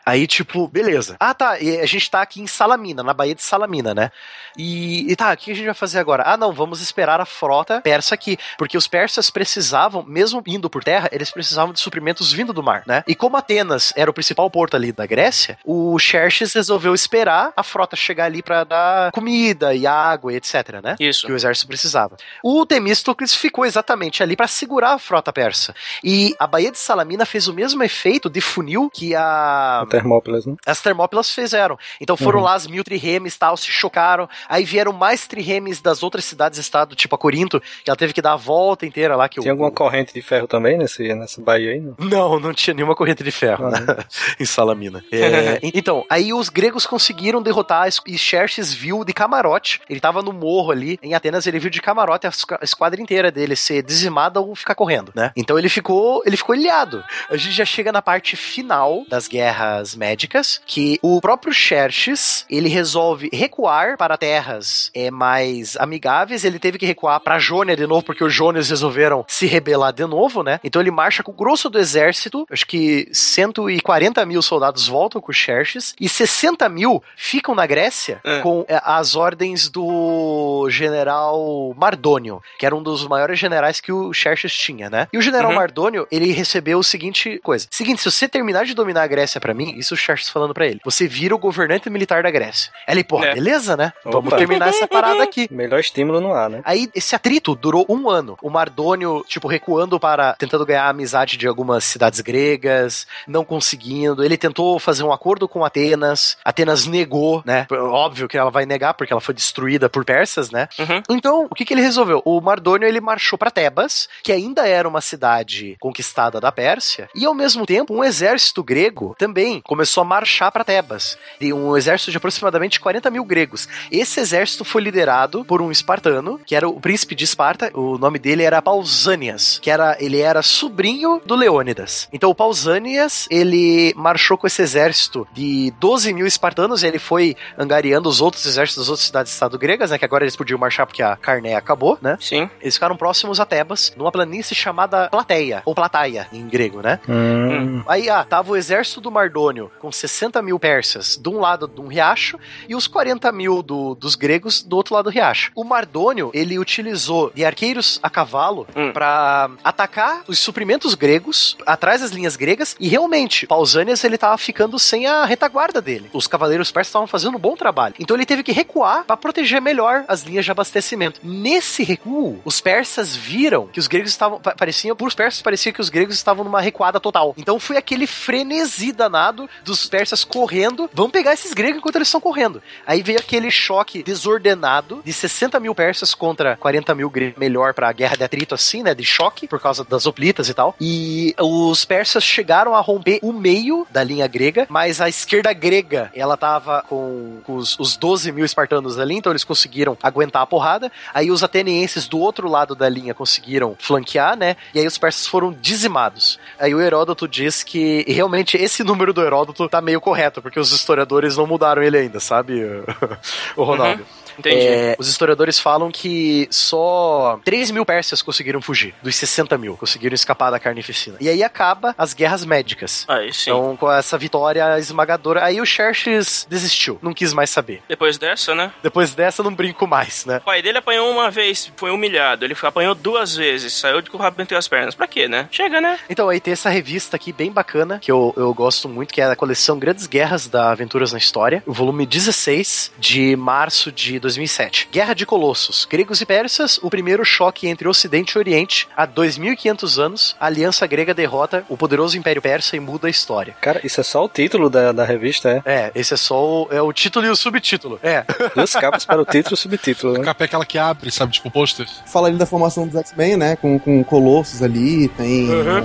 Aí, 0.05 0.27
tipo, 0.27 0.67
beleza. 0.67 1.15
Ah, 1.19 1.33
tá. 1.33 1.51
A 1.51 1.85
gente 1.85 2.09
tá 2.09 2.21
aqui 2.21 2.41
em 2.41 2.47
Salamina, 2.47 3.03
na 3.03 3.13
Baía 3.13 3.35
de 3.35 3.43
Salamina, 3.43 3.93
né? 3.93 4.11
E, 4.57 5.11
e 5.11 5.15
tá, 5.15 5.33
o 5.33 5.37
que 5.37 5.51
a 5.51 5.55
gente 5.55 5.65
vai 5.65 5.73
fazer 5.73 5.99
agora? 5.99 6.23
Ah, 6.25 6.37
não, 6.37 6.51
vamos 6.51 6.81
esperar 6.81 7.19
a 7.19 7.25
frota 7.25 7.81
persa 7.81 8.13
aqui. 8.13 8.37
Porque 8.57 8.77
os 8.77 8.87
persas 8.87 9.29
precisavam, 9.29 10.03
mesmo 10.03 10.43
indo 10.45 10.69
por 10.69 10.83
terra, 10.83 11.09
eles 11.11 11.31
precisavam 11.31 11.73
de 11.73 11.79
suprimentos 11.79 12.31
vindo 12.31 12.53
do 12.53 12.61
mar, 12.61 12.83
né? 12.85 13.03
E 13.07 13.15
como 13.15 13.37
Atenas 13.37 13.93
era 13.95 14.09
o 14.09 14.13
principal 14.13 14.49
porto 14.49 14.75
ali 14.75 14.91
da 14.91 15.05
Grécia, 15.05 15.57
o 15.65 15.97
Xerxes 15.97 16.53
resolveu 16.53 16.93
esperar 16.93 17.51
a 17.55 17.63
frota 17.63 17.95
chegar 17.95 18.25
ali 18.25 18.41
pra 18.41 18.63
dar 18.63 19.11
comida 19.11 19.73
e 19.73 19.87
água 19.87 20.33
e 20.33 20.35
etc, 20.35 20.81
né? 20.83 20.95
Isso. 20.99 21.25
que 21.25 21.33
o 21.33 21.35
exército 21.35 21.67
precisava. 21.67 22.17
O 22.43 22.65
Temístocles 22.65 23.33
ficou 23.33 23.65
exatamente 23.65 24.21
ali 24.21 24.35
para 24.35 24.47
segurar 24.47 24.93
a 24.93 24.99
frota 24.99 25.31
persa. 25.33 25.73
E 26.03 26.35
a 26.39 26.45
Baía 26.45 26.71
de 26.71 26.77
Salamina 26.77 27.25
fez 27.25 27.47
o 27.47 27.53
mesmo 27.53 27.81
efeito 27.83 28.29
de 28.29 28.41
funil 28.41 28.89
que 28.93 29.15
a 29.15 29.85
Termópilas, 29.93 30.45
né? 30.45 30.55
as 30.65 30.81
Termópilas 30.81 31.31
fizeram. 31.33 31.77
Então 32.01 32.17
foram 32.17 32.39
Uhum. 32.39 32.45
lá 32.45 32.55
as 32.55 32.65
mil 32.67 32.83
triremes 32.83 33.37
tal, 33.37 33.55
se 33.55 33.67
chocaram. 33.67 34.27
Aí 34.49 34.63
vieram 34.65 34.91
mais 34.91 35.27
triremes 35.27 35.81
das 35.81 36.01
outras 36.01 36.25
cidades-estado, 36.25 36.95
tipo 36.95 37.13
a 37.13 37.17
Corinto, 37.17 37.61
que 37.83 37.89
ela 37.89 37.95
teve 37.95 38.11
que 38.13 38.21
dar 38.21 38.33
a 38.33 38.35
volta 38.37 38.85
inteira 38.85 39.15
lá. 39.15 39.29
Que 39.29 39.39
Tinha 39.39 39.51
o, 39.51 39.53
alguma 39.53 39.71
corrente 39.71 40.13
de 40.13 40.21
ferro 40.21 40.47
também 40.47 40.77
nesse, 40.77 41.13
nessa 41.13 41.41
baía 41.41 41.71
aí, 41.73 41.79
não? 41.79 41.95
Não, 41.99 42.39
não 42.39 42.53
tinha 42.53 42.73
nenhuma 42.73 42.95
corrente 42.95 43.23
de 43.23 43.31
ferro 43.31 43.69
né? 43.69 43.79
em 44.39 44.45
Salamina. 44.45 45.03
É, 45.11 45.59
então, 45.73 46.05
aí 46.09 46.33
os 46.33 46.49
gregos 46.49 46.85
conseguiram 46.85 47.41
derrotar 47.41 47.87
e 48.07 48.17
Xerxes 48.17 48.73
viu 48.73 49.03
de 49.03 49.13
camarote. 49.13 49.81
Ele 49.89 49.99
tava 49.99 50.21
no 50.21 50.33
morro 50.33 50.71
ali 50.71 50.99
em 51.03 51.13
Atenas, 51.13 51.45
ele 51.45 51.59
viu 51.59 51.69
de 51.69 51.81
camarote 51.81 52.25
a 52.27 52.31
esquadra 52.61 53.01
inteira 53.01 53.31
dele 53.31 53.55
ser 53.55 53.83
dizimada 53.83 54.39
ou 54.39 54.55
ficar 54.55 54.75
correndo, 54.75 55.11
né? 55.15 55.31
Então 55.35 55.57
ele 55.57 55.69
ficou, 55.69 56.23
ele 56.25 56.37
ficou 56.37 56.55
ilhado. 56.55 57.03
A 57.29 57.37
gente 57.37 57.51
já 57.51 57.65
chega 57.65 57.91
na 57.91 58.01
parte 58.01 58.35
final 58.35 59.03
das 59.09 59.27
guerras 59.27 59.82
guerras 59.83 59.95
médicas, 59.95 60.61
que 60.65 60.97
o 61.01 61.19
próprio 61.19 61.53
Xerxes, 61.53 62.45
ele 62.49 62.69
resolve 62.69 63.29
recuar 63.33 63.97
para 63.97 64.17
terras 64.17 64.89
é, 64.95 65.11
mais 65.11 65.75
amigáveis, 65.77 66.43
ele 66.45 66.57
teve 66.59 66.77
que 66.77 66.85
recuar 66.85 67.19
para 67.19 67.37
Jônia 67.37 67.75
de 67.75 67.85
novo, 67.85 68.03
porque 68.03 68.23
os 68.23 68.33
Jônios 68.33 68.69
resolveram 68.69 69.25
se 69.27 69.45
rebelar 69.45 69.91
de 69.91 70.05
novo, 70.05 70.41
né? 70.43 70.59
Então 70.63 70.81
ele 70.81 70.91
marcha 70.91 71.21
com 71.21 71.31
o 71.31 71.35
grosso 71.35 71.69
do 71.69 71.77
exército, 71.79 72.45
acho 72.49 72.65
que 72.65 73.07
140 73.11 74.25
mil 74.25 74.41
soldados 74.41 74.87
voltam 74.87 75.21
com 75.21 75.31
o 75.31 75.35
Xerxes, 75.35 75.93
e 75.99 76.07
60 76.07 76.67
mil 76.69 77.03
ficam 77.17 77.53
na 77.53 77.65
Grécia 77.65 78.21
É. 78.23 78.39
com 78.39 78.65
é, 78.67 78.79
as 78.83 79.15
ordens 79.15 79.69
do 79.69 80.67
general 80.69 81.73
Mardônio, 81.77 82.41
que 82.57 82.65
era 82.65 82.75
um 82.75 82.81
dos 82.83 83.05
maiores 83.07 83.37
generais 83.39 83.79
que 83.81 83.91
o 83.91 84.13
Xerxes 84.13 84.53
tinha, 84.53 84.89
né? 84.89 85.07
E 85.11 85.17
o 85.17 85.21
general 85.21 85.51
Uhum. 85.51 85.57
Mardônio, 85.57 86.07
ele 86.11 86.31
recebeu 86.31 86.79
o 86.79 86.83
seguinte 86.83 87.39
coisa. 87.43 87.67
Seguinte, 87.69 88.01
se 88.01 88.09
você 88.09 88.27
terminar 88.29 88.65
de 88.65 88.73
dominar 88.73 89.03
a 89.03 89.07
Grécia 89.07 89.41
pra 89.41 89.53
mim, 89.53 89.72
isso 89.77 89.93
o 89.93 89.97
Xerxes 89.97 90.29
falando 90.29 90.53
pra 90.53 90.65
ele, 90.65 90.79
você 90.83 91.07
vira 91.07 91.35
o 91.35 91.37
governante 91.39 91.89
militar 91.89 92.23
da 92.23 92.31
Grécia. 92.31 92.71
Ele, 92.87 93.03
pô, 93.03 93.23
É. 93.23 93.33
beleza, 93.33 93.75
né? 93.77 93.91
Vamos 94.03 94.27
Opa. 94.27 94.37
terminar 94.37 94.69
essa 94.69 94.87
parada 94.87 95.23
aqui. 95.23 95.47
Melhor 95.51 95.79
estímulo 95.79 96.19
no 96.21 96.33
ar, 96.33 96.49
né? 96.49 96.61
Aí 96.65 96.89
esse 96.95 97.15
atrito 97.15 97.55
durou 97.55 97.85
um 97.89 98.09
ano. 98.09 98.37
O 98.41 98.49
Mardônio, 98.49 99.23
tipo, 99.27 99.47
recuando 99.47 99.99
para. 99.99 100.33
tentando 100.33 100.65
ganhar 100.65 100.85
a 100.85 100.89
amizade 100.89 101.37
de 101.37 101.47
algumas 101.47 101.83
cidades 101.83 102.19
gregas, 102.21 103.05
não 103.27 103.43
conseguindo. 103.45 104.23
Ele 104.23 104.37
tentou 104.37 104.79
fazer 104.79 105.03
um 105.03 105.11
acordo 105.11 105.47
com 105.47 105.63
Atenas. 105.63 106.37
Atenas 106.43 106.85
negou, 106.85 107.41
né? 107.45 107.65
Óbvio 107.71 108.27
que 108.27 108.37
ela 108.37 108.49
vai 108.51 108.65
negar, 108.65 108.93
porque 108.93 109.13
ela 109.13 109.21
foi 109.21 109.33
destruída 109.33 109.89
por 109.89 110.03
persas, 110.05 110.51
né? 110.51 110.67
Uhum. 110.79 111.01
Então, 111.09 111.47
o 111.49 111.55
que, 111.55 111.65
que 111.65 111.73
ele 111.73 111.81
resolveu? 111.81 112.21
O 112.25 112.39
Mardônio 112.41 112.87
ele 112.87 113.01
marchou 113.01 113.37
para 113.37 113.51
Tebas, 113.51 114.07
que 114.23 114.31
ainda 114.31 114.67
era 114.67 114.87
uma 114.87 115.01
cidade 115.01 115.75
conquistada 115.79 116.39
da 116.39 116.51
Pérsia, 116.51 117.09
e 117.15 117.25
ao 117.25 117.33
mesmo 117.33 117.65
tempo 117.65 117.93
um 117.93 118.03
exército 118.03 118.63
grego 118.63 119.15
também 119.17 119.61
começou 119.63 120.01
a 120.01 120.05
marchar 120.05 120.51
para 120.51 120.63
Tebas. 120.63 121.17
E 121.39 121.53
um 121.53 121.75
exército 121.75 122.11
de 122.11 122.17
aproximadamente 122.17 122.79
40 122.79 123.09
mil 123.09 123.23
gregos. 123.23 123.67
Esse 123.91 124.19
exército 124.19 124.63
foi 124.65 124.81
liderado 124.81 125.45
por 125.45 125.61
um 125.61 125.71
espartano, 125.71 126.39
que 126.45 126.55
era 126.55 126.67
o 126.67 126.79
príncipe 126.79 127.15
de 127.15 127.23
Esparta. 127.23 127.71
O 127.73 127.97
nome 127.97 128.19
dele 128.19 128.43
era 128.43 128.61
Pausanias, 128.61 129.59
que 129.61 129.69
era 129.69 129.97
ele 129.99 130.19
era 130.19 130.41
sobrinho 130.41 131.21
do 131.25 131.35
Leônidas. 131.35 132.07
Então, 132.11 132.29
o 132.29 132.35
Pausanias 132.35 133.27
ele 133.29 133.93
marchou 133.95 134.37
com 134.37 134.47
esse 134.47 134.61
exército 134.61 135.27
de 135.33 135.73
12 135.79 136.13
mil 136.13 136.27
espartanos. 136.27 136.83
E 136.83 136.87
ele 136.87 136.99
foi 136.99 137.35
angariando 137.57 138.09
os 138.09 138.21
outros 138.21 138.45
exércitos 138.45 138.83
das 138.83 138.89
outras 138.89 139.05
cidades-estado 139.07 139.57
gregas, 139.57 139.91
né? 139.91 139.97
Que 139.97 140.05
agora 140.05 140.23
eles 140.23 140.35
podiam 140.35 140.59
marchar 140.59 140.85
porque 140.85 141.01
a 141.01 141.15
Carné 141.15 141.55
acabou, 141.55 141.97
né? 142.01 142.17
Sim. 142.19 142.49
Eles 142.61 142.75
ficaram 142.75 142.95
próximos 142.95 143.39
a 143.39 143.45
Tebas, 143.45 143.93
numa 143.95 144.11
planície 144.11 144.55
chamada 144.55 145.09
Plateia, 145.09 145.61
ou 145.65 145.73
Plataia, 145.75 146.27
em 146.31 146.47
grego, 146.47 146.81
né? 146.81 146.99
Hum, 147.07 147.83
Aí, 147.87 148.09
ah, 148.09 148.23
tava 148.23 148.51
o 148.51 148.55
exército 148.55 149.01
do 149.01 149.11
Mardônio 149.11 149.52
com 149.79 149.91
60 149.91 150.41
mil 150.41 150.59
persas 150.59 151.17
de 151.21 151.29
um 151.29 151.39
lado 151.39 151.67
de 151.67 151.79
um 151.81 151.87
riacho 151.87 152.39
e 152.67 152.75
os 152.75 152.87
40 152.87 153.31
mil 153.31 153.61
do- 153.61 153.95
dos 153.95 154.15
gregos 154.15 154.61
do 154.61 154.75
outro 154.75 154.95
lado 154.95 155.05
do 155.05 155.09
riacho. 155.09 155.51
O 155.55 155.63
Mardônio, 155.63 156.31
ele 156.33 156.57
utilizou 156.59 157.31
de 157.33 157.43
arqueiros 157.45 157.99
a 158.01 158.09
cavalo 158.09 158.67
Hum. 158.75 158.91
pra 158.93 159.49
atacar 159.63 160.23
os 160.27 160.39
suprimentos 160.39 160.95
gregos 160.95 161.55
atrás 161.65 162.01
das 162.01 162.11
linhas 162.11 162.35
gregas 162.35 162.75
e 162.79 162.87
realmente, 162.87 163.47
Pausanias, 163.47 164.03
ele 164.03 164.17
tava 164.17 164.37
ficando 164.37 164.77
sem 164.79 165.05
a 165.07 165.25
retaguarda 165.25 165.81
dele. 165.81 166.09
Os 166.13 166.27
cavaleiros 166.27 166.71
persas 166.71 166.89
estavam 166.89 167.07
fazendo 167.07 167.35
um 167.37 167.39
bom 167.39 167.55
trabalho. 167.55 167.95
Então 167.99 168.15
ele 168.15 168.25
teve 168.25 168.43
que 168.43 168.51
recuar 168.51 169.03
pra 169.05 169.17
proteger 169.17 169.61
melhor 169.61 170.03
as 170.07 170.23
linhas 170.23 170.45
de 170.45 170.51
abastecimento. 170.51 171.19
Nesse 171.23 171.83
recuo, 171.83 172.39
os 172.45 172.59
persas 172.61 173.15
viram 173.15 173.67
que 173.67 173.79
os 173.79 173.87
gregos 173.87 174.09
estavam 174.11 174.39
pa- 174.39 174.55
pareciam, 174.55 174.95
por 174.95 175.07
os 175.07 175.15
persas 175.15 175.41
parecia 175.41 175.71
que 175.73 175.81
os 175.81 175.89
gregos 175.89 176.15
estavam 176.15 176.43
numa 176.43 176.61
recuada 176.61 176.99
total. 176.99 177.33
Então 177.37 177.59
foi 177.59 177.77
aquele 177.77 178.07
frenesi 178.07 178.91
danado 178.91 179.42
dos 179.63 179.87
persas 179.87 180.23
correndo, 180.23 180.89
vamos 180.93 181.11
pegar 181.11 181.33
esses 181.33 181.53
gregos 181.53 181.77
enquanto 181.77 181.95
eles 181.95 182.07
estão 182.07 182.21
correndo. 182.21 182.61
Aí 182.85 183.01
veio 183.01 183.19
aquele 183.19 183.51
choque 183.51 184.03
desordenado 184.03 185.01
de 185.03 185.13
60 185.13 185.59
mil 185.59 185.75
persas 185.75 186.13
contra 186.13 186.57
40 186.57 186.95
mil 186.95 187.09
gregos, 187.09 187.39
melhor 187.39 187.73
pra 187.73 187.91
guerra 187.91 188.15
de 188.15 188.23
atrito 188.23 188.55
assim, 188.55 188.83
né, 188.83 188.93
de 188.93 189.03
choque, 189.03 189.47
por 189.47 189.59
causa 189.59 189.83
das 189.83 190.05
hoplitas 190.05 190.49
e 190.49 190.53
tal. 190.53 190.75
E 190.79 191.35
os 191.39 191.85
persas 191.85 192.23
chegaram 192.23 192.75
a 192.75 192.81
romper 192.81 193.19
o 193.21 193.31
meio 193.31 193.87
da 193.91 194.03
linha 194.03 194.27
grega, 194.27 194.65
mas 194.69 195.01
a 195.01 195.09
esquerda 195.09 195.53
grega, 195.53 196.11
ela 196.15 196.37
tava 196.37 196.83
com, 196.87 197.41
os, 197.47 197.77
os 197.79 197.95
12 197.97 198.31
mil 198.31 198.45
espartanos 198.45 198.99
ali, 198.99 199.15
então 199.15 199.31
eles 199.31 199.43
conseguiram 199.43 199.97
aguentar 200.01 200.41
a 200.41 200.45
porrada. 200.47 200.91
Aí 201.13 201.31
os 201.31 201.43
atenienses 201.43 202.07
do 202.07 202.19
outro 202.19 202.47
lado 202.47 202.75
da 202.75 202.89
linha 202.89 203.13
conseguiram 203.13 203.75
flanquear, 203.79 204.35
né? 204.37 204.55
E 204.73 204.79
aí 204.79 204.87
os 204.87 204.97
persas 204.97 205.27
foram 205.27 205.51
dizimados. 205.53 206.39
Aí 206.59 206.73
o 206.73 206.81
Heródoto 206.81 207.27
diz 207.27 207.63
que 207.63 208.05
realmente 208.07 208.57
esse 208.57 208.83
número 208.83 209.13
do 209.13 209.21
Heródoto 209.21 209.32
tá 209.69 209.81
meio 209.81 209.99
correto, 209.99 210.41
porque 210.41 210.59
os 210.59 210.71
historiadores 210.71 211.37
não 211.37 211.47
mudaram 211.47 211.81
ele 211.81 211.97
ainda, 211.97 212.19
sabe, 212.19 212.61
o 213.55 213.63
Ronaldo? 213.63 214.05
Entendi. 214.37 214.67
É, 214.67 214.95
os 214.97 215.07
historiadores 215.07 215.59
falam 215.59 215.91
que 215.91 216.47
só 216.51 217.39
3 217.43 217.71
mil 217.71 217.85
persas 217.85 218.21
conseguiram 218.21 218.61
fugir, 218.61 218.93
dos 219.01 219.15
60 219.15 219.57
mil, 219.57 219.77
conseguiram 219.77 220.15
escapar 220.15 220.51
da 220.51 220.59
carnificina. 220.59 221.17
E 221.19 221.29
aí 221.29 221.43
acaba 221.43 221.93
as 221.97 222.13
guerras 222.13 222.45
médicas. 222.45 223.05
Aí 223.07 223.33
sim. 223.33 223.49
Então, 223.49 223.75
com 223.77 223.91
essa 223.91 224.17
vitória 224.17 224.79
esmagadora, 224.79 225.43
aí 225.43 225.61
o 225.61 225.65
Xerxes 225.65 226.47
desistiu, 226.49 226.99
não 227.01 227.13
quis 227.13 227.33
mais 227.33 227.49
saber. 227.49 227.81
Depois 227.87 228.17
dessa, 228.17 228.55
né? 228.55 228.71
Depois 228.81 229.13
dessa, 229.13 229.43
não 229.43 229.53
brinco 229.53 229.87
mais, 229.87 230.25
né? 230.25 230.37
O 230.37 230.41
pai 230.41 230.61
dele 230.61 230.77
apanhou 230.77 231.09
uma 231.09 231.29
vez, 231.29 231.71
foi 231.75 231.91
humilhado. 231.91 232.45
Ele 232.45 232.55
apanhou 232.61 232.95
duas 232.95 233.35
vezes, 233.35 233.73
saiu 233.73 234.01
de 234.01 234.09
com 234.09 234.17
o 234.17 234.21
rabo 234.21 234.41
entre 234.41 234.55
as 234.57 234.67
pernas. 234.67 234.95
Pra 234.95 235.07
quê, 235.07 235.27
né? 235.27 235.47
Chega, 235.51 235.81
né? 235.81 235.99
Então, 236.09 236.29
aí 236.29 236.39
tem 236.39 236.53
essa 236.53 236.69
revista 236.69 237.15
aqui 237.15 237.31
bem 237.31 237.51
bacana, 237.51 237.99
que 237.99 238.11
eu, 238.11 238.33
eu 238.37 238.53
gosto 238.53 238.87
muito, 238.87 239.13
que 239.13 239.21
é 239.21 239.25
a 239.25 239.35
coleção 239.35 239.79
Grandes 239.79 240.07
Guerras 240.07 240.47
da 240.47 240.71
Aventuras 240.71 241.11
na 241.11 241.17
História, 241.17 241.63
o 241.65 241.73
volume 241.73 242.05
16 242.05 242.91
de 242.97 243.35
março 243.35 243.91
de 243.91 244.19
2007. 244.23 244.89
Guerra 244.91 245.13
de 245.13 245.25
Colossos, 245.25 245.85
Gregos 245.85 246.21
e 246.21 246.25
Persas, 246.25 246.79
o 246.81 246.89
primeiro 246.89 247.23
choque 247.23 247.67
entre 247.67 247.87
Ocidente 247.87 248.31
e 248.33 248.39
Oriente, 248.39 248.87
há 248.95 249.05
2.500 249.07 250.01
anos, 250.01 250.35
a 250.39 250.47
Aliança 250.47 250.87
Grega 250.87 251.13
derrota 251.13 251.63
o 251.69 251.77
poderoso 251.77 252.17
Império 252.17 252.41
Persa 252.41 252.75
e 252.75 252.79
muda 252.79 253.07
a 253.07 253.09
história. 253.09 253.55
Cara, 253.61 253.81
isso 253.83 253.99
é 253.99 254.03
só 254.03 254.25
o 254.25 254.29
título 254.29 254.69
da, 254.69 254.91
da 254.91 255.03
revista, 255.03 255.61
é? 255.65 255.71
É, 255.71 255.91
esse 255.93 256.13
é 256.13 256.17
só 256.17 256.43
o, 256.43 256.67
é 256.71 256.81
o 256.81 256.91
título 256.91 257.25
e 257.25 257.29
o 257.29 257.35
subtítulo. 257.35 257.99
É. 258.01 258.23
Duas 258.55 258.71
capas 258.73 259.05
para 259.05 259.21
o 259.21 259.25
título 259.25 259.53
e 259.53 259.55
o 259.55 259.57
subtítulo, 259.57 260.15
A 260.15 260.19
né? 260.19 260.23
capa 260.25 260.43
é 260.43 260.45
aquela 260.45 260.65
que 260.65 260.77
abre, 260.77 261.11
sabe? 261.11 261.33
Tipo 261.33 261.51
pôster. 261.51 261.85
Fala 262.05 262.27
ali 262.29 262.37
da 262.37 262.45
formação 262.45 262.87
dos 262.87 262.95
X-Men, 262.95 263.37
né? 263.37 263.55
Com, 263.57 263.77
com 263.77 264.03
Colossus 264.03 264.63
ali, 264.63 265.09
tem. 265.09 265.47
né, 265.47 265.83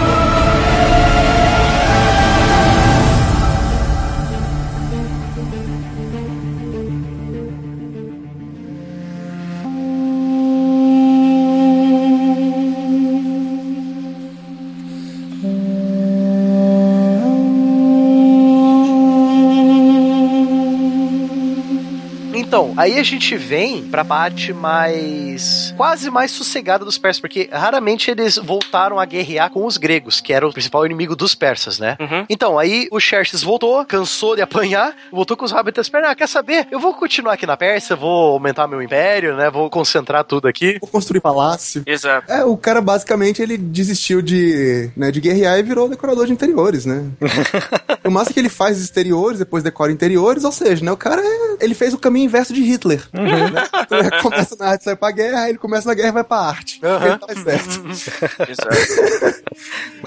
Então, 22.71 22.83
aí 22.83 22.99
a 22.99 23.03
gente 23.03 23.35
vem 23.35 23.83
pra 23.83 24.03
parte 24.05 24.53
mais. 24.53 25.73
quase 25.77 26.09
mais 26.09 26.31
sossegada 26.31 26.85
dos 26.85 26.97
persas, 26.97 27.19
porque 27.19 27.49
raramente 27.51 28.09
eles 28.09 28.37
voltaram 28.37 28.99
a 28.99 29.05
guerrear 29.05 29.49
com 29.49 29.65
os 29.65 29.77
gregos, 29.77 30.21
que 30.21 30.33
era 30.33 30.47
o 30.47 30.53
principal 30.53 30.85
inimigo 30.85 31.15
dos 31.15 31.35
persas, 31.35 31.79
né? 31.79 31.97
Uhum. 31.99 32.25
Então, 32.29 32.57
aí 32.57 32.87
o 32.91 32.99
Xerxes 32.99 33.43
voltou, 33.43 33.85
cansou 33.85 34.35
de 34.35 34.41
apanhar, 34.41 34.95
voltou 35.11 35.35
com 35.35 35.45
os 35.45 35.51
rabos 35.51 35.71
pernas. 35.89 36.11
Ah, 36.11 36.15
quer 36.15 36.27
saber? 36.27 36.67
Eu 36.71 36.79
vou 36.79 36.93
continuar 36.93 37.33
aqui 37.33 37.45
na 37.45 37.57
Pérsia, 37.57 37.95
vou 37.95 38.33
aumentar 38.33 38.67
meu 38.67 38.81
império, 38.81 39.35
né? 39.35 39.49
Vou 39.49 39.69
concentrar 39.69 40.23
tudo 40.23 40.47
aqui. 40.47 40.77
Vou 40.79 40.89
construir 40.89 41.21
palácio. 41.21 41.83
Exato. 41.85 42.31
É, 42.31 42.43
o 42.43 42.57
cara 42.57 42.81
basicamente 42.81 43.41
ele 43.41 43.57
desistiu 43.57 44.21
de, 44.21 44.89
né, 44.95 45.11
de 45.11 45.19
guerrear 45.19 45.57
e 45.59 45.63
virou 45.63 45.89
decorador 45.89 46.25
de 46.25 46.33
interiores, 46.33 46.85
né? 46.85 47.05
o 48.03 48.11
massa 48.11 48.31
é 48.31 48.33
que 48.33 48.39
ele 48.39 48.49
faz 48.49 48.79
exteriores, 48.79 49.39
depois 49.39 49.63
decora 49.63 49.91
interiores, 49.91 50.43
ou 50.43 50.51
seja, 50.51 50.83
né, 50.83 50.91
o 50.91 50.97
cara 50.97 51.21
é- 51.21 51.57
ele 51.63 51.73
fez 51.73 51.93
o 51.93 51.97
caminho 51.97 52.25
inverso 52.25 52.53
de 52.53 52.60
Hitler. 52.61 53.03
Né? 53.13 53.63
Então, 53.85 53.99
ele 53.99 54.21
começa 54.21 54.55
na 54.57 54.65
arte, 54.69 54.83
sai 54.83 54.95
pra 54.95 55.11
guerra, 55.11 55.41
aí 55.41 55.49
ele 55.51 55.57
começa 55.57 55.87
na 55.87 55.93
guerra 55.93 56.09
e 56.09 56.11
vai 56.13 56.23
pra 56.23 56.37
arte. 56.37 56.79
Aham. 56.83 57.05
Ele 57.07 57.17
tá 57.17 57.35
certo. 57.35 58.49
Exato. 58.49 59.41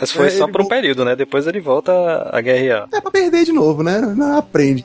Mas 0.01 0.11
foi 0.11 0.27
É, 0.27 0.31
só 0.31 0.47
por 0.47 0.61
um 0.61 0.65
vol- 0.65 0.69
período, 0.71 1.05
né? 1.05 1.15
Depois 1.17 1.47
ele 1.47 1.61
volta 1.61 1.93
a 2.33 2.41
guerrear. 2.41 2.89
É 2.93 3.01
pra 3.01 3.11
perder 3.11 3.45
de 3.45 3.53
novo, 3.53 3.83
né? 3.83 4.01
Não 4.01 4.37
aprende. 4.39 4.85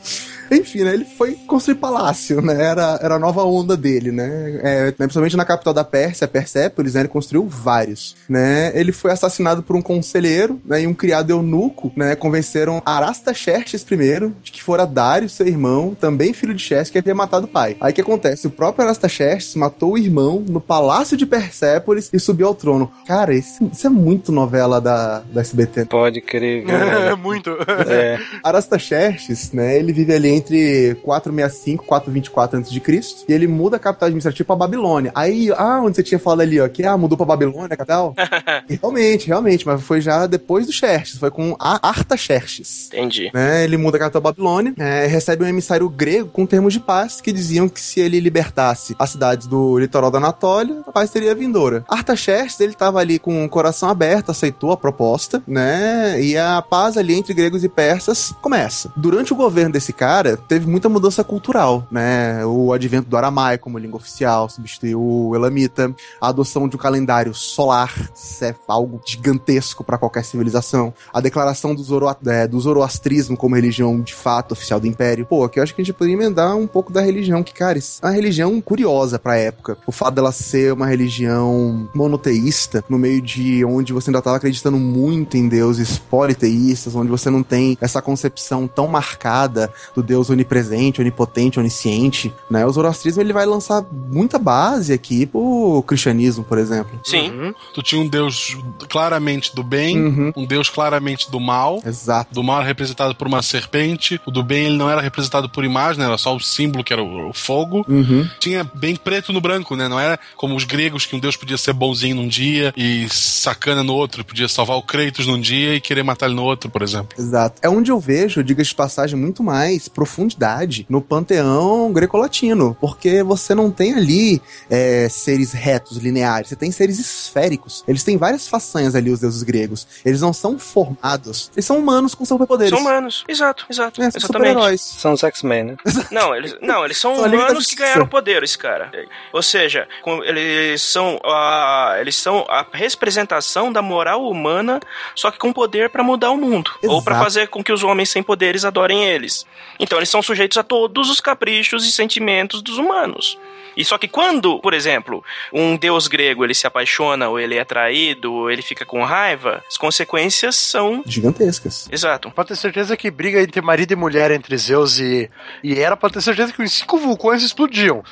Enfim, 0.52 0.84
né? 0.84 0.94
Ele 0.94 1.06
foi 1.06 1.34
construir 1.48 1.76
palácio, 1.76 2.42
né? 2.42 2.64
Era, 2.64 3.00
era 3.02 3.16
a 3.16 3.20
nova 3.20 3.44
onda 3.44 3.76
dele, 3.78 4.12
né? 4.12 4.60
É, 4.62 4.86
né, 4.86 4.92
principalmente 4.98 5.38
na 5.38 5.46
capital 5.46 5.74
da 5.74 5.84
Pérsia, 5.84 6.28
Persépolis, 6.28 6.94
né? 6.94 7.02
Ele 7.02 7.10
construiu 7.10 7.48
vários, 7.48 8.16
né? 8.28 8.72
Ele 8.76 8.92
foi 8.92 9.12
assassinado 9.12 9.64
por 9.64 9.76
um 9.76 9.82
conselheiro, 9.82 10.60
né? 10.66 10.82
E 10.82 10.88
um 10.88 10.94
criado 10.94 11.32
eunuco, 11.32 11.92
né? 11.96 12.16
Convenceram 12.16 12.82
Arastaxerxes 12.86 13.86
I 13.90 14.32
de 14.42 14.52
que 14.52 14.62
fora 14.64 14.86
Dário, 14.86 15.30
seu 15.30 15.48
irmão, 15.48 15.96
também 16.00 16.34
filho 16.34 16.54
de 16.54 16.62
Xerxes, 16.62 16.92
que 16.92 16.98
havia 16.98 17.16
matado 17.16 17.46
o 17.46 17.50
pai. 17.50 17.78
Aí 17.80 17.92
o 17.92 17.96
que 17.96 18.02
acontece? 18.02 18.48
O 18.48 18.52
próprio 18.52 18.86
Arastaxerxes 18.86 19.56
matou 19.56 19.94
o 19.94 19.98
irmão 19.98 20.44
no 20.48 20.60
palácio 20.62 21.16
de 21.18 21.26
Persépolis 21.26 22.10
e 22.14 22.20
subiu 22.20 22.48
ao 22.48 22.56
trono. 22.56 22.92
Cara, 23.06 23.34
isso, 23.34 23.70
isso 23.72 23.88
é 23.88 23.90
muito 23.90 24.32
novela 24.32 24.80
da, 24.82 25.20
da 25.32 25.42
SBT. 25.42 25.86
Pode 25.86 26.22
crer, 26.22 26.66
viu, 26.66 26.76
É 26.76 27.02
velho? 27.02 27.18
muito. 27.18 27.52
É, 27.88 28.20
Arastaxerxes, 28.44 29.52
né, 29.52 29.78
ele 29.78 29.94
vive 29.94 30.14
ali 30.14 30.30
entre 30.40 30.96
465 31.04 31.84
e 31.84 31.88
424 31.88 32.60
a.C. 32.60 33.26
e 33.28 33.34
ele 33.34 33.48
muda 33.48 33.78
a 33.78 33.80
capital 33.80 34.08
administrativa 34.08 34.48
pra 34.48 34.56
Babilônia. 34.56 35.12
Aí, 35.16 35.52
ah, 35.56 35.82
onde 35.84 35.96
você 35.96 36.04
tinha 36.04 36.20
falado 36.20 36.42
ali, 36.42 36.60
ó, 36.60 36.68
que 36.68 36.84
ah, 36.84 36.98
mudou 36.98 37.18
pra 37.18 37.26
Babilônia 37.26 37.78
capital? 37.78 38.14
Realmente, 38.70 39.28
realmente, 39.28 39.66
mas 39.66 39.82
foi 39.82 40.02
já 40.02 40.26
depois 40.28 40.66
do 40.66 40.72
Xerxes, 40.72 41.20
foi 41.20 41.32
com 41.32 41.56
a 41.60 41.88
Artaxerxes. 41.88 42.88
Entendi. 42.88 43.30
Né, 43.34 43.64
ele 43.64 43.78
muda 43.78 43.98
a 43.98 44.00
capital 44.00 44.22
Babilônia, 44.22 44.74
é, 44.78 45.06
recebe 45.08 45.44
um 45.44 45.48
emissário 45.48 45.90
grego 45.90 46.30
com 46.30 46.46
termos 46.46 46.74
de 46.74 46.80
paz 46.80 47.20
que 47.22 47.32
diziam 47.32 47.68
que 47.68 47.82
se 47.82 48.00
ele 48.00 48.20
libertasse 48.20 48.96
as 48.98 49.12
cidades 49.12 49.48
do 49.48 49.78
litoral 49.78 50.12
da 50.12 50.18
Anatólia, 50.18 50.82
a 50.88 50.92
paz 50.92 51.10
seria 51.10 51.36
vindoura. 51.36 51.84
Artaxerxes, 51.88 52.60
ele 52.60 52.74
tava 52.74 53.00
ali 53.00 53.20
com 53.20 53.44
o 53.44 53.50
coração 53.50 53.90
aberto, 53.90 54.32
aceitou 54.32 54.72
a 54.72 54.78
proposta, 54.78 55.42
né? 55.48 56.22
E 56.22 56.38
a 56.38 56.62
paz 56.62 56.98
ali 56.98 57.14
entre 57.14 57.34
gregos 57.34 57.64
e 57.64 57.70
persas 57.70 58.34
começa. 58.42 58.92
Durante 58.96 59.34
o 59.34 59.36
governo 59.36 59.74
desse 59.74 59.94
cara, 59.94 60.29
teve 60.38 60.68
muita 60.68 60.90
mudança 60.90 61.24
cultural, 61.24 61.88
né? 61.92 62.46
O 62.46 62.74
advento 62.74 63.10
do 63.10 63.18
aramaico 63.18 63.66
como 63.66 63.78
língua 63.78 63.98
oficial 63.98 64.50
substituiu 64.50 65.02
o 65.02 65.36
elamita, 65.36 65.94
a 66.20 66.30
adoção 66.30 66.68
de 66.68 66.76
um 66.76 66.80
calendário 66.80 67.34
solar, 67.34 67.94
isso 68.14 68.44
é 68.44 68.56
algo 68.68 69.02
gigantesco 69.06 69.84
para 69.84 69.98
qualquer 69.98 70.24
civilização, 70.24 70.94
a 71.14 71.22
declaração 71.22 71.76
do, 71.76 71.84
Zoroa 71.84 72.18
é, 72.26 72.48
do 72.48 72.60
zoroastrismo 72.60 73.38
como 73.38 73.56
religião 73.56 74.02
de 74.02 74.14
fato 74.14 74.54
oficial 74.54 74.80
do 74.80 74.88
império. 74.88 75.26
Pô, 75.26 75.44
aqui 75.44 75.60
eu 75.60 75.64
acho 75.64 75.74
que 75.74 75.82
a 75.82 75.86
gente 75.86 75.94
poderia 75.94 76.16
emendar 76.16 76.56
um 76.56 76.68
pouco 76.68 76.92
da 76.92 77.02
religião, 77.02 77.44
que, 77.44 77.54
cara, 77.54 77.78
é 77.78 78.06
uma 78.06 78.12
religião 78.12 78.60
curiosa 78.62 79.20
pra 79.20 79.38
época. 79.38 79.78
O 79.86 79.92
fato 79.92 80.16
dela 80.16 80.32
ser 80.32 80.74
uma 80.74 80.88
religião 80.88 81.90
monoteísta, 81.94 82.84
no 82.90 82.98
meio 82.98 83.22
de 83.22 83.64
onde 83.64 83.94
você 83.94 84.10
ainda 84.10 84.22
tava 84.22 84.38
acreditando 84.38 84.78
muito 84.78 85.38
em 85.38 85.48
deuses 85.48 85.98
politeístas, 85.98 86.96
onde 86.96 87.10
você 87.10 87.30
não 87.30 87.44
tem 87.44 87.78
essa 87.80 88.02
concepção 88.02 88.68
tão 88.68 88.88
marcada 88.88 89.72
do 89.96 90.04
Deus 90.04 90.19
onipresente, 90.30 91.00
onipotente, 91.00 91.60
onisciente, 91.60 92.34
né? 92.50 92.66
O 92.66 92.72
zoroastrismo 92.72 93.22
ele 93.22 93.32
vai 93.32 93.46
lançar 93.46 93.86
muita 94.12 94.40
base 94.40 94.92
aqui 94.92 95.26
pro 95.26 95.84
cristianismo, 95.88 96.44
por 96.44 96.58
exemplo. 96.58 97.00
Sim. 97.04 97.30
Uhum. 97.32 97.54
Tu 97.74 97.84
tinha 97.84 98.02
um 98.02 98.08
deus 98.08 98.58
claramente 98.90 99.56
do 99.56 99.64
bem, 99.64 100.00
Uhum. 100.00 100.34
um 100.36 100.46
deus 100.46 100.70
claramente 100.70 101.30
do 101.30 101.40
mal. 101.40 101.82
Exato. 101.86 102.34
Do 102.34 102.44
mal 102.44 102.58
era 102.58 102.66
representado 102.68 103.14
por 103.16 103.28
uma 103.28 103.42
serpente, 103.42 104.20
o 104.26 104.32
do 104.32 104.44
bem 104.44 104.66
ele 104.66 104.78
não 104.78 104.90
era 104.90 105.02
representado 105.02 105.50
por 105.50 105.64
imagem, 105.64 106.00
né? 106.00 106.06
era 106.08 106.18
só 106.18 106.36
o 106.36 106.40
símbolo 106.40 106.84
que 106.84 106.92
era 106.94 107.04
o, 107.04 107.30
o 107.30 107.34
fogo. 107.34 107.86
Uhum. 107.88 108.28
Tinha 108.40 108.64
bem 108.74 108.96
preto 108.96 109.32
no 109.32 109.40
branco, 109.42 109.76
né? 109.76 109.88
Não 109.88 110.00
era 110.00 110.20
como 110.36 110.56
os 110.56 110.64
gregos 110.64 111.06
que 111.06 111.16
um 111.16 111.20
deus 111.20 111.36
podia 111.36 111.58
ser 111.58 111.74
bonzinho 111.74 112.16
num 112.16 112.28
dia 112.28 112.74
e 112.76 113.08
sacana 113.10 113.84
no 113.84 113.94
outro, 113.94 114.24
podia 114.24 114.48
salvar 114.48 114.78
o 114.78 114.82
Kratos 114.82 115.28
num 115.28 115.40
dia 115.40 115.76
e 115.76 115.82
querer 115.82 116.04
matar 116.04 116.26
ele 116.26 116.36
no 116.36 116.44
outro, 116.44 116.70
por 116.70 116.82
exemplo. 116.82 117.10
Exato. 117.18 117.60
É 117.62 117.70
onde 117.70 117.92
eu 117.92 118.00
vejo, 118.00 118.44
diga-se 118.44 118.70
de 118.70 118.76
passagem, 118.76 119.18
muito 119.20 119.44
mais 119.44 119.88
profundidade 120.14 120.86
no 120.90 121.02
panteão 121.02 121.92
greco-latino. 121.94 122.76
Porque 122.82 123.22
você 123.24 123.54
não 123.54 123.70
tem 123.70 123.94
ali 123.94 124.42
é, 124.70 125.08
seres 125.10 125.52
retos, 125.54 125.98
lineares. 125.98 126.50
Você 126.50 126.56
tem 126.56 126.72
seres 126.72 127.00
esféricos. 127.00 127.84
Eles 127.88 128.04
têm 128.04 128.18
várias 128.18 128.48
façanhas 128.48 128.96
ali, 128.96 129.12
os 129.12 129.20
deuses 129.20 129.44
gregos. 129.44 129.88
Eles 130.04 130.20
não 130.22 130.34
são 130.34 130.58
formados. 130.58 131.52
Eles 131.56 131.66
são 131.66 131.78
humanos 131.78 132.16
com 132.16 132.26
superpoderes. 132.26 132.72
São 132.74 132.80
humanos. 132.80 133.24
Exato, 133.28 133.66
exato. 133.70 134.02
É, 134.02 134.10
são 134.10 134.18
Exatamente. 134.20 134.50
super-heróis. 134.50 134.82
são 134.82 135.14
os 135.14 135.24
X-Men, 135.24 135.64
né? 135.64 135.78
Não, 136.12 136.36
eles, 136.36 136.56
não, 136.62 136.84
eles 136.84 136.98
são 136.98 137.16
São 137.16 137.26
humanos 137.26 137.66
que 137.68 137.76
ganharam 137.76 138.08
poder, 138.08 138.42
esse 138.44 138.58
cara. 138.58 138.92
Ou 139.32 139.44
seja, 139.44 139.88
com- 140.02 140.24
eles 140.24 140.82
são 140.82 141.20
a, 141.24 141.98
eles 142.00 142.16
são 142.16 142.46
a 142.50 142.66
representação 142.74 143.72
da 143.72 143.82
moral 143.82 144.28
humana, 144.28 144.80
só 145.16 145.30
que 145.30 145.38
com 145.38 145.54
poder 145.54 145.90
pra 145.90 146.04
mudar 146.04 146.32
o 146.32 146.38
mundo, 146.38 146.72
ou 146.84 147.02
pra 147.02 147.16
Exato. 147.16 147.26
fazer 147.26 147.48
com 147.48 147.64
que 147.64 147.72
os 147.72 147.84
homens 147.84 148.10
sem 148.10 148.24
poderes 148.24 148.66
adorem 148.66 149.04
eles. 149.06 149.46
Então 149.80 149.99
eles 150.00 150.10
são 150.10 150.22
sujeitos 150.22 150.58
a 150.58 150.64
todos 150.64 151.10
os 151.10 151.20
caprichos 151.20 151.86
e 151.86 151.92
sentimentos 151.92 152.62
dos 152.62 152.78
humanos. 152.78 153.38
E 153.78 153.86
só 153.86 153.98
que 153.98 154.10
quando, 154.10 154.60
por 154.60 154.74
exemplo, 154.74 155.24
um 155.54 155.78
deus 155.78 156.08
grego 156.08 156.44
ele 156.44 156.54
se 156.54 156.68
apaixona 156.68 157.30
ou 157.30 157.40
ele 157.40 157.56
é 157.56 157.64
traído 157.64 158.34
ou 158.34 158.52
ele 158.52 158.62
fica 158.62 158.84
com 158.86 159.04
raiva, 159.06 159.64
as 159.70 159.78
consequências 159.78 160.58
são 160.58 161.02
Gigantescas. 161.06 161.88
Exato. 161.90 162.30
Pode 162.32 162.50
ter 162.50 162.56
certeza 162.58 162.98
que 162.98 163.10
briga 163.10 163.42
entre 163.42 163.62
marido 163.62 163.94
e 163.94 163.96
mulher, 163.96 164.32
entre 164.32 164.58
Zeus 164.58 165.00
e, 165.00 165.30
e 165.64 165.80
Hera, 165.80 165.96
pode 165.96 166.16
ter 166.16 166.22
certeza 166.22 166.52
que 166.52 166.62
os 166.62 166.74
cinco 166.74 166.98
vulcões 166.98 167.42
explodiam. 167.42 168.04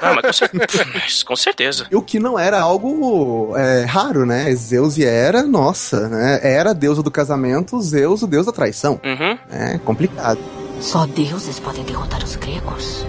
Ah, 0.00 0.14
mas 0.14 0.24
com, 0.26 0.32
cer- 0.32 0.50
com 1.26 1.36
certeza. 1.36 1.86
E 1.90 1.96
o 1.96 2.02
que 2.02 2.18
não 2.18 2.38
era 2.38 2.58
algo 2.58 3.52
é, 3.56 3.84
raro, 3.84 4.24
né? 4.24 4.54
Zeus 4.54 4.96
e 4.96 5.04
Hera, 5.04 5.42
nossa, 5.42 6.08
né? 6.08 6.40
Hera, 6.42 6.72
deusa 6.72 7.02
do 7.02 7.10
casamento, 7.10 7.78
Zeus, 7.82 8.22
o 8.22 8.26
deus 8.26 8.46
da 8.46 8.52
traição. 8.52 8.98
Uhum. 9.04 9.38
É 9.50 9.78
complicado. 9.78 10.40
Só 10.80 11.06
deuses 11.06 11.60
podem 11.60 11.84
derrotar 11.84 12.24
os 12.24 12.36
gregos. 12.36 13.06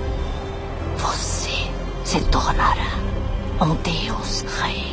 Você 0.98 1.72
se 2.04 2.20
tornará 2.26 3.00
um 3.62 3.76
deus 3.76 4.42
rei. 4.62 4.91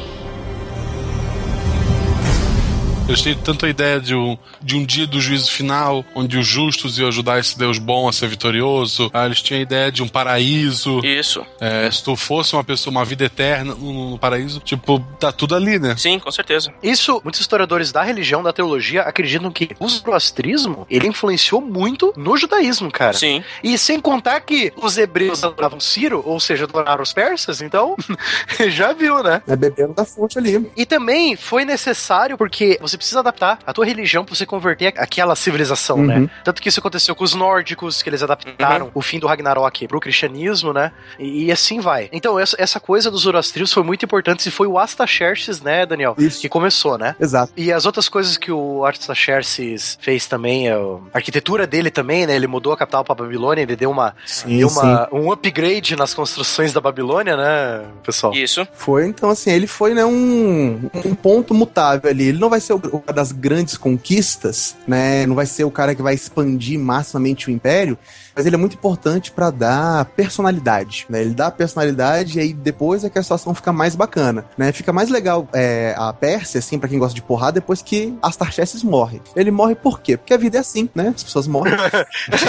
Eles 3.09 3.23
têm 3.23 3.35
tanto 3.35 3.65
a 3.65 3.71
ideia 3.71 3.99
de 3.99 4.15
um, 4.15 4.37
de 4.61 4.77
um 4.77 4.85
dia 4.85 5.07
do 5.07 5.19
juízo 5.19 5.51
final, 5.51 6.05
onde 6.15 6.37
os 6.37 6.47
justos 6.47 6.99
iam 6.99 7.09
ajudar 7.09 7.39
esse 7.39 7.59
Deus 7.59 7.79
bom 7.79 8.07
a 8.07 8.13
ser 8.13 8.29
vitorioso. 8.29 9.11
Ah, 9.15 9.25
eles 9.25 9.41
tinham 9.41 9.61
a 9.61 9.63
ideia 9.63 9.91
de 9.91 10.03
um 10.03 10.09
paraíso. 10.09 11.01
Isso. 11.03 11.45
É, 11.59 11.91
se 11.91 12.05
tu 12.05 12.15
fosse 12.15 12.53
uma 12.53 12.63
pessoa, 12.63 12.91
uma 12.91 13.07
vida 13.07 13.25
eterna 13.25 13.75
no, 13.75 14.11
no 14.11 14.19
paraíso, 14.19 14.61
tipo, 14.61 15.01
tá 15.19 15.33
tudo 15.33 15.57
ali, 15.57 15.79
né? 15.79 15.97
Sim, 15.97 16.19
com 16.19 16.31
certeza. 16.31 16.71
Isso, 16.83 17.19
muitos 17.25 17.41
historiadores 17.41 17.91
da 17.91 18.03
religião, 18.03 18.43
da 18.43 18.53
teologia, 18.53 19.01
acreditam 19.01 19.51
que 19.51 19.71
o 19.81 19.89
zoroastrismo, 19.89 20.87
ele 20.91 21.07
influenciou 21.07 21.63
muito 21.63 22.13
no 22.15 22.37
judaísmo, 22.37 22.91
cara. 22.91 23.15
Sim. 23.15 23.43
E 23.65 23.79
sem 23.79 23.99
contar 24.01 24.41
que 24.41 24.71
os 24.77 24.99
hebreus 24.99 25.43
adoravam 25.43 25.81
Ciro, 25.81 26.23
ou 26.27 26.39
seja, 26.39 26.65
adoraram 26.65 27.03
os 27.03 27.15
persas, 27.15 27.63
então 27.63 27.97
já 28.69 28.93
viu, 28.93 29.23
né? 29.23 29.41
É 29.49 29.57
bebendo 29.57 29.95
da 29.95 30.05
fonte 30.05 30.37
ali. 30.37 30.71
E 30.77 30.85
também 30.85 31.37
foi 31.37 31.65
necessário 31.65 32.37
porque 32.37 32.79
você 32.83 32.98
precisa 32.99 33.21
adaptar 33.21 33.59
a 33.67 33.73
tua 33.73 33.87
religião 33.87 34.25
pra 34.25 34.35
você 34.35 34.45
converter 34.45 34.93
aquela 34.97 35.35
civilização, 35.35 35.99
Uhum. 35.99 36.07
né? 36.07 36.31
Tanto 36.45 36.61
que 36.61 36.69
isso 36.69 36.81
aconteceu 36.81 37.15
com 37.15 37.25
os 37.25 37.35
nórdicos, 37.35 38.03
que 38.03 38.09
eles 38.11 38.23
adaptaram 38.23 38.91
o 38.95 39.01
fim 39.01 39.19
do 39.19 39.27
Ragnarok 39.27 39.87
pro 39.89 40.01
cristianismo, 40.01 40.73
né? 40.73 40.93
E, 41.19 41.45
e 41.47 41.53
assim 41.53 41.81
vai. 41.81 42.09
Então, 42.13 42.39
essa, 42.39 42.57
essa 42.59 42.79
coisa 42.81 43.11
dos 43.11 43.23
zoroastrios 43.23 43.73
foi 43.73 43.83
muito 43.83 44.05
importante 44.05 44.47
e 44.47 44.51
foi 44.51 44.67
o 44.67 44.79
Astaxerxes, 44.79 45.61
né, 45.63 45.87
Daniel? 45.87 46.15
Isso. 46.19 46.41
Que 46.41 46.49
começou, 46.49 46.99
né? 46.99 47.15
Exato. 47.19 47.53
E 47.57 47.73
as 47.73 47.87
outras 47.87 48.09
coisas 48.09 48.37
que 48.37 48.51
o 48.53 48.85
Artaxerxes 48.85 49.99
fez 50.01 50.27
também, 50.27 50.69
a 50.69 50.77
arquitetura 51.13 51.67
dele 51.67 51.91
também, 51.91 52.27
né? 52.27 52.35
Ele 52.37 52.47
mudou 52.47 52.73
a 52.73 52.77
capital 52.77 53.05
pra 53.05 53.15
Babilônia, 53.15 53.63
ele 53.63 53.77
deu 53.77 53.91
uma, 53.91 54.15
Sim, 54.27 54.59
deu 54.59 54.69
uma 54.69 55.09
um 55.13 55.31
upgrade 55.33 55.97
nas 55.97 56.15
construções 56.15 56.73
da 56.73 56.81
Babilônia, 56.81 57.37
né, 57.37 57.85
pessoal? 58.03 58.33
Isso. 58.35 58.67
Foi, 58.73 59.07
então, 59.07 59.31
assim, 59.31 59.51
ele 59.51 59.67
foi, 59.67 59.95
né, 59.95 60.05
um, 60.05 60.89
um 61.05 61.15
ponto 61.15 61.55
mutável 61.55 62.11
ali. 62.11 62.29
Ele 62.29 62.39
não 62.39 62.49
vai 62.51 62.61
ser 62.61 62.75
o, 62.75 62.81
o 62.93 63.13
das 63.13 63.33
grandes 63.33 63.77
conquistas, 63.77 64.77
né? 64.87 65.27
Não 65.27 65.35
vai 65.35 65.47
ser 65.47 65.65
o 65.65 65.71
cara 65.71 65.95
que 65.95 66.03
vai 66.03 66.15
expandir 66.15 66.79
maximamente 66.79 67.49
o 67.49 67.51
império, 67.51 67.99
mas 68.39 68.47
ele 68.47 68.55
é 68.55 68.59
muito 68.59 68.75
importante 68.75 69.33
pra 69.33 69.51
dar 69.51 70.05
personalidade, 70.05 71.07
né? 71.09 71.23
Ele 71.23 71.35
dá 71.35 71.51
personalidade 71.51 72.39
e 72.39 72.41
aí 72.41 72.53
depois 72.53 73.03
é 73.03 73.11
que 73.11 73.19
a 73.19 73.23
situação 73.23 73.53
fica 73.53 73.73
mais 73.73 73.97
bacana, 73.97 74.45
né? 74.57 74.71
Fica 74.71 74.93
mais 74.93 75.09
legal 75.09 75.49
é, 75.53 75.93
a 75.99 76.13
Pérsia, 76.13 76.61
assim, 76.61 76.79
pra 76.79 76.89
quem 76.89 77.01
gosta 77.01 77.17
de 77.17 77.21
porrar, 77.21 77.51
depois 77.51 77.83
que 77.83 78.17
Astarxerxes 78.23 78.85
morre. 78.85 79.21
Ele 79.35 79.51
morre 79.51 79.75
por 79.75 80.01
quê? 80.01 80.17
Porque 80.17 80.33
a 80.33 80.37
vida 80.37 80.57
é 80.57 80.61
assim, 80.61 80.89
né? 80.95 81.13
As 81.17 81.25
pessoas 81.25 81.49
morrem. 81.49 81.75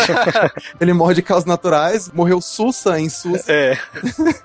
ele 0.80 0.94
morre 0.94 1.16
de 1.16 1.24
causas 1.24 1.46
naturais, 1.46 2.12
morreu 2.14 2.40
Sussa 2.40 3.00
em 3.00 3.10
Sussa. 3.10 3.52
É. 3.52 3.76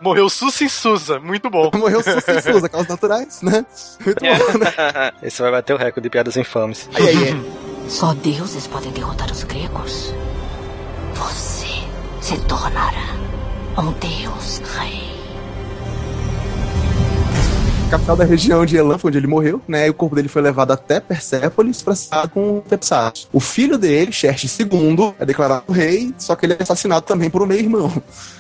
Morreu 0.01 0.31
Susa 0.31 0.65
e 0.65 0.71
Susa, 0.71 1.21
muito 1.21 1.51
bom. 1.51 1.71
Morreu 1.77 2.03
Sussa 2.03 2.33
em 2.33 2.41
Sussa, 2.41 2.71
causas 2.71 2.89
naturais, 2.89 3.43
né? 3.43 3.67
Muito 4.03 4.19
bom, 4.19 4.59
né? 4.59 5.13
Esse 5.23 5.43
vai 5.43 5.51
bater 5.51 5.75
o 5.75 5.77
recorde 5.77 6.05
de 6.05 6.11
piadas 6.11 6.39
infames. 6.39 6.89
Aí, 6.95 7.07
aí, 7.07 7.17
aí. 7.17 7.53
Só 7.87 8.15
deuses 8.15 8.67
podem 8.67 8.93
derrotar 8.93 9.31
os 9.31 9.45
gregos. 9.45 10.15
Você 11.15 11.69
se 12.21 12.37
tornará 12.47 13.15
um 13.79 13.93
deus 13.93 14.59
rei. 14.77 15.14
Capital 17.91 18.17
da 18.17 18.25
região 18.25 18.65
de 18.65 18.77
Elan, 18.77 18.99
foi 18.99 19.11
onde 19.11 19.19
ele 19.19 19.27
morreu, 19.27 19.61
né? 19.69 19.87
E 19.87 19.91
o 19.91 19.95
corpo 19.95 20.17
dele 20.17 20.29
foi 20.29 20.43
levado 20.43 20.73
até 20.73 21.01
Persépolis 21.01 21.83
para 21.83 21.95
ser 21.95 22.29
com 22.33 22.61
Tepsatos. 22.61 23.29
O 23.33 23.41
filho 23.41 23.79
dele, 23.79 24.13
Xerxes 24.13 24.59
II, 24.59 25.15
é 25.19 25.25
declarado 25.25 25.73
rei, 25.73 26.15
só 26.19 26.35
que 26.35 26.47
ele 26.47 26.55
é 26.55 26.63
assassinado 26.63 27.03
também 27.03 27.31
por 27.31 27.43
um 27.43 27.47
meio-irmão. 27.47 27.93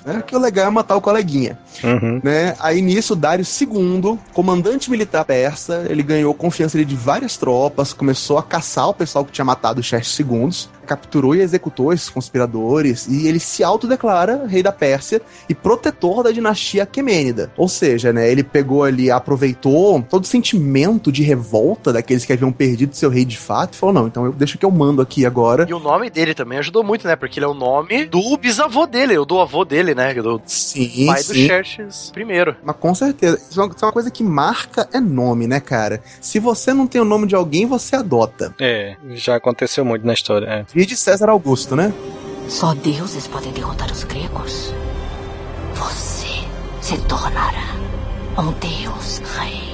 Né? 0.04 0.22
Que 0.26 0.36
o 0.36 0.38
legal 0.38 0.66
é 0.66 0.70
matar 0.70 0.96
o 0.96 1.00
coleguinha. 1.00 1.58
Uhum. 1.82 2.20
Né? 2.22 2.54
Aí 2.60 2.82
nisso, 2.82 3.16
Dário 3.16 3.44
II, 3.44 4.18
comandante 4.32 4.90
militar 4.90 5.24
persa, 5.24 5.86
ele 5.88 6.02
ganhou 6.02 6.34
confiança 6.34 6.82
de 6.84 6.96
várias 6.96 7.36
tropas, 7.36 7.92
começou 7.92 8.38
a 8.38 8.42
caçar 8.42 8.88
o 8.88 8.94
pessoal 8.94 9.24
que 9.24 9.32
tinha 9.32 9.44
matado 9.44 9.82
Xerxes 9.82 10.18
II, 10.18 10.50
capturou 10.84 11.34
e 11.34 11.40
executou 11.40 11.92
esses 11.92 12.10
conspiradores, 12.10 13.06
e 13.08 13.26
ele 13.26 13.40
se 13.40 13.64
autodeclara 13.64 14.46
rei 14.46 14.62
da 14.62 14.72
Pérsia 14.72 15.22
e 15.48 15.54
protetor 15.54 16.22
da 16.22 16.30
dinastia 16.30 16.82
Aquemênida. 16.82 17.50
Ou 17.56 17.68
seja, 17.68 18.12
né, 18.12 18.30
ele 18.30 18.42
pegou 18.42 18.84
ali, 18.84 19.10
aproveitou 19.34 20.00
todo 20.08 20.24
o 20.24 20.26
sentimento 20.26 21.10
de 21.10 21.22
revolta 21.22 21.92
daqueles 21.92 22.24
que 22.24 22.32
haviam 22.32 22.52
perdido 22.52 22.94
seu 22.94 23.10
rei 23.10 23.24
de 23.24 23.36
fato 23.36 23.74
e 23.74 23.76
falou: 23.76 23.92
não, 23.94 24.06
então 24.06 24.24
eu 24.24 24.32
deixo 24.32 24.56
que 24.56 24.64
eu 24.64 24.70
mando 24.70 25.02
aqui 25.02 25.26
agora. 25.26 25.66
E 25.68 25.74
o 25.74 25.78
nome 25.80 26.08
dele 26.08 26.34
também 26.34 26.58
ajudou 26.58 26.82
muito, 26.84 27.06
né? 27.06 27.16
Porque 27.16 27.38
ele 27.38 27.46
é 27.46 27.48
o 27.48 27.54
nome 27.54 28.06
do 28.06 28.36
bisavô 28.36 28.86
dele, 28.86 29.18
ou 29.18 29.24
do 29.24 29.40
avô 29.40 29.64
dele, 29.64 29.94
né? 29.94 30.14
Do 30.14 30.40
Sim, 30.46 31.06
pai 31.06 31.22
do 31.22 31.34
sim. 31.34 31.46
Xerxes 31.46 32.10
primeiro. 32.12 32.56
Mas 32.62 32.76
com 32.76 32.94
certeza. 32.94 33.36
Isso 33.50 33.60
é 33.60 33.64
uma- 33.64 33.74
isso 33.74 33.84
é 33.84 33.86
uma 33.86 33.92
coisa 33.92 34.10
que 34.10 34.22
marca 34.22 34.88
é 34.92 35.00
nome, 35.00 35.46
né, 35.46 35.60
cara? 35.60 36.00
Se 36.20 36.38
você 36.38 36.72
não 36.72 36.86
tem 36.86 37.00
o 37.00 37.04
nome 37.04 37.26
de 37.26 37.34
alguém, 37.34 37.66
você 37.66 37.96
adota. 37.96 38.54
É, 38.60 38.96
já 39.14 39.36
aconteceu 39.36 39.84
muito 39.84 40.06
na 40.06 40.12
história. 40.14 40.46
É. 40.46 40.64
E 40.74 40.86
de 40.86 40.96
César 40.96 41.28
Augusto, 41.28 41.74
né? 41.74 41.92
Só 42.48 42.74
deuses 42.74 43.26
podem 43.26 43.52
derrotar 43.52 43.90
os 43.90 44.04
gregos. 44.04 44.72
Você 45.74 46.44
se 46.80 46.96
tornará 47.08 47.74
um 48.36 48.52
deus 48.54 49.20
rei. 49.36 49.73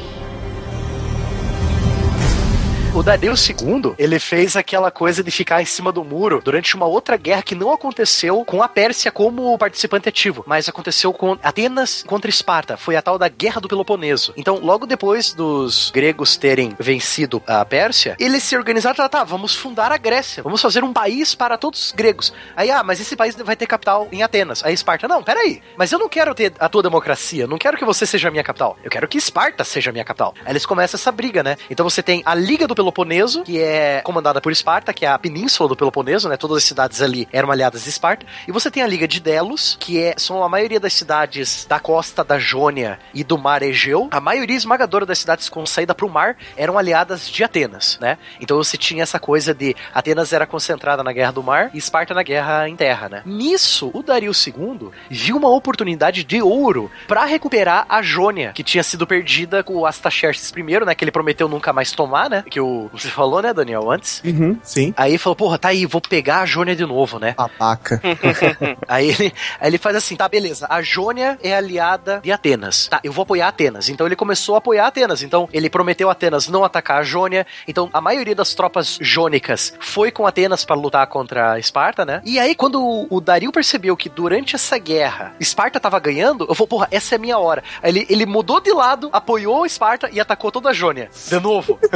O 2.93 3.05
Dario 3.05 3.35
II, 3.35 3.95
ele 3.97 4.19
fez 4.19 4.57
aquela 4.57 4.91
coisa 4.91 5.23
de 5.23 5.31
ficar 5.31 5.63
em 5.63 5.65
cima 5.65 5.93
do 5.93 6.03
muro 6.03 6.43
durante 6.45 6.75
uma 6.75 6.87
outra 6.87 7.17
guerra 7.17 7.41
que 7.41 7.55
não 7.55 7.73
aconteceu 7.73 8.45
com 8.45 8.65
a 8.65 8.69
Pérsia 8.69 9.13
como 9.13 9.57
participante 9.57 10.09
ativo, 10.09 10.43
mas 10.45 10.69
aconteceu 10.69 11.13
com 11.13 11.39
Atenas 11.41 12.03
contra 12.03 12.29
Esparta. 12.29 12.77
Foi 12.77 12.97
a 12.97 13.03
tal 13.03 13.17
da 13.17 13.29
Guerra 13.29 13.61
do 13.61 13.69
Peloponeso. 13.69 14.33
Então, 14.37 14.59
logo 14.61 14.87
depois 14.87 15.33
dos 15.33 15.93
gregos 15.95 16.37
terem 16.37 16.75
vencido 16.81 17.41
a 17.47 17.65
Pérsia, 17.65 18.17
eles 18.19 18.43
se 18.43 18.57
organizaram 18.57 18.95
e 18.95 18.97
falaram, 18.97 19.11
tá, 19.11 19.23
vamos 19.23 19.55
fundar 19.55 19.93
a 19.93 19.97
Grécia. 19.97 20.43
Vamos 20.43 20.61
fazer 20.61 20.83
um 20.83 20.93
país 20.93 21.33
para 21.33 21.57
todos 21.57 21.87
os 21.87 21.93
gregos. 21.93 22.33
Aí, 22.57 22.73
ah, 22.73 22.83
mas 22.83 23.01
esse 23.01 23.15
país 23.15 23.37
vai 23.37 23.55
ter 23.55 23.69
capital 23.69 24.09
em 24.11 24.25
Atenas. 24.25 24.65
Aí 24.65 24.75
Esparta, 24.75 25.07
não, 25.07 25.23
peraí, 25.23 25.63
mas 25.77 25.93
eu 25.93 25.99
não 25.99 26.09
quero 26.09 26.35
ter 26.35 26.53
a 26.59 26.69
tua 26.69 26.83
democracia, 26.83 27.47
não 27.47 27.57
quero 27.57 27.79
que 27.79 27.85
você 27.85 28.05
seja 28.05 28.27
a 28.27 28.31
minha 28.33 28.43
capital. 28.43 28.77
Eu 28.83 28.91
quero 28.91 29.07
que 29.07 29.17
Esparta 29.17 29.63
seja 29.63 29.91
a 29.91 29.93
minha 29.93 30.05
capital. 30.05 30.35
Aí 30.45 30.51
eles 30.53 30.67
começam 30.67 30.99
essa 30.99 31.13
briga, 31.13 31.45
né? 31.45 31.57
Então 31.71 31.89
você 31.89 32.03
tem 32.03 32.21
a 32.27 32.35
Liga 32.35 32.67
do 32.67 32.80
Peloponeso, 32.81 33.43
que 33.43 33.61
é 33.61 34.01
comandada 34.01 34.41
por 34.41 34.51
Esparta, 34.51 34.95
que 34.95 35.05
é 35.05 35.09
a 35.09 35.19
península 35.19 35.69
do 35.69 35.77
Peloponeso, 35.77 36.31
né? 36.31 36.39
Todas 36.39 36.57
as 36.57 36.65
cidades 36.65 37.03
ali 37.03 37.29
eram 37.31 37.51
aliadas 37.51 37.85
de 37.85 37.91
Esparta. 37.91 38.25
E 38.49 38.53
você 38.53 38.71
tem 38.71 38.83
a 38.83 38.87
Liga 38.87 39.07
de 39.07 39.21
Delos, 39.21 39.77
que 39.79 40.03
é, 40.03 40.15
são 40.17 40.43
a 40.43 40.49
maioria 40.49 40.81
das 40.81 40.95
cidades 40.95 41.67
da 41.69 41.79
costa 41.79 42.25
da 42.25 42.39
Jônia 42.39 42.99
e 43.13 43.23
do 43.23 43.37
mar 43.37 43.63
Egeu. 43.63 44.09
A 44.11 44.19
maioria 44.19 44.57
esmagadora 44.57 45.05
das 45.05 45.19
cidades 45.19 45.51
com 45.51 45.67
saída 45.67 45.95
para 45.95 46.07
o 46.07 46.09
mar 46.09 46.39
eram 46.57 46.79
aliadas 46.79 47.29
de 47.29 47.45
Atenas, 47.45 47.99
né? 48.01 48.17
Então 48.41 48.57
você 48.57 48.79
tinha 48.79 49.03
essa 49.03 49.21
coisa 49.21 49.53
de 49.53 49.77
Atenas 49.93 50.33
era 50.33 50.47
concentrada 50.47 51.05
na 51.05 51.13
guerra 51.13 51.33
do 51.33 51.43
mar 51.43 51.71
e 51.75 51.79
Esparta 51.79 52.15
na 52.15 52.23
guerra 52.23 52.67
em 52.67 52.77
terra, 52.77 53.11
né? 53.11 53.23
Nisso, 53.27 53.91
o 53.93 54.03
Dario 54.03 54.33
II 54.33 54.89
viu 55.11 55.37
uma 55.37 55.51
oportunidade 55.51 56.25
de 56.25 56.41
ouro 56.41 56.91
para 57.07 57.27
recuperar 57.27 57.85
a 57.91 58.01
Jônia, 58.01 58.53
que 58.55 58.65
tinha 58.65 58.83
sido 58.83 59.07
perdida 59.07 59.63
com 59.63 59.75
o 59.75 59.85
Astaxerxes 59.85 60.51
I, 60.57 60.63
né? 60.87 60.95
Que 60.95 61.05
ele 61.05 61.13
prometeu 61.13 61.47
nunca 61.47 61.75
mais 61.75 61.93
tomar, 61.93 62.31
né? 62.31 62.43
Que 62.49 62.59
o 62.59 62.70
você 62.93 63.09
falou, 63.09 63.43
né, 63.43 63.53
Daniel, 63.53 63.91
antes. 63.91 64.23
Uhum, 64.25 64.59
sim. 64.63 64.93
Aí 64.97 65.13
ele 65.13 65.19
falou, 65.19 65.37
porra, 65.37 65.59
tá 65.59 65.69
aí, 65.69 65.87
vou 65.87 66.01
pegar 66.01 66.41
a 66.41 66.47
Jônia 66.47 66.75
de 66.77 66.85
novo, 66.87 67.19
né? 67.19 67.35
Babaca. 67.37 68.01
Aí 68.89 69.09
ele, 69.11 69.33
aí 69.61 69.69
ele 69.71 69.79
faz 69.79 69.95
assim, 69.97 70.17
tá, 70.17 70.29
beleza, 70.29 70.67
a 70.69 70.83
Jônia 70.83 71.39
é 71.43 71.55
aliada 71.55 72.21
de 72.23 72.33
Atenas. 72.33 72.89
Tá, 72.89 73.01
eu 73.05 73.13
vou 73.13 73.23
apoiar 73.23 73.49
Atenas. 73.49 73.89
Então 73.89 74.07
ele 74.07 74.17
começou 74.17 74.55
a 74.55 74.59
apoiar 74.59 74.87
Atenas. 74.87 75.23
Então 75.23 75.49
ele 75.53 75.71
prometeu 75.71 76.09
a 76.09 76.13
Atenas 76.13 76.49
não 76.49 76.65
atacar 76.65 77.01
a 77.01 77.03
Jônia. 77.03 77.47
Então 77.69 77.89
a 77.93 78.01
maioria 78.01 78.35
das 78.35 78.55
tropas 78.55 78.99
jônicas 79.01 79.73
foi 79.81 80.11
com 80.11 80.27
Atenas 80.27 80.65
para 80.65 80.77
lutar 80.77 81.07
contra 81.07 81.53
a 81.53 81.59
Esparta, 81.59 82.05
né? 82.05 82.21
E 82.25 82.39
aí 82.39 82.55
quando 82.55 83.07
o- 83.11 83.21
Dario 83.21 83.53
percebeu 83.53 83.97
que 83.97 84.09
durante 84.09 84.55
essa 84.57 84.79
guerra 84.79 85.35
Esparta 85.39 85.79
tava 85.79 85.99
ganhando, 85.99 86.47
eu 86.49 86.55
falei, 86.55 86.69
porra, 86.69 86.89
essa 86.91 87.15
é 87.15 87.17
a 87.17 87.21
minha 87.21 87.39
hora. 87.39 87.63
Aí 87.83 87.91
ele, 87.91 88.07
ele 88.09 88.27
mudou 88.27 88.61
de 88.61 88.73
lado, 88.73 89.09
apoiou 89.13 89.65
Esparta 89.67 90.09
e 90.13 90.19
atacou 90.21 90.51
toda 90.51 90.71
a 90.71 90.73
Jônia. 90.73 91.11
De 91.29 91.39
novo. 91.39 91.79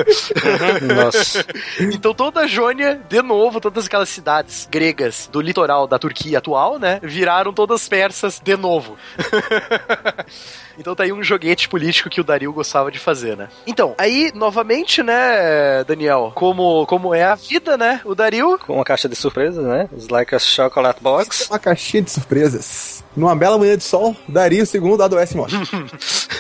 Nossa. 0.81 1.45
Então 1.81 2.15
toda 2.15 2.41
a 2.41 2.47
Jônia, 2.47 3.01
de 3.09 3.23
novo, 3.23 3.61
todas 3.61 3.87
aquelas 3.87 4.09
cidades 4.09 4.69
gregas 4.71 5.29
do 5.31 5.41
litoral 5.41 5.87
da 5.87 5.99
Turquia 5.99 6.39
atual, 6.39 6.79
né, 6.79 7.01
viraram 7.03 7.53
todas 7.53 7.89
persas 7.89 8.41
de 8.43 8.57
novo. 8.57 8.97
então 10.79 10.95
tá 10.95 11.05
aí 11.05 11.13
um 11.13 11.23
joguete 11.23 11.69
político 11.69 12.09
que 12.09 12.21
o 12.21 12.25
Dario 12.25 12.53
gostava 12.53 12.91
de 12.91 12.99
fazer, 12.99 13.37
né? 13.37 13.49
Então, 13.67 13.95
aí, 13.99 14.31
novamente, 14.35 15.03
né, 15.03 15.85
Daniel, 15.85 16.33
como, 16.35 16.87
como 16.87 17.15
é 17.15 17.25
a 17.25 17.35
vida, 17.35 17.77
né, 17.77 18.01
o 18.05 18.15
Dario... 18.15 18.59
Com 18.59 18.75
uma 18.75 18.85
caixa 18.85 19.09
de 19.09 19.17
surpresas, 19.17 19.65
né? 19.65 19.89
It's 19.93 20.09
like 20.09 20.35
a 20.35 20.39
chocolate 20.39 21.03
box. 21.03 21.49
Uma 21.51 21.59
caixinha 21.59 22.03
de 22.03 22.11
surpresas. 22.11 23.05
Numa 23.17 23.35
bela 23.37 23.57
manhã 23.59 23.77
de 23.77 23.85
sol, 23.85 24.17
Dario 24.29 24.65
II 24.65 25.03
adoece 25.03 25.35
e 25.35 25.37
morre. 25.37 25.57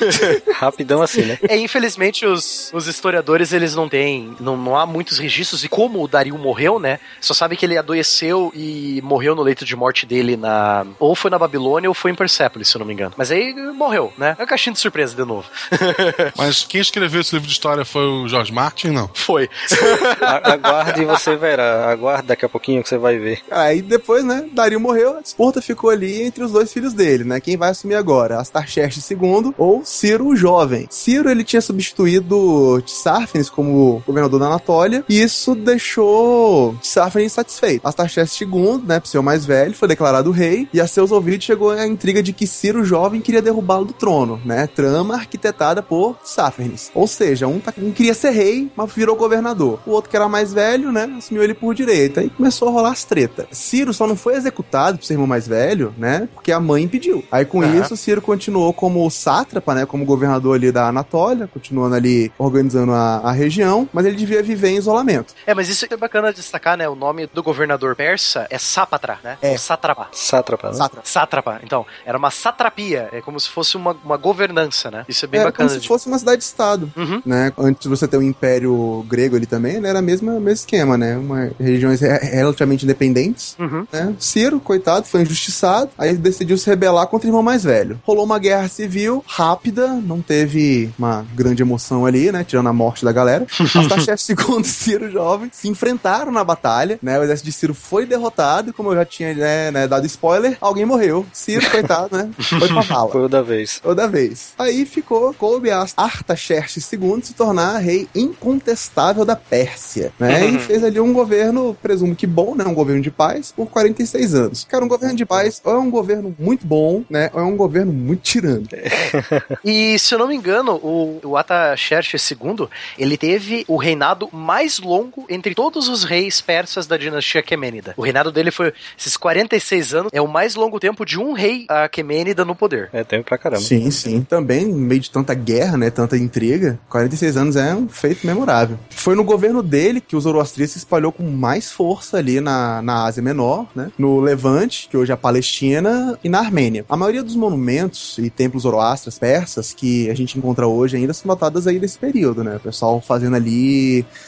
Rapidão 0.54 1.02
assim, 1.02 1.22
né? 1.22 1.38
É, 1.48 1.56
infelizmente, 1.56 2.26
os, 2.26 2.70
os 2.72 2.86
historiadores, 2.88 3.52
eles 3.52 3.74
não 3.74 3.88
têm, 3.88 4.13
não, 4.40 4.56
não 4.56 4.76
há 4.76 4.86
muitos 4.86 5.18
registros 5.18 5.60
de 5.60 5.68
como 5.68 6.02
o 6.02 6.08
Dario 6.08 6.38
morreu, 6.38 6.78
né? 6.78 6.98
Só 7.20 7.34
sabe 7.34 7.56
que 7.56 7.66
ele 7.66 7.76
adoeceu 7.76 8.52
e 8.54 9.00
morreu 9.02 9.34
no 9.34 9.42
leito 9.42 9.64
de 9.64 9.74
morte 9.74 10.06
dele 10.06 10.36
na... 10.36 10.86
Ou 10.98 11.14
foi 11.14 11.30
na 11.30 11.38
Babilônia 11.38 11.88
ou 11.88 11.94
foi 11.94 12.10
em 12.10 12.14
Persépolis, 12.14 12.68
se 12.68 12.76
eu 12.76 12.80
não 12.80 12.86
me 12.86 12.92
engano. 12.92 13.14
Mas 13.16 13.30
aí 13.30 13.52
morreu, 13.72 14.12
né? 14.16 14.36
É 14.38 14.42
uma 14.42 14.48
caixinha 14.48 14.72
de 14.72 14.80
surpresa 14.80 15.14
de 15.14 15.24
novo. 15.24 15.48
Mas 16.36 16.64
quem 16.64 16.80
escreveu 16.80 17.20
esse 17.20 17.34
livro 17.34 17.48
de 17.48 17.52
história 17.52 17.84
foi 17.84 18.06
o 18.06 18.28
George 18.28 18.52
Martin, 18.52 18.88
não? 18.88 19.08
foi. 19.24 19.48
Aguarde 20.20 21.02
e 21.02 21.04
você 21.04 21.34
verá. 21.36 21.90
Aguarde 21.90 22.28
daqui 22.28 22.44
a 22.44 22.48
pouquinho 22.48 22.82
que 22.82 22.88
você 22.88 22.98
vai 22.98 23.18
ver. 23.18 23.40
Aí 23.50 23.80
depois, 23.80 24.24
né, 24.24 24.46
Dario 24.52 24.78
morreu, 24.78 25.18
a 25.18 25.22
disputa 25.22 25.62
ficou 25.62 25.90
ali 25.90 26.22
entre 26.22 26.44
os 26.44 26.52
dois 26.52 26.72
filhos 26.72 26.92
dele, 26.92 27.24
né? 27.24 27.40
Quem 27.40 27.56
vai 27.56 27.70
assumir 27.70 27.94
agora? 27.94 28.38
Astarxerxes 28.38 29.10
II 29.10 29.54
ou 29.56 29.84
Ciro 29.84 30.28
o 30.28 30.36
Jovem. 30.36 30.86
Ciro, 30.90 31.30
ele 31.30 31.42
tinha 31.42 31.62
substituído 31.62 32.82
Tissáfenes 32.82 33.48
como 33.48 34.02
governador 34.06 34.40
da 34.40 34.46
Anatólia, 34.46 35.04
e 35.08 35.20
isso 35.22 35.54
deixou 35.54 36.74
Tissáfenes 36.80 37.32
insatisfeito. 37.32 37.86
Astarxerxes 37.86 38.40
II, 38.40 38.82
né, 38.86 39.00
seu 39.04 39.22
mais 39.22 39.44
velho, 39.44 39.74
foi 39.74 39.88
declarado 39.88 40.30
rei, 40.30 40.68
e 40.72 40.80
a 40.80 40.86
seus 40.86 41.10
ouvidos 41.12 41.44
chegou 41.46 41.70
a 41.70 41.86
intriga 41.86 42.22
de 42.22 42.32
que 42.32 42.46
Ciro 42.46 42.84
Jovem 42.84 43.20
queria 43.20 43.42
derrubá-lo 43.42 43.84
do 43.84 43.92
trono, 43.92 44.40
né? 44.44 44.66
Trama 44.66 45.14
arquitetada 45.14 45.82
por 45.82 46.16
Tissáfenes. 46.22 46.90
Ou 46.94 47.06
seja, 47.06 47.46
um, 47.46 47.60
tá- 47.60 47.72
um 47.78 47.90
queria 47.92 48.14
ser 48.14 48.30
rei, 48.30 48.70
mas 48.76 48.92
virou 48.92 49.16
governador. 49.16 49.78
O 49.86 49.90
outro 49.90 50.10
que 50.10 50.16
era 50.16 50.28
mais 50.28 50.52
velho, 50.52 50.92
né, 50.92 51.12
assumiu 51.18 51.42
ele 51.42 51.54
por 51.54 51.74
direita. 51.74 52.20
Aí 52.20 52.30
começou 52.30 52.68
a 52.68 52.70
rolar 52.72 52.90
as 52.92 53.04
tretas. 53.04 53.46
Ciro 53.52 53.92
só 53.92 54.06
não 54.06 54.16
foi 54.16 54.34
executado 54.36 54.98
por 54.98 55.04
ser 55.04 55.14
irmão 55.14 55.26
mais 55.26 55.46
velho, 55.46 55.94
né, 55.98 56.28
porque 56.34 56.52
a 56.52 56.60
mãe 56.60 56.82
impediu. 56.84 57.24
Aí 57.30 57.44
com 57.44 57.62
Aham. 57.62 57.80
isso, 57.80 57.96
Ciro 57.96 58.20
continuou 58.22 58.72
como 58.72 59.08
sátrapa, 59.10 59.74
né, 59.74 59.86
como 59.86 60.04
governador 60.04 60.56
ali 60.56 60.70
da 60.72 60.88
Anatólia, 60.88 61.48
continuando 61.52 61.94
ali 61.94 62.32
organizando 62.38 62.92
a, 62.92 63.18
a 63.18 63.32
região, 63.32 63.88
mas 63.94 64.04
ele 64.04 64.16
devia 64.16 64.42
viver 64.42 64.68
em 64.70 64.76
isolamento. 64.76 65.32
É, 65.46 65.54
mas 65.54 65.68
isso 65.68 65.86
é 65.88 65.96
bacana 65.96 66.32
destacar, 66.32 66.76
né? 66.76 66.88
O 66.88 66.94
nome 66.94 67.26
do 67.32 67.42
governador 67.42 67.94
persa 67.96 68.46
é 68.50 68.58
Sápatra, 68.58 69.18
né? 69.24 69.38
É. 69.40 69.50
Ou 69.52 69.58
Sátrapa. 69.58 70.08
Sátrapa, 70.12 70.68
né? 70.68 70.74
Sátrapa. 70.74 71.06
Sátrapa. 71.08 71.60
Então, 71.62 71.86
era 72.04 72.18
uma 72.18 72.30
satrapia. 72.30 73.08
É 73.12 73.20
como 73.20 73.38
se 73.40 73.48
fosse 73.48 73.76
uma, 73.76 73.96
uma 74.04 74.16
governança, 74.16 74.90
né? 74.90 75.04
Isso 75.08 75.24
é 75.24 75.28
bem 75.28 75.40
Era 75.40 75.50
bacana. 75.50 75.68
como 75.68 75.78
se 75.78 75.82
de- 75.82 75.88
fosse 75.88 76.06
uma 76.08 76.18
cidade-estado. 76.18 76.92
Uhum. 76.96 77.22
né? 77.24 77.52
Antes 77.56 77.82
de 77.82 77.88
você 77.88 78.06
ter 78.08 78.16
o 78.16 78.22
Império 78.22 79.04
Grego 79.08 79.36
ali 79.36 79.46
também, 79.46 79.80
né? 79.80 79.88
Era 79.88 80.00
o 80.00 80.02
mesmo, 80.02 80.30
mesmo 80.32 80.48
esquema, 80.50 80.98
né? 80.98 81.16
Uma, 81.16 81.50
regiões 81.60 82.00
re- 82.00 82.18
relativamente 82.18 82.84
independentes, 82.84 83.56
Uhum. 83.58 83.86
né? 83.92 84.14
Ciro, 84.18 84.58
coitado, 84.60 85.06
foi 85.06 85.22
injustiçado, 85.22 85.90
aí 85.96 86.08
ele 86.10 86.18
decidiu 86.18 86.56
se 86.58 86.68
rebelar 86.68 87.06
contra 87.06 87.26
o 87.26 87.30
irmão 87.30 87.42
mais 87.42 87.62
velho. 87.64 88.00
Rolou 88.04 88.24
uma 88.24 88.38
guerra 88.38 88.68
civil 88.68 89.24
rápida, 89.26 89.86
não 89.88 90.20
teve 90.20 90.90
uma 90.98 91.24
grande 91.34 91.62
emoção 91.62 92.04
ali, 92.06 92.32
né? 92.32 92.44
Tirando 92.44 92.68
a 92.68 92.72
morte 92.72 93.04
da 93.04 93.12
galera. 93.12 93.46
Artaxerxes 93.78 94.28
II 94.28 94.60
e 94.60 94.64
Ciro 94.64 95.10
Jovem 95.10 95.50
se 95.52 95.68
enfrentaram 95.68 96.32
na 96.32 96.44
batalha, 96.44 96.98
né? 97.02 97.18
O 97.18 97.22
exército 97.22 97.46
de 97.46 97.52
Ciro 97.52 97.74
foi 97.74 98.06
derrotado, 98.06 98.70
e 98.70 98.72
como 98.72 98.90
eu 98.90 98.96
já 98.96 99.04
tinha 99.04 99.34
né, 99.34 99.70
né, 99.70 99.88
dado 99.88 100.06
spoiler, 100.06 100.56
alguém 100.60 100.84
morreu. 100.84 101.26
Ciro, 101.32 101.68
coitado, 101.70 102.16
né? 102.16 102.30
Foi 102.38 102.68
pra 102.68 102.80
vala. 102.82 103.10
Foi 103.10 103.24
o 103.24 103.28
da 103.28 103.42
vez. 103.42 103.80
Toda 103.80 104.08
vez. 104.08 104.54
Aí 104.58 104.84
ficou, 104.84 105.32
coube 105.34 105.70
a 105.70 105.86
Artaxerxes 105.96 106.90
II 106.92 107.20
se 107.22 107.34
tornar 107.34 107.78
rei 107.78 108.08
incontestável 108.14 109.24
da 109.24 109.36
Pérsia, 109.36 110.12
né? 110.18 110.46
E 110.46 110.58
fez 110.58 110.84
ali 110.84 111.00
um 111.00 111.12
governo, 111.12 111.76
presumo 111.82 112.14
que 112.14 112.26
bom, 112.26 112.54
né? 112.54 112.64
Um 112.64 112.74
governo 112.74 113.02
de 113.02 113.10
paz 113.10 113.52
por 113.52 113.66
46 113.66 114.34
anos. 114.34 114.64
Cara, 114.64 114.84
um 114.84 114.88
governo 114.88 115.16
de 115.16 115.24
paz 115.24 115.60
ou 115.64 115.74
é 115.74 115.78
um 115.78 115.90
governo 115.90 116.34
muito 116.38 116.66
bom, 116.66 117.02
né? 117.08 117.30
Ou 117.32 117.40
é 117.40 117.44
um 117.44 117.56
governo 117.56 117.92
muito 117.92 118.22
tirano. 118.22 118.66
E 119.64 119.98
se 119.98 120.14
eu 120.14 120.18
não 120.18 120.28
me 120.28 120.34
engano, 120.34 120.74
o, 120.74 121.20
o 121.24 121.36
Artaxerxes 121.36 122.30
II, 122.30 122.68
ele 122.98 123.16
teve 123.16 123.63
o 123.66 123.76
reinado 123.76 124.28
mais 124.32 124.78
longo 124.78 125.26
entre 125.28 125.54
todos 125.54 125.88
os 125.88 126.04
reis 126.04 126.40
persas 126.40 126.86
da 126.86 126.96
dinastia 126.96 127.40
Aquemênida. 127.40 127.94
O 127.96 128.02
reinado 128.02 128.30
dele 128.30 128.50
foi 128.50 128.72
esses 128.98 129.16
46 129.16 129.94
anos, 129.94 130.10
é 130.12 130.20
o 130.20 130.28
mais 130.28 130.54
longo 130.54 130.78
tempo 130.80 131.04
de 131.04 131.18
um 131.18 131.32
rei 131.32 131.66
Aquemênida 131.68 132.44
no 132.44 132.54
poder. 132.54 132.90
É 132.92 133.04
tempo 133.04 133.24
pra 133.24 133.38
caramba. 133.38 133.62
Sim, 133.62 133.90
sim. 133.90 134.22
Também, 134.22 134.66
no 134.66 134.76
meio 134.76 135.00
de 135.00 135.10
tanta 135.10 135.34
guerra, 135.34 135.76
né? 135.76 135.90
Tanta 135.90 136.16
intriga, 136.16 136.78
46 136.88 137.36
anos 137.36 137.56
é 137.56 137.74
um 137.74 137.88
feito 137.88 138.26
memorável. 138.26 138.78
Foi 138.90 139.14
no 139.14 139.24
governo 139.24 139.62
dele 139.62 140.00
que 140.00 140.16
o 140.16 140.20
Zoroastrismo 140.20 140.72
se 140.72 140.78
espalhou 140.78 141.12
com 141.12 141.24
mais 141.24 141.70
força 141.70 142.16
ali 142.16 142.40
na, 142.40 142.80
na 142.82 143.04
Ásia 143.04 143.22
Menor, 143.22 143.66
né? 143.74 143.90
No 143.98 144.20
Levante, 144.20 144.88
que 144.88 144.96
hoje 144.96 145.10
é 145.10 145.14
a 145.14 145.16
Palestina, 145.16 146.18
e 146.22 146.28
na 146.28 146.38
Armênia. 146.38 146.84
A 146.88 146.96
maioria 146.96 147.22
dos 147.22 147.36
monumentos 147.36 148.18
e 148.18 148.30
templos 148.30 148.62
zoroastras 148.62 149.18
persas 149.18 149.72
que 149.72 150.10
a 150.10 150.14
gente 150.14 150.38
encontra 150.38 150.66
hoje 150.66 150.96
ainda 150.96 151.12
são 151.12 151.28
datadas 151.28 151.66
aí 151.66 151.78
desse 151.78 151.98
período, 151.98 152.42
né? 152.42 152.56
O 152.56 152.60
pessoal 152.60 153.00
fazendo 153.00 153.36
ali 153.36 153.53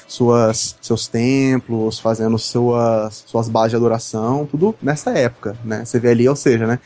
suas, 0.07 0.77
seus 0.81 1.07
templos, 1.09 1.99
fazendo 1.99 2.39
suas, 2.39 3.25
suas 3.27 3.49
bases 3.49 3.71
de 3.71 3.77
adoração, 3.77 4.47
tudo 4.47 4.75
nessa 4.83 5.11
época, 5.11 5.57
né? 5.65 5.85
Você 5.85 5.99
vê 5.99 6.11
ali, 6.11 6.29
ou 6.29 6.37
seja, 6.37 6.67
né? 6.67 6.79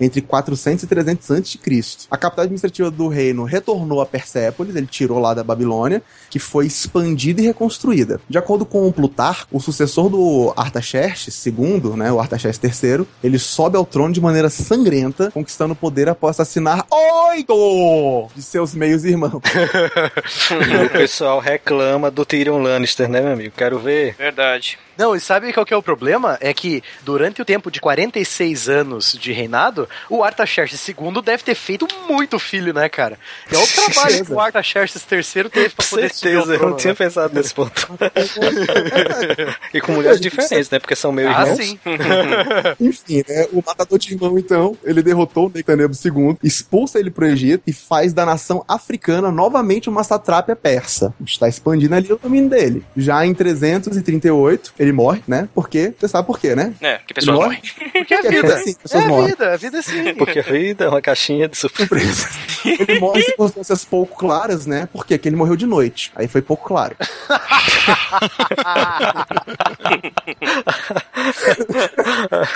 Entre 0.00 0.20
400 0.20 0.84
e 0.84 0.86
300 0.86 1.30
a.C. 1.30 2.06
A 2.10 2.16
capital 2.16 2.44
administrativa 2.44 2.90
do 2.90 3.08
reino 3.08 3.44
retornou 3.44 4.00
a 4.00 4.06
Persépolis, 4.06 4.74
ele 4.76 4.86
tirou 4.86 5.18
lá 5.18 5.34
da 5.34 5.42
Babilônia, 5.42 6.02
que 6.30 6.38
foi 6.38 6.66
expandida 6.66 7.40
e 7.40 7.46
reconstruída. 7.46 8.20
De 8.28 8.38
acordo 8.38 8.64
com 8.64 8.90
Plutarco, 8.92 9.56
o 9.56 9.60
sucessor 9.60 10.08
do 10.08 10.52
Artaxerxes 10.56 11.44
II, 11.46 11.96
né, 11.96 12.10
o 12.12 12.20
Artaxerxes 12.20 12.82
III, 12.82 13.06
ele 13.22 13.38
sobe 13.38 13.76
ao 13.76 13.84
trono 13.84 14.12
de 14.12 14.20
maneira 14.20 14.50
sangrenta, 14.50 15.30
conquistando 15.30 15.72
o 15.72 15.76
poder 15.76 16.08
após 16.08 16.36
assassinar 16.36 16.86
oito 16.90 18.28
de 18.34 18.42
seus 18.42 18.74
meios 18.74 19.04
irmãos. 19.04 19.40
o 20.86 20.90
pessoal 20.90 21.40
reclama 21.40 22.10
do 22.10 22.24
Tyrion 22.24 22.58
Lannister, 22.58 23.08
né, 23.08 23.20
meu 23.20 23.32
amigo? 23.32 23.54
Quero 23.56 23.78
ver. 23.78 24.14
Verdade. 24.16 24.78
Não, 24.96 25.14
e 25.14 25.20
sabe 25.20 25.52
qual 25.52 25.64
que 25.66 25.74
é 25.74 25.76
o 25.76 25.82
problema? 25.82 26.38
É 26.40 26.52
que 26.54 26.82
durante 27.02 27.40
o 27.42 27.44
tempo 27.44 27.70
de 27.70 27.80
46 27.80 28.68
anos 28.68 29.12
de 29.20 29.32
reinado, 29.32 29.88
o 30.08 30.22
Artaxerxes 30.24 30.86
II 30.88 31.22
deve 31.24 31.42
ter 31.42 31.54
feito 31.54 31.86
muito 32.08 32.38
filho, 32.38 32.72
né, 32.72 32.88
cara? 32.88 33.18
É 33.50 33.56
o 33.56 33.66
trabalho 33.66 34.24
que 34.24 34.32
o 34.32 34.40
Artaxerxes 34.40 35.04
III 35.10 35.50
teve 35.50 35.70
pra 35.70 35.86
poder 35.86 36.12
Certeza, 36.12 36.54
eu 36.54 36.70
não 36.70 36.76
tinha 36.76 36.92
né? 36.92 36.96
pensado 36.96 37.34
nesse 37.34 37.52
ponto. 37.54 37.88
e 39.72 39.80
com 39.80 39.92
mulheres 39.92 40.20
diferentes, 40.20 40.70
né? 40.70 40.78
Porque 40.78 40.96
são 40.96 41.12
meio 41.12 41.28
Ah, 41.28 41.42
irmãos. 41.42 41.56
sim. 41.56 41.78
Enfim, 42.80 43.22
né, 43.28 43.46
o 43.52 43.62
matador 43.64 43.98
de 43.98 44.12
irmão, 44.14 44.38
então, 44.38 44.76
ele 44.84 45.02
derrotou 45.02 45.46
o 45.46 45.52
Nectanebo 45.54 45.94
II, 45.94 46.36
expulsa 46.42 46.98
ele 46.98 47.10
pro 47.10 47.26
Egito 47.26 47.62
e 47.66 47.72
faz 47.72 48.12
da 48.12 48.24
nação 48.24 48.64
africana 48.68 49.30
novamente 49.30 49.88
uma 49.88 50.04
satrápia 50.04 50.56
persa. 50.56 51.14
Está 51.24 51.48
expandindo 51.48 51.94
ali 51.94 52.12
o 52.12 52.18
domínio 52.18 52.48
dele. 52.50 52.84
Já 52.96 53.24
em 53.26 53.34
338, 53.34 54.74
ele 54.86 54.92
morre, 54.92 55.22
né? 55.26 55.48
Porque, 55.54 55.92
você 55.98 56.08
sabe 56.08 56.26
por 56.26 56.38
quê, 56.38 56.54
né? 56.54 56.72
É, 56.80 56.98
que 57.06 57.14
pessoa 57.14 57.36
Ele 57.36 57.44
morre. 57.44 57.60
Porque 57.92 58.14
é 58.14 58.22
Porque 58.22 58.40
vida. 58.42 58.54
assim, 58.54 58.70
É 58.70 58.74
pessoas 58.82 59.04
a 59.04 59.08
morrem. 59.08 59.26
vida, 59.28 59.52
a 59.52 59.56
vida 59.56 59.76
é 59.76 59.80
assim. 59.80 60.14
Porque 60.14 60.38
a 60.38 60.42
vida 60.42 60.84
é 60.84 60.88
uma 60.88 61.00
caixinha 61.02 61.48
de 61.48 61.56
surpresa. 61.56 62.28
Ele 62.64 63.00
morre 63.00 63.20
em 63.20 63.24
circunstâncias 63.24 63.84
pouco 63.84 64.16
claras, 64.16 64.66
né? 64.66 64.88
Por 64.92 65.04
quê? 65.06 65.16
Porque 65.18 65.28
ele 65.28 65.36
morreu 65.36 65.56
de 65.56 65.66
noite. 65.66 66.12
Aí 66.16 66.26
foi 66.28 66.42
pouco 66.42 66.66
claro. 66.66 66.96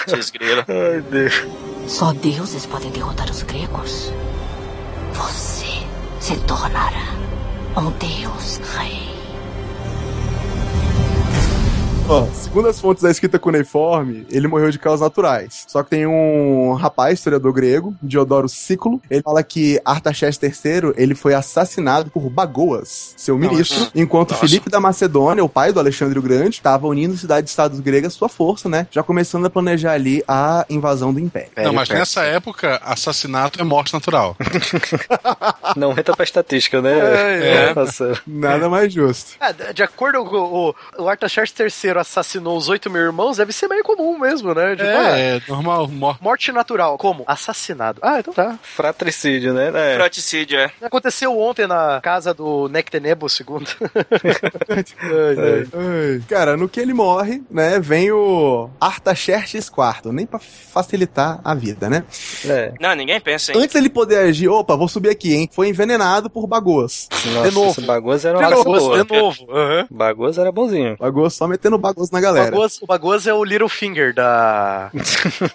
Desgrila. 0.06 0.64
Ai, 0.68 1.00
Deus. 1.10 1.42
Só 1.86 2.12
deuses 2.12 2.66
podem 2.66 2.90
derrotar 2.90 3.30
os 3.30 3.42
gregos. 3.42 4.12
Você 5.12 5.66
se 6.20 6.36
tornará 6.46 7.14
um 7.76 7.90
deus 7.92 8.60
rei. 8.76 9.19
Ó, 12.12 12.26
segundo 12.34 12.66
as 12.68 12.80
fontes 12.80 13.04
da 13.04 13.10
escrita 13.10 13.38
cuneiforme, 13.38 14.26
ele 14.32 14.48
morreu 14.48 14.68
de 14.72 14.80
causas 14.80 15.00
naturais. 15.02 15.64
Só 15.68 15.80
que 15.84 15.90
tem 15.90 16.08
um 16.08 16.72
rapaz, 16.72 17.14
historiador 17.20 17.52
grego, 17.52 17.94
Diodoro 18.02 18.48
Sículo, 18.48 19.00
ele 19.08 19.22
fala 19.22 19.44
que 19.44 19.80
Artaxerxes 19.84 20.42
III, 20.64 20.92
ele 20.96 21.14
foi 21.14 21.34
assassinado 21.34 22.10
por 22.10 22.28
Bagoas, 22.28 23.14
seu 23.16 23.38
ministro, 23.38 23.86
enquanto 23.94 24.32
Nossa. 24.32 24.44
Filipe 24.44 24.68
da 24.68 24.80
Macedônia, 24.80 25.44
o 25.44 25.48
pai 25.48 25.72
do 25.72 25.78
Alexandre 25.78 26.18
o 26.18 26.22
Grande, 26.22 26.56
estava 26.56 26.84
unindo 26.88 27.16
cidades-estados 27.16 27.78
gregas 27.78 28.12
sua 28.12 28.28
força, 28.28 28.68
né? 28.68 28.88
Já 28.90 29.04
começando 29.04 29.46
a 29.46 29.50
planejar 29.50 29.92
ali 29.92 30.20
a 30.26 30.66
invasão 30.68 31.14
do 31.14 31.20
Império. 31.20 31.50
Não, 31.58 31.72
mas 31.72 31.88
nessa 31.88 32.22
época, 32.24 32.80
assassinato 32.82 33.60
é 33.60 33.64
morte 33.64 33.92
natural. 33.94 34.36
Não 35.76 35.92
entra 35.92 36.16
pra 36.16 36.24
estatística, 36.24 36.82
né? 36.82 37.70
É. 37.70 37.72
Nossa. 37.74 38.20
Nada 38.26 38.68
mais 38.68 38.92
justo. 38.92 39.36
É, 39.40 39.52
de- 39.52 39.74
de 39.74 39.82
acordo 39.84 40.24
com 40.24 40.36
o, 40.36 40.74
o 41.04 41.08
Artaxerxes 41.08 41.56
III 41.84 41.99
assassinou 42.00 42.56
os 42.56 42.68
oito 42.68 42.90
mil 42.90 43.02
irmãos, 43.02 43.36
deve 43.36 43.52
ser 43.52 43.68
meio 43.68 43.82
comum 43.82 44.18
mesmo, 44.18 44.54
né? 44.54 44.76
Tipo, 44.76 44.88
ah, 44.88 45.18
É, 45.18 45.36
é 45.36 45.42
normal, 45.48 45.88
morte. 45.88 46.22
Morte 46.22 46.52
natural. 46.52 46.98
Como? 46.98 47.24
Assassinado. 47.26 48.00
Ah, 48.02 48.18
então 48.20 48.32
tá. 48.32 48.58
Fratricídio, 48.62 49.52
né? 49.54 49.70
É. 49.74 49.96
Fraticídio, 49.96 50.58
é. 50.58 50.70
Aconteceu 50.82 51.38
ontem 51.38 51.66
na 51.66 52.00
casa 52.02 52.32
do 52.34 52.68
Nectenebo 52.68 53.26
II. 53.26 53.66
Ai. 55.72 56.22
Cara, 56.28 56.56
no 56.56 56.68
que 56.68 56.80
ele 56.80 56.92
morre, 56.92 57.42
né, 57.50 57.78
vem 57.80 58.10
o 58.12 58.68
Artaxerxes 58.80 59.68
IV, 59.68 60.12
nem 60.12 60.26
pra 60.26 60.38
facilitar 60.38 61.40
a 61.44 61.54
vida, 61.54 61.88
né? 61.88 62.04
É. 62.44 62.72
Não, 62.80 62.94
ninguém 62.94 63.20
pensa 63.20 63.52
em. 63.52 63.58
Antes 63.58 63.74
ele 63.74 63.90
poder 63.90 64.18
agir, 64.18 64.48
opa, 64.48 64.76
vou 64.76 64.88
subir 64.88 65.10
aqui, 65.10 65.34
hein? 65.34 65.48
Foi 65.52 65.68
envenenado 65.68 66.30
por 66.30 66.46
Bagoas. 66.46 67.08
Nossa, 67.32 67.50
novo. 67.50 67.70
esse 67.70 67.80
Bagoas 67.82 68.24
era 68.24 68.38
De 68.38 68.44
uma 68.44 68.50
raça 68.50 68.64
novo, 68.64 69.04
de 69.04 69.12
novo. 69.12 69.46
Bagoas 69.90 70.38
era 70.38 70.52
bonzinho. 70.52 70.96
Bagoas 70.98 71.34
só 71.34 71.46
metendo 71.46 71.78
Bagoas 71.90 72.10
na 72.10 72.18
O 72.18 72.22
galera. 72.22 72.50
Bagoas, 72.50 72.78
o 72.80 72.86
Bagoas 72.86 73.26
é 73.26 73.34
o 73.34 73.44
Littlefinger 73.44 74.14
da... 74.14 74.90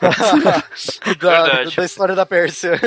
da, 1.19 1.43
Verdade. 1.43 1.75
da 1.75 1.85
história 1.85 2.15
da 2.15 2.25
Pérsia. 2.25 2.79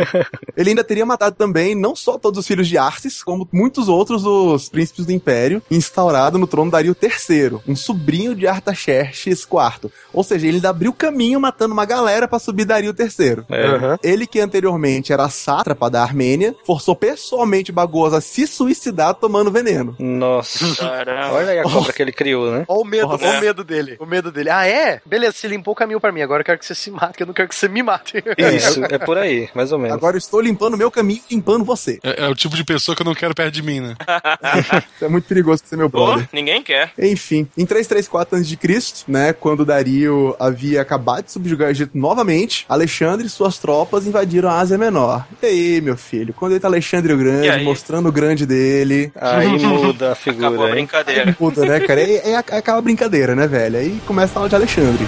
Ele 0.56 0.70
ainda 0.70 0.84
teria 0.84 1.06
matado 1.06 1.36
também 1.36 1.74
não 1.74 1.96
só 1.96 2.18
todos 2.18 2.40
os 2.40 2.46
filhos 2.46 2.68
de 2.68 2.76
Arces, 2.76 3.22
como 3.22 3.48
muitos 3.52 3.88
outros 3.88 4.22
dos 4.22 4.68
príncipes 4.68 5.06
do 5.06 5.12
Império, 5.12 5.62
instaurado 5.70 6.38
no 6.38 6.46
trono 6.46 6.70
Dario 6.70 6.96
III, 7.00 7.60
um 7.66 7.76
sobrinho 7.76 8.34
de 8.34 8.46
Artaxerxes 8.46 9.40
IV. 9.42 9.90
Ou 10.12 10.22
seja, 10.22 10.46
ele 10.46 10.56
ainda 10.56 10.70
abriu 10.70 10.92
caminho 10.92 11.40
matando 11.40 11.72
uma 11.72 11.84
galera 11.84 12.28
pra 12.28 12.38
subir 12.38 12.64
Dario 12.64 12.94
III. 12.98 13.44
É. 13.50 13.98
Ele 14.02 14.26
que 14.26 14.40
anteriormente 14.40 15.12
era 15.12 15.28
sátrapa 15.28 15.88
da 15.90 16.02
Armênia, 16.02 16.54
forçou 16.64 16.94
pessoalmente 16.94 17.72
Bagoas 17.72 18.12
a 18.12 18.20
se 18.20 18.46
suicidar 18.46 19.14
tomando 19.14 19.50
veneno. 19.50 19.94
Nossa. 19.98 20.76
Caramba. 20.76 21.34
Olha 21.34 21.52
aí 21.52 21.58
a 21.58 21.62
cobra 21.62 21.92
que 21.92 22.02
ele 22.02 22.12
criou, 22.12 22.50
né? 22.50 22.64
Olha 22.68 22.80
o 22.80 22.84
medo, 22.90 23.08
Nossa. 23.08 23.24
olha 23.26 23.38
o 23.38 23.40
medo 23.40 23.64
dele. 23.64 23.96
O 24.00 24.06
medo 24.06 24.30
dele. 24.32 24.50
Ah, 24.50 24.66
é? 24.66 25.00
Beleza, 25.06 25.32
você 25.32 25.48
limpou 25.48 25.72
o 25.72 25.76
caminho 25.76 26.00
pra 26.00 26.12
mim. 26.12 26.22
Agora 26.22 26.40
eu 26.40 26.44
quero 26.44 26.58
que 26.58 26.66
você 26.66 26.74
se 26.74 26.90
mate, 26.90 27.20
eu 27.20 27.26
não 27.26 27.34
quero 27.34 27.48
que 27.48 27.54
você 27.54 27.68
me 27.68 27.82
mate. 27.82 28.22
Isso, 28.36 28.84
é 28.84 28.98
por 28.98 29.16
aí, 29.16 29.48
mais 29.54 29.72
ou 29.72 29.78
menos. 29.78 29.96
Agora 29.96 30.16
eu 30.16 30.18
estou 30.18 30.40
limpando 30.40 30.74
o 30.74 30.76
meu 30.76 30.90
caminho 30.90 31.20
e 31.30 31.34
limpando 31.34 31.64
você. 31.64 31.98
É, 32.02 32.24
é 32.24 32.28
o 32.28 32.34
tipo 32.34 32.56
de 32.56 32.64
pessoa 32.64 32.94
que 32.96 33.02
eu 33.02 33.06
não 33.06 33.14
quero 33.14 33.34
perto 33.34 33.54
de 33.54 33.62
mim, 33.62 33.80
né? 33.80 33.94
É 35.00 35.08
muito 35.08 35.24
perigoso 35.26 35.62
ser 35.64 35.76
meu 35.76 35.88
Pô, 35.88 36.04
brother. 36.06 36.28
ninguém 36.32 36.62
quer. 36.62 36.92
Enfim, 36.98 37.48
em 37.56 37.64
334 37.64 38.36
a.C., 38.36 39.04
né, 39.08 39.32
quando 39.32 39.64
Dario 39.64 40.34
havia 40.38 40.80
acabado 40.82 41.24
de 41.24 41.32
subjugar 41.32 41.68
o 41.68 41.70
Egito 41.70 41.96
novamente, 41.96 42.64
Alexandre 42.68 43.26
e 43.26 43.30
suas 43.30 43.58
tropas 43.58 44.06
invadiram 44.06 44.48
a 44.50 44.58
Ásia 44.58 44.76
Menor. 44.76 45.24
E 45.42 45.46
aí, 45.46 45.80
meu 45.80 45.96
filho, 45.96 46.34
quando 46.34 46.54
entra 46.54 46.68
Alexandre 46.68 47.12
o 47.12 47.16
Grande, 47.18 47.48
aí? 47.50 47.64
mostrando 47.64 48.08
o 48.08 48.12
grande 48.12 48.44
dele, 48.46 49.10
Aí 49.16 49.48
muda 49.58 50.10
a 50.10 50.12
Acabou 50.12 50.12
a 50.12 50.14
figura, 50.14 50.70
brincadeira. 50.70 51.36
muda, 51.40 51.64
né, 51.64 51.80
cara? 51.80 52.00
É, 52.00 52.32
é, 52.32 52.32
é 52.34 52.56
aquela 52.70 52.80
brincadeira, 52.80 53.34
né, 53.34 53.46
velho? 53.46 53.78
Aí 53.78 54.00
começa 54.06 54.32
a 54.32 54.34
falar 54.34 54.48
de 54.48 54.54
Alexandre. 54.54 55.06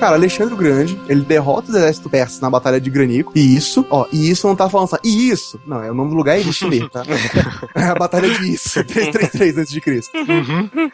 Cara, 0.00 0.14
Alexandre 0.16 0.54
o 0.54 0.56
Grande, 0.56 0.98
ele 1.08 1.20
derrota 1.20 1.70
o 1.70 1.76
exército 1.76 2.08
persa 2.08 2.40
na 2.40 2.48
Batalha 2.50 2.80
de 2.80 2.88
Granico. 2.90 3.32
E 3.34 3.54
isso, 3.54 3.86
ó, 3.90 4.06
e 4.10 4.30
isso 4.30 4.48
não 4.48 4.56
tá 4.56 4.68
falando 4.68 4.86
assim. 4.86 4.96
E 5.04 5.28
isso, 5.30 5.60
não, 5.66 5.82
é 5.82 5.90
o 5.90 5.94
nome 5.94 6.10
do 6.10 6.16
lugar 6.16 6.36
é 6.38 6.40
isso 6.40 6.66
mesmo, 6.66 6.88
tá? 6.88 7.02
é 7.76 7.84
a 7.84 7.94
Batalha 7.94 8.30
de 8.30 8.54
Isso, 8.54 8.82
333 8.82 9.58
antes 9.58 9.70
de 9.72 9.80
Cristo. 9.80 10.10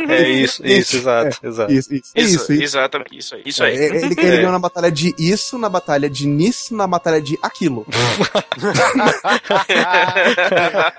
É 0.08 0.28
isso, 0.28 0.66
isso, 0.66 0.96
exato, 0.96 1.38
exato. 1.42 1.72
Isso, 1.72 1.94
isso, 1.94 2.12
Isso, 2.16 2.52
isso. 2.52 2.62
exatamente, 2.64 3.16
isso 3.16 3.34
aí. 3.36 3.42
Isso 3.46 3.62
aí. 3.62 3.76
É, 3.76 3.86
Ele, 3.86 3.96
ele 4.06 4.14
É. 4.26 4.36
ganhou 4.38 4.50
na 4.52 4.58
batalha 4.58 4.90
de 4.90 5.14
isso, 5.18 5.56
na 5.56 5.68
batalha 5.68 6.10
de 6.10 6.26
nisso, 6.26 6.74
na 6.74 6.86
batalha 6.86 7.22
de 7.22 7.38
aquilo. 7.40 7.86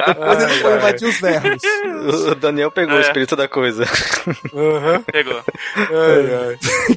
Depois 0.07 0.43
ele 0.43 0.53
foi 0.61 0.75
invadir 0.77 1.07
os 1.07 1.19
vermes. 1.19 1.61
O 2.31 2.35
Daniel 2.35 2.71
pegou 2.71 2.95
o 2.95 2.99
É. 2.99 3.01
espírito 3.01 3.35
da 3.35 3.47
coisa. 3.47 3.85
Pegou. 5.11 5.41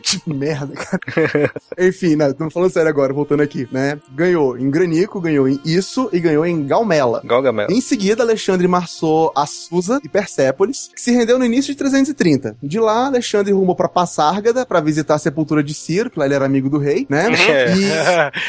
que 0.03 0.21
merda, 0.27 0.75
cara. 0.75 1.00
Enfim, 1.79 2.17
né, 2.17 2.29
estamos 2.31 2.53
falando 2.53 2.71
sério 2.73 2.89
agora, 2.89 3.13
voltando 3.13 3.43
aqui, 3.43 3.69
né? 3.71 3.99
Ganhou 4.13 4.59
em 4.59 4.71
Granico, 4.71 5.21
ganhou 5.21 5.49
em 5.49 5.61
Isso 5.65 6.09
e 6.13 6.21
ganhou 6.21 6.45
em 6.47 6.67
Galmela. 6.67 7.21
Galgamel. 7.25 7.69
Em 7.71 7.81
seguida, 7.81 8.23
Alexandre 8.23 8.67
marçou 8.69 9.33
a 9.37 9.47
Susa 9.47 10.01
e 10.05 10.09
Persépolis, 10.09 10.91
que 10.95 11.01
se 11.01 11.11
rendeu 11.13 11.39
no 11.39 11.45
início 11.45 11.73
de 11.73 11.79
330. 11.79 12.57
De 12.63 12.79
lá, 12.79 13.07
Alexandre 13.07 13.53
rumou 13.53 13.75
pra 13.75 13.89
Passárgada 13.89 14.65
pra 14.67 14.81
visitar 14.81 15.15
a 15.15 15.19
sepultura 15.19 15.63
de 15.63 15.75
Ciro, 15.75 16.11
que 16.11 16.19
lá 16.19 16.25
ele 16.27 16.35
era 16.35 16.45
amigo 16.45 16.69
do 16.69 16.79
rei, 16.79 17.07
né? 17.09 17.27
É. 17.51 17.73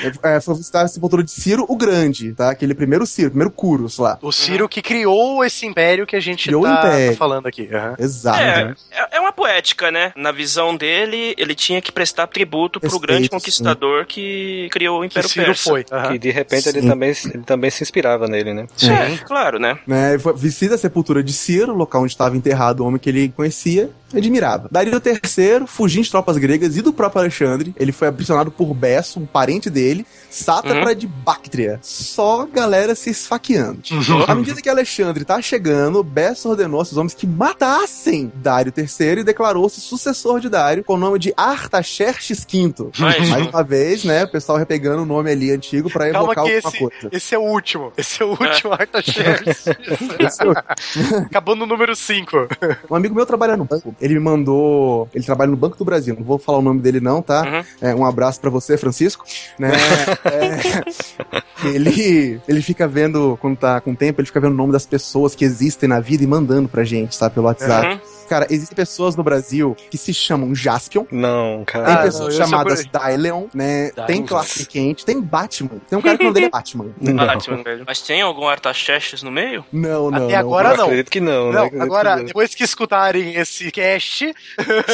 E 0.05 0.35
é, 0.35 0.39
foi 0.41 0.55
visitar 0.55 0.81
a 0.83 0.87
sepultura 0.87 1.23
de 1.23 1.31
Ciro 1.31 1.65
o 1.67 1.75
Grande, 1.75 2.33
tá? 2.33 2.49
Aquele 2.51 2.73
primeiro 2.75 3.05
Ciro, 3.05 3.29
primeiro 3.31 3.51
Curus 3.51 3.97
lá. 3.97 4.17
O 4.21 4.31
Ciro 4.31 4.67
que 4.69 4.81
criou 4.81 5.43
esse 5.43 5.65
império 5.65 6.05
que 6.05 6.15
a 6.15 6.19
gente 6.19 6.45
Criou 6.45 6.61
o 6.61 6.65
tá, 6.65 6.81
tá 6.81 7.15
falando 7.17 7.47
aqui. 7.47 7.69
aham. 7.73 7.95
Exato. 7.99 8.39
É, 8.39 8.75
é- 8.91 9.17
é 9.17 9.19
uma 9.19 9.31
poética, 9.31 9.91
né? 9.91 10.11
Na 10.15 10.31
visão 10.31 10.75
dele, 10.75 11.33
ele 11.37 11.55
tinha 11.55 11.81
que 11.81 11.91
prestar 11.91 12.27
tributo 12.41 12.79
pro 12.79 12.89
Respeito, 12.89 13.07
grande 13.07 13.29
conquistador 13.29 14.05
que 14.05 14.67
criou 14.71 14.99
o 14.99 15.01
Que 15.01 15.07
Império 15.07 15.29
Ciro 15.29 15.45
Persa. 15.47 15.69
foi. 15.69 15.85
aham. 15.91 16.11
Que 16.11 16.19
de 16.19 16.31
repente 16.31 16.69
ele 16.69 16.81
Sim. 16.81 16.87
também, 16.87 17.13
ele 17.33 17.43
também 17.43 17.69
se 17.69 17.83
inspirava 17.83 18.27
nele, 18.27 18.53
né? 18.53 18.67
É, 18.83 19.17
claro, 19.17 19.59
né? 19.59 19.77
né? 19.85 20.17
Visita 20.35 20.75
a 20.75 20.77
sepultura 20.77 21.23
de 21.23 21.33
Ciro, 21.33 21.75
local 21.75 22.01
onde 22.03 22.11
estava 22.11 22.35
enterrado 22.35 22.81
o 22.81 22.87
homem 22.87 22.99
que 22.99 23.09
ele 23.09 23.29
conhecia 23.29 23.89
admirava. 24.17 24.67
Dario 24.71 24.93
III, 24.93 25.65
fugindo 25.67 26.03
de 26.03 26.11
tropas 26.11 26.37
gregas 26.37 26.75
e 26.77 26.81
do 26.81 26.91
próprio 26.93 27.21
Alexandre, 27.21 27.73
ele 27.77 27.91
foi 27.91 28.07
aprisionado 28.07 28.51
por 28.51 28.73
Besso, 28.73 29.19
um 29.19 29.25
parente 29.25 29.69
dele, 29.69 30.05
sátrapa 30.29 30.93
de 30.95 31.07
Bactria. 31.07 31.79
Só 31.81 32.45
galera 32.45 32.95
se 32.95 33.09
esfaqueando. 33.09 33.79
À 34.27 34.35
medida 34.35 34.61
que 34.61 34.69
Alexandre 34.69 35.23
tá 35.25 35.41
chegando, 35.41 36.03
Besso 36.03 36.49
ordenou 36.49 36.81
a 36.81 36.85
seus 36.85 36.97
homens 36.97 37.13
que 37.13 37.27
matassem 37.27 38.31
Dário 38.35 38.73
III 38.75 39.19
e 39.19 39.23
declarou-se 39.23 39.79
sucessor 39.81 40.39
de 40.39 40.49
Dário 40.49 40.83
com 40.83 40.93
o 40.95 40.97
nome 40.97 41.19
de 41.19 41.33
Artaxerxes 41.37 42.45
V. 42.49 42.73
Mas- 42.97 43.29
Mais 43.29 43.47
uma 43.47 43.63
vez, 43.63 44.03
né, 44.03 44.23
o 44.23 44.27
pessoal 44.31 44.57
repegando 44.57 45.03
o 45.03 45.05
nome 45.05 45.31
ali 45.31 45.51
antigo 45.51 45.89
pra 45.89 46.11
Calma 46.11 46.33
evocar 46.33 46.45
que 46.45 46.55
alguma 46.55 46.69
esse, 46.69 46.77
coisa. 46.79 47.09
esse 47.15 47.35
é 47.35 47.37
o 47.37 47.41
último. 47.43 47.93
Esse 47.97 48.21
é 48.23 48.25
o 48.25 48.29
último 48.29 48.73
Artaxerxes. 48.73 49.65
Esse 50.19 50.43
é 50.43 50.47
o- 50.47 51.21
Acabou 51.25 51.55
no 51.55 51.65
número 51.65 51.95
5. 51.95 52.47
Um 52.89 52.95
amigo 52.95 53.13
meu 53.15 53.25
trabalha 53.25 53.55
no 53.57 53.65
banco. 53.65 53.95
Ele 54.01 54.15
me 54.15 54.19
mandou. 54.19 55.07
Ele 55.13 55.23
trabalha 55.23 55.51
no 55.51 55.57
Banco 55.57 55.77
do 55.77 55.85
Brasil. 55.85 56.15
Não 56.17 56.23
vou 56.23 56.37
falar 56.37 56.57
o 56.57 56.61
nome 56.61 56.81
dele, 56.81 56.99
não, 56.99 57.21
tá? 57.21 57.41
Uhum. 57.41 57.89
É, 57.89 57.95
um 57.95 58.05
abraço 58.05 58.39
pra 58.39 58.49
você, 58.49 58.77
Francisco. 58.77 59.25
Né? 59.57 59.71
É, 60.23 61.67
ele, 61.67 62.39
ele 62.47 62.61
fica 62.61 62.87
vendo, 62.87 63.37
quando 63.41 63.57
tá 63.57 63.79
com 63.81 63.93
tempo, 63.93 64.21
ele 64.21 64.27
fica 64.27 64.39
vendo 64.39 64.53
o 64.53 64.57
nome 64.57 64.71
das 64.71 64.85
pessoas 64.85 65.35
que 65.35 65.43
existem 65.43 65.87
na 65.87 65.99
vida 65.99 66.23
e 66.23 66.27
mandando 66.27 66.67
pra 66.67 66.83
gente, 66.83 67.15
sabe? 67.15 67.35
Pelo 67.35 67.47
WhatsApp. 67.47 67.87
Uhum. 67.87 67.99
Cara, 68.31 68.47
existem 68.49 68.73
pessoas 68.73 69.13
no 69.17 69.23
Brasil 69.23 69.75
que 69.89 69.97
se 69.97 70.13
chamam 70.13 70.55
Jaspion. 70.55 71.03
Não, 71.11 71.57
Tem 71.57 71.65
cara. 71.65 71.85
Ah, 71.85 71.95
não, 71.95 72.03
pessoas 72.03 72.33
sei 72.33 72.45
chamadas 72.45 72.87
por 72.87 73.01
Dyleon, 73.01 73.47
né? 73.53 73.91
Tem 74.07 74.23
Clark 74.23 74.65
Kent, 74.67 75.03
tem 75.03 75.19
Batman. 75.19 75.81
Tem 75.89 75.99
um 75.99 76.01
cara 76.01 76.15
que 76.17 76.23
o 76.23 76.27
nome 76.27 76.35
dele 76.35 76.45
é 76.45 76.49
Batman. 76.49 76.85
Batman, 77.13 77.61
velho. 77.61 77.83
Mas 77.85 77.99
tem 77.99 78.21
algum 78.21 78.47
Artaxerxes 78.47 79.21
no 79.21 79.29
meio? 79.29 79.65
Não, 79.69 80.09
não. 80.09 80.27
Até 80.27 80.33
não. 80.35 80.39
agora 80.39 80.77
não. 80.77 80.85
acredito 80.85 81.11
que 81.11 81.19
não, 81.19 81.51
Não, 81.51 81.69
né? 81.69 81.81
agora, 81.81 82.11
Acredito 82.11 82.27
depois 82.27 82.55
que 82.55 82.63
escutarem 82.63 83.35
esse 83.35 83.69
cast, 83.69 83.90
que- 83.99 84.33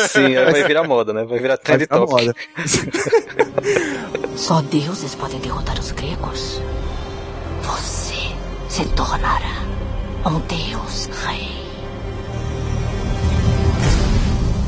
Sim, 0.08 0.36
aí 0.38 0.52
vai 0.52 0.64
virar 0.64 0.84
moda, 0.84 1.14
né? 1.14 1.24
Vai 1.26 1.40
virar 1.40 1.56
Vai 1.56 1.78
trend 1.78 1.88
top. 1.88 2.12
moda. 2.12 2.36
Só 4.36 4.62
deuses 4.62 5.16
podem 5.16 5.40
derrotar 5.40 5.78
os 5.80 5.92
gregos. 5.92 6.62
Você 7.62 8.34
se 8.70 8.86
tornará 8.96 9.64
um 10.26 10.40
deus 10.42 11.08
rei. 11.26 11.67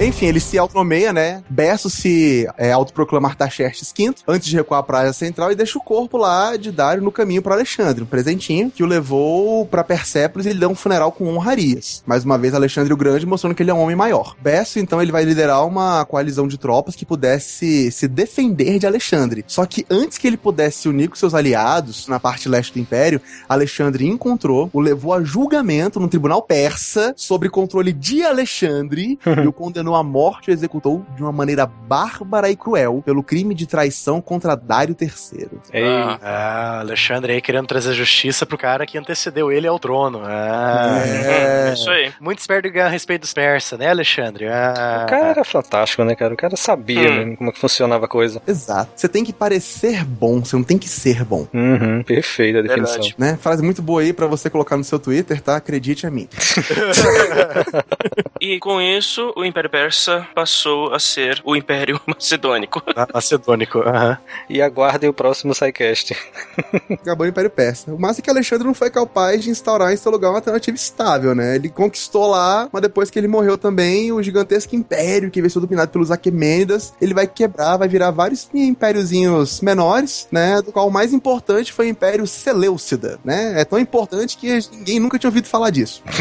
Enfim, 0.02 0.28
ele 0.28 0.40
se 0.40 0.58
autonomeia, 0.58 1.12
né? 1.12 1.44
Besso 1.50 1.90
se 1.90 2.48
é, 2.58 2.72
autoproclama 2.72 3.28
Artaxerxes 3.28 3.94
V 3.96 4.14
antes 4.26 4.48
de 4.48 4.56
recuar 4.56 4.82
pra 4.84 5.00
área 5.00 5.12
central 5.12 5.52
e 5.52 5.56
deixa 5.56 5.78
o 5.78 5.82
corpo 5.82 6.18
lá 6.18 6.56
de 6.56 6.72
Dário 6.72 7.04
no 7.04 7.12
caminho 7.12 7.42
para 7.42 7.54
Alexandre, 7.54 8.04
um 8.04 8.08
presentinho 8.08 8.72
que 8.72 8.82
o 8.82 8.86
levou 8.86 9.66
pra 9.66 9.84
Persépolis 9.84 10.46
e 10.46 10.52
ele 10.52 10.60
dá 10.60 10.70
um 10.70 10.74
funeral 10.74 11.12
com 11.12 11.28
honrarias. 11.28 12.02
Mais 12.08 12.24
uma 12.24 12.38
vez, 12.38 12.54
Alexandre 12.54 12.94
o 12.94 12.98
Grande 12.98 13.26
mostrando 13.26 13.54
que 13.54 13.62
ele 13.62 13.72
é 13.72 13.74
um 13.74 13.82
homem 13.82 13.96
maior. 13.96 14.38
Besso, 14.42 14.80
então, 14.80 15.02
ele 15.02 15.12
vai 15.12 15.26
liderar 15.26 15.68
uma 15.68 16.06
coalizão 16.06 16.48
de 16.48 16.58
tropas 16.58 16.96
que 16.96 17.06
pudesse 17.06 17.92
se 17.92 18.08
defender 18.08 18.80
de 18.80 18.88
Alexandre. 18.88 19.44
Só 19.48 19.66
que 19.66 19.86
antes 19.90 20.18
que 20.18 20.28
ele 20.28 20.38
pudesse 20.38 20.84
se 20.84 20.90
unir 20.90 21.10
com 21.10 21.16
seus 21.16 21.34
aliados 21.34 22.08
na 22.08 22.22
parte 22.22 22.48
leste 22.48 22.72
do 22.72 22.80
Império, 22.80 23.22
Alexandre 23.50 24.08
encontrou, 24.08 24.70
o 24.72 24.80
levou 24.80 25.14
a 25.14 25.22
julgamento 25.22 26.00
no 26.00 26.08
tribunal 26.08 26.42
persa 26.42 27.14
sobre 27.18 27.50
controle 27.50 27.92
de 27.92 28.24
Alexandre 28.24 29.20
e 29.44 29.48
o 29.48 29.52
condenou 29.52 29.89
à 29.96 30.04
morte 30.04 30.50
e 30.50 30.52
o 30.52 30.54
executou 30.54 31.06
de 31.16 31.24
uma 31.24 31.32
maneira 31.32 31.66
bárbara 31.66 32.50
e 32.50 32.56
cruel 32.56 33.02
pelo 33.06 33.24
crime 33.24 33.54
de 33.56 33.66
traição 33.68 34.22
contra 34.22 34.56
Dário 34.56 34.96
III. 35.00 35.48
Ei, 35.74 35.86
Ah. 35.88 36.20
Ah, 36.22 36.80
Alexandre 36.80 37.34
aí 37.34 37.42
querendo 37.42 37.68
trazer 37.68 37.94
justiça 37.94 38.46
pro 38.46 38.58
cara 38.58 38.86
que 38.86 38.98
antecedeu 38.98 39.52
ele 39.52 39.68
ao 39.68 39.80
trono. 39.80 40.22
Ah, 40.24 41.02
É 41.06 41.74
isso 41.74 41.90
aí. 41.90 42.12
Muito 42.20 42.40
esperto 42.40 42.70
ganhar 42.72 42.90
respeito 42.90 43.22
dos 43.22 43.34
persas, 43.34 43.78
né, 43.80 43.90
Alexandre? 43.90 44.48
Ah, 44.48 45.04
O 45.06 45.10
cara 45.10 45.28
era 45.28 45.44
fantástico, 45.44 46.04
né, 46.04 46.16
cara? 46.16 46.34
O 46.34 46.38
cara 46.38 46.56
sabia 46.56 47.00
Hum. 47.10 47.26
né, 47.32 47.36
como 47.36 47.50
é 47.50 47.54
que 47.54 47.60
funcionava 47.60 48.06
a 48.06 48.08
coisa. 48.08 48.42
Exato. 48.48 48.92
Você 48.96 49.08
tem 49.08 49.24
que 49.24 49.34
parecer 49.34 50.04
bom, 50.06 50.44
você 50.44 50.56
não 50.56 50.64
tem 50.64 50.78
que 50.78 50.88
ser 50.90 51.24
bom. 51.24 51.48
Uhum, 51.54 52.04
perfeita 52.04 52.60
a 52.60 52.62
definição. 52.62 52.96
Verdade. 53.02 53.16
Né? 53.18 53.38
Frase 53.42 53.64
muito 53.64 53.82
boa 53.82 54.02
aí 54.02 54.14
pra 54.14 54.28
você 54.28 54.50
colocar 54.50 54.78
no 54.78 54.84
seu 54.84 55.00
Twitter, 55.00 55.42
tá? 55.42 55.56
Acredite 55.56 56.06
a 56.08 56.12
mim. 56.12 56.28
E 58.42 58.58
com 58.60 58.80
isso, 58.82 59.34
o 59.36 59.44
Império 59.44 59.70
Persa 59.80 60.28
passou 60.36 60.94
a 60.94 61.00
ser 61.00 61.42
o 61.46 61.56
Império 61.56 62.02
Macedônico. 62.06 62.84
ah, 62.94 63.08
Macedônico. 63.14 63.80
aham. 63.80 64.18
E 64.50 64.62
aguardem 64.62 65.10
o 65.10 65.14
próximo 65.14 65.56
SciCast. 65.56 66.18
Acabou 66.92 67.26
o 67.26 67.30
Império 67.30 67.50
Persa. 67.50 67.94
O 67.94 67.98
massa 67.98 68.20
é 68.20 68.22
que 68.22 68.30
Alexandre 68.30 68.68
não 68.68 68.74
foi 68.74 68.90
capaz 68.90 69.42
de 69.42 69.50
instaurar 69.50 69.94
em 69.94 69.96
seu 69.96 70.12
lugar 70.12 70.32
uma 70.32 70.40
alternativa 70.40 70.76
estável, 70.76 71.34
né? 71.34 71.56
Ele 71.56 71.70
conquistou 71.70 72.28
lá, 72.28 72.68
mas 72.74 72.82
depois 72.82 73.10
que 73.10 73.18
ele 73.18 73.30
morreu 73.30 73.58
também, 73.58 74.12
o 74.12 74.22
gigantesco 74.22 74.76
império 74.76 75.32
que 75.32 75.40
veio 75.40 75.50
ser 75.50 75.62
dominado 75.62 75.92
pelos 75.92 76.12
Aquemênidas, 76.12 76.94
ele 77.00 77.14
vai 77.14 77.26
quebrar, 77.26 77.78
vai 77.78 77.88
virar 77.88 78.12
vários 78.12 78.50
impériozinhos 78.54 79.62
menores, 79.62 80.28
né? 80.30 80.62
Do 80.62 80.74
qual 80.74 80.90
o 80.90 80.92
mais 80.92 81.14
importante 81.14 81.72
foi 81.72 81.86
o 81.86 81.90
Império 81.90 82.28
Seleucida, 82.28 83.18
né? 83.24 83.62
É 83.62 83.64
tão 83.64 83.80
importante 83.80 84.36
que 84.36 84.60
ninguém 84.74 85.00
nunca 85.00 85.18
tinha 85.18 85.30
ouvido 85.30 85.48
falar 85.48 85.70
disso. 85.70 86.04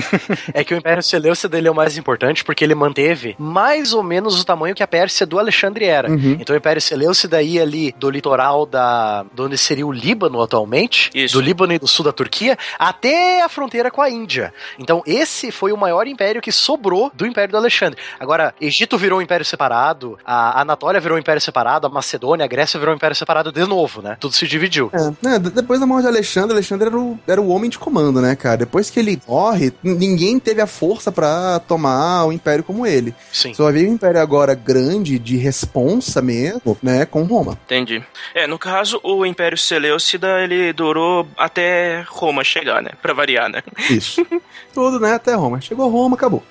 É 0.54 0.62
que 0.64 0.74
o 0.74 0.76
Império 0.76 1.02
Seleucida 1.02 1.48
dele 1.48 1.68
é 1.68 1.70
o 1.70 1.74
mais 1.74 1.96
importante 1.96 2.44
porque 2.44 2.64
ele 2.64 2.74
manteve 2.74 3.34
mais 3.48 3.92
ou 3.92 4.02
menos 4.02 4.40
o 4.40 4.44
tamanho 4.44 4.74
que 4.74 4.82
a 4.82 4.86
Pérsia 4.86 5.26
do 5.26 5.38
Alexandre 5.38 5.86
era. 5.86 6.10
Uhum. 6.10 6.36
Então 6.40 6.54
o 6.54 6.58
Império 6.58 6.80
Seleucida 6.80 7.42
ia 7.42 7.62
ali 7.62 7.94
do 7.98 8.10
litoral 8.10 8.66
da. 8.66 9.24
de 9.32 9.42
onde 9.42 9.58
seria 9.58 9.86
o 9.86 9.92
Líbano 9.92 10.40
atualmente, 10.40 11.10
Isso. 11.14 11.34
do 11.34 11.40
Líbano 11.40 11.72
e 11.72 11.78
do 11.78 11.86
sul 11.86 12.04
da 12.04 12.12
Turquia, 12.12 12.56
até 12.78 13.42
a 13.42 13.48
fronteira 13.48 13.90
com 13.90 14.02
a 14.02 14.10
Índia. 14.10 14.52
Então 14.78 15.02
esse 15.06 15.50
foi 15.50 15.72
o 15.72 15.76
maior 15.76 16.06
império 16.06 16.40
que 16.40 16.52
sobrou 16.52 17.10
do 17.14 17.26
Império 17.26 17.52
do 17.52 17.56
Alexandre. 17.56 17.98
Agora, 18.20 18.54
Egito 18.60 18.98
virou 18.98 19.18
um 19.18 19.22
império 19.22 19.44
separado, 19.44 20.18
a 20.24 20.60
Anatólia 20.60 21.00
virou 21.00 21.16
um 21.16 21.20
império 21.20 21.40
separado, 21.40 21.86
a 21.86 21.90
Macedônia, 21.90 22.44
a 22.44 22.48
Grécia 22.48 22.78
virou 22.78 22.92
um 22.92 22.96
império 22.96 23.16
separado 23.16 23.50
de 23.50 23.64
novo, 23.64 24.02
né? 24.02 24.16
Tudo 24.20 24.34
se 24.34 24.46
dividiu. 24.46 24.90
É, 24.92 25.26
né, 25.26 25.38
depois 25.38 25.80
da 25.80 25.86
morte 25.86 26.02
de 26.02 26.08
Alexandre, 26.08 26.52
Alexandre 26.52 26.88
era 26.88 26.98
o, 26.98 27.18
era 27.26 27.40
o 27.40 27.48
homem 27.48 27.70
de 27.70 27.78
comando, 27.78 28.20
né, 28.20 28.36
cara? 28.36 28.58
Depois 28.58 28.90
que 28.90 28.98
ele 28.98 29.20
morre, 29.26 29.72
ninguém 29.82 30.38
teve 30.38 30.60
a 30.60 30.66
força 30.66 31.10
pra 31.10 31.58
tomar 31.60 32.24
o 32.24 32.32
império 32.32 32.64
como 32.64 32.86
ele. 32.86 33.14
Sim. 33.38 33.54
Só 33.54 33.68
havia 33.68 33.88
um 33.88 33.92
império 33.92 34.20
agora 34.20 34.52
grande, 34.52 35.16
de 35.16 35.36
responsa 35.36 36.20
mesmo, 36.20 36.76
né, 36.82 37.06
com 37.06 37.22
Roma. 37.22 37.56
Entendi. 37.66 38.02
É, 38.34 38.48
no 38.48 38.58
caso, 38.58 38.98
o 39.04 39.24
Império 39.24 39.56
Seleucida, 39.56 40.42
ele 40.42 40.72
durou 40.72 41.24
até 41.36 42.04
Roma 42.08 42.42
chegar, 42.42 42.82
né? 42.82 42.90
Pra 43.00 43.14
variar, 43.14 43.48
né? 43.48 43.62
Isso. 43.88 44.26
Tudo, 44.74 44.98
né, 44.98 45.12
até 45.12 45.34
Roma. 45.34 45.60
Chegou 45.60 45.88
Roma, 45.88 46.16
acabou. 46.16 46.42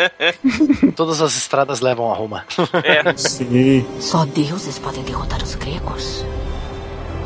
Todas 0.96 1.20
as 1.20 1.36
estradas 1.36 1.80
levam 1.80 2.10
a 2.10 2.14
Roma. 2.14 2.46
É, 2.82 3.14
Sim. 3.14 3.86
Só 4.00 4.24
deuses 4.24 4.78
podem 4.78 5.02
derrotar 5.02 5.42
os 5.42 5.54
gregos. 5.56 6.24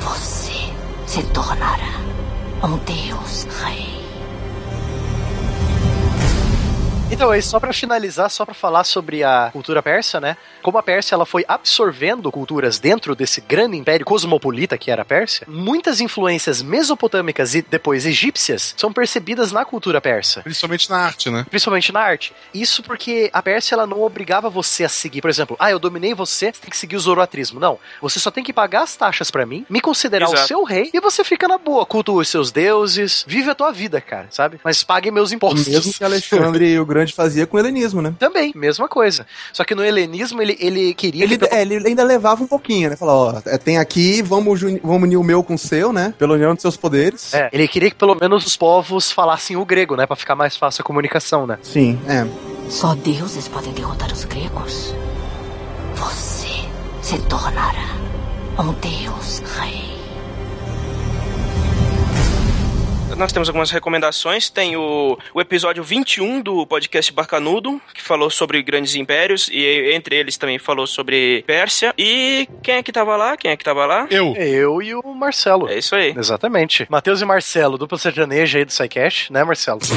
Você 0.00 0.52
se 1.06 1.22
tornará 1.28 2.00
um 2.64 2.76
deus 2.78 3.46
rei. 3.62 4.01
Então, 7.12 7.30
aí 7.30 7.42
só 7.42 7.60
pra 7.60 7.74
finalizar, 7.74 8.30
só 8.30 8.46
pra 8.46 8.54
falar 8.54 8.84
sobre 8.84 9.22
a 9.22 9.50
cultura 9.52 9.82
persa, 9.82 10.18
né? 10.18 10.34
Como 10.62 10.78
a 10.78 10.82
Pérsia 10.82 11.14
ela 11.14 11.26
foi 11.26 11.44
absorvendo 11.46 12.32
culturas 12.32 12.78
dentro 12.78 13.14
desse 13.14 13.38
grande 13.42 13.76
império 13.76 14.06
cosmopolita 14.06 14.78
que 14.78 14.90
era 14.90 15.02
a 15.02 15.04
Pérsia, 15.04 15.46
muitas 15.46 16.00
influências 16.00 16.62
mesopotâmicas 16.62 17.54
e 17.54 17.60
depois 17.60 18.06
egípcias 18.06 18.74
são 18.78 18.90
percebidas 18.90 19.52
na 19.52 19.62
cultura 19.62 20.00
persa. 20.00 20.40
Principalmente 20.40 20.88
na 20.88 20.96
arte, 20.96 21.28
né? 21.28 21.44
Principalmente 21.50 21.92
na 21.92 22.00
arte. 22.00 22.32
Isso 22.54 22.82
porque 22.82 23.28
a 23.30 23.42
Pérsia 23.42 23.74
ela 23.74 23.86
não 23.86 24.00
obrigava 24.00 24.48
você 24.48 24.84
a 24.84 24.88
seguir, 24.88 25.20
por 25.20 25.28
exemplo, 25.28 25.54
ah, 25.60 25.70
eu 25.70 25.78
dominei 25.78 26.14
você, 26.14 26.50
você 26.50 26.62
tem 26.62 26.70
que 26.70 26.76
seguir 26.78 26.96
o 26.96 27.00
zoroatrismo. 27.00 27.60
Não. 27.60 27.78
Você 28.00 28.18
só 28.18 28.30
tem 28.30 28.42
que 28.42 28.54
pagar 28.54 28.84
as 28.84 28.96
taxas 28.96 29.30
pra 29.30 29.44
mim, 29.44 29.66
me 29.68 29.82
considerar 29.82 30.30
o 30.30 30.32
Exato. 30.32 30.48
seu 30.48 30.64
rei 30.64 30.88
e 30.94 30.98
você 30.98 31.22
fica 31.22 31.46
na 31.46 31.58
boa. 31.58 31.84
Cultua 31.84 32.22
os 32.22 32.28
seus 32.28 32.50
deuses, 32.50 33.22
vive 33.28 33.50
a 33.50 33.54
tua 33.54 33.70
vida, 33.70 34.00
cara, 34.00 34.28
sabe? 34.30 34.58
Mas 34.64 34.82
pague 34.82 35.10
meus 35.10 35.30
impostos. 35.30 35.68
Mesmo 35.68 35.92
que 35.92 36.02
Alexandre 36.02 36.78
o 36.78 36.86
Grande 36.86 37.01
fazia 37.10 37.46
com 37.46 37.56
o 37.56 37.60
helenismo, 37.60 38.00
né? 38.00 38.14
Também, 38.18 38.52
mesma 38.54 38.88
coisa. 38.88 39.26
Só 39.52 39.64
que 39.64 39.74
no 39.74 39.84
helenismo 39.84 40.40
ele, 40.40 40.56
ele 40.60 40.94
queria 40.94 41.24
Ele, 41.24 41.38
que 41.38 41.44
é, 41.46 41.62
ele 41.62 41.88
ainda 41.88 42.04
levava 42.04 42.42
um 42.44 42.46
pouquinho, 42.46 42.90
né? 42.90 42.96
Falou, 42.96 43.34
ó, 43.34 43.42
é, 43.46 43.58
tem 43.58 43.78
aqui, 43.78 44.22
vamos, 44.22 44.60
vamos 44.60 45.02
unir 45.02 45.16
o 45.16 45.24
meu 45.24 45.42
com 45.42 45.54
o 45.54 45.58
seu, 45.58 45.92
né? 45.92 46.14
Pela 46.18 46.34
união 46.34 46.54
dos 46.54 46.62
seus 46.62 46.76
poderes. 46.76 47.34
É, 47.34 47.48
ele 47.52 47.66
queria 47.66 47.90
que 47.90 47.96
pelo 47.96 48.14
menos 48.14 48.46
os 48.46 48.56
povos 48.56 49.10
falassem 49.10 49.56
o 49.56 49.64
grego, 49.64 49.96
né? 49.96 50.06
Pra 50.06 50.16
ficar 50.16 50.34
mais 50.34 50.56
fácil 50.56 50.82
a 50.82 50.84
comunicação, 50.84 51.46
né? 51.46 51.58
Sim, 51.62 51.98
é. 52.06 52.26
Só 52.68 52.94
deuses 52.94 53.48
podem 53.48 53.72
derrotar 53.72 54.12
os 54.12 54.24
gregos. 54.24 54.94
Você 55.94 56.48
se 57.00 57.18
tornará 57.28 57.96
um 58.58 58.72
deus 58.74 59.42
rei. 59.58 59.91
Nós 63.22 63.30
temos 63.30 63.48
algumas 63.48 63.70
recomendações. 63.70 64.50
Tem 64.50 64.76
o, 64.76 65.16
o 65.32 65.40
episódio 65.40 65.84
21 65.84 66.40
do 66.40 66.66
podcast 66.66 67.12
Barcanudo, 67.12 67.80
que 67.94 68.02
falou 68.02 68.28
sobre 68.28 68.60
grandes 68.64 68.96
impérios, 68.96 69.48
e 69.52 69.92
entre 69.94 70.16
eles 70.16 70.36
também 70.36 70.58
falou 70.58 70.88
sobre 70.88 71.44
Pérsia. 71.46 71.94
E 71.96 72.48
quem 72.64 72.74
é 72.74 72.82
que 72.82 72.90
tava 72.90 73.16
lá? 73.16 73.36
Quem 73.36 73.52
é 73.52 73.56
que 73.56 73.62
tava 73.62 73.86
lá? 73.86 74.08
Eu. 74.10 74.34
Eu 74.34 74.82
e 74.82 74.92
o 74.92 75.14
Marcelo. 75.14 75.68
É 75.68 75.78
isso 75.78 75.94
aí. 75.94 76.12
Exatamente. 76.18 76.84
Matheus 76.90 77.20
e 77.20 77.24
Marcelo, 77.24 77.78
dupla 77.78 77.96
sertaneja 77.96 78.58
aí 78.58 78.64
do 78.64 78.72
SciCash, 78.72 79.30
né, 79.30 79.44
Marcelo? 79.44 79.78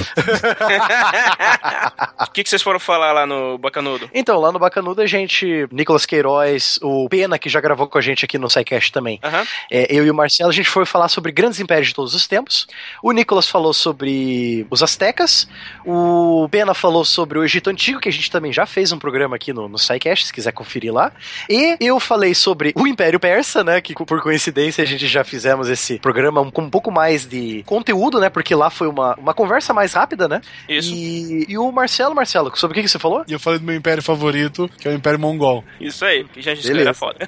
O 2.28 2.32
que, 2.36 2.44
que 2.44 2.50
vocês 2.50 2.62
foram 2.62 2.80
falar 2.80 3.14
lá 3.14 3.26
no 3.26 3.58
Bacanudo? 3.58 4.10
então, 4.14 4.40
lá 4.40 4.52
no 4.52 4.60
Bacanudo 4.60 5.02
a 5.02 5.06
gente, 5.06 5.68
Nicolas 5.72 6.06
Queiroz, 6.06 6.78
o 6.82 7.08
Pena, 7.08 7.40
que 7.40 7.48
já 7.48 7.62
gravou 7.62 7.88
com 7.88 7.98
a 7.98 8.02
gente 8.02 8.26
aqui 8.26 8.38
no 8.38 8.50
SciCash 8.50 8.92
também. 8.92 9.20
Aham. 9.24 9.46
É, 9.72 9.88
eu 9.90 10.06
e 10.06 10.12
o 10.12 10.14
Marcelo, 10.14 10.50
a 10.50 10.54
gente 10.54 10.70
foi 10.70 10.86
falar 10.86 11.08
sobre 11.08 11.32
grandes 11.32 11.60
impérios 11.60 11.88
de 11.88 11.96
todos 11.96 12.14
os 12.14 12.28
tempos. 12.28 12.68
O 13.02 13.15
Nicolas 13.16 13.48
falou 13.48 13.74
sobre 13.74 14.68
os 14.70 14.84
astecas. 14.84 15.48
O 15.86 16.48
Pena 16.50 16.74
falou 16.74 17.04
sobre 17.04 17.40
o 17.40 17.44
Egito 17.44 17.70
Antigo, 17.70 18.00
que 18.00 18.10
a 18.10 18.12
gente 18.12 18.30
também 18.30 18.54
já 18.54 18.66
fez 18.66 18.92
um 18.92 19.00
programa 19.00 19.36
aqui 19.36 19.52
no, 19.52 19.68
no 19.68 19.78
SciCast, 19.78 20.28
se 20.28 20.34
quiser 20.34 20.52
conferir 20.52 20.94
lá. 20.94 21.12
E 21.50 21.78
eu 21.80 22.00
falei 22.00 22.36
sobre 22.36 22.74
o 22.76 22.86
Império 22.88 23.20
Persa, 23.20 23.64
né? 23.64 23.82
Que 23.82 23.94
por 23.94 24.22
coincidência 24.22 24.84
a 24.84 24.88
gente 24.88 25.08
já 25.08 25.24
fizemos 25.24 25.70
esse 25.70 25.98
programa 26.00 26.52
com 26.52 26.62
um 26.62 26.70
pouco 26.70 26.92
mais 26.92 27.26
de 27.26 27.64
conteúdo, 27.66 28.20
né? 28.20 28.30
Porque 28.30 28.54
lá 28.54 28.70
foi 28.70 28.88
uma, 28.88 29.16
uma 29.16 29.34
conversa 29.34 29.74
mais 29.74 29.94
rápida, 29.94 30.28
né? 30.28 30.42
Isso. 30.68 30.94
E, 30.94 31.46
e 31.50 31.58
o 31.58 31.72
Marcelo, 31.72 32.14
Marcelo, 32.14 32.56
sobre 32.56 32.74
o 32.74 32.76
que, 32.76 32.84
que 32.84 32.90
você 32.90 33.00
falou? 33.00 33.24
E 33.28 33.34
eu 33.34 33.40
falei 33.40 33.60
do 33.60 33.66
meu 33.66 33.76
império 33.76 34.04
favorito, 34.04 34.70
que 34.80 34.88
é 34.88 34.92
o 34.92 34.94
Império 34.94 35.20
Mongol. 35.20 35.64
Isso 35.80 36.06
aí, 36.06 36.24
que 36.26 36.42
já 36.42 36.54
disse 36.54 36.72
era 36.72 36.94
foda. 36.94 37.20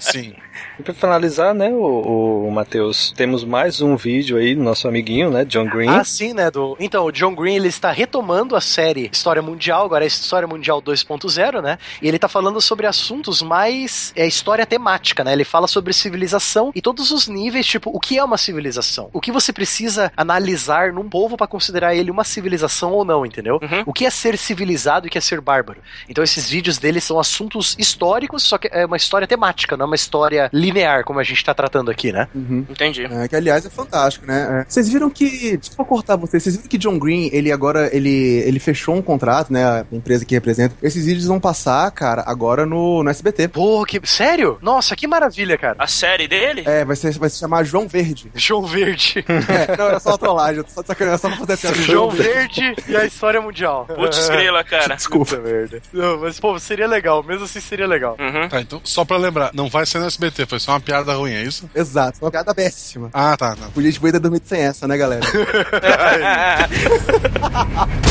Sim. 0.00 0.34
E 0.78 0.82
pra 0.82 0.94
finalizar, 0.94 1.54
né, 1.54 1.70
o, 1.70 2.46
o 2.46 2.50
Matheus, 2.50 3.12
temos 3.16 3.44
mais 3.44 3.80
um 3.80 3.96
vídeo 3.96 4.36
aí 4.36 4.54
do 4.54 4.62
nosso 4.62 4.88
amiguinho, 4.88 5.15
né, 5.24 5.44
John 5.44 5.66
Green. 5.66 5.88
Ah, 5.88 6.04
sim, 6.04 6.32
né? 6.32 6.50
Do... 6.50 6.76
Então, 6.78 7.04
o 7.04 7.12
John 7.12 7.34
Green 7.34 7.56
ele 7.56 7.68
está 7.68 7.90
retomando 7.90 8.54
a 8.56 8.60
série 8.60 9.08
História 9.12 9.42
Mundial, 9.42 9.84
agora 9.84 10.04
é 10.04 10.06
História 10.06 10.46
Mundial 10.46 10.82
2.0, 10.82 11.62
né? 11.62 11.78
E 12.00 12.08
ele 12.08 12.18
tá 12.18 12.28
falando 12.28 12.60
sobre 12.60 12.86
assuntos 12.86 13.42
mais. 13.42 14.12
É 14.14 14.26
história 14.26 14.66
temática, 14.66 15.24
né? 15.24 15.32
Ele 15.32 15.44
fala 15.44 15.66
sobre 15.66 15.92
civilização 15.92 16.70
e 16.74 16.82
todos 16.82 17.10
os 17.10 17.28
níveis, 17.28 17.66
tipo, 17.66 17.90
o 17.92 18.00
que 18.00 18.18
é 18.18 18.24
uma 18.24 18.36
civilização? 18.36 19.10
O 19.12 19.20
que 19.20 19.32
você 19.32 19.52
precisa 19.52 20.12
analisar 20.16 20.92
num 20.92 21.08
povo 21.08 21.36
para 21.36 21.46
considerar 21.46 21.94
ele 21.94 22.10
uma 22.10 22.24
civilização 22.24 22.92
ou 22.92 23.04
não, 23.04 23.24
entendeu? 23.24 23.58
Uhum. 23.62 23.82
O 23.86 23.92
que 23.92 24.06
é 24.06 24.10
ser 24.10 24.36
civilizado 24.36 25.06
e 25.06 25.08
o 25.08 25.10
que 25.10 25.18
é 25.18 25.20
ser 25.20 25.40
bárbaro. 25.40 25.80
Então, 26.08 26.22
esses 26.22 26.48
vídeos 26.48 26.78
dele 26.78 27.00
são 27.00 27.18
assuntos 27.18 27.74
históricos, 27.78 28.42
só 28.42 28.58
que 28.58 28.68
é 28.72 28.84
uma 28.84 28.96
história 28.96 29.26
temática, 29.26 29.76
não 29.76 29.84
é 29.84 29.86
uma 29.86 29.96
história 29.96 30.50
linear, 30.52 31.04
como 31.04 31.18
a 31.18 31.22
gente 31.22 31.44
tá 31.44 31.54
tratando 31.54 31.90
aqui, 31.90 32.12
né? 32.12 32.28
Uhum. 32.34 32.66
Entendi. 32.68 33.04
É, 33.04 33.28
que 33.28 33.36
aliás 33.36 33.64
é 33.64 33.70
fantástico, 33.70 34.26
né? 34.26 34.62
É. 34.62 34.70
Vocês 34.70 34.88
viram 34.88 35.05
que, 35.10 35.56
desculpa 35.56 35.84
cortar 35.84 36.16
vocês, 36.16 36.42
vocês 36.42 36.56
viram 36.56 36.68
que 36.68 36.78
John 36.78 36.98
Green, 36.98 37.30
ele 37.32 37.52
agora, 37.52 37.94
ele, 37.94 38.42
ele 38.46 38.58
fechou 38.58 38.94
um 38.94 39.02
contrato, 39.02 39.52
né? 39.52 39.64
A 39.64 39.86
empresa 39.92 40.24
que 40.24 40.34
representa. 40.34 40.74
Esses 40.82 41.06
vídeos 41.06 41.26
vão 41.26 41.40
passar, 41.40 41.90
cara, 41.90 42.24
agora 42.26 42.66
no, 42.66 43.02
no 43.02 43.10
SBT. 43.10 43.48
Pô, 43.48 43.84
que. 43.84 44.00
Sério? 44.04 44.58
Nossa, 44.60 44.96
que 44.96 45.06
maravilha, 45.06 45.56
cara. 45.58 45.76
A 45.78 45.86
série 45.86 46.28
dele? 46.28 46.62
É, 46.66 46.84
vai, 46.84 46.96
ser, 46.96 47.12
vai 47.18 47.28
se 47.28 47.38
chamar 47.38 47.64
João 47.64 47.88
Verde. 47.88 48.30
João 48.34 48.66
Verde. 48.66 49.24
É, 49.28 49.76
não, 49.76 49.90
é 49.90 49.98
só 49.98 50.10
uma 50.10 50.18
trollagem, 50.18 50.58
eu 50.58 50.64
tô 50.64 50.70
só 50.70 50.82
de 50.82 50.88
sacanagem, 50.88 51.18
só 51.18 51.28
pra 51.28 51.38
fazer 51.38 51.56
piada. 51.56 51.76
João 51.76 52.10
Verde 52.10 52.74
e 52.88 52.96
a 52.96 53.04
história 53.04 53.40
mundial. 53.40 53.86
Putz, 53.86 54.28
grila, 54.28 54.64
cara. 54.64 54.94
Desculpa, 54.96 55.36
merda. 55.36 55.80
Não, 55.92 56.20
mas, 56.20 56.40
pô, 56.40 56.58
seria 56.58 56.86
legal. 56.86 57.22
Mesmo 57.22 57.44
assim, 57.44 57.60
seria 57.60 57.86
legal. 57.86 58.16
Uhum. 58.18 58.48
Tá, 58.48 58.60
então, 58.60 58.80
só 58.84 59.04
pra 59.04 59.16
lembrar, 59.16 59.50
não 59.52 59.68
vai 59.68 59.86
ser 59.86 59.98
no 59.98 60.06
SBT, 60.06 60.46
foi 60.46 60.58
só 60.58 60.72
uma 60.72 60.80
piada 60.80 61.14
ruim, 61.14 61.32
é 61.32 61.42
isso? 61.42 61.68
Exato, 61.74 62.18
uma 62.22 62.30
piada 62.30 62.54
péssima. 62.54 63.10
Ah, 63.12 63.36
tá, 63.36 63.54
tá. 63.54 63.68
Podia 63.72 63.90
de 63.90 64.00
ter 64.00 64.20
dormido 64.20 64.46
sem 64.46 64.60
essa, 64.60 64.86
né, 64.86 64.95
galera? 64.96 65.22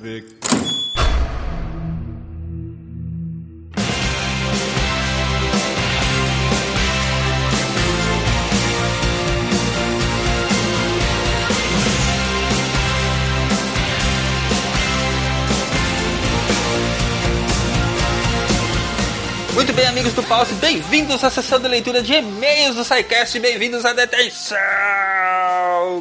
convict. 0.00 0.40
Muito 19.54 19.74
bem, 19.74 19.86
amigos 19.86 20.14
do 20.14 20.22
Pause, 20.22 20.54
bem-vindos 20.54 21.22
à 21.22 21.28
sessão 21.28 21.60
de 21.60 21.68
leitura 21.68 22.02
de 22.02 22.14
e-mails 22.14 22.76
do 22.76 22.84
SciCast, 22.84 23.38
bem-vindos 23.38 23.84
à 23.84 23.92
detenção! 23.92 24.56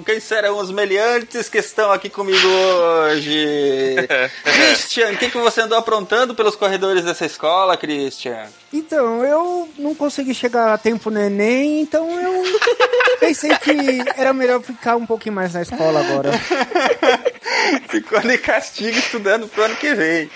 Quem 0.06 0.20
serão 0.20 0.58
os 0.58 0.72
meliantes 0.72 1.50
que 1.50 1.58
estão 1.58 1.92
aqui 1.92 2.10
comigo 2.10 2.48
hoje? 2.48 3.96
Christian, 4.44 5.12
o 5.12 5.18
que, 5.18 5.30
que 5.30 5.38
você 5.38 5.62
andou 5.62 5.78
aprontando 5.78 6.36
pelos 6.36 6.56
corredores 6.56 7.04
dessa 7.04 7.26
escola, 7.26 7.78
Christian? 7.78 8.48
Então, 8.72 9.26
eu 9.26 9.68
não 9.80 9.96
consegui 9.96 10.36
chegar 10.36 10.74
a 10.74 10.78
tempo 10.78 11.10
no 11.10 11.20
Enem, 11.20 11.82
então 11.82 12.08
eu 12.20 12.44
pensei 13.20 13.50
que 13.58 13.72
era 14.16 14.32
melhor 14.32 14.62
ficar 14.62 14.96
um 14.96 15.08
pouquinho 15.08 15.34
mais 15.34 15.54
na 15.54 15.64
escola 15.64 16.00
agora. 16.00 16.32
Ficou 17.90 18.20
de 18.22 18.38
castigo 18.38 18.98
estudando 18.98 19.48
pro 19.48 19.64
ano 19.64 19.76
que 19.76 19.94
vem. 19.96 20.30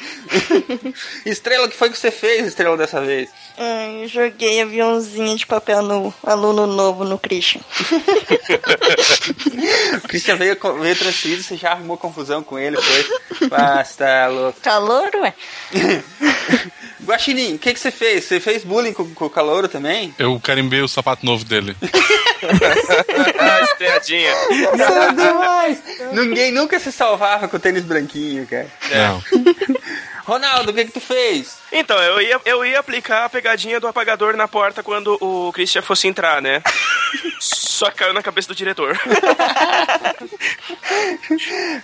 Estrela, 1.25 1.67
o 1.67 1.69
que 1.69 1.75
foi 1.75 1.91
que 1.91 1.97
você 1.97 2.09
fez, 2.09 2.47
Estrela, 2.47 2.75
dessa 2.75 3.01
vez? 3.01 3.29
Eu 4.01 4.07
joguei 4.07 4.61
aviãozinho 4.61 5.37
de 5.37 5.45
papel 5.45 5.83
no 5.83 6.13
aluno 6.23 6.65
novo 6.65 7.03
no 7.03 7.19
Christian. 7.19 7.61
O 10.03 10.07
Christian 10.07 10.35
veio, 10.35 10.57
veio 10.81 10.95
transferido, 10.95 11.43
você 11.43 11.55
já 11.55 11.71
arrumou 11.71 11.97
confusão 11.97 12.41
com 12.41 12.57
ele, 12.57 12.77
foi? 12.81 13.47
Basta, 13.47 14.27
louco. 14.27 14.59
Calor, 14.61 15.11
ué? 15.17 15.33
Guaxinim, 17.03 17.55
o 17.55 17.59
que, 17.59 17.73
que 17.73 17.79
você 17.79 17.91
fez? 17.91 18.22
Você 18.23 18.39
fez 18.39 18.63
bullying 18.63 18.93
com, 18.93 19.13
com 19.13 19.25
o 19.25 19.29
calouro 19.29 19.67
também? 19.67 20.13
Eu 20.17 20.39
carimbei 20.39 20.81
o 20.81 20.87
sapato 20.87 21.25
novo 21.25 21.43
dele. 21.43 21.75
ah, 23.39 23.61
estreadinha. 23.61 24.33
Ninguém 26.13 26.51
nunca 26.51 26.79
se 26.79 26.91
salvava 26.91 27.47
com 27.47 27.57
o 27.57 27.59
tênis 27.59 27.83
branquinho, 27.83 28.47
cara. 28.47 28.67
Não. 28.91 29.23
Ronaldo, 30.25 30.71
o 30.71 30.73
que, 30.73 30.85
que 30.85 30.91
tu 30.91 31.01
fez? 31.01 31.57
Então, 31.71 32.01
eu 32.01 32.21
ia, 32.21 32.41
eu 32.45 32.65
ia 32.65 32.79
aplicar 32.79 33.25
a 33.25 33.29
pegadinha 33.29 33.79
do 33.79 33.87
apagador 33.87 34.35
na 34.37 34.47
porta 34.47 34.81
quando 34.81 35.17
o 35.19 35.51
Christian 35.51 35.81
fosse 35.81 36.07
entrar, 36.07 36.41
né? 36.41 36.61
Só 37.39 37.91
caiu 37.91 38.13
na 38.13 38.23
cabeça 38.23 38.47
do 38.47 38.55
diretor. 38.55 38.97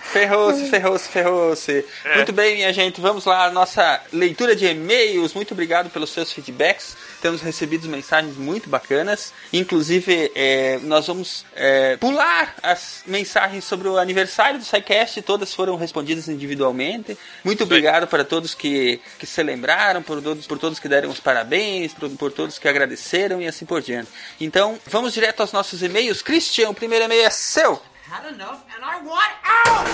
Ferrou-se, 0.02 0.70
ferrou-se, 0.70 1.08
ferrou-se. 1.08 1.84
É. 2.04 2.16
Muito 2.16 2.32
bem, 2.32 2.56
minha 2.56 2.72
gente, 2.72 3.00
vamos 3.00 3.24
lá. 3.24 3.50
Nossa 3.50 4.00
leitura 4.12 4.56
de 4.56 4.66
e-mails. 4.66 5.34
Muito 5.34 5.52
obrigado 5.52 5.90
pelos 5.90 6.10
seus 6.10 6.32
feedbacks. 6.32 6.96
Temos 7.20 7.42
recebido 7.42 7.88
mensagens 7.88 8.36
muito 8.36 8.70
bacanas. 8.70 9.32
Inclusive, 9.52 10.32
é, 10.34 10.78
nós 10.82 11.06
vamos 11.06 11.44
é, 11.54 11.96
pular 11.96 12.54
as 12.62 13.02
mensagens 13.06 13.64
sobre 13.64 13.88
o 13.88 13.98
aniversário 13.98 14.58
do 14.58 14.64
SciCast. 14.64 15.20
Todas 15.22 15.54
foram 15.54 15.76
respondidas 15.76 16.28
individualmente. 16.28 17.18
Muito 17.44 17.64
obrigado 17.64 18.06
para 18.06 18.24
todos 18.24 18.54
que, 18.54 19.00
que 19.18 19.26
se 19.26 19.42
lembraram, 19.42 20.02
por 20.02 20.22
todos, 20.22 20.46
por 20.46 20.58
todos 20.58 20.78
que 20.78 20.88
deram 20.88 21.10
os 21.10 21.20
parabéns, 21.20 21.92
por, 21.92 22.08
por 22.10 22.32
todos 22.32 22.58
que 22.58 22.68
agradeceram 22.68 23.40
e 23.40 23.46
assim 23.46 23.66
por 23.66 23.82
diante. 23.82 24.10
Então, 24.40 24.78
vamos 24.86 25.12
direto 25.12 25.40
aos 25.40 25.52
nossos 25.52 25.82
e-mails. 25.82 26.22
Christian, 26.22 26.70
o 26.70 26.74
primeiro 26.74 27.04
e-mail 27.04 27.26
é 27.26 27.30
seu. 27.30 27.82
Had 28.10 28.26
enough 28.32 28.64
and 28.74 28.82
I 28.82 28.96
want 29.04 29.34
out! 29.44 29.86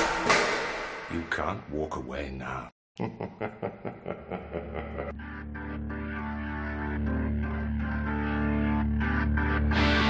You 1.12 1.22
can't 1.30 1.60
walk 1.70 1.96
away 1.96 2.30
now. 2.30 2.70
Bye. 9.70 10.05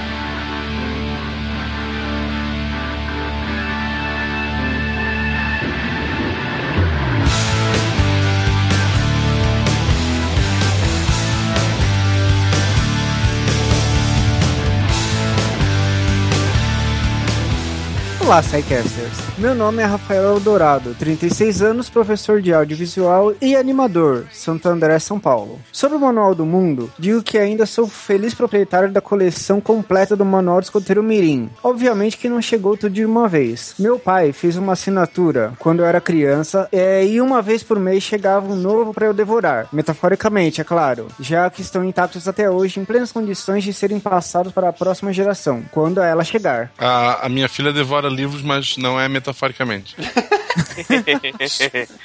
Olá, 18.27 18.43
Psycasters. 18.43 19.39
Meu 19.39 19.55
nome 19.55 19.81
é 19.81 19.87
Rafael 19.87 20.35
Eldorado, 20.35 20.97
36 20.99 21.63
anos, 21.63 21.89
professor 21.89 22.43
de 22.43 22.53
audiovisual 22.53 23.33
e 23.41 23.55
animador, 23.55 24.27
Santo 24.33 24.69
André, 24.69 24.99
São 24.99 25.21
Paulo. 25.21 25.61
Sobre 25.71 25.97
o 25.97 26.01
Manual 26.01 26.35
do 26.35 26.45
Mundo, 26.45 26.93
digo 26.99 27.23
que 27.23 27.39
ainda 27.39 27.65
sou 27.67 27.87
feliz 27.87 28.35
proprietário 28.35 28.91
da 28.91 29.01
coleção 29.01 29.61
completa 29.61 30.17
do 30.17 30.25
Manual 30.25 30.61
do 30.61 30.65
Escoteiro 30.65 31.05
Mirim. 31.05 31.49
Obviamente 31.63 32.19
que 32.19 32.29
não 32.29 32.43
chegou 32.43 32.77
tudo 32.77 32.95
de 32.95 33.05
uma 33.05 33.29
vez. 33.29 33.77
Meu 33.79 33.97
pai 33.97 34.33
fez 34.33 34.57
uma 34.57 34.73
assinatura 34.73 35.53
quando 35.61 35.81
eu 35.81 35.87
era 35.87 36.01
criança 36.01 36.69
é, 36.73 37.07
e 37.07 37.21
uma 37.21 37.41
vez 37.41 37.63
por 37.63 37.79
mês 37.79 38.03
chegava 38.03 38.53
um 38.53 38.57
novo 38.57 38.93
para 38.93 39.07
eu 39.07 39.15
devorar. 39.15 39.69
Metaforicamente, 39.73 40.61
é 40.61 40.65
claro, 40.65 41.07
já 41.21 41.49
que 41.49 41.63
estão 41.63 41.85
intactos 41.85 42.27
até 42.27 42.51
hoje 42.51 42.81
em 42.81 42.85
plenas 42.85 43.13
condições 43.13 43.63
de 43.63 43.73
serem 43.73 44.01
passados 44.01 44.53
para 44.53 44.69
a 44.69 44.73
próxima 44.73 45.13
geração, 45.13 45.63
quando 45.71 46.01
ela 46.01 46.25
chegar. 46.25 46.73
A, 46.77 47.27
a 47.27 47.29
minha 47.29 47.49
filha 47.49 47.73
devora 47.73 48.16
livros, 48.17 48.43
mas 48.43 48.77
não 48.77 48.99
é 48.99 49.09
metaforicamente. 49.09 49.95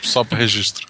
Só 0.01 0.23
para 0.23 0.37
registro. 0.37 0.85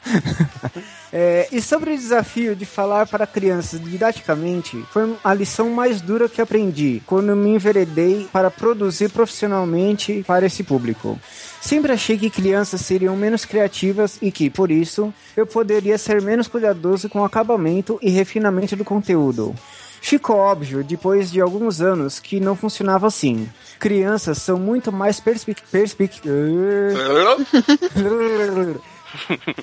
É, 1.14 1.49
e 1.52 1.61
sobre 1.61 1.93
o 1.93 1.98
desafio 1.98 2.56
de 2.56 2.65
falar 2.65 3.06
para 3.06 3.27
crianças 3.27 3.84
didaticamente, 3.84 4.81
foi 4.91 5.14
a 5.23 5.34
lição 5.34 5.69
mais 5.69 5.99
dura 5.99 6.30
que 6.30 6.41
aprendi 6.41 7.02
quando 7.06 7.35
me 7.35 7.49
enveredei 7.49 8.27
para 8.31 8.49
produzir 8.49 9.10
profissionalmente 9.10 10.23
para 10.26 10.45
esse 10.45 10.64
público. 10.64 11.19
Sempre 11.60 11.91
achei 11.91 12.18
que 12.18 12.30
crianças 12.30 12.81
seriam 12.81 13.15
menos 13.15 13.43
criativas 13.43 14.18
e 14.22 14.31
que, 14.31 14.49
por 14.49 14.72
isso, 14.72 15.14
eu 15.35 15.45
poderia 15.45 15.98
ser 15.98 16.22
menos 16.22 16.48
cuidadoso 16.48 17.10
com 17.10 17.19
o 17.19 17.26
acabamento 17.26 17.99
e 18.02 18.10
refinamento 18.10 18.76
do 18.76 18.85
conteúdo. 18.85 19.53
Ficou 20.01 20.35
óbvio, 20.35 20.83
depois 20.83 21.31
de 21.31 21.39
alguns 21.39 21.79
anos, 21.79 22.19
que 22.19 22.39
não 22.39 22.55
funcionava 22.55 23.05
assim. 23.05 23.47
Crianças 23.79 24.39
são 24.39 24.57
muito 24.57 24.91
mais 24.91 25.19
perspic... 25.19 25.61
perspic... 25.71 26.19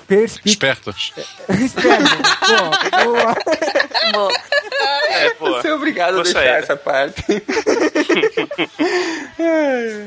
perspic... 0.07 0.49
Espertas. 0.49 1.13
Espertas. 1.49 2.09
Pô, 2.39 3.05
boa. 3.05 3.35
Bom, 4.13 4.29
É, 5.11 5.29
pô. 5.31 5.49
Você 5.51 5.67
é 5.67 5.73
obrigado 5.73 6.11
a 6.11 6.15
Vou 6.15 6.23
deixar 6.23 6.39
sair. 6.39 6.49
essa 6.49 6.75
parte. 6.75 7.23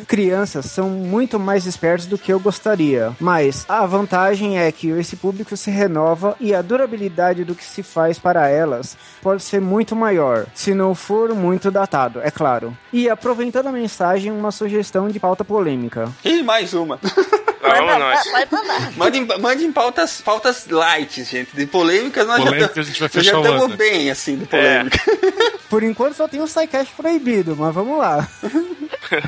Crianças 0.07 0.67
são 0.67 0.89
muito 0.91 1.39
mais 1.39 1.67
espertas 1.67 2.07
do 2.07 2.19
que 2.19 2.33
eu 2.33 2.41
gostaria, 2.41 3.13
mas 3.21 3.65
a 3.69 3.85
vantagem 3.87 4.59
é 4.59 4.71
que 4.71 4.89
esse 4.91 5.17
público 5.17 5.57
se 5.57 5.71
renova 5.71 6.37
e 6.41 6.55
a 6.55 6.63
durabilidade 6.63 7.45
do 7.45 7.55
que 7.55 7.65
se 7.65 7.83
faz 7.83 8.19
para 8.19 8.49
elas 8.49 8.97
pode 9.23 9.43
ser 9.43 9.61
muito 9.61 9.95
maior, 9.97 10.47
se 10.55 10.75
não 10.75 10.95
for 10.95 11.35
muito 11.35 11.71
datado, 11.71 12.21
é 12.23 12.31
claro. 12.31 12.77
E 12.93 13.09
aproveitando 13.09 13.69
a 13.69 13.73
mensagem, 13.73 14.31
uma 14.31 14.51
sugestão 14.51 15.09
de 15.09 15.19
pauta 15.19 15.45
polêmica. 15.45 16.11
E 16.25 16.43
mais 16.43 16.75
uma. 16.75 16.99
Lá 17.63 17.75
vamos 17.75 17.91
vai, 17.91 17.99
nós. 17.99 18.31
vai 18.33 18.47
pra 18.47 18.63
lá. 18.63 18.93
Mandem, 18.97 19.27
mandem 19.41 19.73
pautas, 19.73 20.21
pautas 20.21 20.67
light, 20.69 21.23
gente. 21.23 21.55
De 21.55 21.65
polêmicas 21.65 22.27
nós 22.27 22.39
Polêmica, 22.39 22.73
já 22.75 22.81
a 22.81 22.85
gente 22.85 22.99
vai 22.99 23.09
nós 23.09 23.15
já 23.15 23.21
fechar 23.23 23.39
o 23.39 23.45
estamos 23.45 23.77
bem, 23.77 24.11
assim, 24.11 24.37
de 24.37 24.47
polêmica. 24.47 24.99
Por 25.71 25.83
enquanto 25.85 26.15
só 26.15 26.27
tem 26.27 26.41
o 26.41 26.47
SciCast 26.47 26.93
proibido, 26.95 27.57
mas 27.57 27.73
vamos 27.73 27.99
lá. 27.99 28.29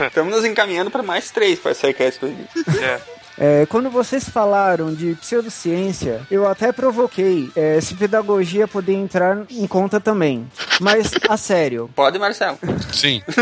Estamos 0.08 0.34
nos 0.34 0.44
encaminhando 0.44 0.90
para 0.90 1.02
mais 1.02 1.30
três 1.30 1.58
para 1.58 1.74
SciCast 1.74 2.18
proibido. 2.18 2.48
É. 2.82 3.00
É, 3.38 3.66
quando 3.66 3.90
vocês 3.90 4.28
falaram 4.28 4.94
de 4.94 5.14
pseudociência, 5.16 6.20
eu 6.30 6.46
até 6.46 6.70
provoquei 6.72 7.50
é, 7.56 7.80
se 7.80 7.94
pedagogia 7.94 8.68
poder 8.68 8.94
entrar 8.94 9.44
em 9.50 9.66
conta 9.66 10.00
também. 10.00 10.46
Mas, 10.80 11.10
a 11.28 11.36
sério, 11.36 11.90
Pode, 11.94 12.18
Marcelo. 12.18 12.58
Sim. 12.92 13.22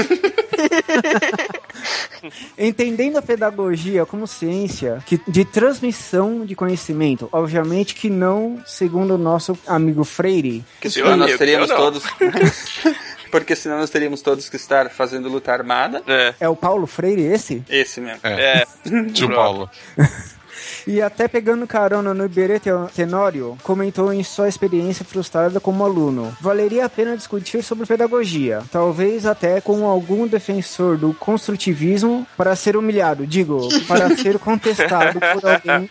Entendendo 2.57 3.17
a 3.17 3.23
pedagogia 3.23 4.07
como 4.07 4.27
ciência 4.27 5.03
que, 5.05 5.21
de 5.27 5.45
transmissão 5.45 6.45
de 6.47 6.55
conhecimento, 6.55 7.29
obviamente 7.33 7.95
que 7.95 8.09
não 8.09 8.63
segundo 8.65 9.15
o 9.15 9.19
nosso 9.19 9.59
amigo 9.67 10.05
Freire, 10.05 10.65
Seu 10.83 10.91
senão 10.91 11.17
nós 11.17 11.37
teríamos 11.37 11.69
todos. 11.69 12.05
Porque 13.33 13.57
senão 13.57 13.79
nós 13.79 13.89
teríamos 13.91 14.21
todos 14.21 14.49
que 14.51 14.57
estar 14.57 14.91
fazendo 14.91 15.29
luta 15.29 15.51
armada. 15.53 16.03
É. 16.07 16.35
é 16.41 16.49
o 16.49 16.55
Paulo 16.55 16.87
Freire 16.87 17.23
esse? 17.23 17.65
Esse 17.69 17.99
mesmo. 18.01 18.21
É. 18.23 18.59
É. 18.59 18.67
Tio 19.13 19.35
Paulo. 19.35 19.69
E 20.87 21.01
até 21.01 21.29
pegando 21.29 21.67
carona 21.67 22.13
no 22.13 22.25
Iberê 22.25 22.59
Te- 22.59 22.71
Tenório, 22.95 23.57
comentou 23.63 24.13
em 24.13 24.23
sua 24.25 24.49
experiência 24.49 25.05
frustrada 25.05 25.61
como 25.61 25.85
aluno. 25.85 26.37
Valeria 26.41 26.85
a 26.85 26.89
pena 26.89 27.17
discutir 27.17 27.63
sobre 27.63 27.87
pedagogia, 27.87 28.63
talvez 28.71 29.25
até 29.25 29.61
com 29.61 29.87
algum 29.87 30.27
defensor 30.27 30.97
do 30.97 31.15
construtivismo 31.15 32.27
para 32.37 32.57
ser 32.57 32.77
humilhado, 32.77 33.27
digo, 33.27 33.69
para 33.87 34.15
ser 34.17 34.39
contestado 34.41 35.21
por 35.21 35.51
alguém 35.51 35.89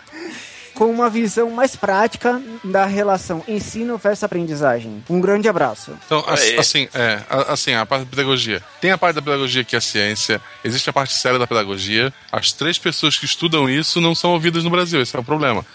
com 0.74 0.86
uma 0.90 1.10
visão 1.10 1.50
mais 1.52 1.76
prática 1.76 2.42
da 2.64 2.86
relação 2.86 3.44
ensino 3.48 3.98
versus 3.98 4.24
aprendizagem. 4.24 5.04
Um 5.10 5.20
grande 5.22 5.48
abraço. 5.50 5.92
Então, 6.06 6.24
assim, 6.58 6.88
é, 6.94 7.20
a- 7.30 7.54
assim, 7.54 7.74
a 7.74 7.86
parte 7.86 8.06
da 8.06 8.10
pedagogia. 8.10 8.62
Tem 8.80 8.92
a 8.92 8.98
parte 8.98 9.16
da 9.16 9.22
pedagogia 9.22 9.64
que 9.64 9.76
é 9.76 9.80
a 9.80 9.82
ciência, 9.82 10.42
existe 10.64 10.90
a 10.90 10.94
parte 10.94 11.14
séria 11.14 11.38
da 11.38 11.46
pedagogia. 11.48 12.14
As 12.32 12.52
três 12.52 12.78
pessoas 12.78 13.18
que 13.18 13.26
estudam 13.26 13.70
isso 13.70 14.00
não 14.02 14.16
são 14.16 14.32
ouvidas 14.32 14.64
no 14.64 14.70
Brasil, 14.70 15.02
esse 15.02 15.16
é 15.16 15.20
o 15.20 15.24
problema. 15.24 15.66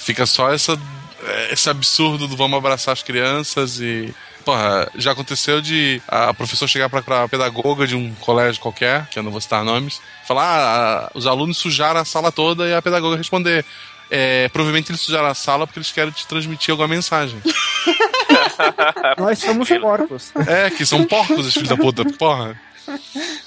Fica 0.00 0.26
só 0.26 0.52
essa, 0.52 0.78
é, 1.24 1.52
esse 1.52 1.68
absurdo 1.70 2.26
do 2.28 2.36
vamos 2.36 2.58
abraçar 2.58 2.92
as 2.92 3.02
crianças 3.02 3.80
e. 3.80 4.14
Porra, 4.44 4.90
já 4.96 5.12
aconteceu 5.12 5.60
de 5.60 6.00
a 6.08 6.32
professora 6.32 6.68
chegar 6.70 6.88
pra, 6.88 7.02
pra 7.02 7.28
pedagoga 7.28 7.86
de 7.86 7.94
um 7.94 8.14
colégio 8.14 8.62
qualquer, 8.62 9.06
que 9.10 9.18
eu 9.18 9.22
não 9.22 9.30
vou 9.30 9.42
citar 9.42 9.62
nomes, 9.62 10.00
falar: 10.26 10.44
ah, 11.06 11.10
os 11.14 11.26
alunos 11.26 11.58
sujaram 11.58 12.00
a 12.00 12.04
sala 12.04 12.32
toda 12.32 12.66
e 12.66 12.72
a 12.72 12.80
pedagoga 12.80 13.16
responder. 13.16 13.62
É, 14.10 14.48
provavelmente 14.48 14.90
eles 14.90 15.00
sujaram 15.00 15.28
a 15.28 15.34
sala 15.34 15.66
porque 15.66 15.78
eles 15.78 15.92
querem 15.92 16.10
te 16.10 16.26
transmitir 16.26 16.72
alguma 16.72 16.88
mensagem. 16.88 17.40
Nós 19.18 19.38
somos 19.38 19.68
porcos. 19.68 20.32
É, 20.46 20.70
que 20.70 20.84
são 20.86 21.04
porcos 21.04 21.46
os 21.46 21.52
filhos 21.52 21.68
da 21.68 21.76
puta, 21.76 22.04
porra. 22.04 22.58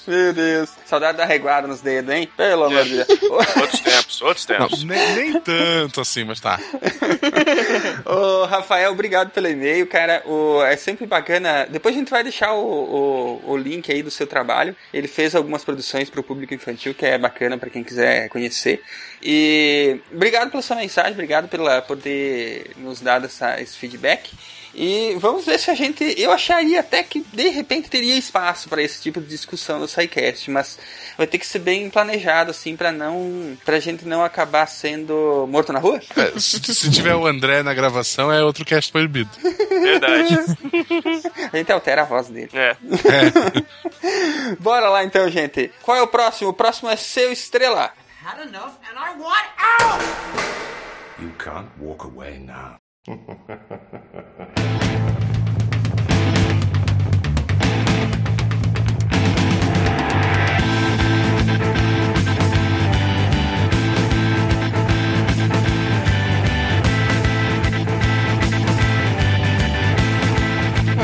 Meu 0.07 0.33
Deus. 0.33 0.69
Saudade 0.91 1.18
da 1.18 1.23
reguada 1.23 1.69
nos 1.69 1.80
dedos, 1.80 2.13
hein? 2.13 2.30
Pelo 2.35 2.65
amor 2.65 2.84
de 2.84 2.97
Deus. 2.97 3.07
Outros 3.31 3.80
tempos, 3.80 4.22
outros 4.22 4.45
Não, 4.45 4.57
tempos. 4.57 4.84
nem, 4.84 5.15
nem 5.15 5.39
tanto 5.39 6.01
assim, 6.01 6.26
mas 6.26 6.41
tá. 6.41 6.59
Ô, 8.05 8.43
Rafael, 8.43 8.91
obrigado 8.91 9.30
pelo 9.31 9.47
e-mail, 9.47 9.88
cara. 9.88 10.22
O, 10.26 10.61
é 10.61 10.76
sempre 10.76 11.05
bacana. 11.05 11.65
Depois 11.69 11.95
a 11.95 11.97
gente 11.97 12.09
vai 12.11 12.23
deixar 12.23 12.51
o, 12.53 13.39
o, 13.45 13.51
o 13.51 13.57
link 13.57 13.89
aí 13.89 14.03
do 14.03 14.11
seu 14.11 14.27
trabalho. 14.27 14.76
Ele 14.93 15.07
fez 15.07 15.34
algumas 15.34 15.63
produções 15.63 16.09
para 16.09 16.19
o 16.19 16.23
público 16.23 16.53
infantil, 16.53 16.93
que 16.93 17.05
é 17.05 17.18
bacana 17.18 17.57
para 17.57 17.69
quem 17.69 17.85
quiser 17.85 18.27
conhecer. 18.27 18.84
E 19.23 19.97
obrigado 20.11 20.51
pela 20.51 20.61
sua 20.61 20.76
mensagem, 20.76 21.13
obrigado 21.13 21.47
pela, 21.47 21.81
por 21.81 21.95
ter 21.97 22.72
nos 22.76 22.99
dado 22.99 23.27
essa, 23.27 23.61
esse 23.61 23.77
feedback. 23.77 24.30
E 24.73 25.15
vamos 25.19 25.45
ver 25.45 25.59
se 25.59 25.69
a 25.69 25.76
gente. 25.76 26.15
Eu 26.18 26.31
acharia 26.31 26.80
até 26.80 27.03
que 27.03 27.19
de 27.34 27.49
repente 27.49 27.89
teria 27.89 28.15
espaço 28.15 28.69
para 28.69 28.81
esse 28.81 29.01
tipo 29.01 29.19
de 29.19 29.27
discussão 29.27 29.80
no 29.80 29.88
SciCast, 29.88 30.49
mas 30.49 30.80
vai 31.17 31.27
ter 31.27 31.37
que 31.37 31.45
ser 31.45 31.59
bem 31.59 31.89
planejado, 31.89 32.51
assim, 32.51 32.75
pra 32.75 32.91
não. 32.91 33.57
pra 33.63 33.79
gente 33.79 34.05
não 34.05 34.23
acabar 34.23 34.65
sendo 34.67 35.45
morto 35.49 35.71
na 35.71 35.79
rua. 35.79 35.99
É, 36.15 36.39
se, 36.39 36.59
tiver 36.91 37.15
o 37.15 37.25
André 37.25 37.63
na 37.63 37.73
gravação, 37.73 38.31
é 38.31 38.43
outro 38.43 38.65
cast 38.65 38.91
proibido. 38.91 39.29
Verdade. 39.69 40.35
A 41.51 41.57
gente 41.57 41.71
altera 41.71 42.01
a 42.01 42.05
voz 42.05 42.27
dele. 42.27 42.49
É. 42.53 42.75
Bora 44.59 44.89
lá 44.89 45.03
então, 45.03 45.29
gente. 45.29 45.71
Qual 45.81 45.97
é 45.97 46.01
o 46.01 46.07
próximo? 46.07 46.49
O 46.49 46.53
próximo 46.53 46.89
é 46.89 46.95
seu 46.95 47.31
estrela. 47.31 47.91
Had 48.23 48.39
enough 48.47 48.77
and 48.83 48.97
I 48.97 49.17
want 49.19 49.47
out! 49.57 50.03
You 51.19 51.31
can't 51.37 51.69
walk 51.79 52.03
away 52.05 52.37
now. 52.39 52.79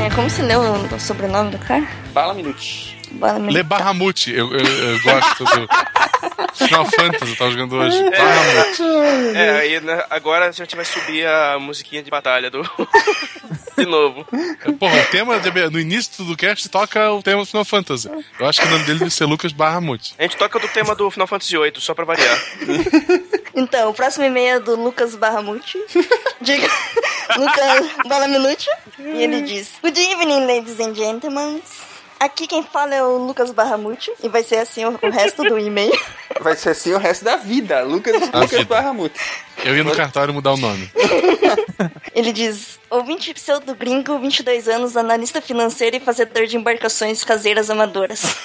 É, 0.08 0.10
como 0.14 0.30
se 0.30 0.40
leu 0.40 0.60
o, 0.60 0.94
o 0.94 0.98
sobrenome 0.98 1.50
do 1.50 1.58
cara? 1.58 1.86
Bala 2.14 2.32
Minute. 2.32 2.96
Bala 3.12 3.38
Le 3.38 3.62
Barramute, 3.62 4.30
eu, 4.32 4.50
eu, 4.52 4.64
eu 4.64 5.02
gosto 5.02 5.44
do. 5.44 5.68
Final 6.54 6.86
Fantasy, 6.86 7.32
eu 7.32 7.36
tava 7.36 7.50
jogando 7.50 7.76
hoje. 7.76 8.02
Barramute. 8.10 8.82
É, 9.36 9.50
aí 9.60 9.80
né, 9.80 10.04
agora 10.10 10.46
a 10.48 10.52
gente 10.52 10.74
vai 10.76 10.84
subir 10.84 11.26
a 11.26 11.58
musiquinha 11.58 12.02
de 12.02 12.10
batalha 12.10 12.50
do. 12.50 12.62
de 13.76 13.86
novo. 13.86 14.24
Porra, 14.78 15.00
o 15.00 15.04
tema 15.06 15.38
de- 15.40 15.70
no 15.70 15.78
início 15.80 16.24
do 16.24 16.36
cast 16.36 16.68
toca 16.68 17.12
o 17.12 17.22
tema 17.22 17.42
do 17.42 17.46
Final 17.46 17.64
Fantasy. 17.64 18.10
Eu 18.38 18.46
acho 18.46 18.60
que 18.60 18.66
o 18.66 18.70
nome 18.70 18.84
dele 18.84 18.98
deve 19.00 19.10
ser 19.10 19.24
Lucas 19.24 19.52
Barramute. 19.52 20.14
A 20.18 20.22
gente 20.22 20.36
toca 20.36 20.58
do 20.58 20.68
tema 20.68 20.94
do 20.94 21.10
Final 21.10 21.26
Fantasy 21.26 21.56
VIII, 21.56 21.72
só 21.78 21.94
pra 21.94 22.04
variar. 22.04 22.38
Então, 23.54 23.90
o 23.90 23.94
próximo 23.94 24.24
e-mail 24.24 24.56
é 24.56 24.60
do 24.60 24.76
Lucas 24.76 25.14
Barramuti. 25.16 25.78
Diga, 26.40 26.68
Lucas 27.36 27.86
Balaminute. 28.06 28.68
E 28.98 29.22
ele 29.22 29.42
diz: 29.42 29.70
Good 29.82 29.98
evening, 30.00 30.46
ladies 30.46 30.78
and 30.80 30.94
gentlemen. 30.94 31.60
Aqui 32.20 32.46
quem 32.46 32.62
fala 32.62 32.94
é 32.94 33.02
o 33.02 33.16
Lucas 33.16 33.50
Barramuti. 33.52 34.10
E 34.22 34.28
vai 34.28 34.42
ser 34.42 34.56
assim 34.56 34.84
o, 34.84 34.98
o 35.00 35.10
resto 35.10 35.42
do 35.44 35.58
e-mail. 35.58 35.96
Vai 36.40 36.54
ser 36.54 36.70
assim 36.70 36.92
o 36.92 36.98
resto 36.98 37.24
da 37.24 37.36
vida. 37.36 37.82
Lucas, 37.82 38.14
A 38.32 38.40
Lucas 38.40 38.50
vida. 38.50 38.64
Barramute. 38.66 39.18
Eu 39.64 39.76
ia 39.76 39.82
no 39.82 39.94
cartório 39.96 40.32
mudar 40.32 40.52
o 40.52 40.56
nome. 40.56 40.88
Ele 42.14 42.32
diz: 42.32 42.78
Ouvinte 42.88 43.34
pseudo 43.34 43.74
gringo, 43.74 44.18
22 44.20 44.68
anos, 44.68 44.96
analista 44.96 45.40
financeiro 45.40 45.96
e 45.96 46.00
fazedor 46.00 46.46
de 46.46 46.56
embarcações 46.56 47.24
caseiras 47.24 47.70
amadoras. 47.70 48.36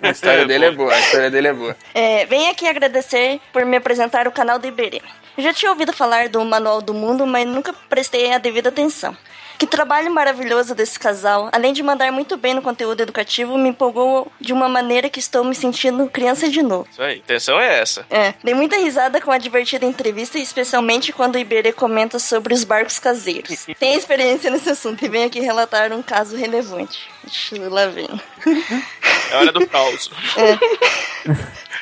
A 0.00 0.10
história 0.10 0.44
dele 0.46 0.64
é 0.64 0.70
boa, 0.72 0.92
a 0.92 0.98
história 0.98 1.30
dele 1.30 1.48
é 1.48 1.52
boa. 1.52 1.76
É, 1.94 2.26
venho 2.26 2.50
aqui 2.50 2.66
agradecer 2.66 3.40
por 3.52 3.64
me 3.64 3.76
apresentar 3.76 4.26
o 4.26 4.32
canal 4.32 4.58
do 4.58 4.66
Iberê. 4.66 5.00
Eu 5.36 5.44
já 5.44 5.54
tinha 5.54 5.70
ouvido 5.70 5.92
falar 5.92 6.28
do 6.28 6.44
Manual 6.44 6.82
do 6.82 6.92
Mundo, 6.92 7.26
mas 7.26 7.46
nunca 7.46 7.72
prestei 7.88 8.32
a 8.32 8.38
devida 8.38 8.68
atenção. 8.68 9.16
Que 9.62 9.66
trabalho 9.68 10.10
maravilhoso 10.10 10.74
desse 10.74 10.98
casal, 10.98 11.48
além 11.52 11.72
de 11.72 11.84
mandar 11.84 12.10
muito 12.10 12.36
bem 12.36 12.52
no 12.52 12.60
conteúdo 12.60 13.00
educativo, 13.00 13.56
me 13.56 13.68
empolgou 13.68 14.26
de 14.40 14.52
uma 14.52 14.68
maneira 14.68 15.08
que 15.08 15.20
estou 15.20 15.44
me 15.44 15.54
sentindo 15.54 16.08
criança 16.08 16.48
de 16.48 16.60
novo. 16.62 16.88
Isso 16.90 17.00
aí, 17.00 17.12
a 17.12 17.16
intenção 17.18 17.60
é 17.60 17.78
essa. 17.78 18.04
É, 18.10 18.34
dei 18.42 18.54
muita 18.54 18.76
risada 18.76 19.20
com 19.20 19.30
a 19.30 19.38
divertida 19.38 19.86
entrevista, 19.86 20.36
especialmente 20.36 21.12
quando 21.12 21.36
o 21.36 21.38
Iberê 21.38 21.72
comenta 21.72 22.18
sobre 22.18 22.52
os 22.52 22.64
barcos 22.64 22.98
caseiros. 22.98 23.64
Tem 23.78 23.94
experiência 23.94 24.50
nesse 24.50 24.68
assunto 24.68 25.04
e 25.04 25.08
vem 25.08 25.22
aqui 25.22 25.38
relatar 25.38 25.92
um 25.92 26.02
caso 26.02 26.36
relevante. 26.36 27.08
Ixi, 27.24 27.60
lá 27.60 27.86
vem. 27.86 28.08
É 29.30 29.36
hora 29.36 29.52
do 29.52 29.64
caos. 29.68 30.10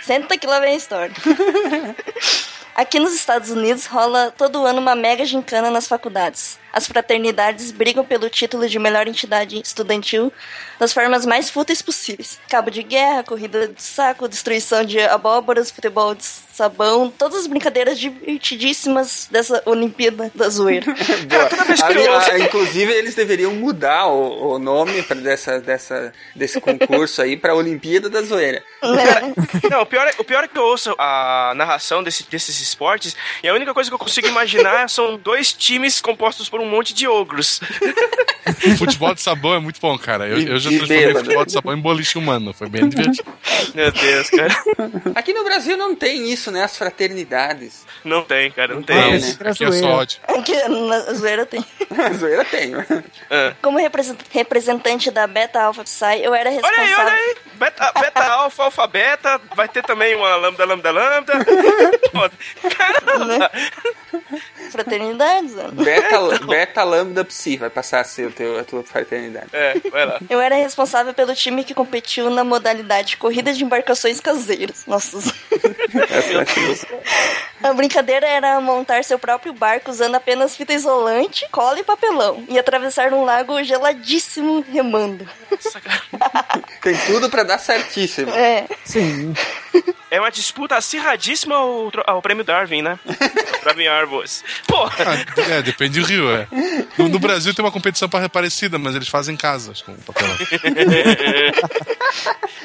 Senta 0.02 0.36
que 0.36 0.46
lá 0.46 0.60
vem 0.60 0.74
a 0.74 0.76
história. 0.76 1.14
Aqui 2.76 2.98
nos 3.00 3.14
Estados 3.14 3.50
Unidos 3.50 3.86
rola 3.86 4.30
todo 4.36 4.66
ano 4.66 4.80
uma 4.80 4.94
mega 4.94 5.24
gincana 5.24 5.70
nas 5.70 5.88
faculdades. 5.88 6.59
As 6.72 6.86
fraternidades 6.86 7.70
brigam 7.72 8.04
pelo 8.04 8.28
título 8.30 8.68
de 8.68 8.78
melhor 8.78 9.06
entidade 9.08 9.60
estudantil 9.62 10.32
das 10.78 10.92
formas 10.92 11.26
mais 11.26 11.50
fúteis 11.50 11.82
possíveis. 11.82 12.38
Cabo 12.48 12.70
de 12.70 12.82
guerra, 12.82 13.22
corrida 13.22 13.68
de 13.68 13.82
saco, 13.82 14.26
destruição 14.28 14.84
de 14.84 14.98
abóboras, 15.00 15.70
futebol 15.70 16.14
de 16.14 16.24
sabão, 16.24 17.10
todas 17.16 17.40
as 17.40 17.46
brincadeiras 17.46 17.98
divertidíssimas 17.98 19.28
dessa 19.30 19.62
Olimpíada 19.66 20.30
da 20.34 20.48
zoeira. 20.48 20.86
Ah, 22.32 22.38
inclusive, 22.38 22.92
eles 22.92 23.14
deveriam 23.14 23.52
mudar 23.54 24.06
o, 24.08 24.54
o 24.54 24.58
nome 24.58 25.02
pra 25.02 25.16
dessa, 25.16 25.60
dessa, 25.60 26.12
desse 26.34 26.60
concurso 26.60 27.22
aí 27.22 27.36
pra 27.36 27.54
Olimpíada 27.54 28.08
da 28.08 28.22
Zoeira. 28.22 28.62
Não, 29.70 29.82
o 29.82 29.86
pior, 29.86 30.06
é, 30.06 30.14
o 30.18 30.24
pior 30.24 30.44
é 30.44 30.48
que 30.48 30.56
eu 30.58 30.62
ouço 30.62 30.94
a 30.98 31.52
narração 31.56 32.02
desse- 32.02 32.24
desses 32.28 32.60
esportes 32.60 33.16
e 33.42 33.48
a 33.48 33.54
única 33.54 33.72
coisa 33.74 33.90
que 33.90 33.94
eu 33.94 33.98
consigo 33.98 34.26
imaginar 34.28 34.88
são 34.90 35.16
dois 35.16 35.52
times 35.52 36.00
compostos 36.00 36.48
por 36.48 36.59
um 36.60 36.68
monte 36.68 36.94
de 36.94 37.06
ogros. 37.08 37.60
Futebol 38.78 39.14
de 39.14 39.20
sabão 39.20 39.54
é 39.54 39.58
muito 39.58 39.80
bom, 39.80 39.96
cara. 39.98 40.26
Eu, 40.26 40.38
eu 40.40 40.58
já 40.58 40.70
transformei 40.70 41.06
bêbado. 41.06 41.24
futebol 41.24 41.44
de 41.46 41.52
sabão 41.52 41.72
em 41.74 41.80
boliche 41.80 42.18
humano. 42.18 42.52
Foi 42.52 42.68
bem 42.68 42.88
divertido. 42.88 43.30
Meu 43.74 43.92
Deus, 43.92 44.30
cara. 44.30 44.54
Aqui 45.14 45.32
no 45.32 45.44
Brasil 45.44 45.76
não 45.76 45.94
tem 45.94 46.30
isso, 46.32 46.50
né? 46.50 46.64
As 46.64 46.76
fraternidades. 46.76 47.86
Não 48.04 48.22
tem, 48.22 48.50
cara, 48.50 48.74
não 48.74 48.82
tem, 48.82 48.96
tem. 49.00 49.20
né? 49.20 49.36
Aqui 49.50 49.64
é 49.64 49.72
só 49.72 49.86
ódio. 49.88 50.18
Aqui 50.26 50.54
na 50.68 50.98
zoeira 51.14 51.46
tem. 51.46 51.64
A 51.90 52.12
zoeira 52.12 52.44
tem. 52.44 52.72
Como 53.62 53.78
represent- 53.78 54.20
representante 54.30 55.10
da 55.10 55.26
Beta 55.26 55.60
Alpha 55.62 55.84
Psi, 55.84 56.22
eu 56.22 56.34
era 56.34 56.50
Olha 56.50 56.60
responsável. 56.60 56.96
aí, 56.96 57.04
olha 57.04 57.12
aí. 57.14 57.36
Beta, 57.54 57.92
beta 58.00 58.24
alfa, 58.24 58.62
alfa, 58.64 58.86
beta. 58.86 59.40
Vai 59.54 59.68
ter 59.68 59.82
também 59.84 60.16
uma 60.16 60.34
lambda, 60.36 60.64
lambda, 60.64 60.90
lambda. 60.90 61.32
Caramba. 62.76 63.50
Fraternidades, 64.70 65.54
mano. 65.54 65.72
Beta, 65.72 66.18
beta 66.50 66.82
Lambda 66.82 67.24
Psi 67.24 67.56
vai 67.56 67.70
passar 67.70 68.00
a 68.00 68.04
ser 68.04 68.26
o 68.26 68.32
teu, 68.32 68.58
a 68.58 68.64
tua 68.64 68.82
fraternidade. 68.82 69.48
É, 69.52 69.74
vai 69.90 70.06
lá. 70.06 70.20
Eu 70.28 70.40
era 70.40 70.56
responsável 70.56 71.14
pelo 71.14 71.34
time 71.34 71.64
que 71.64 71.74
competiu 71.74 72.30
na 72.30 72.44
modalidade 72.44 73.16
corrida 73.16 73.52
de 73.52 73.64
embarcações 73.64 74.20
caseiras. 74.20 74.84
Nossa. 74.86 75.18
A 77.62 77.72
brincadeira 77.72 78.26
era 78.26 78.60
montar 78.60 79.04
seu 79.04 79.18
próprio 79.18 79.52
barco 79.52 79.90
usando 79.90 80.14
apenas 80.14 80.56
fita 80.56 80.72
isolante, 80.72 81.46
cola 81.50 81.78
e 81.78 81.84
papelão. 81.84 82.44
E 82.48 82.58
atravessar 82.58 83.12
um 83.12 83.24
lago 83.24 83.62
geladíssimo 83.62 84.64
remando. 84.72 85.28
Tem 86.82 86.96
tudo 87.06 87.28
pra 87.28 87.42
dar 87.42 87.58
certíssimo. 87.58 88.30
É. 88.30 88.66
Sim. 88.84 89.34
É 90.10 90.20
uma 90.20 90.30
disputa 90.30 90.76
acirradíssima 90.76 91.54
ao, 91.54 91.90
ao 92.06 92.20
prêmio 92.20 92.42
Darwin, 92.44 92.82
né? 92.82 92.98
Darwin 93.64 93.86
Arbos. 93.86 94.42
Porra! 94.66 94.92
Ah, 95.06 95.50
é, 95.52 95.62
depende 95.62 96.00
do 96.00 96.06
rio, 96.06 96.28
é. 96.30 96.48
No, 96.98 97.08
no 97.08 97.18
Brasil 97.20 97.54
tem 97.54 97.64
uma 97.64 97.70
competição 97.70 98.08
pa- 98.08 98.28
parecida, 98.28 98.76
mas 98.78 98.94
eles 98.96 99.08
fazem 99.08 99.36
casas 99.36 99.80
com 99.82 99.94
papelão. 99.94 100.36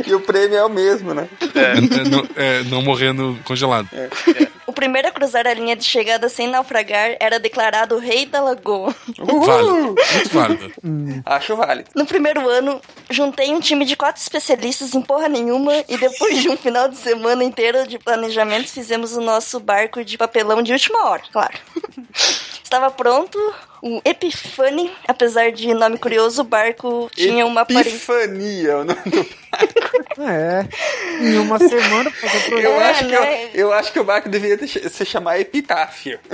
E 0.05 0.13
o 0.13 0.19
prêmio 0.19 0.57
é 0.57 0.65
o 0.65 0.69
mesmo, 0.69 1.13
né? 1.13 1.27
É, 1.55 1.77
é, 1.77 2.09
não, 2.09 2.27
é, 2.35 2.63
não 2.63 2.81
morrendo 2.81 3.39
congelado. 3.43 3.87
O 3.93 4.54
primeiro 4.85 5.07
a 5.07 5.11
cruzar 5.11 5.47
a 5.47 5.53
linha 5.53 5.75
de 5.75 5.83
chegada 5.83 6.29
sem 6.29 6.47
naufragar 6.47 7.17
era 7.19 7.39
declarado 7.39 7.97
rei 7.97 8.27
da 8.27 8.39
lagoa. 8.39 8.95
Válido, 9.17 9.95
muito 10.13 10.29
válido. 10.31 10.73
Acho 11.25 11.55
válido. 11.55 11.89
No 11.95 12.05
primeiro 12.05 12.47
ano, 12.47 12.79
juntei 13.09 13.51
um 13.51 13.59
time 13.59 13.83
de 13.83 13.95
quatro 13.95 14.21
especialistas 14.21 14.93
em 14.93 15.01
porra 15.01 15.27
nenhuma 15.27 15.73
e 15.89 15.97
depois 15.97 16.39
de 16.39 16.49
um 16.49 16.55
final 16.55 16.87
de 16.87 16.97
semana 16.97 17.43
inteiro 17.43 17.87
de 17.87 17.97
planejamentos, 17.97 18.71
fizemos 18.71 19.17
o 19.17 19.21
nosso 19.21 19.59
barco 19.59 20.05
de 20.05 20.19
papelão 20.19 20.61
de 20.61 20.71
última 20.71 21.09
hora, 21.09 21.23
claro. 21.31 21.57
Estava 22.65 22.89
pronto, 22.89 23.37
o 23.79 24.01
Epifani, 24.03 24.91
apesar 25.07 25.51
de 25.51 25.71
nome 25.71 25.99
curioso, 25.99 26.41
o 26.41 26.43
barco 26.43 27.11
tinha 27.13 27.45
uma 27.45 27.61
aparência... 27.61 27.89
Epifania, 27.91 28.79
o 28.79 28.83
nome 28.83 29.01
do 29.05 29.25
É. 30.27 30.67
Em 31.21 31.37
uma 31.37 31.59
semana 31.59 32.09
Eu, 32.09 32.49
programa. 32.49 32.85
acho 32.85 33.07
que 33.07 33.13
eu, 33.13 33.23
eu 33.53 33.71
acho 33.71 33.93
que 33.93 33.99
o 33.99 34.03
barco 34.03 34.29
deveria 34.29 34.67
se 34.67 35.05
chamar 35.05 35.39
Epitáfio. 35.39 36.19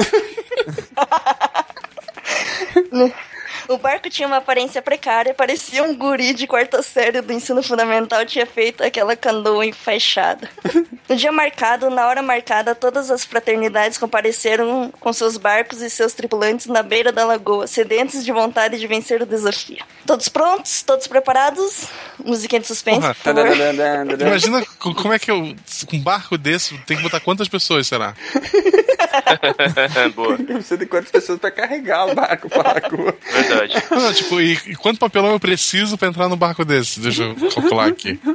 O 3.73 3.77
barco 3.77 4.09
tinha 4.09 4.27
uma 4.27 4.37
aparência 4.37 4.81
precária, 4.81 5.33
parecia 5.33 5.83
um 5.83 5.95
guri 5.95 6.33
de 6.33 6.45
quarta 6.47 6.81
série 6.81 7.21
do 7.21 7.31
ensino 7.33 7.61
fundamental 7.63 8.25
tinha 8.25 8.45
feito 8.45 8.83
aquela 8.83 9.15
canoa 9.15 9.65
enfaixada. 9.65 10.49
No 11.09 11.17
dia 11.17 11.31
marcado, 11.31 11.89
na 11.89 12.07
hora 12.07 12.21
marcada, 12.21 12.73
todas 12.73 13.11
as 13.11 13.25
fraternidades 13.25 13.97
compareceram 13.97 14.89
com 14.97 15.11
seus 15.11 15.35
barcos 15.35 15.81
e 15.81 15.89
seus 15.89 16.13
tripulantes 16.13 16.67
na 16.67 16.81
beira 16.81 17.11
da 17.11 17.25
lagoa, 17.25 17.67
sedentes 17.67 18.23
de 18.23 18.31
vontade 18.31 18.79
de 18.79 18.87
vencer 18.87 19.21
o 19.21 19.25
desafio. 19.25 19.83
Todos 20.05 20.29
prontos? 20.29 20.81
Todos 20.83 21.07
preparados? 21.07 21.87
Musiquinha 22.23 22.61
de 22.61 22.67
suspense, 22.67 23.01
Porra, 23.01 23.13
por 23.13 23.23
favor. 23.23 24.21
Imagina 24.21 24.65
co- 24.79 24.95
como 24.95 25.13
é 25.13 25.19
que 25.19 25.29
eu. 25.29 25.53
Com 25.85 25.97
um 25.97 26.01
barco 26.01 26.37
desse, 26.37 26.77
tem 26.85 26.95
que 26.95 27.03
botar 27.03 27.19
quantas 27.19 27.49
pessoas, 27.49 27.87
será? 27.87 28.13
Boa. 30.15 30.37
Precisa 30.37 30.77
de 30.77 30.85
quantas 30.85 31.11
pessoas 31.11 31.39
pra 31.39 31.51
carregar 31.51 32.07
o 32.07 32.15
barco 32.15 32.47
pra 32.49 32.73
lagoa. 32.73 33.13
Verdade. 33.33 33.60
Verdade. 33.67 33.85
Não, 33.91 34.13
tipo, 34.13 34.39
e, 34.41 34.53
e 34.67 34.75
quanto 34.75 34.99
papelão 34.99 35.31
eu 35.31 35.39
preciso 35.39 35.97
pra 35.97 36.07
entrar 36.07 36.27
no 36.29 36.35
barco 36.35 36.63
desse? 36.65 36.99
Deixa 36.99 37.23
eu 37.23 37.35
calcular 37.51 37.87
aqui. 37.87 38.19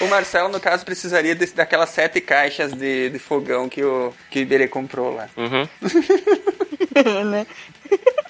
O 0.00 0.06
Marcelo, 0.08 0.48
no 0.48 0.58
caso, 0.58 0.84
precisaria 0.84 1.34
desse- 1.34 1.54
daquelas 1.54 1.90
sete 1.90 2.20
caixas 2.20 2.72
de, 2.72 3.10
de 3.10 3.18
fogão 3.18 3.68
que 3.68 3.82
o, 3.82 4.12
que 4.30 4.38
o 4.38 4.42
Iberê 4.42 4.66
comprou 4.66 5.14
lá. 5.14 5.28
Uhum. 5.36 5.68
né? 7.30 7.46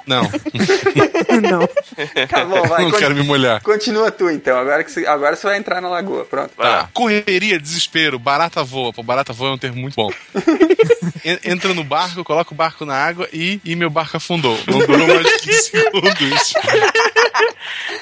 Não, 0.06 0.22
Não. 0.22 1.68
Tá 2.28 2.44
bom, 2.44 2.62
vai. 2.66 2.82
não 2.82 2.90
quero 2.92 3.14
me 3.14 3.22
molhar. 3.22 3.62
Continua 3.62 4.10
tu, 4.10 4.28
então. 4.30 4.58
Agora, 4.58 4.82
que 4.82 4.90
você, 4.90 5.06
agora 5.06 5.36
você 5.36 5.46
vai 5.46 5.58
entrar 5.58 5.80
na 5.80 5.88
lagoa. 5.88 6.24
Pronto. 6.24 6.50
Tá. 6.56 6.88
Correria, 6.92 7.58
desespero, 7.60 8.18
barata 8.18 8.64
voa. 8.64 8.92
Pô, 8.92 9.02
barata 9.02 9.32
voa 9.32 9.50
é 9.50 9.52
um 9.54 9.58
termo 9.58 9.80
muito 9.80 9.94
bom. 9.94 10.10
En- 11.24 11.38
Entra 11.52 11.74
no 11.74 11.84
barco, 11.84 12.24
coloca 12.24 12.52
o 12.52 12.56
barco 12.56 12.86
na 12.86 12.94
água 12.94 13.28
e, 13.32 13.60
e 13.64 13.76
meu 13.76 13.90
barco 13.90 14.16
afundou. 14.16 14.58
Não 14.66 14.78
durou 14.78 15.06
mais 15.06 15.22
de 15.22 15.38
15 15.40 15.62
segundos. 15.64 16.52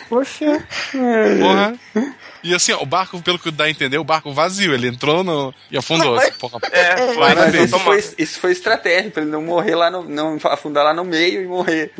Poxa. 0.08 0.64
Porra. 1.40 1.74
E 2.42 2.54
assim, 2.54 2.72
ó, 2.72 2.82
o 2.82 2.86
barco, 2.86 3.20
pelo 3.22 3.38
que 3.38 3.50
dá 3.50 3.64
a 3.64 3.70
entender, 3.70 3.98
o 3.98 4.04
barco 4.04 4.32
vazio. 4.32 4.72
Ele 4.74 4.88
entrou 4.88 5.24
no... 5.24 5.52
e 5.70 5.76
afundou. 5.76 6.16
assim, 6.18 6.32
porra. 6.38 6.58
É, 6.70 6.96
foi. 6.96 7.16
Mas 7.16 7.34
Parabéns. 7.34 7.64
isso 7.70 7.78
foi, 7.80 8.04
isso 8.18 8.40
foi 8.40 8.52
estratégia, 8.52 9.10
pra 9.10 9.22
ele 9.22 9.30
não 9.30 9.42
morrer 9.42 9.74
lá 9.74 9.90
no. 9.90 10.04
não 10.08 10.38
afundar 10.44 10.84
lá 10.84 10.94
no 10.94 11.04
meio 11.04 11.42
e 11.42 11.46
morrer. 11.46 11.90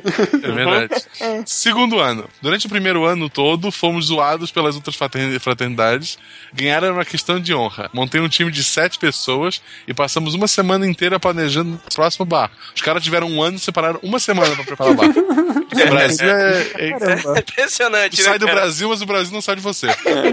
É 0.43 0.51
verdade. 0.51 1.03
Segundo 1.47 1.99
ano. 1.99 2.29
Durante 2.41 2.67
o 2.67 2.69
primeiro 2.71 3.05
ano 3.05 3.29
todo, 3.29 3.71
fomos 3.71 4.07
zoados 4.07 4.51
pelas 4.51 4.75
outras 4.77 4.97
fraterni- 4.97 5.39
fraternidades. 5.39 6.19
Ganharam 6.53 6.93
uma 6.95 7.05
questão 7.05 7.41
de 7.41 7.53
honra. 7.55 7.91
Montei 7.93 8.21
um 8.21 8.29
time 8.29 8.51
de 8.51 8.63
sete 8.65 8.99
pessoas 8.99 9.61
e 9.87 9.95
passamos 9.95 10.35
uma 10.35 10.49
semana 10.49 10.87
inteira 10.87 11.19
planejando 11.21 11.81
o 11.91 11.95
próximo 11.95 12.25
bar. 12.25 12.51
Os 12.75 12.81
caras 12.83 13.03
tiveram 13.03 13.29
um 13.29 13.43
ano 13.43 13.57
e 13.57 13.61
separaram 13.61 13.99
uma 14.03 14.19
semana 14.19 14.55
pra 14.55 14.65
preparar 14.65 14.93
o 14.93 14.97
bar. 14.97 15.09
O 15.71 15.91
Brasil 15.91 16.29
é. 16.29 16.67
é- 16.77 16.91
Caramba. 16.99 17.39
Impressionante, 17.39 18.17
tu 18.17 18.19
né, 18.23 18.25
sai 18.25 18.39
do 18.39 18.47
cara? 18.47 18.61
Brasil, 18.61 18.89
mas 18.89 19.03
o 19.03 19.07
Brasil 19.07 19.33
não 19.33 19.43
sai 19.43 19.55
de 19.57 19.61
você. 19.63 19.87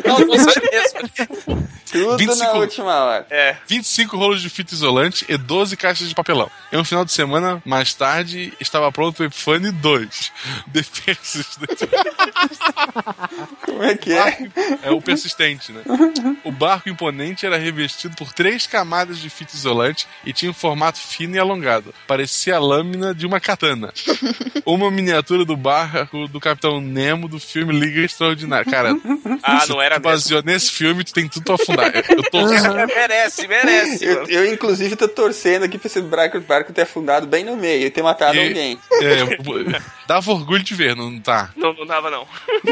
Não, 0.05 0.19
não 0.19 0.37
sai 0.37 0.61
mesmo. 0.71 1.69
Tudo 1.91 2.17
25. 2.17 2.43
na 2.43 2.53
última 2.59 2.93
hora. 3.05 3.27
É. 3.29 3.55
25 3.67 4.17
rolos 4.17 4.41
de 4.41 4.49
fita 4.49 4.73
isolante 4.73 5.23
e 5.29 5.37
12 5.37 5.77
caixas 5.77 6.09
de 6.09 6.15
papelão. 6.15 6.49
Em 6.73 6.77
um 6.77 6.83
final 6.83 7.05
de 7.05 7.13
semana, 7.13 7.61
mais 7.65 7.93
tarde, 7.93 8.51
estava 8.59 8.91
pronto 8.91 9.21
o 9.21 9.23
Epiphany 9.25 9.71
2. 9.71 10.31
Defenses. 10.67 11.57
Como 13.65 13.83
é 13.83 13.95
que 13.95 14.13
é? 14.13 14.49
É 14.83 14.91
o 14.91 15.01
persistente, 15.01 15.71
né? 15.71 15.81
O 16.43 16.51
barco 16.51 16.89
imponente 16.89 17.45
era 17.45 17.57
revestido 17.57 18.15
por 18.15 18.33
três 18.33 18.67
camadas 18.67 19.17
de 19.19 19.29
fita 19.29 19.55
isolante 19.55 20.07
e 20.25 20.33
tinha 20.33 20.51
um 20.51 20.53
formato 20.53 20.99
fino 20.99 21.35
e 21.35 21.39
alongado. 21.39 21.93
Parecia 22.07 22.55
a 22.57 22.59
lâmina 22.59 23.13
de 23.13 23.25
uma 23.25 23.39
katana. 23.39 23.93
Uma 24.65 24.89
miniatura 24.91 25.45
do 25.45 25.55
barco 25.55 26.27
do 26.27 26.39
Capitão 26.39 26.81
Nemo 26.81 27.27
do 27.27 27.39
filme 27.39 27.71
Liga 27.77 28.01
Extraordinária. 28.01 28.69
Cara, 28.69 28.95
Ah, 29.43 29.65
não 29.67 29.81
era 29.85 29.99
baseou 29.99 30.41
nesse 30.43 30.71
filme, 30.71 31.03
tu 31.03 31.13
tem 31.13 31.27
tudo 31.27 31.43
pra 31.43 31.55
afundar. 31.55 31.91
Eu 32.09 32.23
tô 32.29 32.41
merece, 32.87 33.47
merece. 33.47 34.05
Eu, 34.05 34.25
eu, 34.27 34.53
inclusive, 34.53 34.95
tô 34.95 35.07
torcendo 35.07 35.63
aqui 35.63 35.77
pra 35.77 35.87
esse 35.87 36.01
barco, 36.01 36.39
barco 36.41 36.73
ter 36.73 36.81
afundado 36.83 37.27
bem 37.27 37.43
no 37.43 37.55
meio 37.55 37.85
e 37.87 37.89
ter 37.89 38.01
matado 38.01 38.35
E- 38.35 38.47
alguém. 38.47 38.79
É, 39.01 39.81
dava 40.07 40.31
orgulho 40.31 40.63
de 40.63 40.73
ver, 40.73 40.95
não 40.95 41.19
tá? 41.19 41.51
Não, 41.55 41.73
não 41.73 41.85
dava, 41.85 42.09
não. 42.09 42.27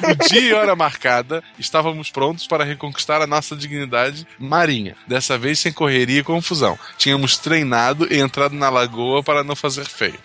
No 0.00 0.28
dia 0.28 0.40
e 0.40 0.52
hora 0.54 0.74
marcada, 0.74 1.42
estávamos 1.58 2.10
prontos 2.10 2.46
para 2.46 2.64
reconquistar 2.64 3.20
a 3.20 3.26
nossa 3.26 3.54
dignidade 3.54 4.26
marinha. 4.38 4.96
Dessa 5.06 5.36
vez 5.36 5.58
sem 5.58 5.72
correria 5.72 6.20
e 6.20 6.24
confusão. 6.24 6.78
Tínhamos 6.96 7.36
treinado 7.36 8.08
e 8.10 8.18
entrado 8.18 8.54
na 8.54 8.70
lagoa 8.70 9.22
para 9.22 9.44
não 9.44 9.54
fazer 9.54 9.84
feio. 9.86 10.18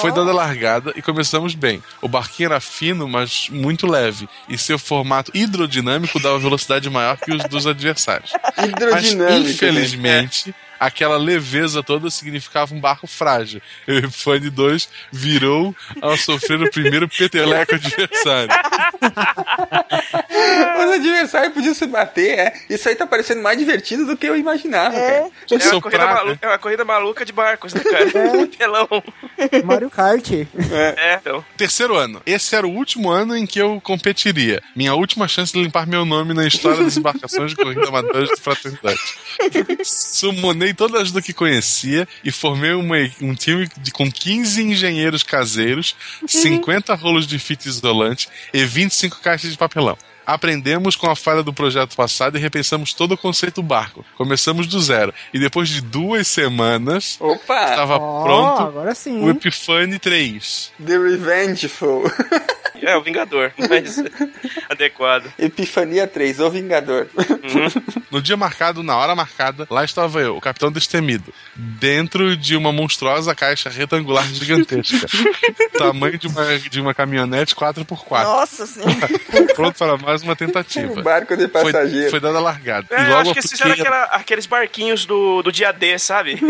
Foi 0.00 0.10
dada 0.10 0.30
a 0.30 0.34
largada 0.34 0.92
e 0.96 1.02
começamos 1.02 1.54
bem. 1.54 1.80
O 2.02 2.08
barquinho 2.08 2.48
era 2.48 2.60
fino, 2.60 3.08
mas 3.08 3.48
muito 3.50 3.86
leve, 3.86 4.28
e 4.48 4.58
seu 4.58 4.78
formato 4.78 5.30
hidrodinâmico 5.64 6.18
dava 6.20 6.38
velocidade 6.38 6.88
maior 6.88 7.16
que 7.16 7.32
os 7.32 7.42
dos 7.44 7.66
adversários. 7.66 8.32
Mas, 8.56 8.68
Hidrodinâmica. 8.70 9.72
né? 9.72 10.52
Aquela 10.80 11.18
leveza 11.18 11.82
toda 11.82 12.10
significava 12.10 12.74
um 12.74 12.80
barco 12.80 13.06
frágil. 13.06 13.60
E 13.86 13.92
o 13.92 13.98
Epifani 13.98 14.48
2 14.48 14.88
virou 15.12 15.76
ao 16.00 16.16
sofrer 16.16 16.62
o 16.62 16.70
primeiro 16.70 17.06
peteleco 17.06 17.74
adversário. 17.74 18.50
Os 20.80 20.90
adversários 20.92 21.52
podiam 21.52 21.74
se 21.74 21.86
bater, 21.86 22.38
é. 22.38 22.54
Isso 22.68 22.88
aí 22.88 22.94
tá 22.94 23.06
parecendo 23.06 23.42
mais 23.42 23.58
divertido 23.58 24.06
do 24.06 24.16
que 24.16 24.26
eu 24.26 24.36
imaginava, 24.36 24.94
cara. 24.94 25.04
É 25.04 25.30
uma, 25.50 25.60
Soprar, 25.60 25.80
corrida 25.80 26.06
né? 26.06 26.14
maluca, 26.14 26.38
é 26.40 26.48
uma 26.48 26.58
corrida 26.58 26.84
maluca 26.84 27.24
de 27.24 27.32
barcos, 27.32 27.74
né, 27.74 27.82
cara? 27.82 28.46
Pelão. 28.56 28.88
Mario 29.64 29.90
Kart. 29.90 30.30
É, 30.30 31.18
então. 31.20 31.44
Terceiro 31.56 31.96
ano. 31.96 32.22
Esse 32.24 32.56
era 32.56 32.66
o 32.66 32.70
último 32.70 33.10
ano 33.10 33.36
em 33.36 33.46
que 33.46 33.60
eu 33.60 33.80
competiria. 33.82 34.62
Minha 34.74 34.94
última 34.94 35.28
chance 35.28 35.52
de 35.52 35.62
limpar 35.62 35.86
meu 35.86 36.04
nome 36.04 36.32
na 36.32 36.46
história 36.46 36.82
das 36.82 36.96
embarcações 36.96 37.50
de 37.50 37.56
corrida 37.56 37.88
amadoras 37.88 38.28
de 38.28 38.40
fraternidade. 38.40 39.00
Sumonei 39.84 40.69
todas 40.74 41.10
do 41.12 41.20
que 41.22 41.32
conhecia 41.32 42.06
e 42.24 42.30
formei 42.30 42.72
uma- 42.72 42.96
um 43.20 43.34
time 43.34 43.68
de, 43.78 43.90
com 43.90 44.10
15 44.10 44.62
engenheiros 44.62 45.22
caseiros, 45.22 45.94
50 46.26 46.94
rolos 46.94 47.26
de 47.26 47.38
fita 47.38 47.68
isolante 47.68 48.28
e 48.52 48.64
25 48.64 49.20
caixas 49.20 49.50
de 49.52 49.58
papelão. 49.58 49.96
Aprendemos 50.26 50.94
com 50.94 51.10
a 51.10 51.16
falha 51.16 51.42
do 51.42 51.52
projeto 51.52 51.96
passado 51.96 52.36
e 52.38 52.40
repensamos 52.40 52.92
todo 52.94 53.12
o 53.12 53.18
conceito 53.18 53.56
do 53.56 53.62
barco. 53.66 54.04
Começamos 54.16 54.68
do 54.68 54.80
zero. 54.80 55.12
E 55.34 55.40
depois 55.40 55.68
de 55.68 55.80
duas 55.80 56.28
semanas, 56.28 57.16
Opa! 57.18 57.70
estava 57.70 57.96
Ó, 57.98 58.22
pronto 58.22 58.62
agora 58.62 58.94
sim. 58.94 59.18
o 59.24 59.28
Epiphany 59.30 59.98
3. 59.98 60.70
The 60.86 60.98
Revengeful. 60.98 62.04
É, 62.90 62.96
o 62.96 63.02
Vingador, 63.02 63.52
mais 63.68 63.96
adequado. 64.68 65.32
Epifania 65.38 66.06
3, 66.06 66.40
o 66.40 66.50
Vingador. 66.50 67.06
No 68.10 68.20
dia 68.22 68.36
marcado, 68.36 68.82
na 68.82 68.96
hora 68.96 69.14
marcada, 69.14 69.66
lá 69.70 69.84
estava 69.84 70.20
eu, 70.20 70.36
o 70.36 70.40
Capitão 70.40 70.72
Destemido, 70.72 71.32
dentro 71.54 72.36
de 72.36 72.56
uma 72.56 72.72
monstruosa 72.72 73.34
caixa 73.34 73.68
retangular 73.68 74.26
gigantesca, 74.32 75.06
tamanho 75.78 76.18
de 76.18 76.26
uma, 76.26 76.58
de 76.58 76.80
uma 76.80 76.94
caminhonete 76.94 77.54
4x4, 77.54 78.22
Nossa 78.22 78.66
senhora. 78.66 79.08
pronto 79.54 79.76
para 79.78 79.96
mais 79.98 80.22
uma 80.22 80.34
tentativa. 80.34 81.00
Um 81.00 81.02
barco 81.02 81.36
de 81.36 81.48
Foi, 81.48 81.72
passageiro. 81.72 82.10
foi 82.10 82.20
dada 82.20 82.38
a 82.38 82.40
largada. 82.40 82.86
É, 82.90 83.00
e 83.00 83.04
eu 83.04 83.08
logo 83.10 83.20
acho 83.20 83.32
que 83.34 83.38
esses 83.40 83.60
eram 83.60 83.72
apliquei- 83.72 83.92
aquela- 83.92 84.16
aqueles 84.16 84.46
barquinhos 84.46 85.04
do, 85.04 85.42
do 85.42 85.52
dia 85.52 85.72
D, 85.72 85.98
sabe? 85.98 86.40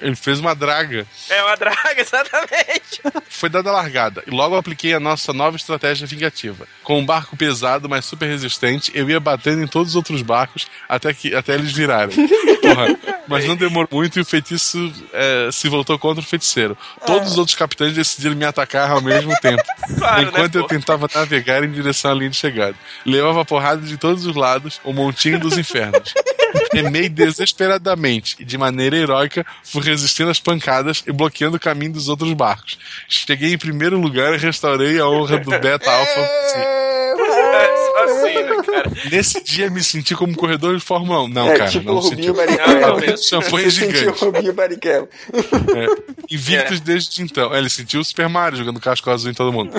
ele 0.00 0.16
fez 0.16 0.40
uma 0.40 0.54
draga. 0.54 1.06
É 1.30 1.42
uma 1.42 1.56
draga, 1.56 2.00
exatamente. 2.00 3.00
Foi 3.28 3.48
dada 3.52 3.70
a 3.70 3.72
largada 3.72 4.22
e 4.26 4.30
logo 4.30 4.56
apliquei 4.56 4.94
a 4.94 5.00
nossa 5.00 5.32
nova 5.32 5.56
estratégia 5.56 6.06
vingativa. 6.06 6.66
Com 6.82 6.98
um 6.98 7.06
barco 7.06 7.36
pesado, 7.36 7.88
mas 7.88 8.04
super 8.04 8.26
resistente, 8.26 8.90
eu 8.94 9.08
ia 9.08 9.20
batendo 9.20 9.62
em 9.62 9.66
todos 9.66 9.90
os 9.90 9.96
outros 9.96 10.22
barcos 10.22 10.66
até, 10.88 11.12
que, 11.14 11.34
até 11.34 11.54
eles 11.54 11.72
virarem. 11.72 12.16
Porra, 12.62 12.98
mas 13.28 13.46
não 13.46 13.56
demorou 13.56 13.88
muito 13.92 14.18
e 14.18 14.22
o 14.22 14.24
feitiço 14.24 14.92
é, 15.12 15.48
se 15.52 15.68
voltou 15.68 15.98
contra 15.98 16.22
o 16.22 16.26
feiticeiro. 16.26 16.76
Todos 17.06 17.32
os 17.32 17.38
outros 17.38 17.56
capitães 17.56 17.92
decidiram 17.94 18.34
me 18.34 18.44
atacar 18.44 18.90
ao 18.90 19.00
mesmo 19.00 19.32
tempo, 19.40 19.62
Claro, 19.98 20.22
enquanto 20.22 20.54
né, 20.54 20.60
eu 20.60 20.66
tentava 20.66 21.08
navegar 21.14 21.62
em 21.62 21.70
direção 21.70 22.10
à 22.10 22.14
linha 22.14 22.30
de 22.30 22.36
chegada. 22.36 22.74
Levava 23.04 23.44
porrada 23.44 23.82
de 23.82 23.96
todos 23.96 24.26
os 24.26 24.34
lados, 24.34 24.80
o 24.84 24.92
montinho 24.92 25.38
dos 25.38 25.58
infernos. 25.58 26.14
Remei 26.72 27.08
desesperadamente 27.08 28.36
e, 28.38 28.44
de 28.44 28.56
maneira 28.56 28.96
heróica, 28.96 29.44
fui 29.62 29.82
resistindo 29.82 30.30
às 30.30 30.40
pancadas 30.40 31.02
e 31.06 31.12
bloqueando 31.12 31.56
o 31.56 31.60
caminho 31.60 31.92
dos 31.92 32.08
outros 32.08 32.32
barcos. 32.32 32.78
Cheguei 33.08 33.54
em 33.54 33.58
primeiro 33.58 33.98
lugar 33.98 34.34
e 34.34 34.38
restaurei 34.38 34.98
a 34.98 35.08
honra 35.08 35.38
do 35.38 35.50
Beta 35.50 35.90
Alpha. 35.90 36.91
Cara? 38.82 38.96
Nesse 39.10 39.42
dia 39.42 39.70
me 39.70 39.82
senti 39.82 40.14
como 40.14 40.32
um 40.32 40.34
corredor 40.34 40.76
de 40.76 40.82
Fórmula 40.84 41.22
1. 41.24 41.28
Não, 41.28 41.48
é, 41.50 41.56
cara, 41.58 41.70
tipo 41.70 41.86
não 41.86 41.96
o 41.96 42.00
Rubinho 42.00 42.34
Barrichello. 42.34 42.80
não. 42.80 43.16
Champanhe 43.16 43.70
Você 43.70 43.80
sentiu 43.80 43.98
gigante. 43.98 44.24
o 44.24 44.26
Rubinho 44.30 44.52
Barrichello. 44.52 45.08
É. 45.76 46.12
Invictus 46.34 46.80
desde 46.80 47.22
então. 47.22 47.54
É, 47.54 47.58
ele 47.58 47.68
sentiu 47.70 48.00
o 48.00 48.04
Super 48.04 48.28
Mario 48.28 48.58
jogando 48.58 48.80
casco 48.80 49.10
azul 49.10 49.30
em 49.30 49.34
todo 49.34 49.52
mundo. 49.52 49.72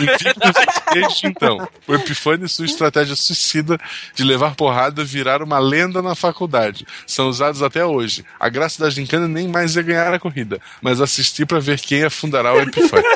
Invictus 0.00 0.52
desde 0.92 1.26
então. 1.26 1.68
O 1.86 1.94
Epifânio 1.94 2.46
e 2.46 2.48
sua 2.48 2.64
estratégia 2.66 3.16
suicida 3.16 3.78
de 4.14 4.24
levar 4.24 4.54
porrada 4.54 5.04
viraram 5.04 5.44
uma 5.46 5.58
lenda 5.58 6.02
na 6.02 6.14
faculdade. 6.14 6.86
São 7.06 7.28
usados 7.28 7.62
até 7.62 7.84
hoje. 7.84 8.24
A 8.38 8.48
graça 8.48 8.82
da 8.82 8.90
gincana 8.90 9.26
nem 9.28 9.48
mais 9.48 9.76
ia 9.76 9.82
ganhar 9.82 10.12
a 10.12 10.18
corrida, 10.18 10.60
mas 10.80 11.00
assistir 11.00 11.46
pra 11.46 11.58
ver 11.58 11.78
quem 11.80 12.04
afundará 12.04 12.52
o 12.54 12.60
Epifânio. 12.60 13.06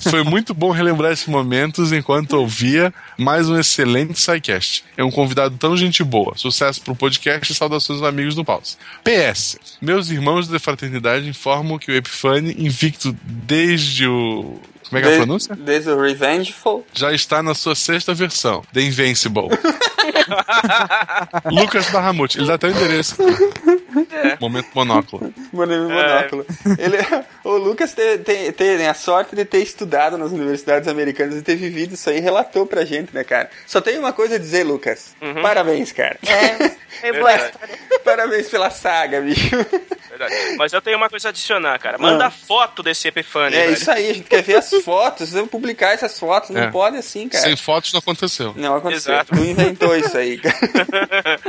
Foi 0.00 0.22
muito 0.22 0.54
bom 0.54 0.70
relembrar 0.70 1.12
esses 1.12 1.26
momentos 1.26 1.92
enquanto 1.92 2.34
ouvia 2.34 2.92
mais 3.18 3.48
um 3.48 3.58
excelente 3.58 4.18
SciCast. 4.18 4.84
É 4.96 5.04
um 5.04 5.10
convidado 5.10 5.56
tão 5.56 5.76
gente 5.76 6.02
boa. 6.02 6.36
Sucesso 6.36 6.80
pro 6.80 6.94
podcast 6.94 7.52
e 7.52 7.54
saudações 7.54 8.00
aos 8.00 8.08
amigos 8.08 8.34
do 8.34 8.44
Pause. 8.44 8.76
PS. 9.04 9.58
Meus 9.80 10.10
irmãos 10.10 10.48
da 10.48 10.58
fraternidade 10.58 11.28
informam 11.28 11.78
que 11.78 11.90
o 11.90 11.94
Epifani, 11.94 12.54
invicto 12.58 13.14
desde 13.24 14.06
o. 14.06 14.58
Como 14.88 14.98
é 14.98 15.02
que 15.02 15.08
é 15.08 15.14
a 15.14 15.16
pronúncia? 15.18 15.54
Desde 15.54 15.90
o 15.90 16.00
Revengeful. 16.00 16.84
Já 16.92 17.12
está 17.12 17.42
na 17.42 17.54
sua 17.54 17.76
sexta 17.76 18.12
versão, 18.12 18.64
The 18.72 18.82
Invincible. 18.82 19.48
Lucas 21.46 21.88
Barramute, 21.90 22.38
ele 22.38 22.48
dá 22.48 22.54
até 22.54 22.66
o 22.66 22.70
endereço. 22.72 23.16
Momento 24.40 24.68
monóculo. 24.74 25.32
Mano, 25.52 25.88
monóculo. 25.88 26.46
Ele, 26.78 26.96
o 27.44 27.56
Lucas 27.56 27.92
te- 27.94 28.18
te- 28.18 28.52
tem 28.52 28.86
a 28.86 28.94
sorte 28.94 29.34
de 29.34 29.44
ter 29.44 29.58
estudado 29.62 30.16
nas 30.16 30.30
universidades 30.32 30.88
americanas 30.88 31.36
e 31.36 31.42
ter 31.42 31.56
vivido 31.56 31.94
isso 31.94 32.08
aí, 32.10 32.20
relatou 32.20 32.66
pra 32.66 32.84
gente, 32.84 33.14
né, 33.14 33.24
cara? 33.24 33.50
Só 33.66 33.80
tem 33.80 33.98
uma 33.98 34.12
coisa 34.12 34.36
a 34.36 34.38
dizer, 34.38 34.64
Lucas. 34.64 35.14
Parabéns, 35.42 35.92
cara. 35.92 36.18
É 37.02 37.12
boa 37.12 37.30
Verdade. 37.32 37.44
história. 37.52 37.78
Parabéns 38.04 38.48
pela 38.48 38.70
saga, 38.70 39.20
bicho. 39.20 39.56
Verdade. 40.08 40.34
Mas 40.56 40.72
eu 40.72 40.82
tenho 40.82 40.96
uma 40.96 41.08
coisa 41.08 41.28
a 41.28 41.30
adicionar, 41.30 41.78
cara. 41.78 41.98
Manda 41.98 42.26
Ah. 42.26 42.30
foto 42.30 42.82
desse 42.82 43.08
Epiphany, 43.08 43.54
É 43.56 43.60
velho. 43.62 43.72
isso 43.74 43.90
aí, 43.90 44.10
a 44.10 44.14
gente 44.14 44.28
quer 44.28 44.42
ver 44.42 44.56
as 44.56 44.70
fotos, 44.82 45.30
vamos 45.32 45.50
publicar 45.50 45.92
essas 45.94 46.18
fotos, 46.18 46.50
não 46.50 46.62
É. 46.62 46.70
pode 46.70 46.96
assim, 46.96 47.28
cara. 47.28 47.42
Sem 47.44 47.56
fotos 47.56 47.92
não 47.92 48.00
aconteceu. 48.00 48.52
Não 48.56 48.74
aconteceu. 48.76 49.12
Exato. 49.14 49.34
Tu 49.34 49.42
inventou 49.44 49.96
isso 49.96 50.16
aí, 50.16 50.38
cara. 50.38 50.56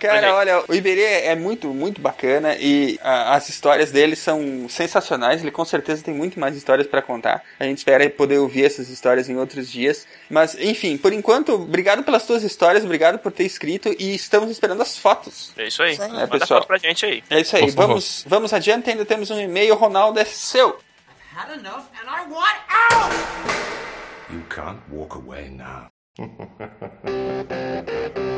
Cara, 0.00 0.34
olha, 0.34 0.64
o 0.68 0.74
Iberê 0.74 1.22
é 1.24 1.34
muito, 1.36 1.68
muito 1.68 2.00
bacana 2.00 2.56
e 2.58 2.98
a- 3.02 3.34
as 3.36 3.48
histórias 3.48 3.90
dele 3.92 4.16
são 4.16 4.68
sensacionais. 4.68 5.40
Ele 5.42 5.50
com 5.50 5.64
certeza 5.64 6.02
tem 6.02 6.12
muito 6.14 6.38
mais 6.40 6.56
histórias 6.56 6.86
pra 6.88 7.00
contar. 7.00 7.42
A 7.60 7.64
gente 7.64 7.78
espera 7.78 8.08
poder 8.10 8.38
ouvir 8.38 8.64
essas 8.64 8.88
histórias 8.88 9.28
em 9.28 9.36
outros 9.36 9.70
dias. 9.70 10.06
Mas, 10.28 10.56
enfim, 10.58 10.96
por 10.96 11.12
enquanto, 11.12 11.52
obrigado 11.54 12.02
pelas 12.02 12.26
tuas 12.26 12.42
histórias, 12.42 12.84
obrigado 12.84 13.18
por 13.18 13.30
ter 13.32 13.44
escrito 13.44 13.94
e 13.98 14.14
estamos 14.14 14.50
esperando 14.50 14.82
as 14.82 14.98
fotos. 14.98 15.52
É 15.56 15.66
isso 15.68 15.82
aí. 15.82 15.92
Isso 15.92 16.02
aí. 16.02 16.10
Manda 16.10 16.26
pessoal. 16.28 16.60
foto 16.60 16.66
pra 16.68 16.78
gente 16.78 17.06
aí. 17.06 17.22
É 17.30 17.40
isso 17.40 17.54
aí, 17.56 17.62
Por 17.66 17.72
favor. 17.72 17.86
vamos, 17.88 18.24
vamos 18.26 18.52
adiante. 18.52 18.90
Ainda 18.90 19.04
temos 19.04 19.30
um 19.30 19.38
e-mail, 19.40 19.74
Ronaldo, 19.76 20.18
é 20.18 20.24
seu. 20.24 20.78
Had 21.36 21.52
enough 21.52 21.84
and 21.94 22.08
I 22.08 22.22
want 22.30 22.58
out! 22.68 23.14
You 24.30 24.42
can't 24.50 24.80
walk 24.90 25.14
away 25.16 25.48
now. 25.50 25.88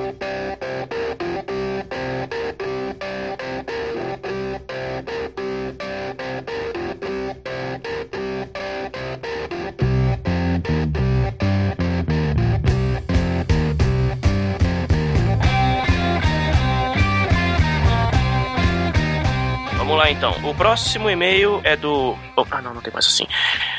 lá 20.00 20.10
então. 20.10 20.32
O 20.48 20.54
próximo 20.54 21.10
e-mail 21.10 21.60
é 21.62 21.76
do. 21.76 22.16
Oh, 22.36 22.46
ah, 22.50 22.62
não, 22.62 22.72
não 22.72 22.80
tem 22.80 22.92
mais 22.92 23.06
assim. 23.06 23.26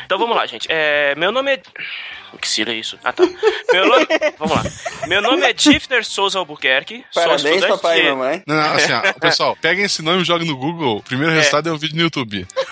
Então 0.05 0.19
vamos 0.19 0.35
lá, 0.35 0.45
gente. 0.45 0.67
É, 0.69 1.15
meu 1.15 1.31
nome 1.31 1.55
é. 1.55 1.61
Que 2.39 2.47
cira 2.47 2.71
é 2.71 2.75
isso? 2.75 2.97
Ah, 3.03 3.11
tá. 3.13 3.23
Meu 3.71 3.87
nome. 3.87 4.07
Vamos 4.39 4.55
lá. 4.55 4.63
Meu 5.07 5.21
nome 5.21 5.43
é 5.49 5.53
Gifter 5.57 6.05
Souza 6.05 6.39
Albuquerque. 6.39 7.03
sou 7.11 7.23
Parabéns, 7.23 7.65
papai 7.65 8.01
de- 8.01 8.07
e 8.07 8.09
mamãe. 8.09 8.43
Não, 8.47 8.55
não, 8.55 8.73
assim, 8.73 8.93
ó, 8.93 9.13
pessoal, 9.19 9.57
peguem 9.61 9.85
esse 9.85 10.01
nome 10.01 10.21
e 10.21 10.25
joguem 10.25 10.47
no 10.47 10.57
Google. 10.57 10.97
O 10.97 11.03
primeiro 11.03 11.33
resultado 11.33 11.69
é 11.69 11.71
um 11.71 11.77
vídeo 11.77 11.95
no 11.95 12.01
YouTube. 12.03 12.45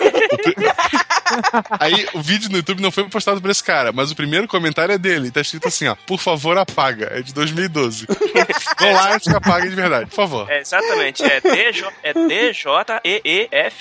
Aí, 1.78 2.08
o 2.12 2.20
vídeo 2.20 2.50
no 2.50 2.56
YouTube 2.56 2.82
não 2.82 2.90
foi 2.90 3.04
postado 3.08 3.40
por 3.40 3.48
esse 3.50 3.62
cara, 3.62 3.92
mas 3.92 4.10
o 4.10 4.16
primeiro 4.16 4.48
comentário 4.48 4.92
é 4.92 4.98
dele. 4.98 5.30
Tá 5.30 5.40
escrito 5.40 5.68
assim, 5.68 5.86
ó, 5.86 5.94
por 6.06 6.18
favor, 6.18 6.58
apaga. 6.58 7.08
É 7.12 7.22
de 7.22 7.32
2012. 7.32 8.06
Vão 8.78 8.92
lá 8.92 9.14
antes 9.14 9.28
que 9.30 9.36
apague 9.36 9.68
de 9.68 9.76
verdade, 9.76 10.06
por 10.06 10.16
favor. 10.16 10.50
É, 10.50 10.58
exatamente, 10.60 11.22
é 11.22 11.40
DJ 11.40 11.84
é 12.02 12.12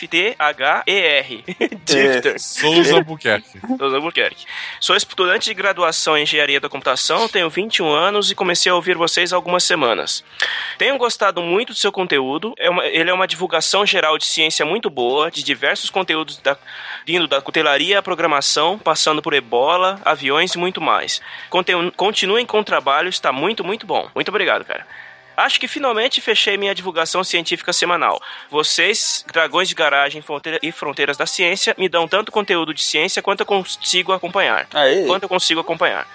D-J-E-E-F-T-H-E-R. 0.09 1.43
Gifter. 1.87 2.39
Souza 2.39 2.95
Albuquerque. 2.95 3.59
Souza 3.77 3.95
Albuquerque. 3.95 4.45
Sou 4.79 4.95
estudante 4.95 5.45
de 5.45 5.53
graduação 5.55 5.68
em 6.17 6.23
Engenharia 6.23 6.59
da 6.59 6.67
Computação, 6.69 7.27
tenho 7.27 7.49
21 7.49 7.89
anos 7.91 8.31
e 8.31 8.35
comecei 8.35 8.71
a 8.71 8.75
ouvir 8.75 8.95
vocês 8.97 9.31
há 9.31 9.35
algumas 9.35 9.63
semanas. 9.63 10.23
Tenho 10.77 10.97
gostado 10.97 11.41
muito 11.41 11.73
do 11.73 11.77
seu 11.79 11.91
conteúdo, 11.91 12.53
é 12.57 12.69
uma- 12.69 12.85
ele 12.85 13.09
é 13.09 13.13
uma 13.13 13.27
divulgação 13.27 13.85
geral 13.85 14.17
de 14.17 14.25
ciência 14.25 14.65
muito 14.65 14.89
boa, 14.89 15.29
de 15.31 15.43
diversos 15.43 15.89
conteúdos 15.89 16.37
da, 16.37 16.57
vindo 17.05 17.27
da 17.27 17.41
cutelaria 17.41 17.99
à 17.99 18.01
programação, 18.01 18.77
passando 18.79 19.21
por 19.21 19.33
ebola, 19.33 19.99
aviões 20.05 20.53
e 20.53 20.57
muito 20.57 20.79
mais. 20.81 21.21
Conte- 21.49 21.73
Continuem 21.95 22.45
com 22.45 22.59
o 22.59 22.63
trabalho, 22.63 23.09
está 23.09 23.31
muito, 23.31 23.63
muito 23.63 23.85
bom. 23.85 24.09
Muito 24.15 24.29
obrigado, 24.29 24.65
cara. 24.65 24.85
Acho 25.39 25.59
que 25.59 25.67
finalmente 25.67 26.19
fechei 26.21 26.57
minha 26.57 26.75
divulgação 26.75 27.23
científica 27.23 27.71
semanal. 27.71 28.21
Vocês, 28.49 29.25
dragões 29.31 29.69
de 29.69 29.75
garagem 29.75 30.21
fronteira- 30.21 30.59
e 30.61 30.71
fronteiras 30.71 31.15
da 31.17 31.25
ciência, 31.25 31.73
me 31.77 31.87
dão 31.87 32.07
tanto 32.07 32.31
conteúdo 32.31 32.73
de 32.73 32.81
ciência 32.81 33.21
quanto 33.21 33.39
eu 33.41 33.45
consigo 33.45 34.11
acompanhar. 34.11 34.67
Aê. 34.73 35.05
Quanto 35.05 35.23
eu 35.23 35.29
consigo 35.29 35.61
acompanhar. 35.61 36.05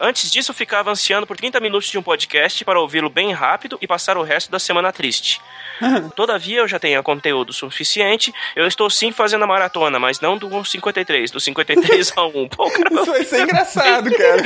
Antes 0.00 0.30
disso, 0.30 0.50
eu 0.50 0.54
ficava 0.54 0.90
ansiando 0.90 1.26
por 1.26 1.36
30 1.36 1.60
minutos 1.60 1.88
de 1.90 1.98
um 1.98 2.02
podcast 2.02 2.64
para 2.64 2.80
ouvi-lo 2.80 3.10
bem 3.10 3.32
rápido 3.32 3.76
e 3.82 3.86
passar 3.86 4.16
o 4.16 4.22
resto 4.22 4.50
da 4.50 4.58
semana 4.58 4.90
triste. 4.92 5.40
Todavia, 6.16 6.60
eu 6.60 6.68
já 6.68 6.78
tenho 6.78 7.02
conteúdo 7.02 7.52
suficiente. 7.52 8.32
Eu 8.56 8.66
estou 8.66 8.88
sim 8.88 9.12
fazendo 9.12 9.44
a 9.44 9.46
maratona, 9.46 9.98
mas 9.98 10.18
não 10.20 10.38
do 10.38 10.48
153, 10.48 11.30
do 11.30 11.38
53 11.38 12.12
ao 12.16 12.28
1. 12.34 12.48
Pô, 12.48 12.70
cara, 12.70 12.88
Isso 13.00 13.06
vai 13.10 13.24
ser 13.24 13.42
engraçado, 13.42 14.10
cara. 14.10 14.42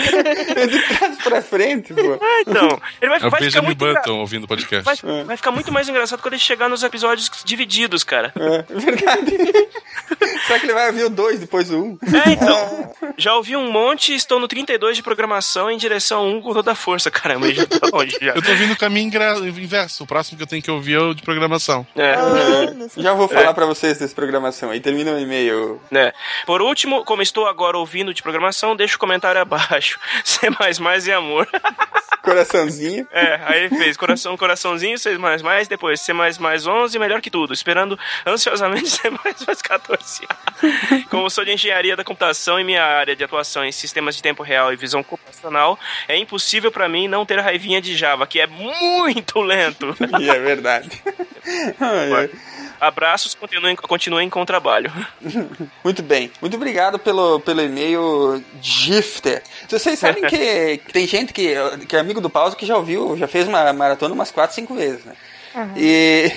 É 0.60 0.66
de 0.66 0.80
trás 0.80 1.18
pra 1.22 1.40
frente, 1.42 1.94
pô. 1.94 2.18
então. 2.46 2.80
Ele 3.00 3.10
vai, 3.10 3.20
É 3.20 3.26
o 3.26 3.30
vai 3.30 3.42
ficar 3.42 3.62
muito 3.62 3.84
engra- 3.84 3.94
Button 4.00 4.18
ouvindo 4.18 4.44
o 4.44 4.48
podcast. 4.48 4.84
Vai, 4.84 5.24
vai 5.24 5.36
ficar 5.36 5.50
muito 5.52 5.70
mais 5.70 5.88
engraçado 5.88 6.20
quando 6.20 6.34
ele 6.34 6.42
chegar 6.42 6.68
nos 6.68 6.82
episódios 6.82 7.30
divididos, 7.44 8.02
cara. 8.02 8.32
É 8.36 8.74
verdade. 8.74 9.30
Será 10.46 10.58
que 10.58 10.66
ele 10.66 10.74
vai 10.74 10.88
ouvir 10.88 11.04
o 11.04 11.10
2 11.10 11.40
depois 11.40 11.68
do 11.68 11.78
1? 11.78 11.80
Um? 11.84 11.98
É, 12.26 12.32
então. 12.32 12.94
Já 13.16 13.34
ouvi 13.34 13.56
um 13.56 13.70
monte 13.70 14.12
e 14.12 14.16
estou 14.16 14.38
no 14.40 14.48
32 14.48 14.96
de 14.96 15.02
programação 15.02 15.43
em 15.70 15.76
direção 15.76 16.20
a 16.20 16.22
1 16.24 16.40
com 16.42 16.52
toda 16.52 16.72
a 16.72 16.74
força. 16.74 17.10
Caramba, 17.10 17.52
já 17.52 17.66
tá 17.66 17.86
longe 17.92 18.16
já. 18.20 18.32
Eu 18.34 18.42
tô 18.42 18.50
ouvindo 18.50 18.72
o 18.72 18.76
caminho 18.76 19.10
inverso. 19.60 20.04
O 20.04 20.06
próximo 20.06 20.36
que 20.36 20.42
eu 20.42 20.46
tenho 20.46 20.62
que 20.62 20.70
ouvir 20.70 20.94
é 20.94 21.00
o 21.00 21.14
de 21.14 21.22
programação. 21.22 21.86
É. 21.96 22.14
Já 22.96 23.14
vou 23.14 23.28
falar 23.28 23.54
pra 23.54 23.66
vocês 23.66 23.98
dessa 23.98 24.14
programação 24.14 24.70
aí. 24.70 24.80
Termina 24.80 25.12
o 25.12 25.18
e-mail. 25.18 25.80
né? 25.90 26.12
Por 26.46 26.62
último, 26.62 27.04
como 27.04 27.22
estou 27.22 27.46
agora 27.46 27.78
ouvindo 27.78 28.12
de 28.14 28.22
programação, 28.22 28.76
deixa 28.76 28.96
o 28.96 28.98
comentário 28.98 29.40
abaixo. 29.40 29.98
C 30.24 30.48
e 31.08 31.12
amor. 31.12 31.48
Coraçãozinho. 32.22 33.06
É, 33.14 33.40
aí 33.44 33.64
ele 33.64 33.76
fez 33.76 33.96
coração, 33.96 34.36
coraçãozinho, 34.36 34.98
C 34.98 35.16
depois 35.68 36.00
C 36.00 36.12
11, 36.12 36.98
melhor 36.98 37.20
que 37.20 37.30
tudo, 37.30 37.52
esperando 37.52 37.98
ansiosamente 38.26 38.88
C 38.88 39.10
14. 39.62 40.26
Como 41.10 41.30
sou 41.30 41.44
de 41.44 41.52
engenharia 41.52 41.96
da 41.96 42.04
computação 42.04 42.58
e 42.58 42.64
minha 42.64 42.82
área 42.82 43.14
de 43.14 43.22
atuação 43.22 43.64
em 43.64 43.72
sistemas 43.72 44.16
de 44.16 44.22
tempo 44.22 44.42
real 44.42 44.72
e 44.72 44.76
visão 44.76 45.04
computacional, 45.34 45.78
é 46.08 46.16
impossível 46.16 46.70
pra 46.70 46.88
mim 46.88 47.08
não 47.08 47.26
ter 47.26 47.38
raivinha 47.40 47.80
de 47.80 47.96
Java, 47.96 48.26
que 48.26 48.40
é 48.40 48.46
muito 48.46 49.40
lento. 49.40 49.94
E 50.20 50.30
é 50.30 50.38
verdade. 50.38 51.02
Ai, 51.80 52.12
ai. 52.12 52.30
Abraços, 52.80 53.34
continuem, 53.34 53.74
continuem 53.76 54.30
com 54.30 54.42
o 54.42 54.46
trabalho. 54.46 54.92
Muito 55.82 56.02
bem. 56.02 56.30
Muito 56.40 56.56
obrigado 56.56 56.98
pelo, 56.98 57.40
pelo 57.40 57.60
e-mail 57.60 58.42
Gifter. 58.62 59.42
Vocês 59.68 59.98
sabem 59.98 60.24
que, 60.24 60.78
que 60.78 60.78
tem 60.92 61.06
gente 61.06 61.32
que, 61.32 61.54
que 61.88 61.96
é 61.96 61.98
amigo 61.98 62.20
do 62.20 62.30
Paulo 62.30 62.54
que 62.54 62.66
já 62.66 62.76
ouviu, 62.76 63.16
já 63.16 63.26
fez 63.26 63.48
uma 63.48 63.72
maratona 63.72 64.14
umas 64.14 64.30
4, 64.30 64.54
5 64.54 64.74
vezes, 64.74 65.04
né? 65.04 65.14
E 65.76 66.30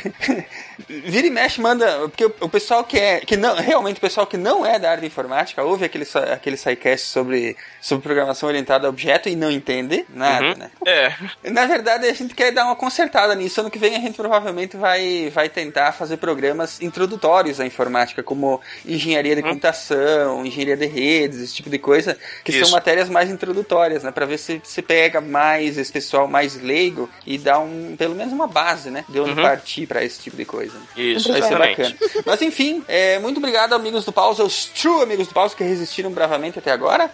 vira 0.88 1.28
e 1.28 1.30
mexe, 1.30 1.60
manda. 1.62 2.00
Porque 2.10 2.26
o, 2.26 2.50
pessoal 2.50 2.84
que 2.84 2.98
é. 3.00 3.20
Que 3.22 3.36
não, 3.38 3.56
realmente 3.56 3.98
o 3.98 4.02
pessoal 4.02 4.26
que 4.28 4.38
não 4.38 4.66
é 4.66 4.78
da 4.80 4.90
área 4.92 5.02
de 5.02 5.08
informática 5.08 5.64
ouve 5.64 5.86
aquele, 5.86 6.06
aquele 6.34 6.58
sidecast 6.58 7.08
sobre, 7.08 7.56
sobre 7.82 8.04
programação 8.04 8.48
orientada 8.50 8.88
a 8.88 8.90
objeto 8.90 9.30
e 9.30 9.36
não 9.36 9.52
entende 9.52 10.06
nada, 10.14 10.46
Uhum. 10.48 10.56
né? 10.56 10.72
É, 10.86 11.14
Na 11.50 11.66
verdade, 11.66 12.08
a 12.08 12.14
gente 12.14 12.34
quer 12.36 12.52
dar 12.52 12.66
uma 12.66 12.76
consertada 12.76 13.34
nisso. 13.36 13.60
Ano 13.60 13.70
que 13.72 13.80
vem 13.80 13.96
a 13.96 14.00
gente 14.00 14.16
provavelmente 14.16 14.78
vai, 14.78 15.30
vai 15.34 15.50
tentar 15.50 15.92
fazer 15.94 16.18
programas 16.18 16.82
introdutórios 16.82 17.60
à 17.60 17.66
informática, 17.66 18.22
como 18.24 18.62
engenharia 18.86 19.36
de 19.36 19.42
computação, 19.42 20.46
engenharia 20.46 20.78
de 20.78 20.86
redes, 20.86 21.40
esse 21.40 21.54
tipo 21.56 21.70
de 21.70 21.78
coisa, 21.80 22.18
que 22.44 22.52
Isso. 22.52 22.66
são 22.66 22.72
matérias 22.72 23.10
mais 23.10 23.30
introdutórias, 23.30 24.04
né? 24.04 24.12
Pra 24.12 24.26
ver 24.26 24.38
se 24.38 24.62
se 24.64 24.82
pega 24.82 25.20
mais 25.22 25.78
esse 25.78 25.92
pessoal 25.92 26.28
mais 26.28 26.56
leigo 26.62 27.10
e 27.26 27.38
dá 27.38 27.60
um, 27.60 27.96
pelo 27.98 28.16
menos 28.16 28.34
uma 28.34 28.48
base, 28.48 28.90
né? 28.90 29.04
De 29.10 29.20
onde 29.20 29.32
Uhum. 29.32 29.42
partir 29.42 29.86
pra 29.88 30.04
esse 30.04 30.20
tipo 30.20 30.36
de 30.38 30.46
coisa. 30.46 30.67
Isso, 30.96 31.30
Vai 31.30 31.42
ser 31.42 31.48
exatamente. 31.48 31.78
bacana. 31.78 32.24
Mas 32.26 32.42
enfim, 32.42 32.84
é, 32.88 33.20
muito 33.20 33.38
obrigado, 33.38 33.74
amigos 33.74 34.06
do 34.06 34.12
Pause, 34.12 34.42
aos 34.42 34.66
true 34.66 35.02
amigos 35.02 35.28
do 35.28 35.34
Pause 35.34 35.56
que 35.56 35.64
resistiram 35.64 36.12
bravamente 36.12 36.60
até 36.60 36.72
agora. 36.72 37.10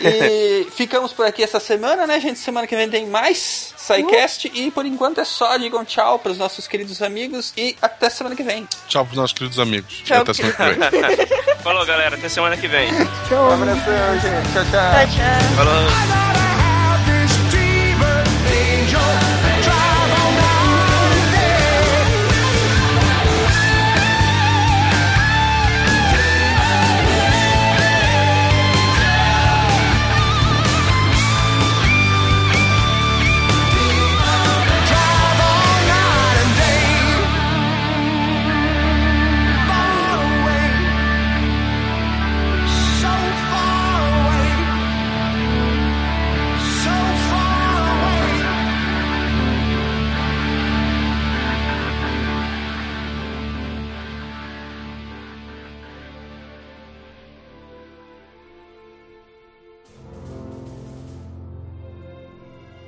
E 0.00 0.66
ficamos 0.74 1.12
por 1.12 1.24
aqui 1.26 1.42
essa 1.42 1.60
semana, 1.60 2.06
né, 2.06 2.18
gente? 2.20 2.38
Semana 2.38 2.66
que 2.66 2.76
vem 2.76 2.88
tem 2.88 3.06
mais 3.06 3.72
SciCast. 3.76 4.50
E 4.54 4.70
por 4.70 4.86
enquanto 4.86 5.20
é 5.20 5.24
só. 5.24 5.56
Digam 5.56 5.84
tchau 5.84 6.18
pros 6.18 6.38
nossos 6.38 6.66
queridos 6.66 7.02
amigos 7.02 7.52
e 7.56 7.76
até 7.80 8.10
semana 8.10 8.34
que 8.34 8.42
vem. 8.42 8.66
Tchau 8.88 9.04
pros 9.04 9.16
nossos 9.16 9.32
queridos 9.36 9.58
amigos. 9.58 10.02
Tchau, 10.04 10.22
Até 10.22 10.32
semana 10.32 10.90
que 10.90 10.98
vem. 10.98 11.26
Falou, 11.62 11.86
galera. 11.86 12.16
Até 12.16 12.28
semana 12.28 12.56
que 12.56 12.66
vem. 12.66 12.90
Um 12.92 13.52
abração, 13.52 14.20
gente. 14.20 14.52
Tchau, 14.52 14.64
tchau. 14.64 14.92
Tchau, 14.92 15.06
tchau. 15.06 15.56
Falou. 15.56 16.32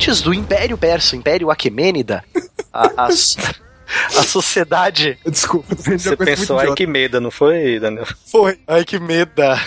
Antes 0.00 0.22
do 0.22 0.32
Império 0.32 0.78
Persa, 0.78 1.14
Império 1.14 1.50
Aquemênida, 1.50 2.24
a, 2.72 3.04
a, 3.04 3.08
a 3.08 4.22
sociedade. 4.22 5.18
Desculpa, 5.26 5.74
Você 5.76 6.16
pensou, 6.16 6.58
ai 6.58 6.72
que 6.72 6.86
medo, 6.86 7.20
não 7.20 7.30
foi, 7.30 7.78
Daniel? 7.78 8.06
Foi. 8.24 8.58
Ai 8.66 8.82
que 8.82 8.98
meda. 8.98 9.60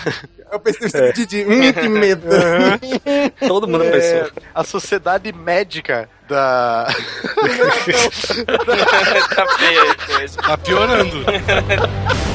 Eu 0.50 0.58
pensei 0.58 1.12
que 1.12 1.24
Didi. 1.24 1.44
Hum, 1.44 1.72
que 1.72 1.88
medo. 1.88 2.26
Todo 3.46 3.68
mundo 3.68 3.84
É, 3.84 3.90
pensou. 3.92 4.32
A 4.52 4.64
sociedade 4.64 5.32
médica 5.32 6.08
da. 6.28 6.88
tá. 9.36 9.46
Tá 10.48 10.58
piorando. 10.58 11.24